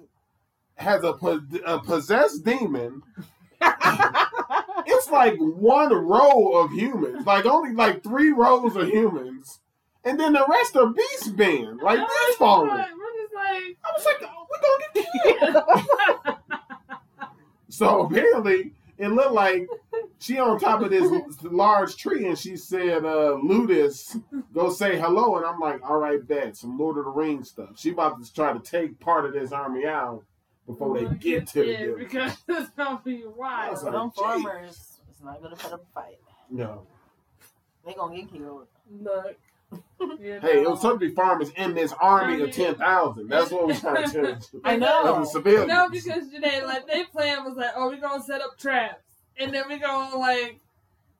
has 0.75 1.03
a, 1.03 1.13
a 1.65 1.79
possessed 1.79 2.43
demon. 2.45 3.01
It's 4.89 5.09
like 5.09 5.35
one 5.39 5.91
row 5.93 6.53
of 6.53 6.71
humans, 6.71 7.25
like 7.25 7.45
only 7.45 7.73
like 7.73 8.03
three 8.03 8.31
rows 8.31 8.75
of 8.75 8.87
humans, 8.87 9.59
and 10.03 10.19
then 10.19 10.33
the 10.33 10.45
rest 10.47 10.75
are 10.77 10.87
beast 10.87 11.35
men, 11.35 11.77
like 11.81 11.99
beast 11.99 12.11
we're 12.29 12.33
falling. 12.37 12.69
like- 12.69 12.87
We're 12.91 13.21
just 13.21 13.33
like, 13.35 13.77
I 13.83 13.91
was 13.95 14.05
like, 14.05 14.23
oh, 14.23 14.45
we 14.51 14.57
gonna 14.61 15.07
get 15.33 15.39
killed. 16.25 16.37
So 17.69 18.01
apparently, 18.07 18.71
it 18.97 19.09
looked 19.09 19.33
like 19.33 19.67
she 20.19 20.39
on 20.39 20.59
top 20.59 20.81
of 20.81 20.89
this 20.89 21.11
large 21.43 21.95
tree, 21.95 22.27
and 22.27 22.37
she 22.37 22.57
said, 22.57 23.05
uh, 23.05 23.37
"Ludus, 23.43 24.17
go 24.53 24.69
say 24.69 24.97
hello." 24.97 25.37
And 25.37 25.45
I'm 25.45 25.59
like, 25.59 25.87
"All 25.87 25.97
right, 25.97 26.25
bet 26.25 26.57
some 26.57 26.77
Lord 26.77 26.97
of 26.97 27.05
the 27.05 27.11
Rings 27.11 27.49
stuff." 27.49 27.77
She 27.77 27.91
about 27.91 28.23
to 28.23 28.33
try 28.33 28.53
to 28.53 28.59
take 28.59 28.99
part 28.99 29.25
of 29.25 29.33
this 29.33 29.51
army 29.51 29.85
out 29.85 30.23
before 30.65 30.99
they 30.99 31.05
get 31.15 31.47
to 31.47 31.59
the 31.59 31.65
yeah, 31.65 31.77
village. 31.77 31.97
because 31.99 32.37
it's 32.47 32.69
gonna 32.71 33.01
be 33.03 33.23
wild. 33.25 33.71
That's 33.71 33.81
Some 33.81 33.93
like, 33.93 34.13
farmers 34.15 34.99
is 35.11 35.23
not 35.23 35.41
gonna 35.41 35.55
put 35.55 35.73
up 35.73 35.83
a 35.83 35.93
fight. 35.93 36.19
No, 36.49 36.85
They 37.85 37.93
gonna 37.93 38.15
get 38.15 38.31
killed. 38.31 38.67
Look. 38.91 39.37
You 39.99 40.39
hey, 40.41 40.61
it 40.61 40.69
was 40.69 40.79
supposed 40.79 41.01
to 41.01 41.09
be 41.09 41.13
farmers 41.13 41.49
in 41.57 41.73
this 41.73 41.91
army 41.99 42.41
of 42.41 42.51
ten 42.51 42.75
thousand. 42.75 43.27
That's 43.27 43.51
what 43.51 43.67
we're 43.67 43.75
trying 43.75 44.05
to 44.05 44.11
tell 44.11 44.25
you. 44.29 44.37
I 44.63 44.77
know. 44.77 45.19
the 45.19 45.25
civilians. 45.25 45.67
No, 45.67 45.89
because 45.89 46.29
Jenae, 46.29 46.63
like 46.63 46.87
their 46.87 47.05
plan 47.07 47.43
was 47.43 47.57
like, 47.57 47.71
oh, 47.75 47.89
we're 47.89 47.99
gonna 47.99 48.23
set 48.23 48.41
up 48.41 48.57
traps, 48.57 49.03
and 49.39 49.53
then 49.53 49.63
we're 49.69 49.79
gonna 49.79 50.15
like 50.17 50.59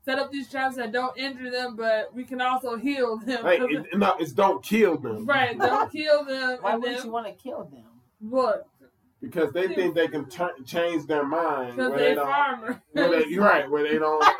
set 0.06 0.20
up 0.20 0.32
these 0.32 0.50
traps 0.50 0.76
that 0.78 0.92
don't 0.92 1.18
injure 1.18 1.50
them, 1.52 1.76
but 1.76 2.14
we 2.14 2.24
can 2.24 2.40
also 2.42 2.76
heal 2.78 3.18
them. 3.18 3.44
Hey, 3.46 3.58
it, 3.62 3.98
no, 3.98 4.16
it's 4.20 4.32
don't 4.32 4.64
kill 4.64 4.98
them. 4.98 5.26
right, 5.26 5.58
don't 5.58 5.92
kill 5.92 6.24
them, 6.26 6.58
Why 6.62 6.74
and 6.74 6.82
would 6.82 6.92
then 6.92 7.04
you 7.06 7.12
want 7.12 7.26
to 7.28 7.34
kill 7.34 7.66
them? 7.66 7.84
look, 8.22 8.66
because 9.22 9.52
they 9.54 9.68
think 9.68 9.96
they 9.96 10.08
can 10.08 10.26
turn 10.30 10.52
change 10.66 11.06
their 11.08 11.26
mind 11.26 11.76
because 11.78 11.92
they 11.94 12.10
they 12.10 12.16
don't. 12.16 12.26
farmer. 12.28 12.82
Where 12.94 13.10
they, 13.10 13.26
you're 13.28 13.44
right, 13.44 13.70
where 13.70 13.84
they 13.84 13.98
don't. 13.98 14.24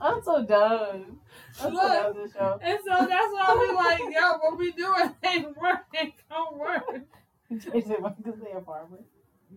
I'm 0.00 0.22
so 0.22 0.44
done. 0.44 1.18
I'm 1.60 1.72
Look. 1.74 1.82
done 1.82 2.14
with 2.16 2.32
show. 2.32 2.58
And 2.62 2.78
so 2.86 3.06
that's 3.06 3.32
why 3.32 3.56
we 3.60 3.74
like, 3.76 4.14
yo, 4.14 4.38
what 4.38 4.58
we 4.58 4.72
doing 4.72 5.14
ain't 5.24 5.56
work, 5.60 5.80
ain't 5.98 6.14
gonna 6.30 6.56
work. 6.56 7.00
They 7.50 7.80
said, 7.80 7.96
"Why, 8.00 8.10
'cause 8.24 8.34
they 8.44 8.52
a 8.52 8.60
farmer. 8.60 8.98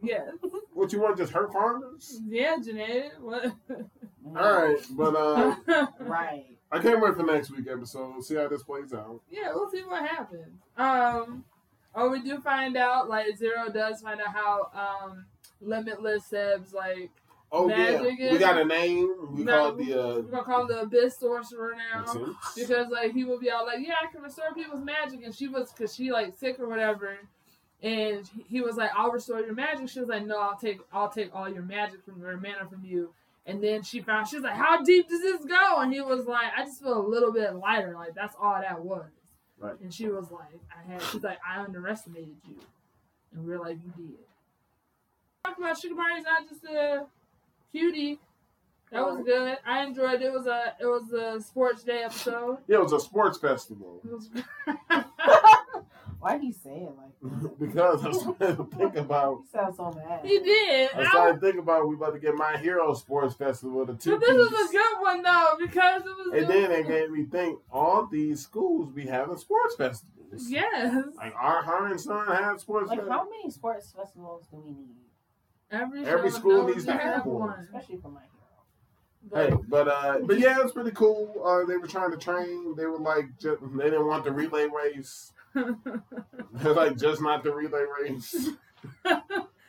Yes. 0.01 0.29
What 0.73 0.91
you 0.93 1.01
want? 1.01 1.17
Just 1.17 1.31
hurt 1.33 1.51
farmers? 1.53 2.19
Yeah, 2.27 2.55
Janet. 2.63 3.11
What? 3.19 3.45
All 4.35 4.61
right, 4.61 4.79
but 4.91 5.15
uh, 5.15 5.55
Right. 5.99 6.45
I 6.71 6.79
can't 6.79 7.01
wait 7.01 7.15
for 7.15 7.23
next 7.23 7.51
week 7.51 7.67
episode. 7.69 8.23
See 8.23 8.35
how 8.35 8.47
this 8.47 8.63
plays 8.63 8.93
out. 8.93 9.19
Yeah, 9.29 9.51
we'll 9.53 9.69
see 9.69 9.81
what 9.81 10.07
happens. 10.07 10.59
Um, 10.77 11.43
oh, 11.93 12.09
we 12.09 12.21
do 12.21 12.39
find 12.39 12.77
out 12.77 13.09
like 13.09 13.37
Zero 13.37 13.69
does 13.71 14.01
find 14.01 14.21
out 14.21 14.33
how 14.33 14.71
um 14.73 15.25
Limitless 15.59 16.25
Seb's 16.27 16.73
like 16.73 17.11
Oh 17.51 17.67
Magic 17.67 18.17
yeah, 18.17 18.25
is- 18.27 18.31
we 18.31 18.37
got 18.39 18.57
a 18.57 18.65
name. 18.65 19.13
We 19.35 19.43
No, 19.43 19.57
call 19.57 19.67
it 19.79 19.85
the 19.85 19.93
we're 19.93 20.19
uh. 20.19 20.21
gonna 20.21 20.43
call 20.45 20.61
him 20.61 20.67
the 20.69 20.81
Abyss 20.83 21.19
Sorcerer 21.19 21.75
now. 21.93 22.05
Because 22.55 22.87
like 22.89 23.11
he 23.11 23.25
would 23.25 23.41
be 23.41 23.51
all 23.51 23.65
like, 23.65 23.79
"Yeah, 23.85 23.95
I 24.01 24.09
can 24.11 24.21
restore 24.23 24.53
people's 24.55 24.83
magic," 24.85 25.19
and 25.25 25.35
she 25.35 25.49
was 25.49 25.71
because 25.73 25.93
she 25.93 26.11
like 26.11 26.33
sick 26.39 26.59
or 26.61 26.67
whatever, 26.69 27.17
and 27.81 28.29
he 28.47 28.61
was 28.61 28.75
like, 28.77 28.91
"I'll 28.95 29.11
restore 29.11 29.39
your 29.39 29.53
magic." 29.53 29.89
She 29.89 29.99
was 29.99 30.09
like, 30.09 30.25
"No, 30.25 30.39
I'll 30.39 30.57
take 30.57 30.79
I'll 30.93 31.09
take 31.09 31.33
all 31.33 31.49
your 31.49 31.63
magic 31.63 32.03
from 32.03 32.21
your 32.21 32.37
mana 32.37 32.67
from 32.69 32.83
you." 32.83 33.13
And 33.45 33.61
then 33.63 33.81
she 33.81 34.01
found 34.01 34.27
she 34.27 34.35
was 34.35 34.43
like, 34.43 34.53
"How 34.53 34.83
deep 34.83 35.09
does 35.09 35.21
this 35.21 35.45
go?" 35.45 35.79
And 35.79 35.91
he 35.93 36.01
was 36.01 36.25
like, 36.25 36.51
"I 36.55 36.63
just 36.63 36.81
feel 36.81 36.97
a 36.97 37.07
little 37.07 37.31
bit 37.31 37.55
lighter. 37.55 37.93
Like 37.95 38.13
that's 38.13 38.35
all 38.41 38.59
that 38.59 38.83
was." 38.83 39.05
Right. 39.59 39.79
And 39.81 39.93
she 39.93 40.07
was 40.07 40.31
like, 40.31 40.59
"I 40.75 40.91
had." 40.91 41.01
She's 41.03 41.23
like, 41.23 41.39
"I 41.47 41.61
underestimated 41.61 42.35
you," 42.47 42.59
and 43.33 43.45
we're 43.45 43.59
like, 43.59 43.77
"You 43.83 43.91
did." 43.97 44.17
Talk 45.43 45.57
about 45.57 45.75
Shikimori's 45.75 46.23
not 46.23 46.47
just 46.47 46.63
a 46.65 47.05
cutie. 47.71 48.19
That 48.91 49.05
was 49.05 49.23
good. 49.23 49.57
I 49.65 49.83
enjoyed 49.83 50.15
it. 50.15 50.23
It 50.23 50.33
was 50.33 50.47
a 50.47 50.75
it 50.79 50.85
was 50.85 51.13
a 51.13 51.39
sports 51.41 51.81
day 51.83 52.03
episode. 52.03 52.57
Yeah, 52.67 52.77
it 52.77 52.83
was 52.83 52.91
a 52.91 52.99
sports 52.99 53.37
festival 53.37 54.01
It 54.03 54.11
was 54.11 54.29
Why 56.21 56.37
he 56.37 56.51
say 56.53 56.69
it 56.87 56.93
like 56.95 57.19
that? 57.41 57.59
because 57.59 58.05
I 58.05 58.11
started 58.11 58.57
to 58.57 58.65
think 58.77 58.95
about. 58.95 59.39
He 59.43 59.49
sounds 59.57 59.75
so 59.77 59.91
mad. 59.91 60.19
he 60.23 60.39
did. 60.39 60.89
I 60.95 61.01
I- 61.01 61.05
started 61.09 61.41
to 61.41 61.47
think 61.47 61.59
about 61.59 61.87
we 61.87 61.95
about 61.95 62.13
to 62.13 62.19
get 62.19 62.35
my 62.35 62.57
hero 62.57 62.93
sports 62.93 63.33
festival 63.35 63.85
the 63.85 63.95
two 63.95 64.11
but 64.11 64.19
this 64.21 64.51
is 64.51 64.69
a 64.69 64.71
good 64.71 65.01
one 65.01 65.21
though 65.23 65.55
because 65.59 66.01
it 66.01 66.05
was. 66.05 66.33
And 66.33 66.47
then 66.47 66.71
it 66.71 66.87
made 66.87 67.09
me 67.11 67.25
think 67.25 67.59
all 67.71 68.05
these 68.05 68.41
schools 68.41 68.91
be 68.93 69.05
having 69.07 69.35
sports 69.37 69.75
festivals. 69.75 70.47
yes, 70.47 71.03
Like 71.17 71.33
our 71.37 71.63
her 71.63 71.87
and 71.87 71.99
son 71.99 72.27
have 72.27 72.59
sports 72.61 72.89
Like, 72.89 72.99
festivals. 72.99 73.19
how 73.19 73.29
many 73.29 73.49
sports 73.49 73.91
festivals 73.95 74.45
do 74.51 74.57
we 74.63 74.71
need? 74.71 74.95
every 75.71 76.05
Every 76.05 76.29
school 76.31 76.67
needs 76.67 76.85
to 76.85 76.93
have 76.93 77.25
one. 77.25 77.59
Especially 77.61 77.97
for 77.97 78.09
my 78.09 78.19
hero. 78.21 78.29
But 79.23 79.49
Hey, 79.49 79.55
but 79.67 79.87
uh, 79.87 80.19
but 80.23 80.39
yeah, 80.39 80.59
it's 80.61 80.71
pretty 80.71 80.91
cool. 80.91 81.41
Uh, 81.45 81.65
they 81.65 81.77
were 81.77 81.87
trying 81.87 82.11
to 82.11 82.17
train. 82.17 82.75
They 82.75 82.85
were 82.85 82.97
like, 82.99 83.25
just, 83.39 83.61
they 83.77 83.85
didn't 83.85 84.07
want 84.07 84.23
the 84.25 84.31
relay 84.31 84.67
race. 84.67 85.31
They're 86.53 86.73
like, 86.73 86.97
just 86.97 87.21
not 87.21 87.43
the 87.43 87.53
relay 87.53 87.85
race. 88.01 88.49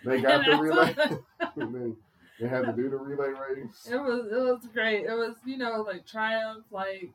They 0.05 0.21
got 0.21 0.45
the 0.45 0.57
relay. 0.57 0.95
they, 1.57 1.93
they 2.41 2.49
had 2.49 2.65
to 2.67 2.73
do 2.73 2.91
the 2.91 2.97
relay 2.97 3.29
race. 3.29 3.89
It 3.89 3.97
was 3.97 4.27
it 4.33 4.37
was 4.37 4.67
great. 4.73 5.05
It 5.05 5.13
was 5.13 5.37
you 5.45 5.57
know 5.57 5.85
like 5.87 6.05
triumph 6.07 6.65
like 6.73 7.13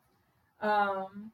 um 0.62 1.32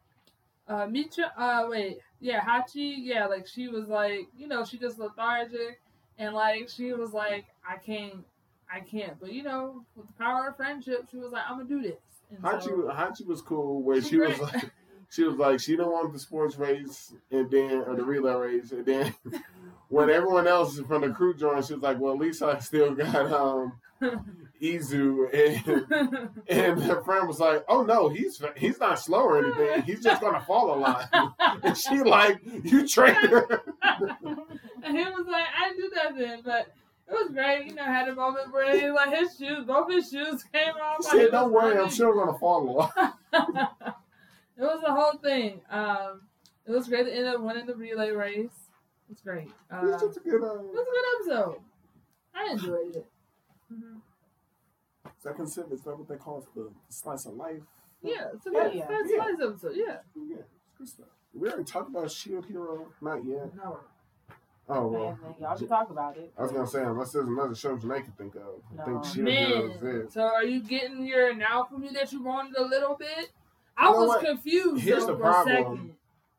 uh 0.67 0.87
Mitra 0.87 1.31
uh 1.37 1.67
wait 1.69 1.99
yeah 2.19 2.41
Hachi 2.41 2.95
yeah 2.97 3.27
like 3.27 3.47
she 3.47 3.67
was 3.67 3.87
like 3.87 4.27
you 4.35 4.47
know 4.47 4.65
she 4.65 4.77
just 4.77 4.97
lethargic 4.97 5.79
and 6.17 6.33
like 6.33 6.69
she 6.69 6.91
was 6.93 7.13
like 7.13 7.45
I 7.69 7.77
can't 7.77 8.25
I 8.73 8.79
can't 8.79 9.19
but 9.19 9.31
you 9.31 9.43
know 9.43 9.83
with 9.95 10.07
the 10.07 10.13
power 10.13 10.47
of 10.47 10.57
friendship 10.57 11.07
she 11.11 11.17
was 11.17 11.31
like 11.31 11.43
I'm 11.47 11.57
gonna 11.57 11.69
do 11.69 11.81
this 11.81 11.99
and 12.31 12.41
Hachi, 12.43 12.63
so, 12.63 12.91
Hachi 12.91 13.25
was 13.25 13.41
cool. 13.41 13.81
Where 13.81 14.01
She's 14.01 14.09
she 14.09 14.17
was 14.17 14.39
like, 14.39 14.71
she 15.13 15.23
was 15.23 15.35
like, 15.35 15.59
she 15.59 15.73
didn't 15.73 15.91
want 15.91 16.11
the 16.11 16.19
sports 16.19 16.57
race, 16.57 17.13
and 17.29 17.49
then 17.51 17.83
or 17.85 17.95
the 17.95 18.03
relay 18.03 18.33
race, 18.33 18.71
and 18.71 18.85
then 18.85 19.13
when 19.89 20.09
everyone 20.09 20.47
else 20.47 20.79
from 20.81 21.01
the 21.01 21.09
crew 21.09 21.35
joined, 21.35 21.65
she 21.65 21.75
was 21.75 21.83
like, 21.83 21.99
well, 21.99 22.13
at 22.13 22.19
least 22.19 22.41
I 22.41 22.57
still 22.59 22.95
got 22.95 23.31
um 23.31 23.73
Izu 24.61 25.29
and. 25.33 26.29
And 26.47 26.83
her 26.83 27.03
friend 27.03 27.27
was 27.27 27.39
like, 27.39 27.63
"Oh 27.67 27.83
no, 27.83 28.09
he's 28.09 28.41
he's 28.57 28.79
not 28.79 28.99
slow 28.99 29.23
or 29.23 29.37
anything. 29.37 29.83
He's 29.83 30.01
just 30.01 30.21
gonna 30.21 30.41
fall 30.41 30.75
a 30.75 30.77
lot." 30.77 31.09
And 31.63 31.77
she 31.77 32.01
like, 32.01 32.41
"You 32.63 32.87
traitor." 32.87 33.61
and 33.83 34.97
he 34.97 35.03
was 35.03 35.25
like 35.27 35.45
I 35.57 35.69
didn't 35.69 35.77
do 35.77 35.91
that 35.95 36.17
then 36.17 36.41
but 36.43 36.73
it 37.07 37.13
was 37.13 37.29
great 37.31 37.67
you 37.67 37.75
know 37.75 37.83
had 37.83 38.09
a 38.09 38.15
moment 38.15 38.51
where 38.51 38.77
he 38.77 38.89
like 38.89 39.13
his 39.13 39.37
shoes 39.37 39.65
both 39.65 39.91
his 39.91 40.09
shoes 40.09 40.43
came 40.51 40.73
off 40.73 41.03
She 41.03 41.17
said, 41.17 41.31
"Don't 41.31 41.51
worry, 41.51 41.77
I'm 41.77 41.89
sure 41.89 42.13
gonna 42.13 42.37
fall 42.37 42.69
a 42.69 42.71
lot." 42.71 43.97
It 44.57 44.61
was 44.61 44.81
the 44.81 44.93
whole 44.93 45.17
thing. 45.17 45.61
Um, 45.69 46.21
it 46.65 46.71
was 46.71 46.87
great 46.87 47.05
to 47.05 47.13
end 47.13 47.27
up 47.27 47.41
winning 47.41 47.65
the 47.65 47.75
relay 47.75 48.11
race. 48.11 48.69
It 49.09 49.09
was 49.09 49.21
great. 49.21 49.51
Uh, 49.71 49.81
It's 49.93 50.03
it 50.03 50.05
just 50.07 50.17
a 50.17 50.29
good. 50.29 50.41
was 50.41 50.49
Uh, 50.49 50.81
a 50.81 50.85
good 50.85 51.37
episode. 51.41 51.61
I 52.35 52.51
enjoyed 52.51 52.95
it. 52.95 53.05
Mhm. 53.71 54.01
second 55.19 55.47
sip 55.47 55.71
is 55.71 55.81
that 55.83 55.97
what 55.97 56.07
they 56.07 56.17
call 56.17 56.39
it, 56.39 56.45
the 56.53 56.69
slice 56.89 57.25
of 57.25 57.33
life? 57.35 57.61
Yeah, 58.01 58.27
it's 58.33 58.45
a 58.45 58.49
good, 58.49 58.73
yeah. 58.75 58.87
it's 58.89 59.09
a 59.09 59.13
Yeah. 59.13 59.17
nice 59.19 59.39
episode. 59.41 59.75
Yeah. 59.75 59.99
Yeah, 60.15 60.37
it's 60.37 60.77
good 60.77 60.87
stuff. 60.89 61.07
We 61.33 61.47
already 61.47 61.63
talked 61.63 61.89
about 61.89 62.11
Shield 62.11 62.45
Hero, 62.45 62.91
not 63.01 63.23
yet. 63.23 63.55
No. 63.55 63.79
Oh 64.69 64.89
Man, 64.89 65.01
well, 65.21 65.35
y'all 65.39 65.57
can 65.57 65.67
talk 65.67 65.89
about 65.89 66.17
it. 66.17 66.33
I 66.37 66.41
was 66.43 66.51
gonna 66.51 66.67
say 66.67 66.83
unless 66.83 67.11
there's 67.11 67.27
another 67.27 67.55
show 67.55 67.75
Jenae 67.77 68.03
can 68.03 68.13
think 68.13 68.35
of. 68.35 68.61
I 68.79 68.83
think 68.85 69.05
Shield 69.05 69.27
Hero 69.27 69.71
is 69.71 69.81
Man, 69.81 69.95
it. 69.95 70.11
so 70.11 70.21
are 70.21 70.43
you 70.43 70.61
getting 70.61 71.05
your 71.05 71.33
now 71.33 71.63
from 71.63 71.81
me 71.81 71.89
that 71.93 72.11
you 72.13 72.21
wanted 72.23 72.55
a 72.57 72.63
little 72.63 72.95
bit? 72.95 73.31
I 73.77 73.87
You 73.87 73.91
know 73.93 73.99
was 73.99 74.07
what? 74.09 74.25
confused 74.25 74.83
Here's 74.83 75.05
though, 75.05 75.13
the 75.13 75.17
for 75.19 75.29
a 75.29 75.31
problem. 75.31 75.55
second. 75.55 75.95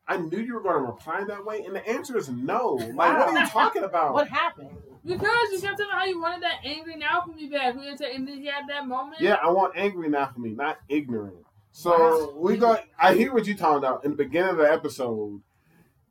I 0.06 0.16
knew 0.18 0.38
you 0.38 0.54
were 0.54 0.60
going 0.62 0.74
to 0.76 0.80
reply 0.82 1.24
that 1.26 1.44
way, 1.46 1.62
and 1.64 1.74
the 1.74 1.86
answer 1.88 2.16
is 2.18 2.28
no. 2.28 2.72
Like, 2.74 2.96
what 3.18 3.28
are 3.28 3.38
you 3.40 3.46
talking 3.48 3.84
about? 3.84 4.12
What 4.12 4.28
happened? 4.28 4.68
Because 5.04 5.48
you 5.52 5.60
kept 5.60 5.78
telling 5.78 5.92
me 5.92 5.98
how 5.98 6.04
you 6.04 6.20
wanted 6.20 6.42
that 6.42 6.58
angry 6.64 6.94
Naofumi 6.96 7.50
back. 7.50 7.74
We 7.74 7.82
didn't 7.82 7.98
take, 7.98 8.14
and 8.14 8.26
then 8.28 8.38
he 8.38 8.46
had 8.46 8.64
that 8.68 8.86
moment. 8.86 9.20
Yeah, 9.20 9.38
I 9.42 9.50
want 9.50 9.74
angry 9.76 10.08
Naofumi, 10.08 10.54
not 10.56 10.78
ignorant. 10.88 11.36
So 11.72 11.90
Wow. 11.90 12.32
we 12.36 12.56
got. 12.58 12.84
I 12.98 13.14
hear 13.14 13.32
what 13.32 13.46
you're 13.46 13.56
talking 13.56 13.78
about. 13.78 14.04
In 14.04 14.10
the 14.12 14.16
beginning 14.16 14.50
of 14.50 14.56
the 14.58 14.70
episode, 14.70 15.40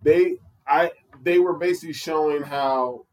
they, 0.01 0.38
I, 0.67 0.91
they 1.21 1.38
were 1.39 1.53
basically 1.53 1.93
showing 1.93 2.41
how 2.43 3.05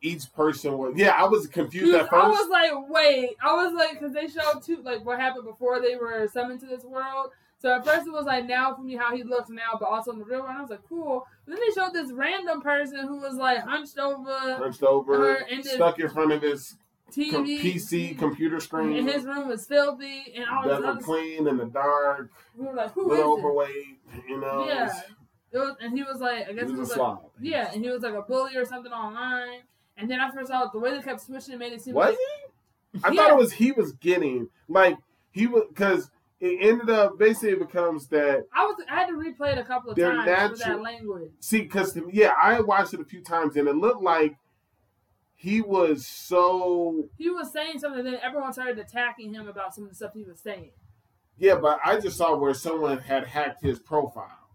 each 0.00 0.32
person 0.32 0.78
was. 0.78 0.94
Yeah, 0.96 1.10
I 1.10 1.24
was 1.26 1.46
confused 1.46 1.94
at 1.94 2.08
first. 2.08 2.12
I 2.24 2.28
was 2.28 2.48
like, 2.48 2.70
wait. 2.88 3.36
I 3.42 3.52
was 3.54 3.72
like, 3.74 3.98
because 3.98 4.12
they 4.12 4.28
showed 4.28 4.62
two, 4.62 4.82
like 4.82 5.04
what 5.04 5.18
happened 5.18 5.44
before 5.44 5.80
they 5.80 5.96
were 5.96 6.28
summoned 6.32 6.60
to 6.60 6.66
this 6.66 6.84
world. 6.84 7.30
So 7.60 7.74
at 7.74 7.84
first 7.84 8.06
it 8.06 8.12
was 8.12 8.24
like 8.24 8.46
Naofumi 8.46 8.96
how 8.96 9.16
he 9.16 9.24
looks 9.24 9.50
now, 9.50 9.76
but 9.80 9.86
also 9.88 10.12
in 10.12 10.18
the 10.20 10.24
real 10.24 10.40
world. 10.42 10.54
I 10.56 10.60
was 10.60 10.70
like, 10.70 10.86
cool. 10.88 11.26
But 11.44 11.56
then 11.56 11.60
they 11.66 11.74
showed 11.74 11.92
this 11.92 12.12
random 12.12 12.60
person 12.60 12.98
who 13.08 13.18
was 13.18 13.34
like 13.34 13.58
hunched 13.58 13.98
over 13.98 14.30
Hunched 14.56 14.84
over, 14.84 15.34
and 15.34 15.64
stuck 15.64 15.98
in 15.98 16.08
front 16.08 16.30
of 16.30 16.40
this 16.40 16.76
TV. 17.10 17.30
com- 17.32 17.44
PC 17.46 18.16
computer 18.16 18.60
screen. 18.60 18.96
and 18.98 19.08
his 19.08 19.24
room 19.24 19.48
was 19.48 19.66
filthy 19.66 20.32
and 20.36 20.44
all 20.48 20.62
this 20.68 20.84
other 20.86 21.00
clean 21.00 21.48
in 21.48 21.56
the 21.56 21.64
dark, 21.64 22.30
We 22.56 22.66
were 22.66 22.74
like, 22.74 22.92
who 22.92 23.10
is 23.12 23.18
little 23.18 23.36
it? 23.36 23.40
overweight. 23.40 23.98
You 24.28 24.40
know, 24.40 24.64
Yeah. 24.68 24.92
It 25.50 25.56
was, 25.56 25.76
and 25.80 25.96
he 25.96 26.02
was 26.04 26.20
like, 26.20 26.44
I 26.46 26.50
he 26.50 26.54
guess 26.54 26.64
was 26.64 26.70
he 26.72 26.76
a 26.76 26.80
was 26.80 26.88
like, 26.90 26.96
slob. 26.96 27.30
yeah, 27.40 27.70
and 27.72 27.82
he 27.82 27.90
was 27.90 28.02
like 28.02 28.12
a 28.14 28.20
bully 28.20 28.54
or 28.56 28.66
something 28.66 28.92
online. 28.92 29.60
And 29.98 30.08
then 30.10 30.20
I 30.20 30.30
first 30.30 30.48
saw 30.48 30.66
the 30.72 30.78
way 30.78 30.92
they 30.92 31.02
kept 31.02 31.20
switching 31.20 31.54
it 31.54 31.58
made 31.58 31.72
it 31.72 31.82
seem 31.82 31.94
Was 31.94 32.10
like 32.10 32.16
he? 32.94 33.00
I 33.04 33.10
Yeah. 33.10 33.20
thought 33.22 33.30
it 33.32 33.36
was 33.36 33.52
he 33.52 33.72
was 33.72 33.92
getting 33.92 34.48
like 34.68 34.96
he 35.30 35.46
was 35.46 35.64
because 35.68 36.10
it 36.40 36.58
ended 36.60 36.88
up 36.88 37.18
basically 37.18 37.50
it 37.50 37.58
becomes 37.58 38.06
that 38.08 38.44
I 38.54 38.64
was 38.64 38.76
I 38.88 38.94
had 38.94 39.06
to 39.08 39.14
replay 39.14 39.52
it 39.52 39.58
a 39.58 39.64
couple 39.64 39.90
of 39.90 39.98
times 39.98 40.20
for 40.20 40.26
that 40.26 40.50
natural- 40.56 40.82
language. 40.82 41.32
see 41.40 41.62
because 41.62 41.98
yeah 42.12 42.32
I 42.40 42.60
watched 42.60 42.94
it 42.94 43.00
a 43.00 43.04
few 43.04 43.22
times 43.22 43.56
and 43.56 43.66
it 43.68 43.74
looked 43.76 44.02
like 44.02 44.36
he 45.34 45.60
was 45.60 46.06
so 46.06 47.08
He 47.16 47.30
was 47.30 47.52
saying 47.52 47.78
something, 47.78 48.04
then 48.04 48.18
everyone 48.22 48.52
started 48.52 48.78
attacking 48.78 49.32
him 49.34 49.46
about 49.48 49.74
some 49.74 49.84
of 49.84 49.90
the 49.90 49.96
stuff 49.96 50.12
he 50.14 50.24
was 50.24 50.40
saying. 50.40 50.70
yeah 51.38 51.56
but 51.56 51.80
I 51.84 51.98
just 52.00 52.16
saw 52.16 52.36
where 52.36 52.54
someone 52.54 52.98
had 52.98 53.26
hacked 53.26 53.62
his 53.62 53.78
profile 53.78 54.48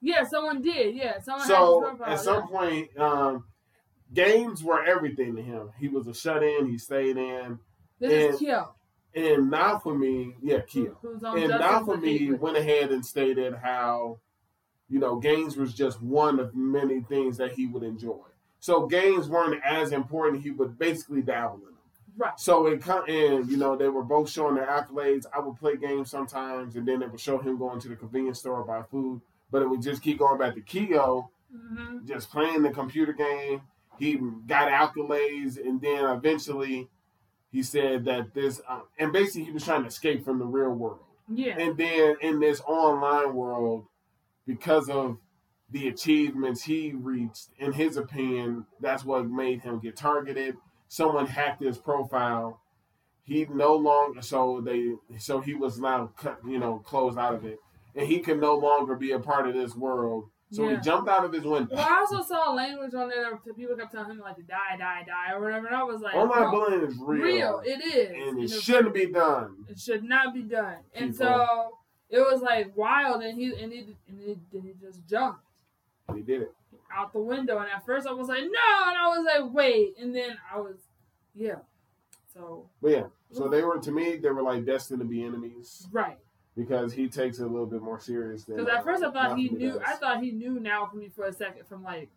Yeah, 0.00 0.24
someone 0.24 0.60
did. 0.62 0.94
Yeah, 0.96 1.20
someone 1.20 1.46
so 1.46 1.80
had 1.82 1.90
his 1.90 1.98
profile, 1.98 2.14
at 2.14 2.20
some 2.20 2.48
point 2.48 2.98
um 2.98 3.44
games 4.14 4.62
were 4.62 4.82
everything 4.84 5.36
to 5.36 5.42
him 5.42 5.70
he 5.78 5.88
was 5.88 6.06
a 6.06 6.14
shut 6.14 6.42
in 6.42 6.66
he 6.68 6.78
stayed 6.78 7.16
in. 7.16 7.58
This 7.98 8.12
is 8.12 8.28
and- 8.30 8.38
Kyo. 8.38 8.74
and 9.14 9.50
Naofumi 9.52 10.34
yeah 10.42 10.60
Kyo. 10.60 10.96
Who's 11.02 11.22
on 11.24 11.38
and 11.38 11.48
now 11.50 11.84
for 11.84 11.96
me 11.96 12.32
went 12.32 12.56
ahead 12.56 12.90
and 12.92 13.04
stated 13.04 13.54
how 13.54 14.18
you 14.88 14.98
know 15.00 15.16
games 15.16 15.56
was 15.56 15.74
just 15.74 16.00
one 16.02 16.38
of 16.38 16.54
many 16.54 17.00
things 17.00 17.36
that 17.38 17.52
he 17.52 17.66
would 17.66 17.82
enjoy 17.82 18.20
so 18.60 18.86
games 18.86 19.28
weren't 19.28 19.60
as 19.64 19.92
important 19.92 20.42
he 20.42 20.50
would 20.50 20.78
basically 20.78 21.22
dabble 21.22 21.56
in 21.58 21.64
them 21.64 21.72
Right. 22.18 22.38
so 22.40 22.66
it 22.68 22.80
come 22.80 23.04
and 23.08 23.46
you 23.50 23.56
know 23.58 23.76
they 23.76 23.88
were 23.88 24.02
both 24.04 24.30
showing 24.30 24.54
their 24.54 24.66
accolades 24.66 25.26
i 25.34 25.40
would 25.40 25.56
play 25.56 25.76
games 25.76 26.10
sometimes 26.10 26.74
and 26.76 26.86
then 26.88 27.02
it 27.02 27.10
would 27.10 27.20
show 27.20 27.36
him 27.38 27.58
going 27.58 27.78
to 27.80 27.88
the 27.88 27.96
convenience 27.96 28.38
store 28.38 28.64
buy 28.64 28.82
food 28.90 29.20
but 29.50 29.60
it 29.60 29.68
would 29.68 29.82
just 29.82 30.00
keep 30.02 30.18
going 30.18 30.38
back 30.38 30.54
to 30.54 30.60
Kyo, 30.62 31.28
hmm 31.52 31.98
just 32.06 32.30
playing 32.30 32.62
the 32.62 32.70
computer 32.70 33.12
game 33.12 33.60
he 33.98 34.18
got 34.46 34.68
accolades 34.70 35.56
and 35.58 35.80
then 35.80 36.04
eventually 36.04 36.88
he 37.50 37.62
said 37.62 38.04
that 38.04 38.34
this 38.34 38.60
um, 38.68 38.82
and 38.98 39.12
basically 39.12 39.44
he 39.44 39.50
was 39.50 39.64
trying 39.64 39.82
to 39.82 39.88
escape 39.88 40.24
from 40.24 40.38
the 40.38 40.44
real 40.44 40.70
world 40.70 41.00
Yeah. 41.28 41.58
and 41.58 41.76
then 41.76 42.16
in 42.20 42.40
this 42.40 42.60
online 42.66 43.34
world, 43.34 43.86
because 44.46 44.88
of 44.88 45.18
the 45.70 45.88
achievements 45.88 46.62
he 46.62 46.92
reached. 46.92 47.48
In 47.58 47.72
his 47.72 47.96
opinion, 47.96 48.66
that's 48.80 49.04
what 49.04 49.26
made 49.28 49.62
him 49.62 49.80
get 49.80 49.96
targeted. 49.96 50.56
Someone 50.86 51.26
hacked 51.26 51.60
his 51.60 51.76
profile. 51.78 52.60
He 53.24 53.44
no 53.52 53.74
longer 53.74 54.22
so 54.22 54.60
they 54.64 54.92
so 55.18 55.40
he 55.40 55.54
was 55.54 55.80
now 55.80 56.12
cut, 56.16 56.38
you 56.46 56.60
know 56.60 56.78
closed 56.84 57.18
out 57.18 57.34
of 57.34 57.44
it, 57.44 57.58
and 57.96 58.06
he 58.06 58.20
can 58.20 58.38
no 58.38 58.54
longer 58.54 58.94
be 58.94 59.10
a 59.10 59.18
part 59.18 59.48
of 59.48 59.54
this 59.54 59.74
world. 59.74 60.28
So 60.56 60.62
Yeah. 60.68 60.76
he 60.76 60.82
jumped 60.82 61.08
out 61.10 61.24
of 61.24 61.32
his 61.32 61.44
window. 61.44 61.74
Well, 61.74 61.86
I 61.86 61.98
also 61.98 62.22
saw 62.22 62.52
language 62.52 62.94
on 62.94 63.08
there 63.08 63.30
that 63.44 63.56
people 63.56 63.76
kept 63.76 63.92
telling 63.92 64.10
him 64.12 64.20
like 64.20 64.36
to 64.36 64.42
die, 64.42 64.76
die, 64.78 65.04
die, 65.06 65.32
or 65.34 65.40
whatever. 65.42 65.66
And 65.66 65.76
I 65.76 65.82
was 65.82 66.00
like, 66.00 66.14
Online 66.14 66.50
bullying 66.50 66.82
is 66.88 66.96
real, 66.98 67.22
real, 67.22 67.62
it 67.64 67.84
is, 67.84 68.10
and 68.10 68.38
And 68.38 68.42
it 68.44 68.50
shouldn't 68.50 68.94
be 68.94 69.06
done. 69.06 69.66
It 69.68 69.78
should 69.78 70.02
not 70.04 70.32
be 70.32 70.42
done. 70.42 70.76
And 70.94 71.14
so 71.14 71.78
it 72.08 72.20
was 72.20 72.40
like 72.40 72.76
wild, 72.76 73.22
and 73.22 73.36
he 73.38 73.52
and 73.62 73.72
he 73.72 73.80
and 74.08 74.20
he, 74.20 74.36
then 74.52 74.62
he 74.62 74.72
just 74.80 75.06
jumped 75.06 75.40
He 76.14 76.22
did 76.22 76.42
it. 76.42 76.54
out 76.92 77.12
the 77.12 77.18
window. 77.20 77.58
And 77.58 77.68
at 77.70 77.84
first 77.84 78.06
I 78.06 78.12
was 78.12 78.28
like, 78.28 78.42
no, 78.44 78.88
and 78.88 78.96
I 78.96 79.08
was 79.08 79.26
like, 79.26 79.52
wait, 79.52 79.94
and 80.00 80.14
then 80.14 80.38
I 80.54 80.58
was, 80.58 80.76
yeah. 81.34 81.56
So 82.32 82.68
But 82.80 82.90
yeah, 82.92 83.04
so 83.32 83.48
they 83.48 83.62
were 83.62 83.78
to 83.78 83.90
me 83.90 84.16
they 84.16 84.30
were 84.30 84.42
like 84.42 84.64
destined 84.64 85.00
to 85.00 85.04
be 85.06 85.24
enemies 85.24 85.86
right, 85.92 86.18
because 86.56 86.92
he 86.92 87.08
takes 87.08 87.38
it 87.38 87.42
a 87.44 87.46
little 87.46 87.66
bit 87.66 87.82
more 87.82 88.00
serious 88.00 88.44
than. 88.44 88.56
because 88.56 88.72
at 88.72 88.84
first 88.84 89.02
I 89.04 89.10
thought 89.10 89.36
he 89.36 89.48
knew. 89.50 89.72
does. 89.72 89.80
I 89.86 89.94
thought 89.96 90.22
he 90.22 90.30
knew 90.32 90.58
Naofumi 90.58 91.12
for 91.12 91.26
a 91.26 91.32
second 91.32 91.66
from 91.66 91.82
like 91.82 92.08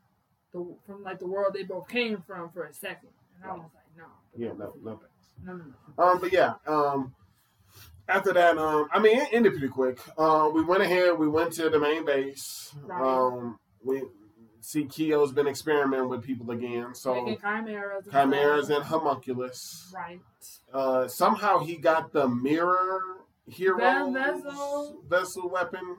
the 0.54 0.66
from 0.86 1.04
like 1.04 1.20
the 1.20 1.28
world 1.28 1.54
they 1.54 1.64
both 1.64 1.88
came 1.88 2.24
from 2.26 2.50
for 2.52 2.64
a 2.66 2.74
second, 2.74 3.10
and 3.42 3.52
I 3.52 3.54
was 3.54 3.70
like, 3.76 3.98
no, 3.98 4.06
Yeah, 4.38 4.54
no, 4.58 4.74
no 4.84 4.98
thanks. 4.98 5.30
no, 5.46 5.54
no, 5.54 5.64
no. 5.98 6.04
Um, 6.04 6.20
but 6.20 6.32
yeah, 6.32 6.54
um, 6.68 7.14
after 8.08 8.34
that, 8.34 8.58
um, 8.58 8.88
I 8.92 9.00
mean, 9.00 9.20
it 9.20 9.30
ended 9.32 9.52
pretty 9.54 9.68
quick. 9.68 10.00
Uh, 10.18 10.50
we 10.54 10.64
went 10.64 10.82
ahead, 10.82 11.18
we 11.20 11.28
went 11.28 11.54
to 11.54 11.70
the 11.70 11.80
main 11.80 12.06
base. 12.06 12.74
Right. 12.84 13.02
Um, 13.02 13.60
we 13.84 14.02
see 14.62 14.86
Kyo's 14.86 15.32
been 15.32 15.48
experimenting 15.48 16.10
with 16.10 16.24
people 16.24 16.50
again, 16.52 16.94
so 16.96 17.14
Making 17.14 17.38
chimeras, 17.40 18.08
chimeras 18.12 18.70
and 18.72 18.84
homunculus. 18.84 19.92
right. 19.94 20.20
Uh, 20.74 21.08
somehow 21.08 21.60
he 21.60 21.78
got 21.78 22.12
the 22.12 22.28
mirror 22.28 23.02
hero 23.50 24.12
vessel. 24.12 25.02
vessel 25.08 25.50
weapon. 25.50 25.98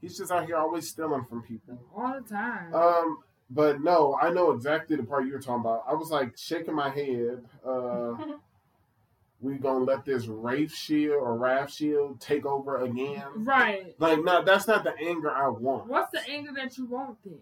He's 0.00 0.16
just 0.16 0.32
out 0.32 0.46
here 0.46 0.56
always 0.56 0.88
stealing 0.88 1.24
from 1.24 1.42
people. 1.42 1.78
all 1.94 2.14
the 2.20 2.26
time. 2.28 2.74
Um, 2.74 3.18
but 3.50 3.82
no, 3.82 4.16
I 4.20 4.30
know 4.30 4.52
exactly 4.52 4.96
the 4.96 5.02
part 5.02 5.26
you're 5.26 5.40
talking 5.40 5.60
about. 5.60 5.84
I 5.88 5.94
was 5.94 6.10
like 6.10 6.38
shaking 6.38 6.74
my 6.74 6.88
head. 6.88 7.44
Uh, 7.66 8.14
we 9.40 9.54
gonna 9.54 9.84
let 9.84 10.04
this 10.04 10.26
Wraith 10.26 10.74
shield 10.74 11.16
or 11.20 11.36
Wrath 11.36 11.72
shield 11.72 12.20
take 12.20 12.46
over 12.46 12.78
again? 12.78 13.24
right. 13.36 13.94
Like, 13.98 14.22
no, 14.22 14.42
that's 14.42 14.66
not 14.68 14.84
the 14.84 14.94
anger 14.98 15.30
I 15.30 15.48
want. 15.48 15.86
What's 15.88 16.12
the 16.12 16.20
anger 16.30 16.52
that 16.56 16.78
you 16.78 16.86
want 16.86 17.18
then? 17.24 17.38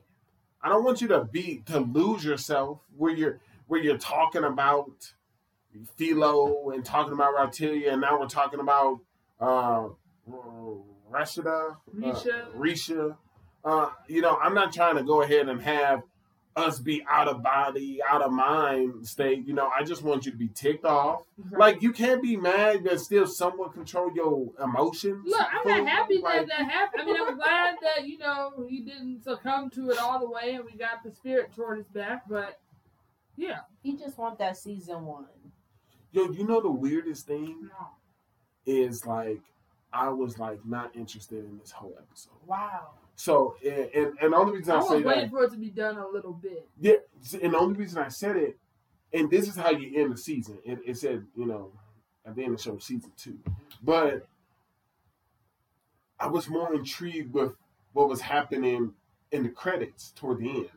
I 0.62 0.68
don't 0.68 0.84
want 0.84 1.00
you 1.00 1.08
to 1.08 1.24
be 1.24 1.62
to 1.66 1.80
lose 1.80 2.24
yourself 2.24 2.80
where 2.96 3.14
you're 3.14 3.40
where 3.66 3.80
you're 3.80 3.98
talking 3.98 4.44
about 4.44 5.12
Filo 5.96 6.70
and 6.70 6.84
talking 6.84 7.12
about 7.12 7.34
Raphtalia, 7.36 7.92
and 7.92 8.00
now 8.00 8.18
we're 8.18 8.26
talking 8.26 8.60
about 8.60 9.00
uh, 9.40 9.88
Rashida, 11.10 11.76
Risha. 11.96 12.46
uh, 12.46 12.58
Risha. 12.58 13.16
Uh, 13.64 13.90
you 14.08 14.20
know, 14.20 14.36
I'm 14.36 14.54
not 14.54 14.72
trying 14.72 14.96
to 14.96 15.02
go 15.02 15.22
ahead 15.22 15.48
and 15.48 15.60
have 15.62 16.02
us 16.56 16.78
be 16.80 17.04
out 17.08 17.28
of 17.28 17.42
body, 17.42 18.00
out 18.08 18.22
of 18.22 18.32
mind 18.32 19.06
state. 19.06 19.46
You 19.46 19.54
know, 19.54 19.68
I 19.68 19.84
just 19.84 20.02
want 20.02 20.26
you 20.26 20.32
to 20.32 20.38
be 20.38 20.48
ticked 20.48 20.84
off. 20.84 21.22
Right. 21.50 21.58
Like 21.74 21.82
you 21.82 21.92
can't 21.92 22.22
be 22.22 22.36
mad, 22.36 22.84
but 22.84 23.00
still 23.00 23.26
somewhat 23.26 23.72
control 23.74 24.10
your 24.14 24.48
emotions. 24.62 25.24
Look, 25.26 25.40
I'm 25.40 25.84
not 25.84 25.88
happy 25.88 26.18
Like, 26.18 26.46
that 26.46 26.48
that 26.48 26.70
happened. 26.70 27.02
I 27.02 27.06
mean, 27.06 27.16
I'm 27.20 27.36
glad 27.36 27.76
that 27.82 28.06
you 28.06 28.18
know 28.18 28.52
he 28.68 28.80
didn't 28.80 29.22
succumb 29.22 29.70
to 29.70 29.90
it 29.90 29.98
all 29.98 30.18
the 30.18 30.28
way, 30.28 30.54
and 30.54 30.64
we 30.64 30.72
got 30.76 31.02
the 31.04 31.12
Spirit 31.12 31.50
Tortoise 31.54 31.88
back. 31.88 32.22
But 32.28 32.58
yeah, 33.36 33.60
He 33.82 33.96
just 33.96 34.18
want 34.18 34.38
that 34.38 34.56
season 34.56 35.04
one. 35.04 35.26
Yo, 36.12 36.30
you 36.32 36.46
know 36.46 36.60
the 36.60 36.70
weirdest 36.70 37.26
thing 37.26 37.68
no. 37.68 37.86
Is 38.68 39.06
like 39.06 39.40
I 39.92 40.08
was 40.10 40.38
like 40.38 40.64
not 40.64 40.94
interested 40.94 41.44
in 41.44 41.58
this 41.58 41.70
whole 41.70 41.94
episode. 41.98 42.32
Wow. 42.46 42.90
So 43.16 43.56
and 43.64 43.88
and, 43.94 44.18
and 44.20 44.32
the 44.32 44.36
only 44.36 44.58
reason 44.58 44.72
I 44.72 44.76
I, 44.76 44.78
was 44.78 44.88
say 44.88 45.02
waiting 45.02 45.22
that, 45.24 45.30
for 45.30 45.44
it 45.44 45.50
to 45.50 45.56
be 45.56 45.70
done 45.70 45.98
a 45.98 46.06
little 46.06 46.32
bit. 46.32 46.68
yeah, 46.80 46.94
and 47.42 47.54
the 47.54 47.58
only 47.58 47.76
reason 47.76 47.98
I 47.98 48.08
said 48.08 48.36
it, 48.36 48.58
and 49.12 49.30
this 49.30 49.48
is 49.48 49.56
how 49.56 49.70
you 49.70 50.00
end 50.00 50.12
the 50.12 50.18
season. 50.18 50.58
It, 50.64 50.78
it 50.86 50.96
said 50.98 51.24
you 51.34 51.46
know 51.46 51.72
at 52.26 52.36
the 52.36 52.42
end 52.44 52.52
of 52.52 52.58
the 52.58 52.62
show 52.62 52.78
season 52.78 53.10
two, 53.16 53.38
but 53.82 54.26
I 56.20 56.26
was 56.26 56.48
more 56.48 56.74
intrigued 56.74 57.32
with 57.32 57.54
what 57.92 58.08
was 58.08 58.20
happening 58.20 58.92
in 59.32 59.42
the 59.42 59.48
credits 59.48 60.12
toward 60.16 60.38
the 60.38 60.50
end 60.50 60.70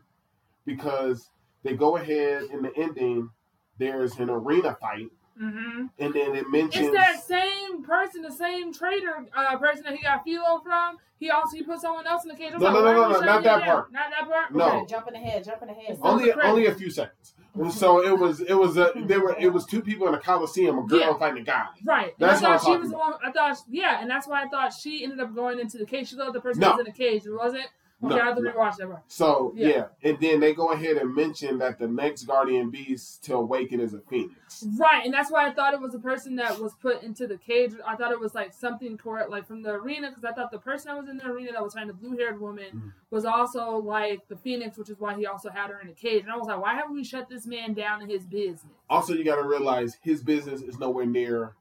because 0.66 1.30
they 1.64 1.74
go 1.74 1.98
ahead 1.98 2.44
in 2.52 2.62
the 2.62 2.72
ending. 2.78 3.30
There's 3.78 4.18
an 4.20 4.30
arena 4.30 4.78
fight, 4.80 5.10
Mm-hmm. 5.42 5.86
and 6.00 6.14
then 6.14 6.36
it 6.36 6.50
mentions 6.50 6.88
It's 6.88 6.96
that 6.96 7.24
same 7.24 7.84
person, 7.84 8.22
the 8.22 8.32
same 8.32 8.74
traitor 8.74 9.26
uh, 9.36 9.58
person 9.58 9.84
that 9.84 9.96
he 9.96 10.02
got 10.04 10.24
Filo 10.24 10.60
from. 10.64 10.98
He 11.20 11.30
also 11.30 11.56
he 11.58 11.64
put 11.64 11.80
someone 11.80 12.08
else 12.08 12.24
in 12.24 12.30
the 12.30 12.36
cage. 12.36 12.52
I'm 12.54 12.60
No, 12.60 12.68
like, 12.68 12.76
no, 12.76 12.82
no, 12.84 12.94
no, 12.94 13.10
no, 13.12 13.20
not 13.20 13.44
that 13.44 13.58
down? 13.60 13.62
part. 13.62 13.92
Not 13.92 14.10
that 14.10 14.28
part. 14.30 14.54
No. 14.56 14.66
Okay. 14.82 14.86
Jumping 14.88 15.16
ahead, 15.16 15.44
jumping 15.46 15.70
ahead. 15.70 15.86
It's 15.90 16.00
only 16.02 16.26
the 16.26 16.34
credits. 16.34 16.50
only 16.52 16.66
a 16.66 16.76
few 16.76 16.90
seconds. 16.90 17.34
So 17.72 18.04
it 18.06 18.18
was 18.18 18.40
it 18.42 18.54
was 18.54 18.78
a 18.78 18.92
there 19.06 19.20
were 19.22 19.36
it 19.38 19.52
was 19.52 19.66
two 19.66 19.82
people 19.82 20.08
in 20.08 20.14
a 20.14 20.20
coliseum, 20.20 20.80
a 20.80 20.84
girl 20.88 21.00
Yeah. 21.00 21.18
fighting 21.18 21.42
a 21.42 21.46
guy. 21.46 21.66
Right. 21.86 22.06
And 22.06 22.14
That's 22.18 22.42
I 22.42 22.52
what 22.52 22.62
thought 22.62 22.70
I'm 22.70 22.76
she 22.76 22.80
was 22.82 22.92
talking 22.92 22.92
the 22.92 22.98
one. 22.98 23.14
I 23.26 23.32
thought, 23.32 23.58
yeah, 23.70 24.02
and 24.02 24.10
that's 24.10 24.28
why 24.28 24.44
I 24.44 24.48
thought 24.48 24.74
she 24.74 25.04
ended 25.04 25.20
up 25.20 25.36
going 25.36 25.60
into 25.60 25.78
the 25.78 25.86
cage. 25.86 26.10
She 26.10 26.16
thought 26.16 26.32
the 26.34 26.40
person 26.42 26.62
No. 26.62 26.72
was 26.72 26.80
in 26.80 26.86
the 26.86 26.92
cage. 26.92 27.26
It 27.26 27.34
wasn't. 27.34 27.66
Okay, 28.04 28.16
No, 28.16 28.22
I 28.32 28.34
to 28.34 28.42
no. 28.42 28.52
rewatch 28.52 28.78
that. 28.78 29.04
So 29.08 29.54
yeah. 29.56 29.68
Yeah. 29.68 29.86
and 30.10 30.20
then 30.20 30.40
they 30.40 30.54
go 30.54 30.72
ahead 30.72 30.98
and 30.98 31.14
mention 31.14 31.60
that 31.60 31.78
the 31.78 31.88
next 31.88 32.24
guardian 32.24 32.70
beast 32.72 33.24
to 33.26 33.36
awaken 33.36 33.80
is 33.80 33.94
a 33.94 34.00
phoenix. 34.00 34.66
Right, 34.78 35.06
and 35.06 35.14
that's 35.14 35.32
why 35.32 35.48
I 35.48 35.52
thought 35.54 35.74
it 35.74 35.80
was 35.82 35.94
a 35.94 36.00
person 36.00 36.36
that 36.38 36.60
was 36.60 36.74
put 36.82 37.04
into 37.04 37.28
the 37.28 37.38
cage. 37.38 37.74
I 37.86 37.96
thought 37.96 38.12
it 38.12 38.20
was 38.20 38.34
like 38.34 38.54
something 38.54 38.98
toward 38.98 39.30
like 39.30 39.46
from 39.46 39.62
the 39.62 39.72
arena 39.72 40.10
because 40.10 40.24
I 40.26 40.32
thought 40.34 40.52
the 40.52 40.60
person 40.60 40.88
that 40.94 41.00
was 41.00 41.10
in 41.10 41.18
the 41.18 41.28
arena 41.28 41.52
that 41.54 41.64
was 41.64 41.74
fighting 41.74 41.90
the 41.90 41.94
blue 41.94 42.18
haired 42.18 42.40
woman 42.42 42.66
Mhm. 42.74 42.94
was 43.12 43.26
also 43.26 43.78
like 43.78 44.28
the 44.28 44.36
phoenix, 44.38 44.78
which 44.78 44.90
is 44.90 45.00
why 45.00 45.14
he 45.16 45.26
also 45.28 45.50
had 45.50 45.70
her 45.70 45.80
in 45.80 45.90
a 45.90 45.94
cage. 45.94 46.24
And 46.24 46.32
I 46.32 46.38
was 46.38 46.48
like, 46.48 46.62
why 46.62 46.74
haven't 46.74 46.94
we 46.94 47.04
shut 47.04 47.30
this 47.30 47.46
man 47.46 47.74
down 47.74 48.02
in 48.02 48.10
his 48.10 48.26
business? 48.26 48.74
Also, 48.90 49.14
you 49.14 49.24
got 49.24 49.36
to 49.36 49.48
realize 49.48 49.98
his 50.02 50.24
business 50.24 50.62
is 50.62 50.80
nowhere 50.80 51.06
near 51.06 51.56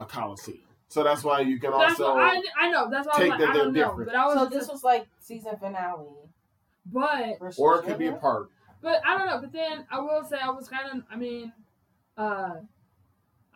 a 0.00 0.06
coliseum, 0.06 0.58
so 0.94 1.02
that's 1.02 1.24
why 1.24 1.40
you 1.40 1.58
can 1.58 1.72
That's 1.72 1.98
also. 1.98 2.14
what 2.14 2.22
I, 2.22 2.40
I 2.56 2.70
know. 2.70 2.88
That's 2.88 3.04
why 3.08 3.14
I 3.14 3.18
was 3.18 3.22
take 3.22 3.30
like, 3.30 3.38
that 3.40 3.48
I 3.48 3.52
don't 3.52 3.72
they're 3.72 3.82
know. 3.82 3.88
different. 3.90 4.06
But 4.12 4.16
I 4.16 4.26
was, 4.26 4.34
So 4.34 4.46
this 4.46 4.68
was 4.68 4.84
like 4.84 5.06
season 5.18 5.56
finale. 5.58 6.06
but 6.86 7.38
or 7.58 7.80
it 7.80 7.84
could 7.84 7.98
be 7.98 8.06
a 8.06 8.12
part. 8.12 8.50
But 8.80 9.00
I 9.04 9.18
don't 9.18 9.26
know. 9.26 9.40
But 9.40 9.52
then 9.52 9.86
I 9.90 9.98
will 9.98 10.22
say 10.22 10.36
I 10.40 10.50
was 10.50 10.68
kind 10.68 10.88
of. 10.92 11.02
I 11.10 11.16
mean, 11.16 11.52
uh, 12.16 12.52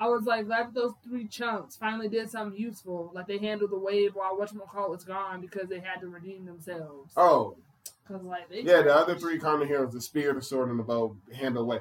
I 0.00 0.08
was 0.08 0.24
like 0.24 0.46
glad 0.46 0.66
that 0.66 0.74
those 0.74 0.94
three 1.08 1.28
chunks 1.28 1.76
finally 1.76 2.08
did 2.08 2.28
something 2.28 2.58
useful. 2.60 3.12
Like 3.14 3.28
they 3.28 3.38
handled 3.38 3.70
the 3.70 3.78
wave 3.78 4.16
while 4.16 4.36
whatchamacallit 4.36 4.90
was 4.90 5.04
gone 5.04 5.40
because 5.40 5.68
they 5.68 5.78
had 5.78 6.00
to 6.00 6.08
redeem 6.08 6.44
themselves. 6.44 7.12
Oh 7.16 7.56
Cause 8.08 8.22
like 8.24 8.48
they 8.48 8.62
yeah, 8.62 8.82
the 8.82 8.92
other 8.92 9.14
three 9.16 9.38
common 9.38 9.68
heroes, 9.68 9.92
the 9.92 10.00
spear, 10.00 10.32
the 10.32 10.42
sword, 10.42 10.70
and 10.70 10.78
the 10.80 10.82
bow, 10.82 11.16
handle 11.32 11.62
away. 11.62 11.78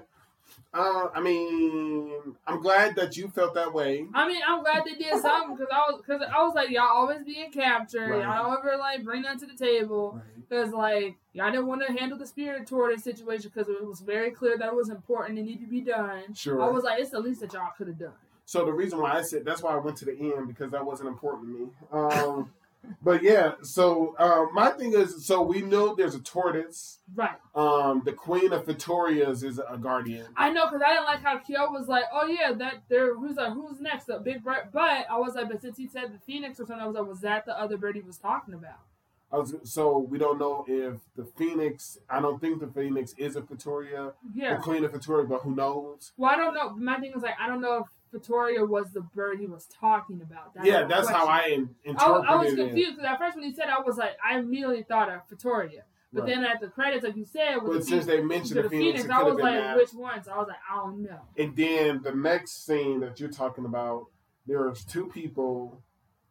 Uh, 0.74 1.08
I 1.16 1.22
mean, 1.22 2.12
I'm 2.46 2.62
glad 2.62 2.96
that 2.98 3.18
you 3.18 3.30
felt 3.30 3.54
that 3.56 3.74
way. 3.74 4.06
I 4.14 4.28
mean, 4.28 4.42
I'm 4.48 4.62
glad 4.62 4.84
they 4.86 4.96
did 4.96 5.20
something 5.22 5.56
because 5.56 5.72
I 5.72 5.92
was 5.92 6.02
because 6.06 6.22
I 6.22 6.44
was 6.44 6.54
like, 6.56 6.70
y'all 6.70 6.90
always 6.94 7.24
being 7.24 7.52
captured. 7.52 8.10
Right. 8.10 8.22
Y'all 8.22 8.44
don't 8.44 8.60
ever 8.60 8.78
like 8.78 9.04
bring 9.04 9.24
that 9.24 9.40
to 9.40 9.46
the 9.46 9.56
table. 9.56 10.22
Because 10.48 10.72
like 10.74 11.16
y'all 11.34 11.52
didn't 11.52 11.68
want 11.68 11.86
to 11.88 11.94
handle 11.94 12.18
the 12.18 12.28
Spirit 12.28 12.68
Tortoise 12.68 13.04
situation 13.04 13.52
because 13.54 13.70
it 13.70 13.86
was 13.86 14.02
very 14.02 14.32
clear 14.32 14.58
that 14.58 14.68
it 14.68 14.76
was 14.76 14.90
important 14.90 15.40
and 15.40 15.48
needed 15.48 15.66
to 15.66 15.70
be 15.70 15.82
done. 15.82 16.34
Sure. 16.34 16.62
I 16.62 16.70
was 16.70 16.84
like, 16.84 17.00
it's 17.00 17.12
the 17.12 17.20
least 17.20 17.42
that 17.42 17.54
y'all 17.54 17.72
could 17.78 17.88
have 17.88 18.00
done. 18.00 18.14
So 18.46 18.64
the 18.64 18.72
reason 18.72 19.00
why 19.00 19.18
I 19.18 19.24
said 19.24 19.44
that's 19.46 19.62
why 19.62 19.74
I 19.74 19.78
went 19.78 19.98
to 19.98 20.06
the 20.06 20.18
end 20.18 20.48
because 20.48 20.72
that 20.72 20.86
wasn't 20.86 21.10
important 21.10 21.48
to 21.48 21.60
me. 21.60 21.70
Um, 21.92 22.52
but 23.02 23.24
yeah, 23.24 23.54
so 23.62 24.16
uh, 24.20 24.46
my 24.54 24.70
thing 24.72 24.94
is, 24.94 25.26
so 25.26 25.42
we 25.42 25.62
know 25.62 25.96
there's 25.96 26.16
a 26.16 26.20
tortoise. 26.20 27.00
Right. 27.14 27.38
Um, 27.56 28.02
the 28.06 28.14
Queen 28.14 28.52
of 28.54 28.66
Fitoria's 28.66 29.44
is 29.44 29.60
a 29.60 29.78
guardian. 29.78 30.28
I 30.36 30.50
know 30.50 30.66
because 30.68 30.82
I 30.86 30.90
didn't 30.94 31.06
like 31.06 31.22
how 31.24 31.38
Kyo 31.40 31.72
was 31.72 31.88
like, 31.88 32.06
oh 32.14 32.28
yeah, 32.28 32.54
that 32.54 32.84
there. 32.90 33.16
Who's 33.16 33.36
like, 33.38 33.54
who's 33.54 33.80
next? 33.82 34.06
The 34.06 34.20
big 34.20 34.44
bird. 34.44 34.70
But 34.72 35.06
I 35.10 35.18
was 35.18 35.36
like, 35.36 35.50
but 35.50 35.62
since 35.62 35.78
he 35.78 35.88
said 35.88 36.14
the 36.14 36.20
phoenix 36.20 36.60
or 36.60 36.66
something, 36.66 36.84
I 36.84 36.88
was 36.88 36.96
like, 36.96 37.08
was 37.08 37.22
that 37.22 37.46
the 37.46 37.60
other 37.60 37.78
bird 37.78 37.96
he 37.96 38.02
was 38.02 38.18
talking 38.18 38.54
about? 38.54 38.80
I 39.30 39.36
was, 39.38 39.54
so 39.64 39.98
we 39.98 40.18
don't 40.18 40.40
know 40.40 40.64
if 40.70 41.00
the 41.18 41.26
Phoenix. 41.38 41.98
I 42.10 42.22
don't 42.22 42.40
think 42.40 42.62
the 42.62 42.68
Phoenix 42.68 43.14
is 43.18 43.36
a 43.36 43.42
Fitoria, 43.42 44.14
Yeah. 44.34 44.56
the 44.56 44.62
Queen 44.62 44.86
of 44.86 44.94
Fitoria, 44.94 45.28
but 45.28 45.42
who 45.42 45.54
knows? 45.54 46.14
Well, 46.16 46.32
I 46.32 46.38
don't 46.38 46.54
know. 46.54 46.70
My 46.76 46.98
thing 46.98 47.12
is 47.14 47.24
like, 47.24 47.36
I 47.38 47.48
don't 47.48 47.60
know 47.60 47.80
if 47.80 47.88
Fitoria 48.14 48.68
was 48.68 48.92
the 48.92 49.02
bird 49.02 49.40
he 49.40 49.48
was 49.48 49.66
talking 49.66 50.22
about. 50.22 50.54
That's 50.54 50.68
yeah, 50.68 50.86
that's 50.86 51.10
how 51.10 51.26
question. 51.26 51.50
I 51.52 51.54
in, 51.54 51.70
I, 51.86 51.90
interpreted 51.90 52.30
I 52.30 52.36
was 52.36 52.54
confused 52.54 52.98
because 52.98 53.12
at 53.12 53.20
first 53.20 53.36
when 53.36 53.46
he 53.46 53.54
said, 53.54 53.66
I 53.70 53.82
was 53.82 53.98
like, 53.98 54.18
I 54.24 54.38
immediately 54.40 54.84
thought 54.84 55.10
of 55.10 55.22
Fitoria. 55.30 55.82
But 56.14 56.22
Right. 56.22 56.36
then 56.36 56.46
at 56.46 56.62
the 56.62 56.70
credits, 56.70 57.04
like 57.04 57.18
you 57.18 57.26
said, 57.26 57.56
with 57.56 57.66
But 57.66 57.74
the 57.74 57.82
since 57.82 57.90
Phoenix, 57.90 58.06
they 58.06 58.22
mentioned 58.24 58.58
the 58.60 58.64
the 58.64 58.70
Phoenix, 58.70 59.02
Phoenix, 59.02 59.10
I 59.20 59.24
was 59.24 59.38
like, 59.40 59.54
that. 59.56 59.76
which 59.76 59.94
one? 59.94 60.24
So 60.24 60.32
I 60.32 60.38
was 60.38 60.48
like, 60.48 60.58
I 60.72 60.76
don't 60.78 61.04
know. 61.04 61.20
And 61.38 61.56
then 61.56 62.02
the 62.02 62.14
next 62.14 62.66
scene 62.66 63.02
that 63.02 63.20
you're 63.20 63.30
talking 63.30 63.66
about, 63.66 64.06
there's 64.46 64.86
two 64.86 65.08
people 65.08 65.82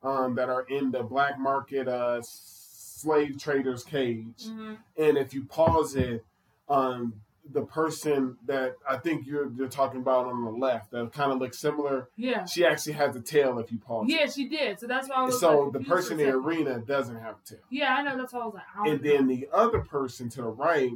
um, 0.02 0.34
that 0.36 0.48
are 0.48 0.62
in 0.62 0.90
the 0.90 1.02
black 1.02 1.38
market 1.38 1.88
uh, 1.88 2.22
slave 2.22 3.38
trader's 3.38 3.84
cage, 3.84 4.46
hmm 4.46 4.74
and 4.96 5.18
if 5.18 5.34
you 5.34 5.44
pause 5.44 5.94
it, 5.94 6.24
um, 6.70 7.12
the 7.52 7.62
person 7.62 8.36
that 8.46 8.74
I 8.88 8.96
think 8.96 9.26
you're 9.26 9.50
you're 9.52 9.68
talking 9.68 10.00
about 10.00 10.26
on 10.26 10.44
the 10.44 10.50
left 10.50 10.90
that 10.90 11.12
kind 11.12 11.30
of 11.32 11.38
looks 11.38 11.58
similar, 11.58 12.08
Yeah. 12.16 12.44
she 12.44 12.64
actually 12.66 12.94
has 12.94 13.14
a 13.16 13.20
tail 13.20 13.58
if 13.58 13.70
you 13.70 13.78
pause 13.78 14.06
Yeah, 14.08 14.24
it. 14.24 14.32
she 14.32 14.48
did. 14.48 14.80
So 14.80 14.86
that's 14.86 15.08
why 15.08 15.16
I 15.16 15.22
was 15.24 15.38
So 15.40 15.60
like, 15.60 15.72
the 15.74 15.80
person 15.80 16.18
in 16.18 16.26
the 16.26 16.32
arena 16.34 16.80
doesn't 16.80 17.16
have 17.20 17.36
a 17.44 17.48
tail. 17.48 17.60
Yeah, 17.70 17.94
I 17.94 18.02
know. 18.02 18.16
That's 18.16 18.32
why 18.32 18.40
I 18.40 18.44
was 18.46 18.54
like, 18.54 18.64
I 18.74 18.84
don't 18.84 18.94
And 18.94 19.04
then 19.04 19.26
the 19.28 19.48
other 19.52 19.80
person 19.80 20.28
to 20.30 20.42
the 20.42 20.48
right, 20.48 20.92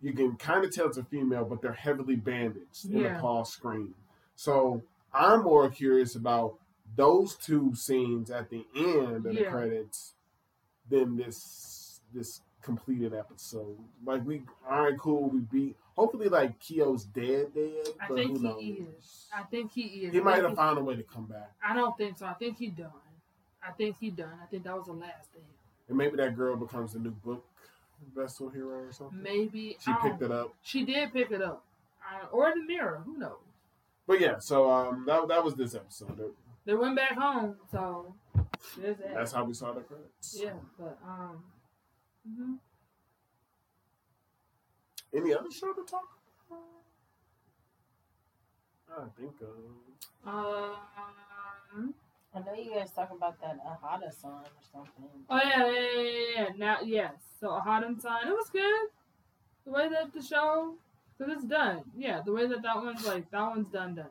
you 0.00 0.12
can 0.12 0.36
kind 0.36 0.64
of 0.64 0.72
tell 0.72 0.86
it's 0.86 0.98
a 0.98 1.04
female, 1.04 1.44
but 1.44 1.60
they're 1.62 1.72
heavily 1.72 2.16
bandaged 2.16 2.84
in 2.90 3.02
the 3.02 3.18
pause 3.20 3.52
screen. 3.52 3.94
So 4.36 4.82
I'm 5.12 5.42
more 5.42 5.68
curious 5.68 6.14
about 6.14 6.54
those 6.94 7.36
two 7.36 7.74
scenes 7.74 8.30
at 8.30 8.50
the 8.50 8.64
end 8.76 9.26
of 9.26 9.34
the 9.34 9.44
credits 9.44 10.14
than 10.90 11.16
this 11.16 12.00
this 12.14 12.40
completed 12.62 13.14
episode. 13.14 13.76
Like 14.04 14.24
we, 14.26 14.42
all 14.70 14.84
right, 14.84 14.98
cool. 14.98 15.28
We 15.28 15.40
beat. 15.40 15.76
Hopefully, 15.96 16.28
like 16.28 16.58
Kyo's 16.58 17.04
dead, 17.04 17.54
dead. 17.54 17.86
I 18.00 18.06
but 18.08 18.16
think 18.16 18.38
who 18.40 18.58
he 18.58 18.70
knows? 18.72 18.78
is. 18.98 19.26
I 19.36 19.42
think 19.42 19.72
he 19.72 19.82
is. 19.82 20.12
He 20.12 20.20
I 20.20 20.22
might 20.22 20.42
have 20.42 20.56
found 20.56 20.78
a 20.78 20.82
way 20.82 20.96
to 20.96 21.02
come 21.02 21.26
back, 21.26 21.50
I 21.66 21.74
don't 21.74 21.96
think 21.98 22.16
so. 22.18 22.26
I 22.26 22.34
think 22.34 22.56
he 22.58 22.68
done. 22.68 22.90
I 23.66 23.72
think 23.72 23.96
he 24.00 24.10
done. 24.10 24.32
I 24.42 24.46
think 24.46 24.64
that 24.64 24.76
was 24.76 24.86
the 24.86 24.92
last 24.92 25.30
thing. 25.32 25.42
and 25.88 25.96
maybe 25.98 26.16
that 26.16 26.34
girl 26.36 26.56
becomes 26.56 26.94
the 26.94 26.98
new 26.98 27.10
book 27.10 27.44
vessel 28.16 28.48
hero 28.48 28.80
or 28.80 28.92
something. 28.92 29.22
Maybe 29.22 29.76
She 29.84 29.92
picked 30.02 30.22
it 30.22 30.32
up. 30.32 30.54
She 30.62 30.84
did 30.84 31.12
pick 31.12 31.30
it 31.30 31.42
up, 31.42 31.62
uh, 32.02 32.26
or 32.32 32.52
the 32.54 32.62
mirror. 32.62 33.02
Who 33.04 33.18
knows? 33.18 33.36
But 34.06 34.20
yeah, 34.20 34.38
so 34.40 34.70
um, 34.72 35.04
that 35.06 35.28
that 35.28 35.44
was 35.44 35.54
this 35.54 35.74
episode. 35.74 36.32
They 36.64 36.74
went 36.74 36.96
back 36.96 37.12
home, 37.18 37.56
so 37.70 38.14
that. 38.80 39.14
That's 39.14 39.30
how 39.32 39.44
we 39.44 39.52
saw 39.54 39.72
the 39.72 39.80
credits. 39.82 40.38
yeah, 40.42 40.52
but 40.78 40.98
um, 41.06 41.42
mhm. 42.28 42.58
Any 45.14 45.34
other 45.34 45.50
show 45.50 45.72
to 45.72 45.82
talk 45.82 46.08
about? 46.48 46.62
I 48.98 49.08
think 49.18 49.34
of. 49.40 49.48
um, 50.26 51.94
I 52.34 52.38
know 52.40 52.54
you 52.54 52.72
guys 52.74 52.90
talk 52.92 53.10
about 53.10 53.40
that 53.40 53.58
Ahada 53.64 54.12
song 54.12 54.42
or 54.44 54.62
something. 54.72 55.04
oh 55.28 55.36
yeah, 55.44 55.66
yeah, 55.66 55.80
yeah, 55.80 56.00
yeah, 56.00 56.34
yeah. 56.36 56.48
Now, 56.56 56.76
yes. 56.84 57.12
So 57.40 57.50
a 57.50 57.60
song. 58.00 58.20
It 58.26 58.30
was 58.32 58.48
good. 58.50 58.88
The 59.66 59.72
way 59.72 59.88
that 59.88 60.12
the 60.12 60.22
show, 60.22 60.74
because 61.18 61.34
it's 61.34 61.44
done. 61.44 61.82
Yeah, 61.96 62.22
the 62.24 62.32
way 62.32 62.46
that 62.46 62.62
that 62.62 62.76
one's 62.76 63.06
like 63.06 63.30
that 63.30 63.42
one's 63.42 63.68
done, 63.68 63.94
done. 63.94 64.10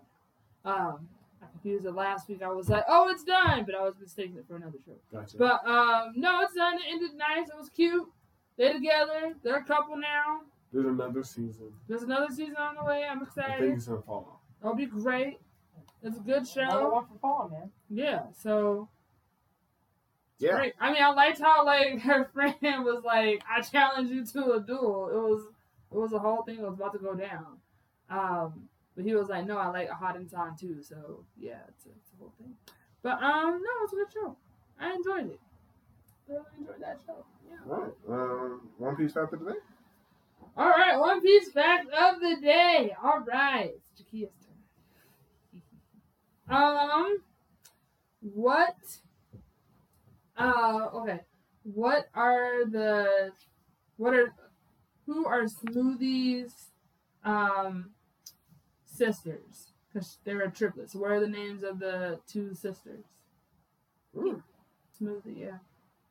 Um, 0.63 1.07
I 1.41 1.47
confused 1.51 1.85
it 1.85 1.91
last 1.93 2.29
week. 2.29 2.41
I 2.43 2.49
was 2.49 2.69
like, 2.69 2.83
oh, 2.87 3.09
it's 3.09 3.23
done, 3.23 3.63
but 3.65 3.73
I 3.75 3.81
was 3.81 3.95
mistaking 3.99 4.37
it 4.37 4.45
for 4.47 4.55
another 4.57 4.77
show. 4.85 4.93
Gotcha. 5.11 5.37
But 5.37 5.65
um, 5.67 6.13
no, 6.15 6.41
it's 6.41 6.53
done. 6.53 6.75
It 6.75 6.81
ended 6.91 7.11
nice. 7.15 7.49
It 7.49 7.57
was 7.57 7.69
cute. 7.69 8.07
They're 8.57 8.73
together. 8.73 9.33
They're 9.43 9.57
a 9.57 9.63
couple 9.63 9.97
now. 9.97 10.41
There's 10.71 10.85
another 10.85 11.23
season. 11.23 11.71
There's 11.87 12.03
another 12.03 12.27
season 12.29 12.55
on 12.57 12.75
the 12.75 12.83
way. 12.85 13.03
I'm 13.09 13.21
excited. 13.23 13.51
I 13.51 13.57
think 13.59 13.73
excited. 13.75 13.77
it's 13.77 13.87
in 13.87 14.01
fall. 14.03 14.41
It'll 14.61 14.75
be 14.75 14.85
great. 14.85 15.39
It's 16.03 16.17
a 16.17 16.19
good 16.21 16.47
Another 16.55 16.79
show. 16.81 16.89
one 16.89 17.05
for 17.07 17.19
fall, 17.19 17.49
man. 17.51 17.71
Yeah. 17.89 18.23
So 18.41 18.87
Yeah. 20.39 20.51
great. 20.53 20.73
I 20.79 20.91
mean, 20.93 21.01
I 21.03 21.11
liked 21.11 21.39
how 21.39 21.65
like 21.65 21.99
her 22.01 22.25
friend 22.33 22.55
was 22.61 23.03
like, 23.03 23.43
"I 23.49 23.61
challenge 23.61 24.09
you 24.11 24.25
to 24.25 24.53
a 24.53 24.59
duel." 24.59 25.09
It 25.09 25.15
was 25.31 25.43
it 25.91 25.97
was 25.97 26.13
a 26.13 26.19
whole 26.19 26.43
thing 26.43 26.57
that 26.57 26.63
was 26.69 26.75
about 26.75 26.93
to 26.93 26.99
go 26.99 27.15
down. 27.15 27.57
Um, 28.09 28.69
but 28.95 29.05
he 29.05 29.13
was 29.15 29.29
like, 29.29 29.45
"No, 29.45 29.57
I 29.57 29.67
like 29.67 29.89
a 29.89 29.93
hot 29.95 30.15
and 30.15 30.29
time 30.29 30.55
too." 30.59 30.81
So 30.81 31.25
yeah, 31.37 31.59
it's 31.69 31.85
a, 31.85 31.89
it's 31.89 32.11
a 32.13 32.17
whole 32.19 32.33
thing. 32.39 32.53
But 33.03 33.21
um, 33.23 33.61
no, 33.61 33.69
it's 33.83 33.93
a 33.93 33.95
good 33.95 34.11
show. 34.13 34.37
I 34.79 34.93
enjoyed 34.93 35.31
it. 35.31 35.39
Really 36.27 36.41
enjoyed 36.59 36.81
that 36.81 36.99
show. 37.05 37.25
Yeah. 37.49 37.71
All 37.73 37.81
right. 37.81 37.93
Um, 38.09 38.69
One 38.77 38.95
Piece 38.95 39.13
fact 39.13 39.33
of 39.33 39.39
the 39.39 39.51
day. 39.53 39.57
All 40.57 40.69
right, 40.69 40.97
One 40.99 41.21
Piece 41.21 41.51
fact 41.51 41.87
of 41.87 42.19
the 42.19 42.35
day. 42.41 42.93
All 43.03 43.21
right, 43.21 43.71
it's 43.75 44.01
Jakia's 44.01 44.31
turn. 46.49 46.55
um, 46.57 47.17
what? 48.21 48.75
Uh, 50.37 50.87
okay. 50.95 51.19
What 51.63 52.07
are 52.13 52.65
the? 52.65 53.31
What 53.97 54.13
are? 54.13 54.33
Who 55.07 55.25
are 55.25 55.47
Smoothie's 55.47 56.53
um 57.23 57.91
sisters? 58.91 59.71
Because 59.91 60.17
they're 60.23 60.41
a 60.41 60.51
triplet. 60.51 60.89
So 60.89 60.99
what 60.99 61.11
are 61.11 61.19
the 61.19 61.27
names 61.27 61.63
of 61.63 61.79
the 61.79 62.19
two 62.27 62.53
sisters? 62.53 63.03
Ooh. 64.15 64.41
Smoothie, 65.01 65.37
yeah. 65.39 65.57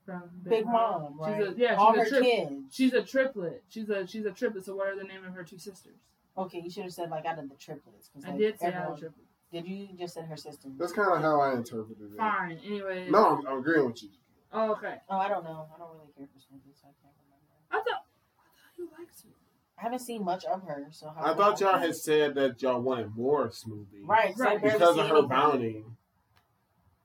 From 0.04 0.24
Big 0.42 0.66
Mom, 0.66 1.18
She's 1.18 1.26
right? 1.26 1.48
a, 1.48 1.54
yeah, 1.56 1.74
All 1.76 1.92
she's 1.94 2.00
her 2.00 2.06
a 2.06 2.08
triplet. 2.20 2.48
kids. 2.48 2.74
She's 2.74 2.92
a 2.94 3.02
triplet. 3.02 3.62
She's 3.68 3.88
a 3.90 4.06
she's 4.06 4.24
a 4.24 4.32
triplet. 4.32 4.64
So 4.64 4.74
what 4.74 4.88
are 4.88 4.96
the 4.96 5.04
name 5.04 5.24
of 5.26 5.34
her 5.34 5.44
two 5.44 5.58
sisters? 5.58 5.96
Okay, 6.36 6.60
you 6.64 6.70
should 6.70 6.84
have 6.84 6.92
said 6.92 7.10
like 7.10 7.26
out 7.26 7.38
of 7.38 7.48
the 7.48 7.54
triplets. 7.56 8.08
'cause, 8.12 8.24
I 8.24 8.30
like, 8.30 8.38
did 8.38 8.58
say 8.58 8.66
out 8.68 8.72
everyone- 8.74 8.92
of 8.94 8.98
triplet. 8.98 9.26
Did 9.52 9.66
you 9.66 9.88
just 9.98 10.14
said 10.14 10.24
her 10.26 10.36
sisters? 10.36 10.72
That's 10.78 10.92
kind 10.92 11.12
of 11.12 11.20
how 11.22 11.40
I 11.40 11.54
interpreted 11.54 12.12
it. 12.12 12.16
Fine. 12.16 12.60
Anyway. 12.64 13.08
No, 13.10 13.36
I'm, 13.38 13.46
I'm 13.46 13.58
agreeing 13.58 13.84
with 13.86 14.00
you. 14.02 14.08
Oh, 14.52 14.72
okay. 14.72 14.98
Oh, 15.08 15.16
I 15.18 15.28
don't 15.28 15.42
know. 15.44 15.66
I 15.74 15.78
don't 15.78 15.90
really 15.92 16.12
care 16.16 16.26
for 16.26 16.38
Smoothie, 16.38 16.70
so 16.80 16.86
I 16.86 16.94
can't 17.02 17.14
remember. 17.18 17.50
I 17.70 17.76
thought. 17.78 18.04
I 18.38 18.46
thought 18.46 18.78
you 18.78 18.88
liked 18.96 19.24
me. 19.24 19.32
I 19.80 19.84
haven't 19.84 20.00
seen 20.00 20.24
much 20.24 20.44
of 20.44 20.62
her, 20.64 20.88
so 20.90 21.08
how 21.08 21.24
I 21.32 21.34
thought 21.34 21.58
y'all 21.60 21.78
had 21.78 21.96
said 21.96 22.34
that 22.34 22.60
y'all 22.60 22.80
wanted 22.82 23.16
more 23.16 23.48
smoothie. 23.48 24.06
right, 24.06 24.28
'cause 24.32 24.40
I 24.42 24.44
Right. 24.54 24.62
Because 24.62 24.96
of 24.98 25.06
her 25.08 25.22
bounty. 25.22 25.84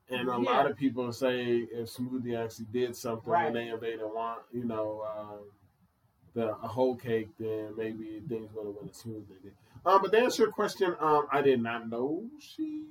And 0.10 0.30
a 0.30 0.34
Yeah. 0.34 0.38
lot 0.38 0.70
of 0.70 0.78
people 0.78 1.12
say 1.12 1.62
if 1.62 1.90
Smoothie 1.90 2.38
actually 2.38 2.66
did 2.72 2.96
something 2.96 3.32
Right. 3.32 3.46
when 3.46 3.54
they 3.54 3.70
invaded 3.70 4.06
want, 4.06 4.44
you 4.52 4.64
know, 4.64 5.02
um, 5.04 5.52
the 6.34 6.50
a 6.50 6.68
whole 6.68 6.96
cake, 6.96 7.30
then 7.40 7.76
maybe 7.76 8.20
things 8.28 8.52
would 8.54 8.68
have 8.68 8.76
went 8.76 8.90
as 8.92 8.98
smooth 8.98 9.24
as 9.24 9.28
they 9.30 9.36
did. 9.50 9.56
Um, 9.84 10.02
but 10.04 10.12
to 10.12 10.20
answer 10.20 10.44
your 10.44 10.52
question, 10.52 10.96
um, 11.00 11.28
I 11.32 11.42
did 11.42 11.60
not 11.62 11.90
know 11.90 12.30
she. 12.40 12.88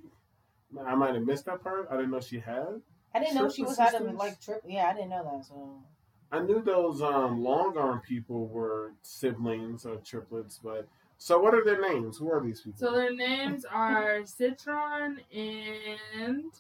I 0.81 0.95
might 0.97 1.15
have 1.15 1.25
missed 1.25 1.45
that 1.45 1.63
part. 1.63 1.87
I 1.91 1.97
didn't 1.97 2.11
know 2.11 2.21
she 2.21 2.41
had. 2.41 2.83
I 3.15 3.21
didn't 3.21 3.35
know 3.37 3.49
she 3.49 3.63
Triplet 3.63 3.69
was 3.69 3.79
out 3.79 3.95
of 3.95 4.01
sisters? 4.01 4.19
like 4.19 4.41
trip. 4.41 4.63
Yeah, 4.67 4.89
I 4.89 4.95
didn't 4.95 5.11
know 5.11 5.23
that. 5.23 5.45
So 5.45 5.83
I 6.33 6.41
knew 6.41 6.63
those 6.63 7.01
um, 7.03 7.41
long 7.43 7.77
arm 7.79 8.01
people 8.07 8.49
were 8.49 8.93
siblings 9.03 9.87
or 9.87 9.97
triplets, 9.97 10.59
but 10.63 10.89
so 11.19 11.39
what 11.41 11.55
are 11.55 11.65
their 11.65 11.81
names? 11.81 12.19
Who 12.19 12.31
are 12.31 12.43
these 12.43 12.61
people? 12.61 12.79
So 12.79 12.93
their 12.93 13.15
names 13.15 13.65
are 13.65 14.25
Citron 14.27 15.21
and. 15.33 16.51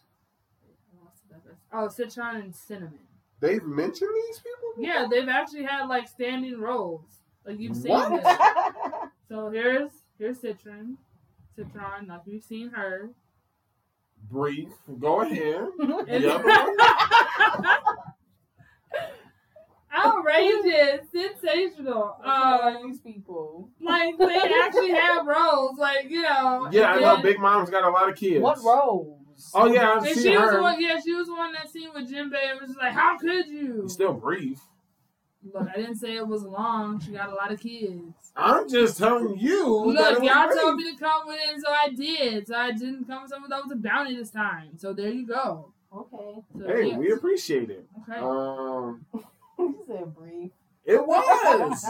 Oh, 1.73 1.89
Citron 1.89 2.37
and 2.37 2.55
Cinnamon. 2.55 2.99
They've 3.41 3.65
mentioned 3.65 4.11
these 4.29 4.39
people. 4.39 4.75
Yeah, 4.79 5.07
they've 5.11 5.29
actually 5.29 5.65
had 5.65 5.87
like 5.87 6.07
standing 6.07 6.61
roles. 6.61 7.21
Like 7.45 7.59
you've 7.59 7.77
seen 7.77 7.91
What? 7.93 8.23
them. 8.23 9.11
So 9.29 9.51
here's 9.51 9.91
here's 10.19 10.41
Citron. 10.41 10.97
Citron, 11.57 12.07
like 12.07 12.21
you've 12.27 12.45
seen 12.45 12.71
her. 12.71 13.11
Brief. 14.31 14.69
Go 15.01 15.23
ahead. 15.23 15.67
And- 15.81 16.25
The 16.25 16.35
other 16.35 16.45
one? 16.45 16.77
Outrageous, 20.05 21.07
sensational. 21.13 22.17
Um, 22.25 22.79
these 22.87 23.01
people. 23.01 23.71
like 23.81 24.17
they 24.19 24.41
actually 24.63 24.91
have 24.95 25.27
roles, 25.27 25.79
like 25.79 26.09
you 26.11 26.23
know. 26.23 26.69
Yeah, 26.71 26.91
I 26.91 26.93
and 26.95 27.01
know. 27.03 27.23
Big 27.23 27.39
Mom's 27.39 27.71
got 27.71 27.85
a 27.85 27.91
lot 27.91 28.09
of 28.09 28.17
kids. 28.17 28.41
What 28.43 28.59
roles? 28.63 29.21
Oh 29.55 29.67
yeah, 29.73 29.93
I've 29.93 30.05
And 30.05 30.15
seen 30.15 30.23
she 30.33 30.37
was 30.39 30.51
her. 30.51 30.57
the 30.57 30.63
one, 30.63 30.81
yeah, 30.81 30.99
she 31.05 31.13
was 31.13 31.27
the 31.27 31.35
one 31.35 31.53
that 31.53 31.71
scene 31.71 31.89
with 31.95 32.11
Jinbei. 32.11 32.55
It 32.55 32.61
was 32.61 32.71
just 32.71 32.79
like, 32.79 32.93
how 32.93 33.19
could 33.19 33.47
you? 33.49 33.89
Still 33.89 34.15
brief. 34.15 34.61
Look, 35.53 35.69
I 35.69 35.77
didn't 35.77 35.97
say 35.97 36.17
it 36.17 36.27
was 36.27 36.43
long. 36.43 37.01
She 37.01 37.11
got 37.11 37.29
a 37.31 37.35
lot 37.35 37.53
of 37.53 37.61
kids. 37.61 38.01
I'm 38.35 38.67
just 38.69 38.97
telling 38.97 39.37
you. 39.39 39.93
that 39.95 40.15
Look, 40.15 40.23
it 40.23 40.25
y'all 40.25 40.47
brief. 40.47 40.61
told 40.61 40.77
me 40.77 40.91
to 40.93 40.99
come 40.99 41.27
with 41.27 41.39
it, 41.39 41.61
so 41.63 41.71
I 41.71 41.89
did. 41.91 42.47
So 42.49 42.55
I 42.57 42.71
didn't 42.73 43.05
come 43.07 43.23
with 43.23 43.31
something 43.31 43.51
that 43.51 43.63
was 43.63 43.73
a 43.73 43.77
bounty 43.77 44.17
this 44.17 44.31
time. 44.31 44.79
So 44.79 44.93
there 44.95 45.11
you 45.11 45.27
go. 45.27 45.73
Okay. 45.95 46.41
So, 46.59 46.67
Hey, 46.67 46.87
yes. 46.89 46.99
we 46.99 47.13
appreciate 47.13 47.69
it. 47.71 47.87
Okay. 48.09 48.19
Um, 48.21 49.05
you 49.69 49.85
said 49.87 50.15
brief. 50.15 50.51
it 50.85 51.07
was. 51.07 51.85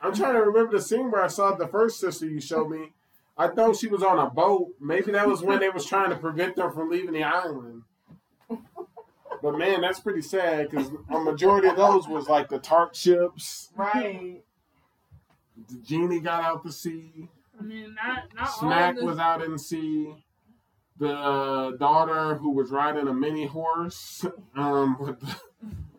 I'm 0.00 0.14
trying 0.14 0.34
to 0.34 0.42
remember 0.42 0.76
the 0.76 0.82
scene 0.82 1.10
where 1.10 1.22
I 1.22 1.28
saw 1.28 1.54
the 1.54 1.66
first 1.66 1.98
sister 1.98 2.26
you 2.26 2.40
showed 2.40 2.70
me. 2.70 2.92
I 3.36 3.48
thought 3.48 3.76
she 3.76 3.88
was 3.88 4.02
on 4.02 4.18
a 4.18 4.28
boat. 4.28 4.68
Maybe 4.80 5.12
that 5.12 5.28
was 5.28 5.42
when 5.42 5.60
they 5.60 5.68
was 5.68 5.86
trying 5.86 6.10
to 6.10 6.16
prevent 6.16 6.56
them 6.56 6.72
from 6.72 6.90
leaving 6.90 7.12
the 7.12 7.22
island. 7.22 7.82
But 9.42 9.56
man, 9.56 9.80
that's 9.80 10.00
pretty 10.00 10.22
sad 10.22 10.70
because 10.70 10.90
a 11.10 11.20
majority 11.20 11.68
of 11.68 11.76
those 11.76 12.08
was 12.08 12.28
like 12.28 12.48
the 12.48 12.58
tart 12.58 12.96
ships. 12.96 13.70
right. 13.76 14.42
The 15.68 15.76
genie 15.78 16.20
got 16.20 16.42
out 16.42 16.64
to 16.64 16.72
sea. 16.72 17.28
I 17.58 17.62
mean, 17.62 17.94
not 17.94 18.34
not 18.34 18.50
Smack 18.50 18.96
all 18.96 19.02
of 19.02 19.06
was 19.06 19.18
out 19.18 19.42
in 19.42 19.58
sea. 19.58 20.14
The 20.98 21.76
daughter 21.78 22.34
who 22.36 22.50
was 22.50 22.70
riding 22.70 23.06
a 23.06 23.14
mini 23.14 23.46
horse, 23.46 24.24
um, 24.56 24.96
with 24.98 25.20
the, 25.20 25.36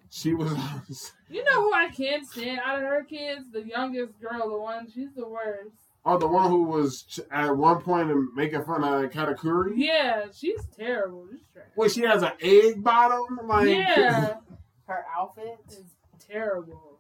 she 0.10 0.34
was. 0.34 1.12
You 1.30 1.44
know 1.44 1.62
who 1.62 1.74
I 1.74 1.90
can't 1.90 2.28
stand 2.28 2.60
out 2.66 2.78
of 2.78 2.84
her 2.90 3.04
kids? 3.04 3.46
The 3.52 3.64
youngest 3.64 4.20
girl, 4.20 4.50
the 4.50 4.58
one 4.58 4.88
she's 4.92 5.14
the 5.16 5.28
worst. 5.28 5.76
Oh, 6.06 6.18
the 6.18 6.28
one 6.28 6.50
who 6.50 6.64
was 6.64 7.20
at 7.30 7.56
one 7.56 7.82
point 7.82 8.10
making 8.36 8.64
fun 8.64 8.84
of 8.84 9.12
Katakuri. 9.12 9.74
Yeah, 9.76 10.26
she's 10.34 10.62
terrible. 10.76 11.28
She's 11.30 11.42
trash. 11.54 11.66
Wait, 11.76 11.92
she 11.92 12.02
has 12.02 12.24
an 12.24 12.32
egg 12.42 12.82
bottom. 12.84 13.40
Like, 13.44 13.68
Yeah. 13.68 14.36
her 14.88 15.06
outfit. 15.16 15.60
is 15.70 15.84
terrible. 16.20 17.00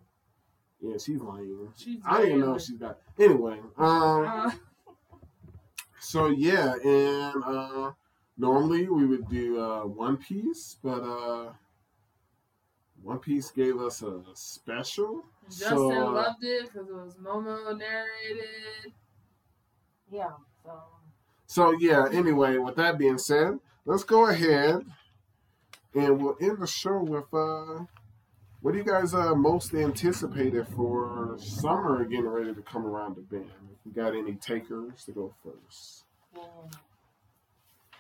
Yeah, 0.82 0.98
she's 0.98 1.20
lying. 1.22 1.70
She's 1.76 2.00
I 2.06 2.18
didn't 2.22 2.38
even 2.38 2.42
know 2.52 2.58
she's 2.58 2.78
got. 2.78 3.00
Anyway, 3.18 3.58
um, 3.78 4.26
Uh, 4.28 4.52
so 6.00 6.28
yeah, 6.28 6.74
and 6.84 7.44
uh, 7.44 7.92
normally 8.38 8.88
we 8.88 9.06
would 9.06 9.28
do 9.30 9.60
uh, 9.62 9.82
One 9.86 10.18
Piece, 10.18 10.78
but 10.84 11.02
uh, 11.02 11.52
One 13.04 13.20
Piece 13.20 13.52
gave 13.52 13.80
us 13.80 14.02
a 14.02 14.22
special. 14.34 15.24
Justin 15.50 15.78
so, 15.78 15.92
uh, 15.92 16.12
loved 16.12 16.44
it 16.44 16.72
because 16.72 16.90
it 16.90 16.94
was 16.94 17.16
Momo 17.16 17.78
narrated. 17.78 18.94
Yeah. 20.12 20.32
So 20.64 20.72
So 21.48 21.72
yeah. 21.80 22.08
Anyway, 22.12 22.58
with 22.58 22.76
that 22.76 22.98
being 22.98 23.18
said, 23.18 23.60
let's 23.86 24.04
go 24.04 24.28
ahead 24.28 24.86
and 25.96 26.22
we'll 26.22 26.38
end 26.42 26.60
the 26.62 26.68
show 26.68 27.00
with 27.02 27.34
uh, 27.34 27.86
what 28.62 28.74
do 28.74 28.78
you 28.78 28.84
guys 28.84 29.14
uh 29.14 29.34
most 29.36 29.74
anticipated 29.74 30.68
for 30.76 31.36
summer 31.40 32.04
getting 32.04 32.28
ready 32.28 32.54
to 32.54 32.62
come 32.62 32.86
around 32.86 33.16
the 33.16 33.22
bend? 33.22 33.50
If 33.72 33.86
you 33.86 33.92
got 33.94 34.16
any 34.16 34.34
takers 34.34 35.06
to 35.06 35.12
go 35.12 35.34
first. 35.44 36.04
yeah, 36.36 36.42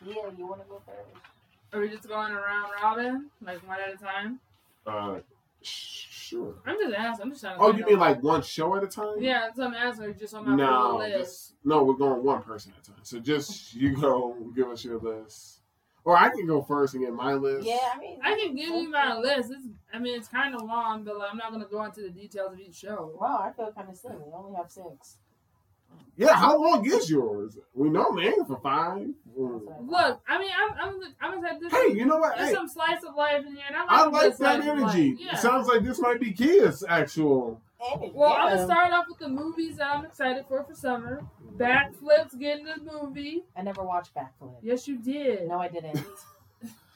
yeah. 0.05 0.13
You 0.38 0.47
want 0.47 0.61
to 0.61 0.67
go 0.67 0.81
first? 0.85 1.26
Are 1.71 1.80
we 1.80 1.89
just 1.89 2.07
going 2.07 2.34
around 2.34 2.71
robin, 2.81 3.30
like 3.41 3.65
one 3.67 3.77
at 3.80 3.93
a 3.93 3.97
time? 3.97 4.39
Uh, 4.85 5.19
sure. 5.61 6.56
I'm 6.65 6.76
just 6.80 6.95
asking. 6.95 7.23
I'm 7.23 7.30
just 7.31 7.41
trying 7.41 7.57
to. 7.57 7.61
Oh, 7.61 7.68
find 7.68 7.77
you 7.80 7.84
out. 7.85 7.89
mean 7.89 7.99
like 7.99 8.23
one 8.23 8.41
show 8.41 8.76
at 8.76 8.84
a 8.84 8.88
time? 8.88 9.15
Yeah, 9.19 9.41
that's 9.41 9.57
what 9.57 9.68
I'm 9.68 9.73
asking. 9.73 10.15
Just 10.18 10.34
on 10.34 10.47
my 10.47 10.56
No, 10.56 10.89
full 10.91 10.97
list. 10.99 11.18
just 11.18 11.53
no. 11.64 11.84
We're 11.84 11.93
going 11.95 12.23
one 12.23 12.41
person 12.43 12.73
at 12.77 12.88
a 12.88 12.91
time. 12.91 12.99
So 13.03 13.19
just 13.19 13.73
you 13.81 13.95
go, 13.95 14.35
give 14.56 14.68
us 14.68 14.84
your 14.84 14.99
list, 14.99 15.61
or 16.06 16.15
I 16.18 16.30
can 16.30 16.45
go 16.47 16.61
first 16.61 16.93
and 16.95 17.03
get 17.03 17.14
my 17.14 17.34
list. 17.34 17.68
Yeah, 17.68 17.77
I 17.93 17.99
mean, 17.99 18.19
I 18.23 18.35
can 18.35 18.56
give 18.56 18.69
you 18.69 18.89
my 18.89 19.18
list. 19.18 19.51
It's, 19.51 19.68
I 19.93 19.99
mean, 19.99 20.15
it's 20.18 20.27
kind 20.27 20.56
of 20.56 20.61
long, 20.61 21.03
but 21.03 21.18
like, 21.18 21.30
I'm 21.31 21.38
not 21.38 21.51
gonna 21.51 21.68
go 21.69 21.84
into 21.84 22.01
the 22.01 22.10
details 22.10 22.53
of 22.53 22.60
each 22.60 22.76
show. 22.76 23.15
Wow, 23.19 23.39
I 23.43 23.51
feel 23.51 23.72
kind 23.72 23.89
of 23.89 23.95
silly. 23.97 24.15
We 24.18 24.31
only 24.34 24.56
have 24.56 24.69
six. 24.72 25.18
Yeah. 26.16 26.36
How 26.36 26.61
long 26.61 26.86
is 26.86 27.10
yours? 27.10 27.57
We 27.74 27.90
normally 27.90 28.28
aim 28.28 28.44
for 28.45 28.60
five. 28.61 29.07
Look, 29.38 30.22
I 30.28 30.38
mean, 30.38 30.52
I'm, 30.57 30.74
I'm, 30.78 31.02
I'm 31.22 31.38
excited. 31.40 31.61
This, 31.61 31.72
Hey, 31.72 31.94
you 31.94 32.06
know 32.06 32.18
what? 32.18 32.36
there's 32.36 32.49
Hey, 32.49 32.56
some 32.56 32.68
slice 32.68 33.02
of 33.07 33.16
life 33.16 33.45
in 33.45 33.53
here, 33.56 33.64
and 33.68 33.76
I 33.78 33.84
like, 33.84 33.90
I 33.90 34.03
a 34.03 34.10
like 34.10 34.38
that 34.38 34.61
energy. 34.68 35.16
Yeah. 35.18 35.36
It 35.36 35.40
sounds 35.40 35.68
like 35.68 35.82
this 35.84 35.98
might 35.99 36.20
be 36.20 36.34
kids' 36.34 36.84
actual. 36.88 37.61
And, 38.02 38.14
Well, 38.14 38.34
I'm 38.34 38.49
gonna 38.56 38.66
start 38.66 38.91
off 38.91 39.06
with 39.07 39.20
the 39.20 39.30
movies 39.30 39.78
that 39.78 39.88
I'm 39.95 40.03
excited 40.06 40.44
for 40.49 40.61
for 40.66 40.74
summer. 40.74 41.24
Backflips 41.56 42.38
getting 42.38 42.66
the 42.66 42.76
movie. 42.91 43.45
I 43.56 43.61
never 43.61 43.84
watched 43.84 44.14
Backflip. 44.14 44.57
Yes, 44.61 44.88
you 44.90 44.98
did. 44.98 45.48
No, 45.48 45.60
I 45.60 45.70
didn't. 45.70 45.99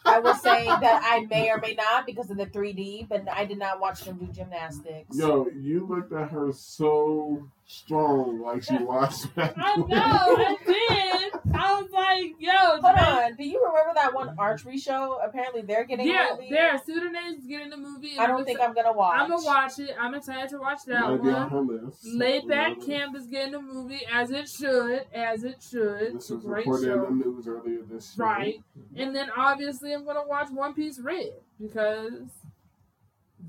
I 0.06 0.20
was 0.20 0.42
saying 0.42 0.68
that 0.68 1.02
I 1.04 1.22
may 1.30 1.50
or 1.50 1.60
may 1.60 1.76
not 1.76 2.06
because 2.06 2.30
of 2.30 2.38
the 2.38 2.46
3D, 2.46 3.08
but 3.08 3.24
I 3.32 3.46
did 3.46 3.58
not 3.58 3.80
watch 3.80 4.02
them 4.02 4.18
do 4.18 4.28
gymnastics. 4.28 5.16
Yo, 5.18 5.48
you 5.56 5.86
looked 5.88 6.12
at 6.14 6.30
her 6.30 6.52
so 6.52 7.48
strong, 7.66 8.42
like 8.42 8.64
she 8.64 8.78
watched. 8.80 9.34
Back 9.36 9.54
I 9.58 9.76
know, 9.78 9.86
I 9.90 10.58
did. 10.66 11.33
I 11.54 11.82
was 11.82 11.92
like, 11.92 12.36
yo, 12.40 12.52
Hold 12.52 12.84
man. 12.84 13.24
on. 13.32 13.36
Do 13.36 13.44
you 13.44 13.60
remember 13.66 13.92
that 13.96 14.14
one 14.14 14.36
archery 14.38 14.78
show? 14.78 15.20
Apparently, 15.24 15.62
they're 15.62 15.84
getting 15.84 16.08
Yeah, 16.08 16.34
a 16.34 16.36
movie. 16.36 16.50
there. 16.50 16.78
Tsurune's 16.80 17.46
getting 17.48 17.70
the 17.70 17.78
movie. 17.78 18.18
I 18.18 18.28
don't 18.28 18.46
think 18.46 18.60
I'm 18.62 18.74
gonna 18.74 18.94
watch. 18.94 19.20
I'm 19.20 19.30
gonna 19.30 19.44
watch 19.46 19.80
it. 19.80 19.92
I'm 20.00 20.14
excited 20.14 20.50
to 20.52 20.58
watch 20.60 20.80
that 20.88 21.02
Might 21.02 21.24
be 21.24 21.30
on 21.32 21.50
one. 21.52 21.68
her. 21.68 21.92
Laid 22.06 22.48
Back. 22.48 22.82
Camp 22.86 23.16
is 23.18 23.28
getting 23.28 23.56
a 23.56 23.62
movie 23.62 24.02
as 24.12 24.32
it 24.32 24.48
should, 24.48 25.06
as 25.14 25.44
it 25.44 25.62
should. 25.70 26.16
This 26.18 26.30
was 26.30 26.44
great 26.44 26.66
reported 26.66 26.86
show. 26.86 27.06
in 27.08 27.20
the 27.20 27.26
news 27.26 27.48
earlier 27.48 27.80
this 27.90 28.18
year. 28.18 28.26
Right. 28.26 28.64
And 28.96 29.16
then 29.16 29.30
obviously 29.36 29.94
I'm 29.94 30.06
gonna 30.06 30.26
watch 30.28 30.50
One 30.52 30.74
Piece 30.74 31.00
Red 31.00 31.34
because 31.60 32.30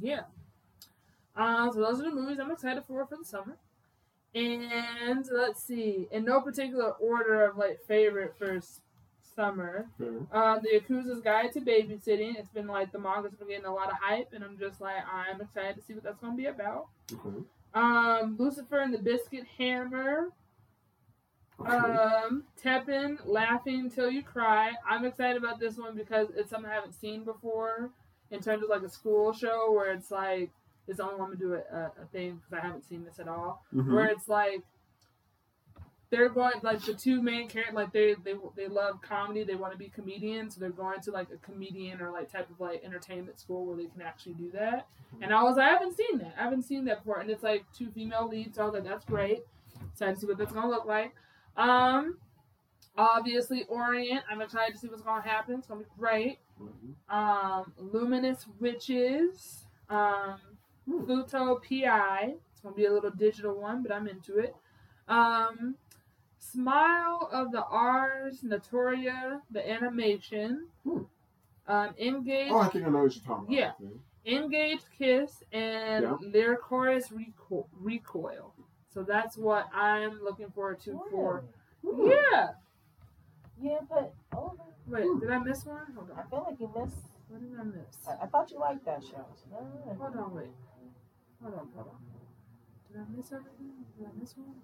yeah. 0.00 0.22
Um, 1.36 1.70
so 1.72 1.80
those 1.80 2.00
are 2.00 2.04
the 2.04 2.14
movies 2.14 2.38
I'm 2.38 2.50
excited 2.50 2.84
for 2.84 3.04
for 3.06 3.16
the 3.16 3.24
summer. 3.24 3.56
And 4.34 5.26
let's 5.32 5.62
see, 5.62 6.08
in 6.10 6.24
no 6.24 6.40
particular 6.40 6.90
order 6.92 7.44
of 7.44 7.56
like 7.56 7.80
favorite 7.86 8.34
for 8.36 8.60
summer. 9.34 9.86
Um, 10.32 10.60
the 10.62 10.80
Yakuza's 10.80 11.20
Guide 11.20 11.52
to 11.52 11.60
Babysitting. 11.60 12.36
It's 12.36 12.48
been 12.48 12.66
like 12.66 12.92
the 12.92 12.98
manga's 12.98 13.34
been 13.34 13.48
getting 13.48 13.66
a 13.66 13.74
lot 13.74 13.90
of 13.90 13.96
hype, 14.00 14.32
and 14.32 14.44
I'm 14.44 14.58
just 14.58 14.80
like 14.80 14.96
I'm 15.12 15.40
excited 15.40 15.76
to 15.76 15.82
see 15.82 15.94
what 15.94 16.04
that's 16.04 16.18
gonna 16.18 16.36
be 16.36 16.46
about. 16.46 16.86
Okay. 17.12 17.44
Um, 17.74 18.36
Lucifer 18.38 18.78
and 18.78 18.94
the 18.94 18.98
Biscuit 18.98 19.44
Hammer. 19.58 20.28
Okay. 21.60 21.70
Um, 21.70 22.44
Teppen, 22.62 23.18
Laughing 23.24 23.90
Till 23.90 24.10
You 24.10 24.22
Cry. 24.22 24.72
I'm 24.88 25.04
excited 25.04 25.36
about 25.36 25.60
this 25.60 25.76
one 25.76 25.96
because 25.96 26.28
it's 26.36 26.50
something 26.50 26.70
I 26.70 26.74
haven't 26.74 26.94
seen 26.94 27.24
before 27.24 27.90
in 28.30 28.40
terms 28.40 28.64
of 28.64 28.70
like 28.70 28.82
a 28.82 28.88
school 28.88 29.32
show 29.32 29.72
where 29.72 29.92
it's 29.92 30.10
like 30.10 30.50
it's 30.86 30.98
the 30.98 31.04
only 31.04 31.16
one 31.16 31.30
to 31.30 31.36
do 31.36 31.54
a, 31.54 31.58
a, 31.76 31.92
a 32.02 32.06
thing 32.12 32.36
because 32.36 32.52
I 32.52 32.60
haven't 32.66 32.84
seen 32.84 33.04
this 33.04 33.18
at 33.18 33.28
all. 33.28 33.64
Mhm. 33.74 33.92
Where 33.94 34.06
it's 34.06 34.28
like 34.28 34.62
they're 36.10 36.28
going 36.28 36.52
like 36.62 36.80
the 36.82 36.94
two 36.94 37.20
main 37.20 37.48
characters 37.48 37.74
like 37.74 37.92
they 37.92 38.14
they 38.22 38.34
they 38.56 38.68
love 38.68 39.00
comedy. 39.02 39.42
They 39.42 39.56
want 39.56 39.72
to 39.72 39.78
be 39.78 39.88
comedians, 39.88 40.54
so 40.54 40.60
they're 40.60 40.70
going 40.70 41.00
to 41.00 41.10
like 41.10 41.28
a 41.32 41.38
comedian 41.38 42.00
or 42.00 42.10
like 42.10 42.30
type 42.30 42.48
of 42.50 42.60
like 42.60 42.84
entertainment 42.84 43.40
school 43.40 43.66
where 43.66 43.76
they 43.76 43.86
can 43.86 44.02
actually 44.02 44.34
do 44.34 44.50
that. 44.52 44.86
And 45.20 45.32
I 45.32 45.42
was 45.42 45.56
like, 45.56 45.66
I 45.66 45.70
haven't 45.72 45.96
seen 45.96 46.18
that. 46.18 46.34
I 46.38 46.42
haven't 46.44 46.62
seen 46.62 46.84
that 46.84 46.98
before, 46.98 47.18
and 47.20 47.30
it's 47.30 47.42
like 47.42 47.64
two 47.76 47.90
female 47.90 48.28
leads. 48.28 48.56
So 48.56 48.62
I 48.62 48.64
was 48.66 48.74
like, 48.74 48.84
that's 48.84 49.04
great. 49.04 49.40
Excited 49.92 50.14
to 50.14 50.20
see 50.20 50.26
what 50.26 50.38
that's 50.38 50.52
gonna 50.52 50.68
look 50.70 50.84
like. 50.84 51.14
Um, 51.56 52.18
obviously 52.96 53.64
Orient. 53.64 54.22
I'm 54.30 54.40
excited 54.40 54.74
to 54.74 54.78
see 54.78 54.88
what's 54.88 55.02
gonna 55.02 55.22
happen. 55.22 55.58
It's 55.58 55.66
gonna 55.66 55.80
be 55.80 55.86
great. 55.98 56.38
Mhm. 56.60 57.12
Um, 57.12 57.72
Luminous 57.78 58.46
Witches. 58.60 59.66
Um, 59.88 60.38
Hmm. 60.88 61.04
Pluto 61.04 61.60
PI. 61.68 62.34
It's 62.52 62.60
gonna 62.60 62.74
be 62.74 62.86
a 62.86 62.92
little 62.92 63.10
digital 63.10 63.54
one, 63.60 63.82
but 63.82 63.92
I'm 63.92 64.08
into 64.08 64.38
it. 64.38 64.54
Um, 65.08 65.76
Smile 66.38 67.28
of 67.32 67.52
the 67.52 67.62
Arsnotoria, 67.62 69.40
the 69.50 69.68
animation. 69.70 70.66
Hmm. 70.86 70.98
Um, 71.66 71.94
Engage, 71.98 72.50
Oh, 72.52 72.58
I 72.58 72.68
think 72.68 72.84
I 72.84 72.90
know 72.90 73.02
what 73.02 73.14
you're 73.16 73.24
talking 73.24 73.44
about. 73.46 73.50
Yeah. 73.50 73.72
Engage 74.26 74.80
Kiss, 74.98 75.42
and 75.52 76.04
Yeah. 76.04 76.16
Lycoris 76.22 77.10
Reco- 77.12 77.66
Recoil. 77.80 78.52
So 78.88 79.02
that's 79.02 79.36
what 79.36 79.68
I'm 79.74 80.22
looking 80.22 80.50
forward 80.50 80.80
to 80.80 81.00
for. 81.10 81.44
Hmm. 81.84 82.06
Yeah. 82.06 82.50
Yeah, 83.60 83.78
but 83.88 84.12
oh, 84.36 84.52
Wait, 84.86 85.06
did 85.20 85.30
I 85.30 85.38
miss 85.38 85.64
one? 85.64 85.86
Hold 85.94 86.10
I 86.16 86.22
feel 86.28 86.44
like 86.48 86.60
you 86.60 86.70
missed. 86.76 86.96
What 87.28 87.40
did 87.40 87.58
I 87.58 87.64
miss? 87.64 88.06
I, 88.06 88.24
I 88.24 88.26
thought 88.26 88.50
you 88.50 88.58
liked 88.58 88.84
that 88.84 89.02
show. 89.02 89.24
So, 89.34 89.56
Hold 89.98 90.16
on, 90.16 90.34
wait. 90.34 90.50
Hold 91.44 91.54
on, 91.56 91.68
hold 91.76 91.88
on. 91.88 92.00
Did 92.90 93.00
I 93.02 93.04
miss 93.16 93.30
everything? 93.32 93.72
Did 93.98 94.06
I 94.06 94.10
miss 94.18 94.34
one? 94.36 94.54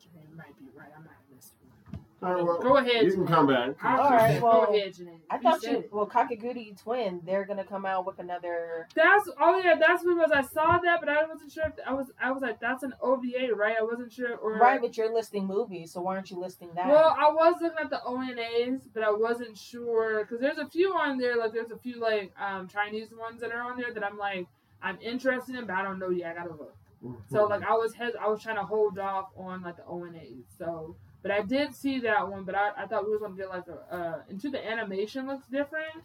Jenae 0.00 0.36
might 0.36 0.58
be 0.58 0.64
right. 0.74 0.88
I 0.96 0.98
might 1.00 1.08
have 1.10 1.36
missed 1.36 1.52
one. 1.60 2.00
All 2.22 2.34
right, 2.34 2.44
well, 2.44 2.60
Go 2.62 2.76
ahead. 2.78 3.04
You 3.04 3.12
can 3.12 3.24
Jenae. 3.26 3.28
come 3.28 3.46
back. 3.48 3.70
I'll- 3.82 4.00
All 4.00 4.10
right, 4.10 4.40
well, 4.42 4.66
go 4.66 4.74
ahead, 4.74 4.94
Jenae. 4.94 5.18
I 5.28 5.38
thought 5.38 5.60
said 5.60 5.72
you. 5.72 5.78
it. 5.80 5.92
Well, 5.92 6.06
Kakegurui 6.06 6.80
Twin. 6.80 7.20
They're 7.26 7.44
gonna 7.44 7.64
come 7.64 7.84
out 7.84 8.06
with 8.06 8.20
another. 8.20 8.86
That's 8.94 9.28
oh 9.40 9.58
yeah, 9.58 9.74
that's 9.74 10.02
what 10.04 10.12
it 10.12 10.16
was. 10.16 10.30
I 10.32 10.40
saw 10.42 10.78
that, 10.78 11.00
but 11.00 11.08
I 11.10 11.26
wasn't 11.26 11.52
sure. 11.52 11.64
If 11.66 11.74
I 11.86 11.92
was 11.92 12.10
I 12.22 12.30
was 12.30 12.40
like, 12.42 12.58
that's 12.60 12.84
an 12.84 12.94
OVA, 13.02 13.54
right? 13.54 13.76
I 13.78 13.82
wasn't 13.82 14.12
sure. 14.12 14.36
Or 14.36 14.54
Right, 14.58 14.80
but 14.80 14.96
you're 14.96 15.12
listing 15.12 15.46
movies, 15.46 15.92
so 15.92 16.00
why 16.00 16.14
aren't 16.14 16.30
you 16.30 16.38
listing 16.38 16.70
that? 16.74 16.88
Well, 16.88 17.14
I 17.18 17.28
was 17.30 17.56
looking 17.60 17.78
at 17.82 17.90
the 17.90 18.00
ONAs, 18.06 18.88
but 18.94 19.02
I 19.02 19.10
wasn't 19.10 19.58
sure 19.58 20.24
because 20.24 20.40
there's 20.40 20.58
a 20.58 20.68
few 20.68 20.94
on 20.94 21.18
there. 21.18 21.36
Like 21.36 21.52
there's 21.52 21.70
a 21.70 21.76
few 21.78 21.98
like 22.00 22.32
um 22.40 22.68
Chinese 22.68 23.08
ones 23.12 23.40
that 23.42 23.52
are 23.52 23.62
on 23.62 23.76
there 23.76 23.92
that 23.92 24.04
I'm 24.04 24.16
like 24.16 24.46
I'm 24.82 24.98
interested 25.00 25.54
in, 25.54 25.66
but 25.66 25.74
I 25.76 25.82
don't 25.82 25.98
know 25.98 26.10
yet. 26.10 26.32
I 26.32 26.34
gotta 26.42 26.50
look. 26.54 26.74
Mm-hmm. 27.04 27.34
So 27.34 27.44
like 27.46 27.62
I 27.62 27.72
was 27.72 27.94
hes- 27.94 28.16
I 28.20 28.28
was 28.28 28.42
trying 28.42 28.56
to 28.56 28.62
hold 28.64 28.98
off 28.98 29.30
on 29.36 29.62
like 29.62 29.76
the 29.76 29.82
ONAs. 29.82 30.44
So, 30.58 30.96
but 31.22 31.30
I 31.30 31.42
did 31.42 31.74
see 31.74 32.00
that 32.00 32.28
one. 32.28 32.44
But 32.44 32.54
I, 32.54 32.70
I 32.76 32.86
thought 32.86 33.04
we 33.04 33.12
was 33.12 33.20
gonna 33.20 33.36
get 33.36 33.48
like 33.48 33.64
a 33.68 33.94
uh 33.94 34.18
into 34.30 34.50
the 34.50 34.64
animation 34.64 35.26
looks 35.26 35.46
different 35.48 36.04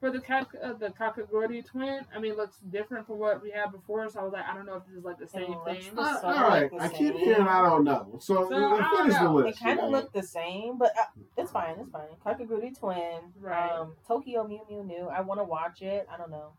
for 0.00 0.10
the 0.10 0.20
cat 0.20 0.46
uh, 0.62 0.72
the 0.74 0.88
Kakegurui 0.90 1.66
twin. 1.66 2.00
I 2.14 2.18
mean, 2.20 2.32
it 2.32 2.38
looks 2.38 2.58
different 2.70 3.06
from 3.06 3.18
what 3.18 3.42
we 3.42 3.50
had 3.50 3.72
before. 3.72 4.08
So 4.08 4.20
I 4.20 4.22
was 4.22 4.32
like, 4.32 4.44
I 4.48 4.54
don't 4.54 4.64
know 4.64 4.76
if 4.76 4.86
this 4.86 4.96
is 4.96 5.04
like 5.04 5.18
the 5.18 5.26
same 5.26 5.52
It 5.52 5.64
thing. 5.82 5.94
the 5.94 6.00
Uh, 6.00 6.20
all 6.22 6.32
right, 6.48 6.72
like 6.72 6.80
I 6.82 6.88
keep 6.88 7.14
hearing 7.16 7.42
I 7.46 7.62
don't 7.62 7.84
know. 7.84 8.16
So, 8.20 8.48
So, 8.48 8.54
I 8.54 8.78
don't 8.78 8.96
finish 8.98 9.14
the 9.18 9.24
know. 9.24 9.38
It 9.40 9.58
kind 9.58 9.78
of 9.80 9.86
Jenae. 9.86 9.90
looked 9.90 10.14
the 10.14 10.22
same, 10.22 10.78
but 10.78 10.92
uh, 10.98 11.02
it's 11.36 11.50
fine. 11.50 11.74
It's 11.80 11.90
fine. 11.90 12.08
Kakegurui 12.24 12.78
Twin, 12.78 13.20
Right. 13.40 13.70
um, 13.72 13.94
Tokyo 14.06 14.46
Mew 14.46 14.60
Mew 14.70 14.84
New. 14.84 15.08
I 15.08 15.20
want 15.20 15.40
to 15.40 15.44
watch 15.44 15.82
it. 15.82 16.06
I 16.12 16.16
don't 16.16 16.30
know. 16.30 16.52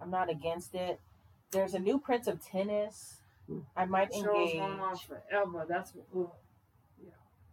I'm 0.00 0.10
not 0.10 0.28
against 0.30 0.74
it. 0.74 1.00
There's 1.52 1.74
a 1.74 1.78
new 1.78 1.98
Prince 1.98 2.26
of 2.26 2.44
Tennis. 2.44 3.18
I 3.76 3.84
might 3.84 4.12
Show's 4.12 4.24
engage. 4.24 4.54
going 4.54 4.80
on 4.80 4.96
forever. 4.96 5.66
That's 5.68 5.94
what. 5.94 6.06
ugh. 6.16 6.30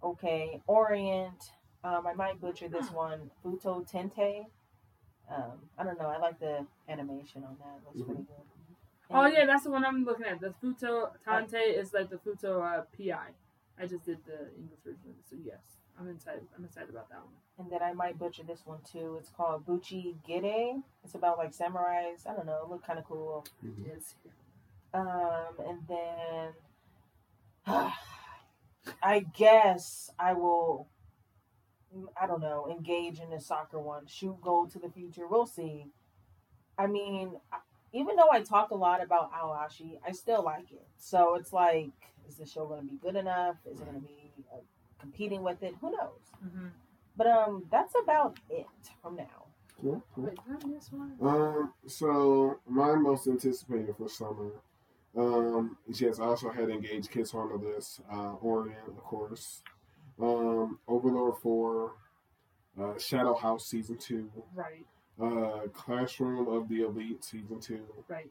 Okay, 0.02 0.62
Orient. 0.68 1.52
Um, 1.84 2.08
I 2.08 2.14
might 2.14 2.40
butcher 2.40 2.70
this 2.70 2.90
one. 2.92 3.30
Futo 3.44 3.86
Tente. 3.90 4.46
Um, 5.30 5.60
I 5.78 5.84
don't 5.84 6.00
know. 6.00 6.08
I 6.08 6.18
like 6.18 6.40
the 6.40 6.66
animation 6.88 7.44
on 7.44 7.58
that. 7.60 7.80
It 7.82 7.98
looks 7.98 8.08
pretty 8.08 8.24
good. 8.24 8.36
Oh 9.12 9.26
yeah, 9.26 9.46
that's 9.46 9.64
the 9.64 9.72
one 9.72 9.84
I'm 9.86 10.06
looking 10.06 10.26
at. 10.26 10.40
The 10.40 10.54
Futo 10.64 11.10
Tante 11.26 11.58
is 11.58 11.94
like 11.94 12.10
the 12.10 12.18
Futo 12.18 12.62
uh, 12.62 12.84
PI. 12.98 13.28
I 13.82 13.86
just 13.86 14.06
did 14.06 14.20
the 14.26 14.50
English 14.58 14.80
version 14.86 15.16
so 15.30 15.36
yes, 15.44 15.60
I'm 16.00 16.10
excited. 16.10 16.48
I'm 16.58 16.64
excited 16.64 16.90
about 16.90 17.10
that 17.10 17.20
one. 17.20 17.34
And 17.58 17.70
then 17.70 17.82
I 17.82 17.94
might 17.94 18.18
butcher 18.18 18.44
this 18.44 18.62
one 18.66 18.80
too. 18.90 19.18
It's 19.20 19.30
called 19.30 19.66
Buchi 19.66 20.16
Gide. 20.26 20.82
It's 21.04 21.16
about 21.16 21.38
like 21.38 21.52
samurais. 21.52 22.26
I 22.26 22.34
don't 22.36 22.46
know. 22.46 22.62
It 22.64 22.70
looked 22.70 22.88
kind 22.88 23.00
of 23.00 23.06
cool. 23.06 23.46
Yes. 23.86 24.16
Um, 24.94 25.56
and 25.68 25.80
then 25.88 26.54
I 29.04 29.26
guess 29.36 30.10
I 30.18 30.34
will. 30.34 30.88
I 32.20 32.28
don't 32.28 32.42
know. 32.42 32.68
Engage 32.70 33.20
in 33.20 33.30
the 33.30 33.40
soccer 33.40 33.80
one. 33.80 34.06
Shoot 34.08 34.40
goal 34.42 34.68
to 34.68 34.80
the 34.80 34.90
future. 34.90 35.28
We'll 35.28 35.48
see. 35.48 35.88
I 36.78 36.88
mean, 36.88 37.34
even 37.92 38.16
though 38.16 38.30
I 38.32 38.42
talk 38.42 38.72
a 38.72 38.76
lot 38.76 39.04
about 39.04 39.32
Aoashi, 39.34 40.00
I 40.08 40.12
still 40.12 40.44
like 40.44 40.72
it. 40.72 40.88
So 40.98 41.36
it's 41.36 41.52
like, 41.52 41.92
is 42.28 42.36
the 42.36 42.46
show 42.46 42.68
going 42.68 42.82
to 42.82 42.88
be 42.88 42.98
good 43.02 43.16
enough? 43.16 43.58
Is 43.70 43.82
it 43.82 43.86
going 43.86 44.00
to 44.00 44.08
be 44.08 44.32
uh, 44.54 44.60
competing 45.00 45.42
with 45.44 45.62
it? 45.64 45.76
Who 45.82 45.92
knows? 45.92 46.20
Mm-hmm. 46.46 46.68
But 47.18 47.28
um, 47.28 47.64
that's 47.72 47.94
about 48.04 48.38
it 48.50 48.66
from 49.02 49.16
now. 49.18 49.46
Cool, 49.82 50.04
cool. 50.14 50.26
Wait, 50.26 50.36
did 50.36 50.66
I 50.66 50.68
miss 50.68 50.92
one? 50.92 51.14
Um, 51.22 51.74
so 51.88 52.60
my 52.68 52.96
most 52.96 53.28
anticipated 53.28 53.96
for 53.98 54.10
summer. 54.10 54.52
Um, 55.18 55.78
yes, 55.88 56.20
I 56.20 56.26
also 56.26 56.50
had 56.50 56.70
engaged 56.70 57.12
kids 57.12 57.34
on 57.34 57.50
the 57.50 57.56
list. 57.56 58.02
Uh, 58.12 58.34
Oregon, 58.42 58.76
of 58.88 58.98
course. 59.04 59.62
Um, 60.22 60.80
Overlord 60.88 61.38
Four, 61.42 61.94
uh, 62.80 62.98
Shadow 63.00 63.34
House 63.34 63.66
season 63.68 63.98
two, 63.98 64.30
Right, 64.54 64.86
uh, 65.22 65.68
Classroom 65.74 66.48
of 66.50 66.68
the 66.70 66.82
Elite 66.84 67.24
season 67.24 67.60
two. 67.60 67.86
right. 68.10 68.30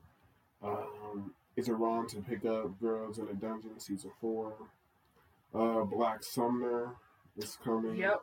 Um, 0.62 1.32
Is 1.56 1.68
It 1.68 1.72
Wrong 1.72 2.06
to 2.08 2.20
Pick 2.20 2.44
Up 2.44 2.78
Girls 2.80 3.18
in 3.18 3.28
a 3.28 3.34
Dungeon 3.34 3.78
season 3.80 4.10
four. 4.20 4.52
Uh, 5.54 5.84
Black 5.84 6.22
Summoner 6.22 6.94
is 7.36 7.56
coming. 7.62 7.96
Yep. 7.96 8.22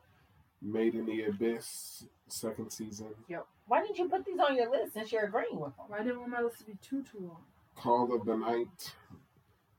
Made 0.61 0.95
in 0.95 1.06
the 1.06 1.23
Abyss 1.26 2.06
second 2.27 2.72
season. 2.72 3.07
Yep. 3.27 3.45
Why 3.68 3.81
didn't 3.81 3.97
you 3.97 4.10
put 4.10 4.26
these 4.26 4.39
on 4.39 4.56
your 4.56 4.69
list 4.72 4.93
since 4.93 5.11
you're 5.11 5.26
agreeing 5.26 5.60
with 5.60 5.76
them? 5.76 5.85
Why 5.88 5.99
didn't 5.99 6.19
want 6.19 6.31
my 6.31 6.41
list 6.41 6.60
to 6.60 6.65
be 6.65 6.77
too 6.81 7.03
too 7.03 7.19
long? 7.19 7.41
Call 7.76 8.14
of 8.14 8.26
the 8.26 8.35
Night. 8.35 8.93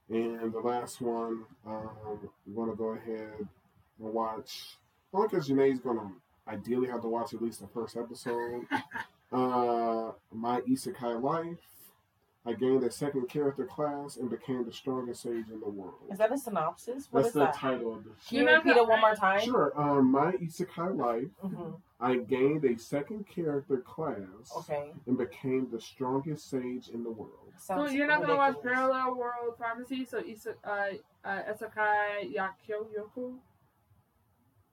And 0.08 0.52
the 0.52 0.60
last 0.60 1.00
one, 1.00 1.44
um, 1.66 1.90
I'm 2.46 2.54
going 2.54 2.70
to 2.70 2.76
go 2.76 2.90
ahead 2.90 3.32
and 3.38 3.48
watch. 3.98 4.76
Only 5.12 5.28
because 5.28 5.48
Jenae's 5.48 5.80
going 5.80 5.98
to 5.98 6.12
ideally 6.48 6.88
have 6.88 7.02
to 7.02 7.08
watch 7.08 7.34
at 7.34 7.42
least 7.42 7.60
the 7.60 7.66
first 7.68 7.96
episode. 7.96 8.66
uh, 9.32 10.12
My 10.32 10.60
Isekai 10.60 11.20
Life. 11.20 11.58
I 12.46 12.52
gained 12.52 12.84
a 12.84 12.90
second 12.90 13.28
character 13.28 13.64
class 13.64 14.16
and 14.16 14.30
became 14.30 14.64
the 14.64 14.72
strongest 14.72 15.22
sage 15.22 15.46
in 15.52 15.58
the 15.60 15.68
world. 15.68 15.94
Is 16.12 16.18
that 16.18 16.30
a 16.32 16.38
synopsis? 16.38 17.08
What 17.10 17.20
That's 17.22 17.28
is 17.28 17.34
the 17.34 17.40
that? 17.40 17.54
title 17.56 17.94
of 17.94 18.04
the 18.04 18.10
Can 18.28 18.38
you 18.38 18.44
not 18.44 18.64
repeat 18.64 18.76
it 18.76 18.86
one 18.88 19.00
more 19.00 19.14
time? 19.16 19.40
Sure. 19.40 19.72
Um, 19.80 20.12
My 20.12 20.32
Isekai 20.32 20.96
Life. 20.96 21.28
hmm 21.40 21.70
I 21.98 22.16
gained 22.16 22.62
a 22.66 22.78
second 22.78 23.26
character 23.26 23.78
class 23.78 24.52
Okay. 24.58 24.92
and 25.06 25.16
became 25.16 25.68
the 25.72 25.80
strongest 25.80 26.50
sage 26.50 26.90
in 26.92 27.02
the 27.02 27.10
world. 27.10 27.32
So 27.56 27.86
you're 27.86 28.06
not 28.06 28.20
gonna 28.20 28.36
watch. 28.36 28.56
Parallel 28.62 29.14
World 29.16 29.54
Pharmacy? 29.58 30.04
So 30.04 30.18
Isa, 30.18 30.54
uh, 30.62 30.90
uh, 31.24 31.42
Esakai 31.50 32.34
Yakyo 32.36 32.86
Yoku. 32.94 33.36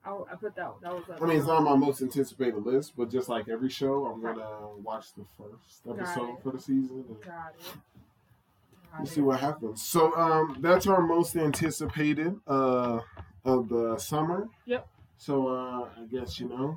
I, 0.06 0.10
I 0.32 0.34
put 0.36 0.54
that. 0.56 0.74
That 0.82 0.92
was. 0.94 1.04
I 1.20 1.24
mean, 1.24 1.38
it's 1.38 1.46
not 1.46 1.58
on 1.58 1.64
my 1.64 1.76
most 1.76 2.02
anticipated 2.02 2.64
list, 2.64 2.92
but 2.96 3.10
just 3.10 3.28
like 3.28 3.48
every 3.48 3.70
show, 3.70 4.06
I'm 4.06 4.20
gonna 4.22 4.68
watch 4.82 5.14
the 5.14 5.24
first 5.38 5.82
episode 5.88 6.42
for 6.42 6.52
the 6.52 6.58
season 6.60 7.04
and 7.08 7.20
Got 7.22 7.54
it. 7.58 7.64
Got 7.64 8.98
we'll 8.98 9.02
it. 9.02 9.08
see 9.08 9.20
what 9.20 9.40
happens. 9.40 9.82
So, 9.82 10.14
um, 10.16 10.58
that's 10.60 10.86
our 10.86 11.00
most 11.02 11.36
anticipated 11.36 12.36
uh 12.46 13.00
of 13.44 13.68
the 13.68 13.96
summer. 13.98 14.48
Yep. 14.66 14.86
So, 15.16 15.48
uh, 15.48 15.88
I 15.96 16.04
guess 16.10 16.38
you 16.40 16.48
know, 16.48 16.76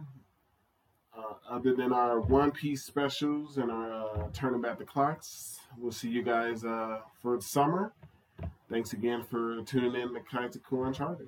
uh, 1.17 1.33
other 1.49 1.73
than 1.75 1.91
our 1.91 2.19
One 2.21 2.51
Piece 2.51 2.83
specials 2.83 3.57
and 3.57 3.71
our 3.71 3.91
uh, 4.25 4.27
turning 4.33 4.61
back 4.61 4.77
the 4.77 4.85
clocks, 4.85 5.57
we'll 5.77 5.91
see 5.91 6.09
you 6.09 6.23
guys 6.23 6.63
uh 6.63 6.99
for 7.21 7.35
the 7.35 7.41
summer. 7.41 7.91
Thanks 8.69 8.93
again 8.93 9.23
for 9.23 9.61
tuning 9.63 9.95
in 9.95 10.13
to 10.13 10.19
Kaizoku 10.19 10.85
Uncharted. 10.85 11.25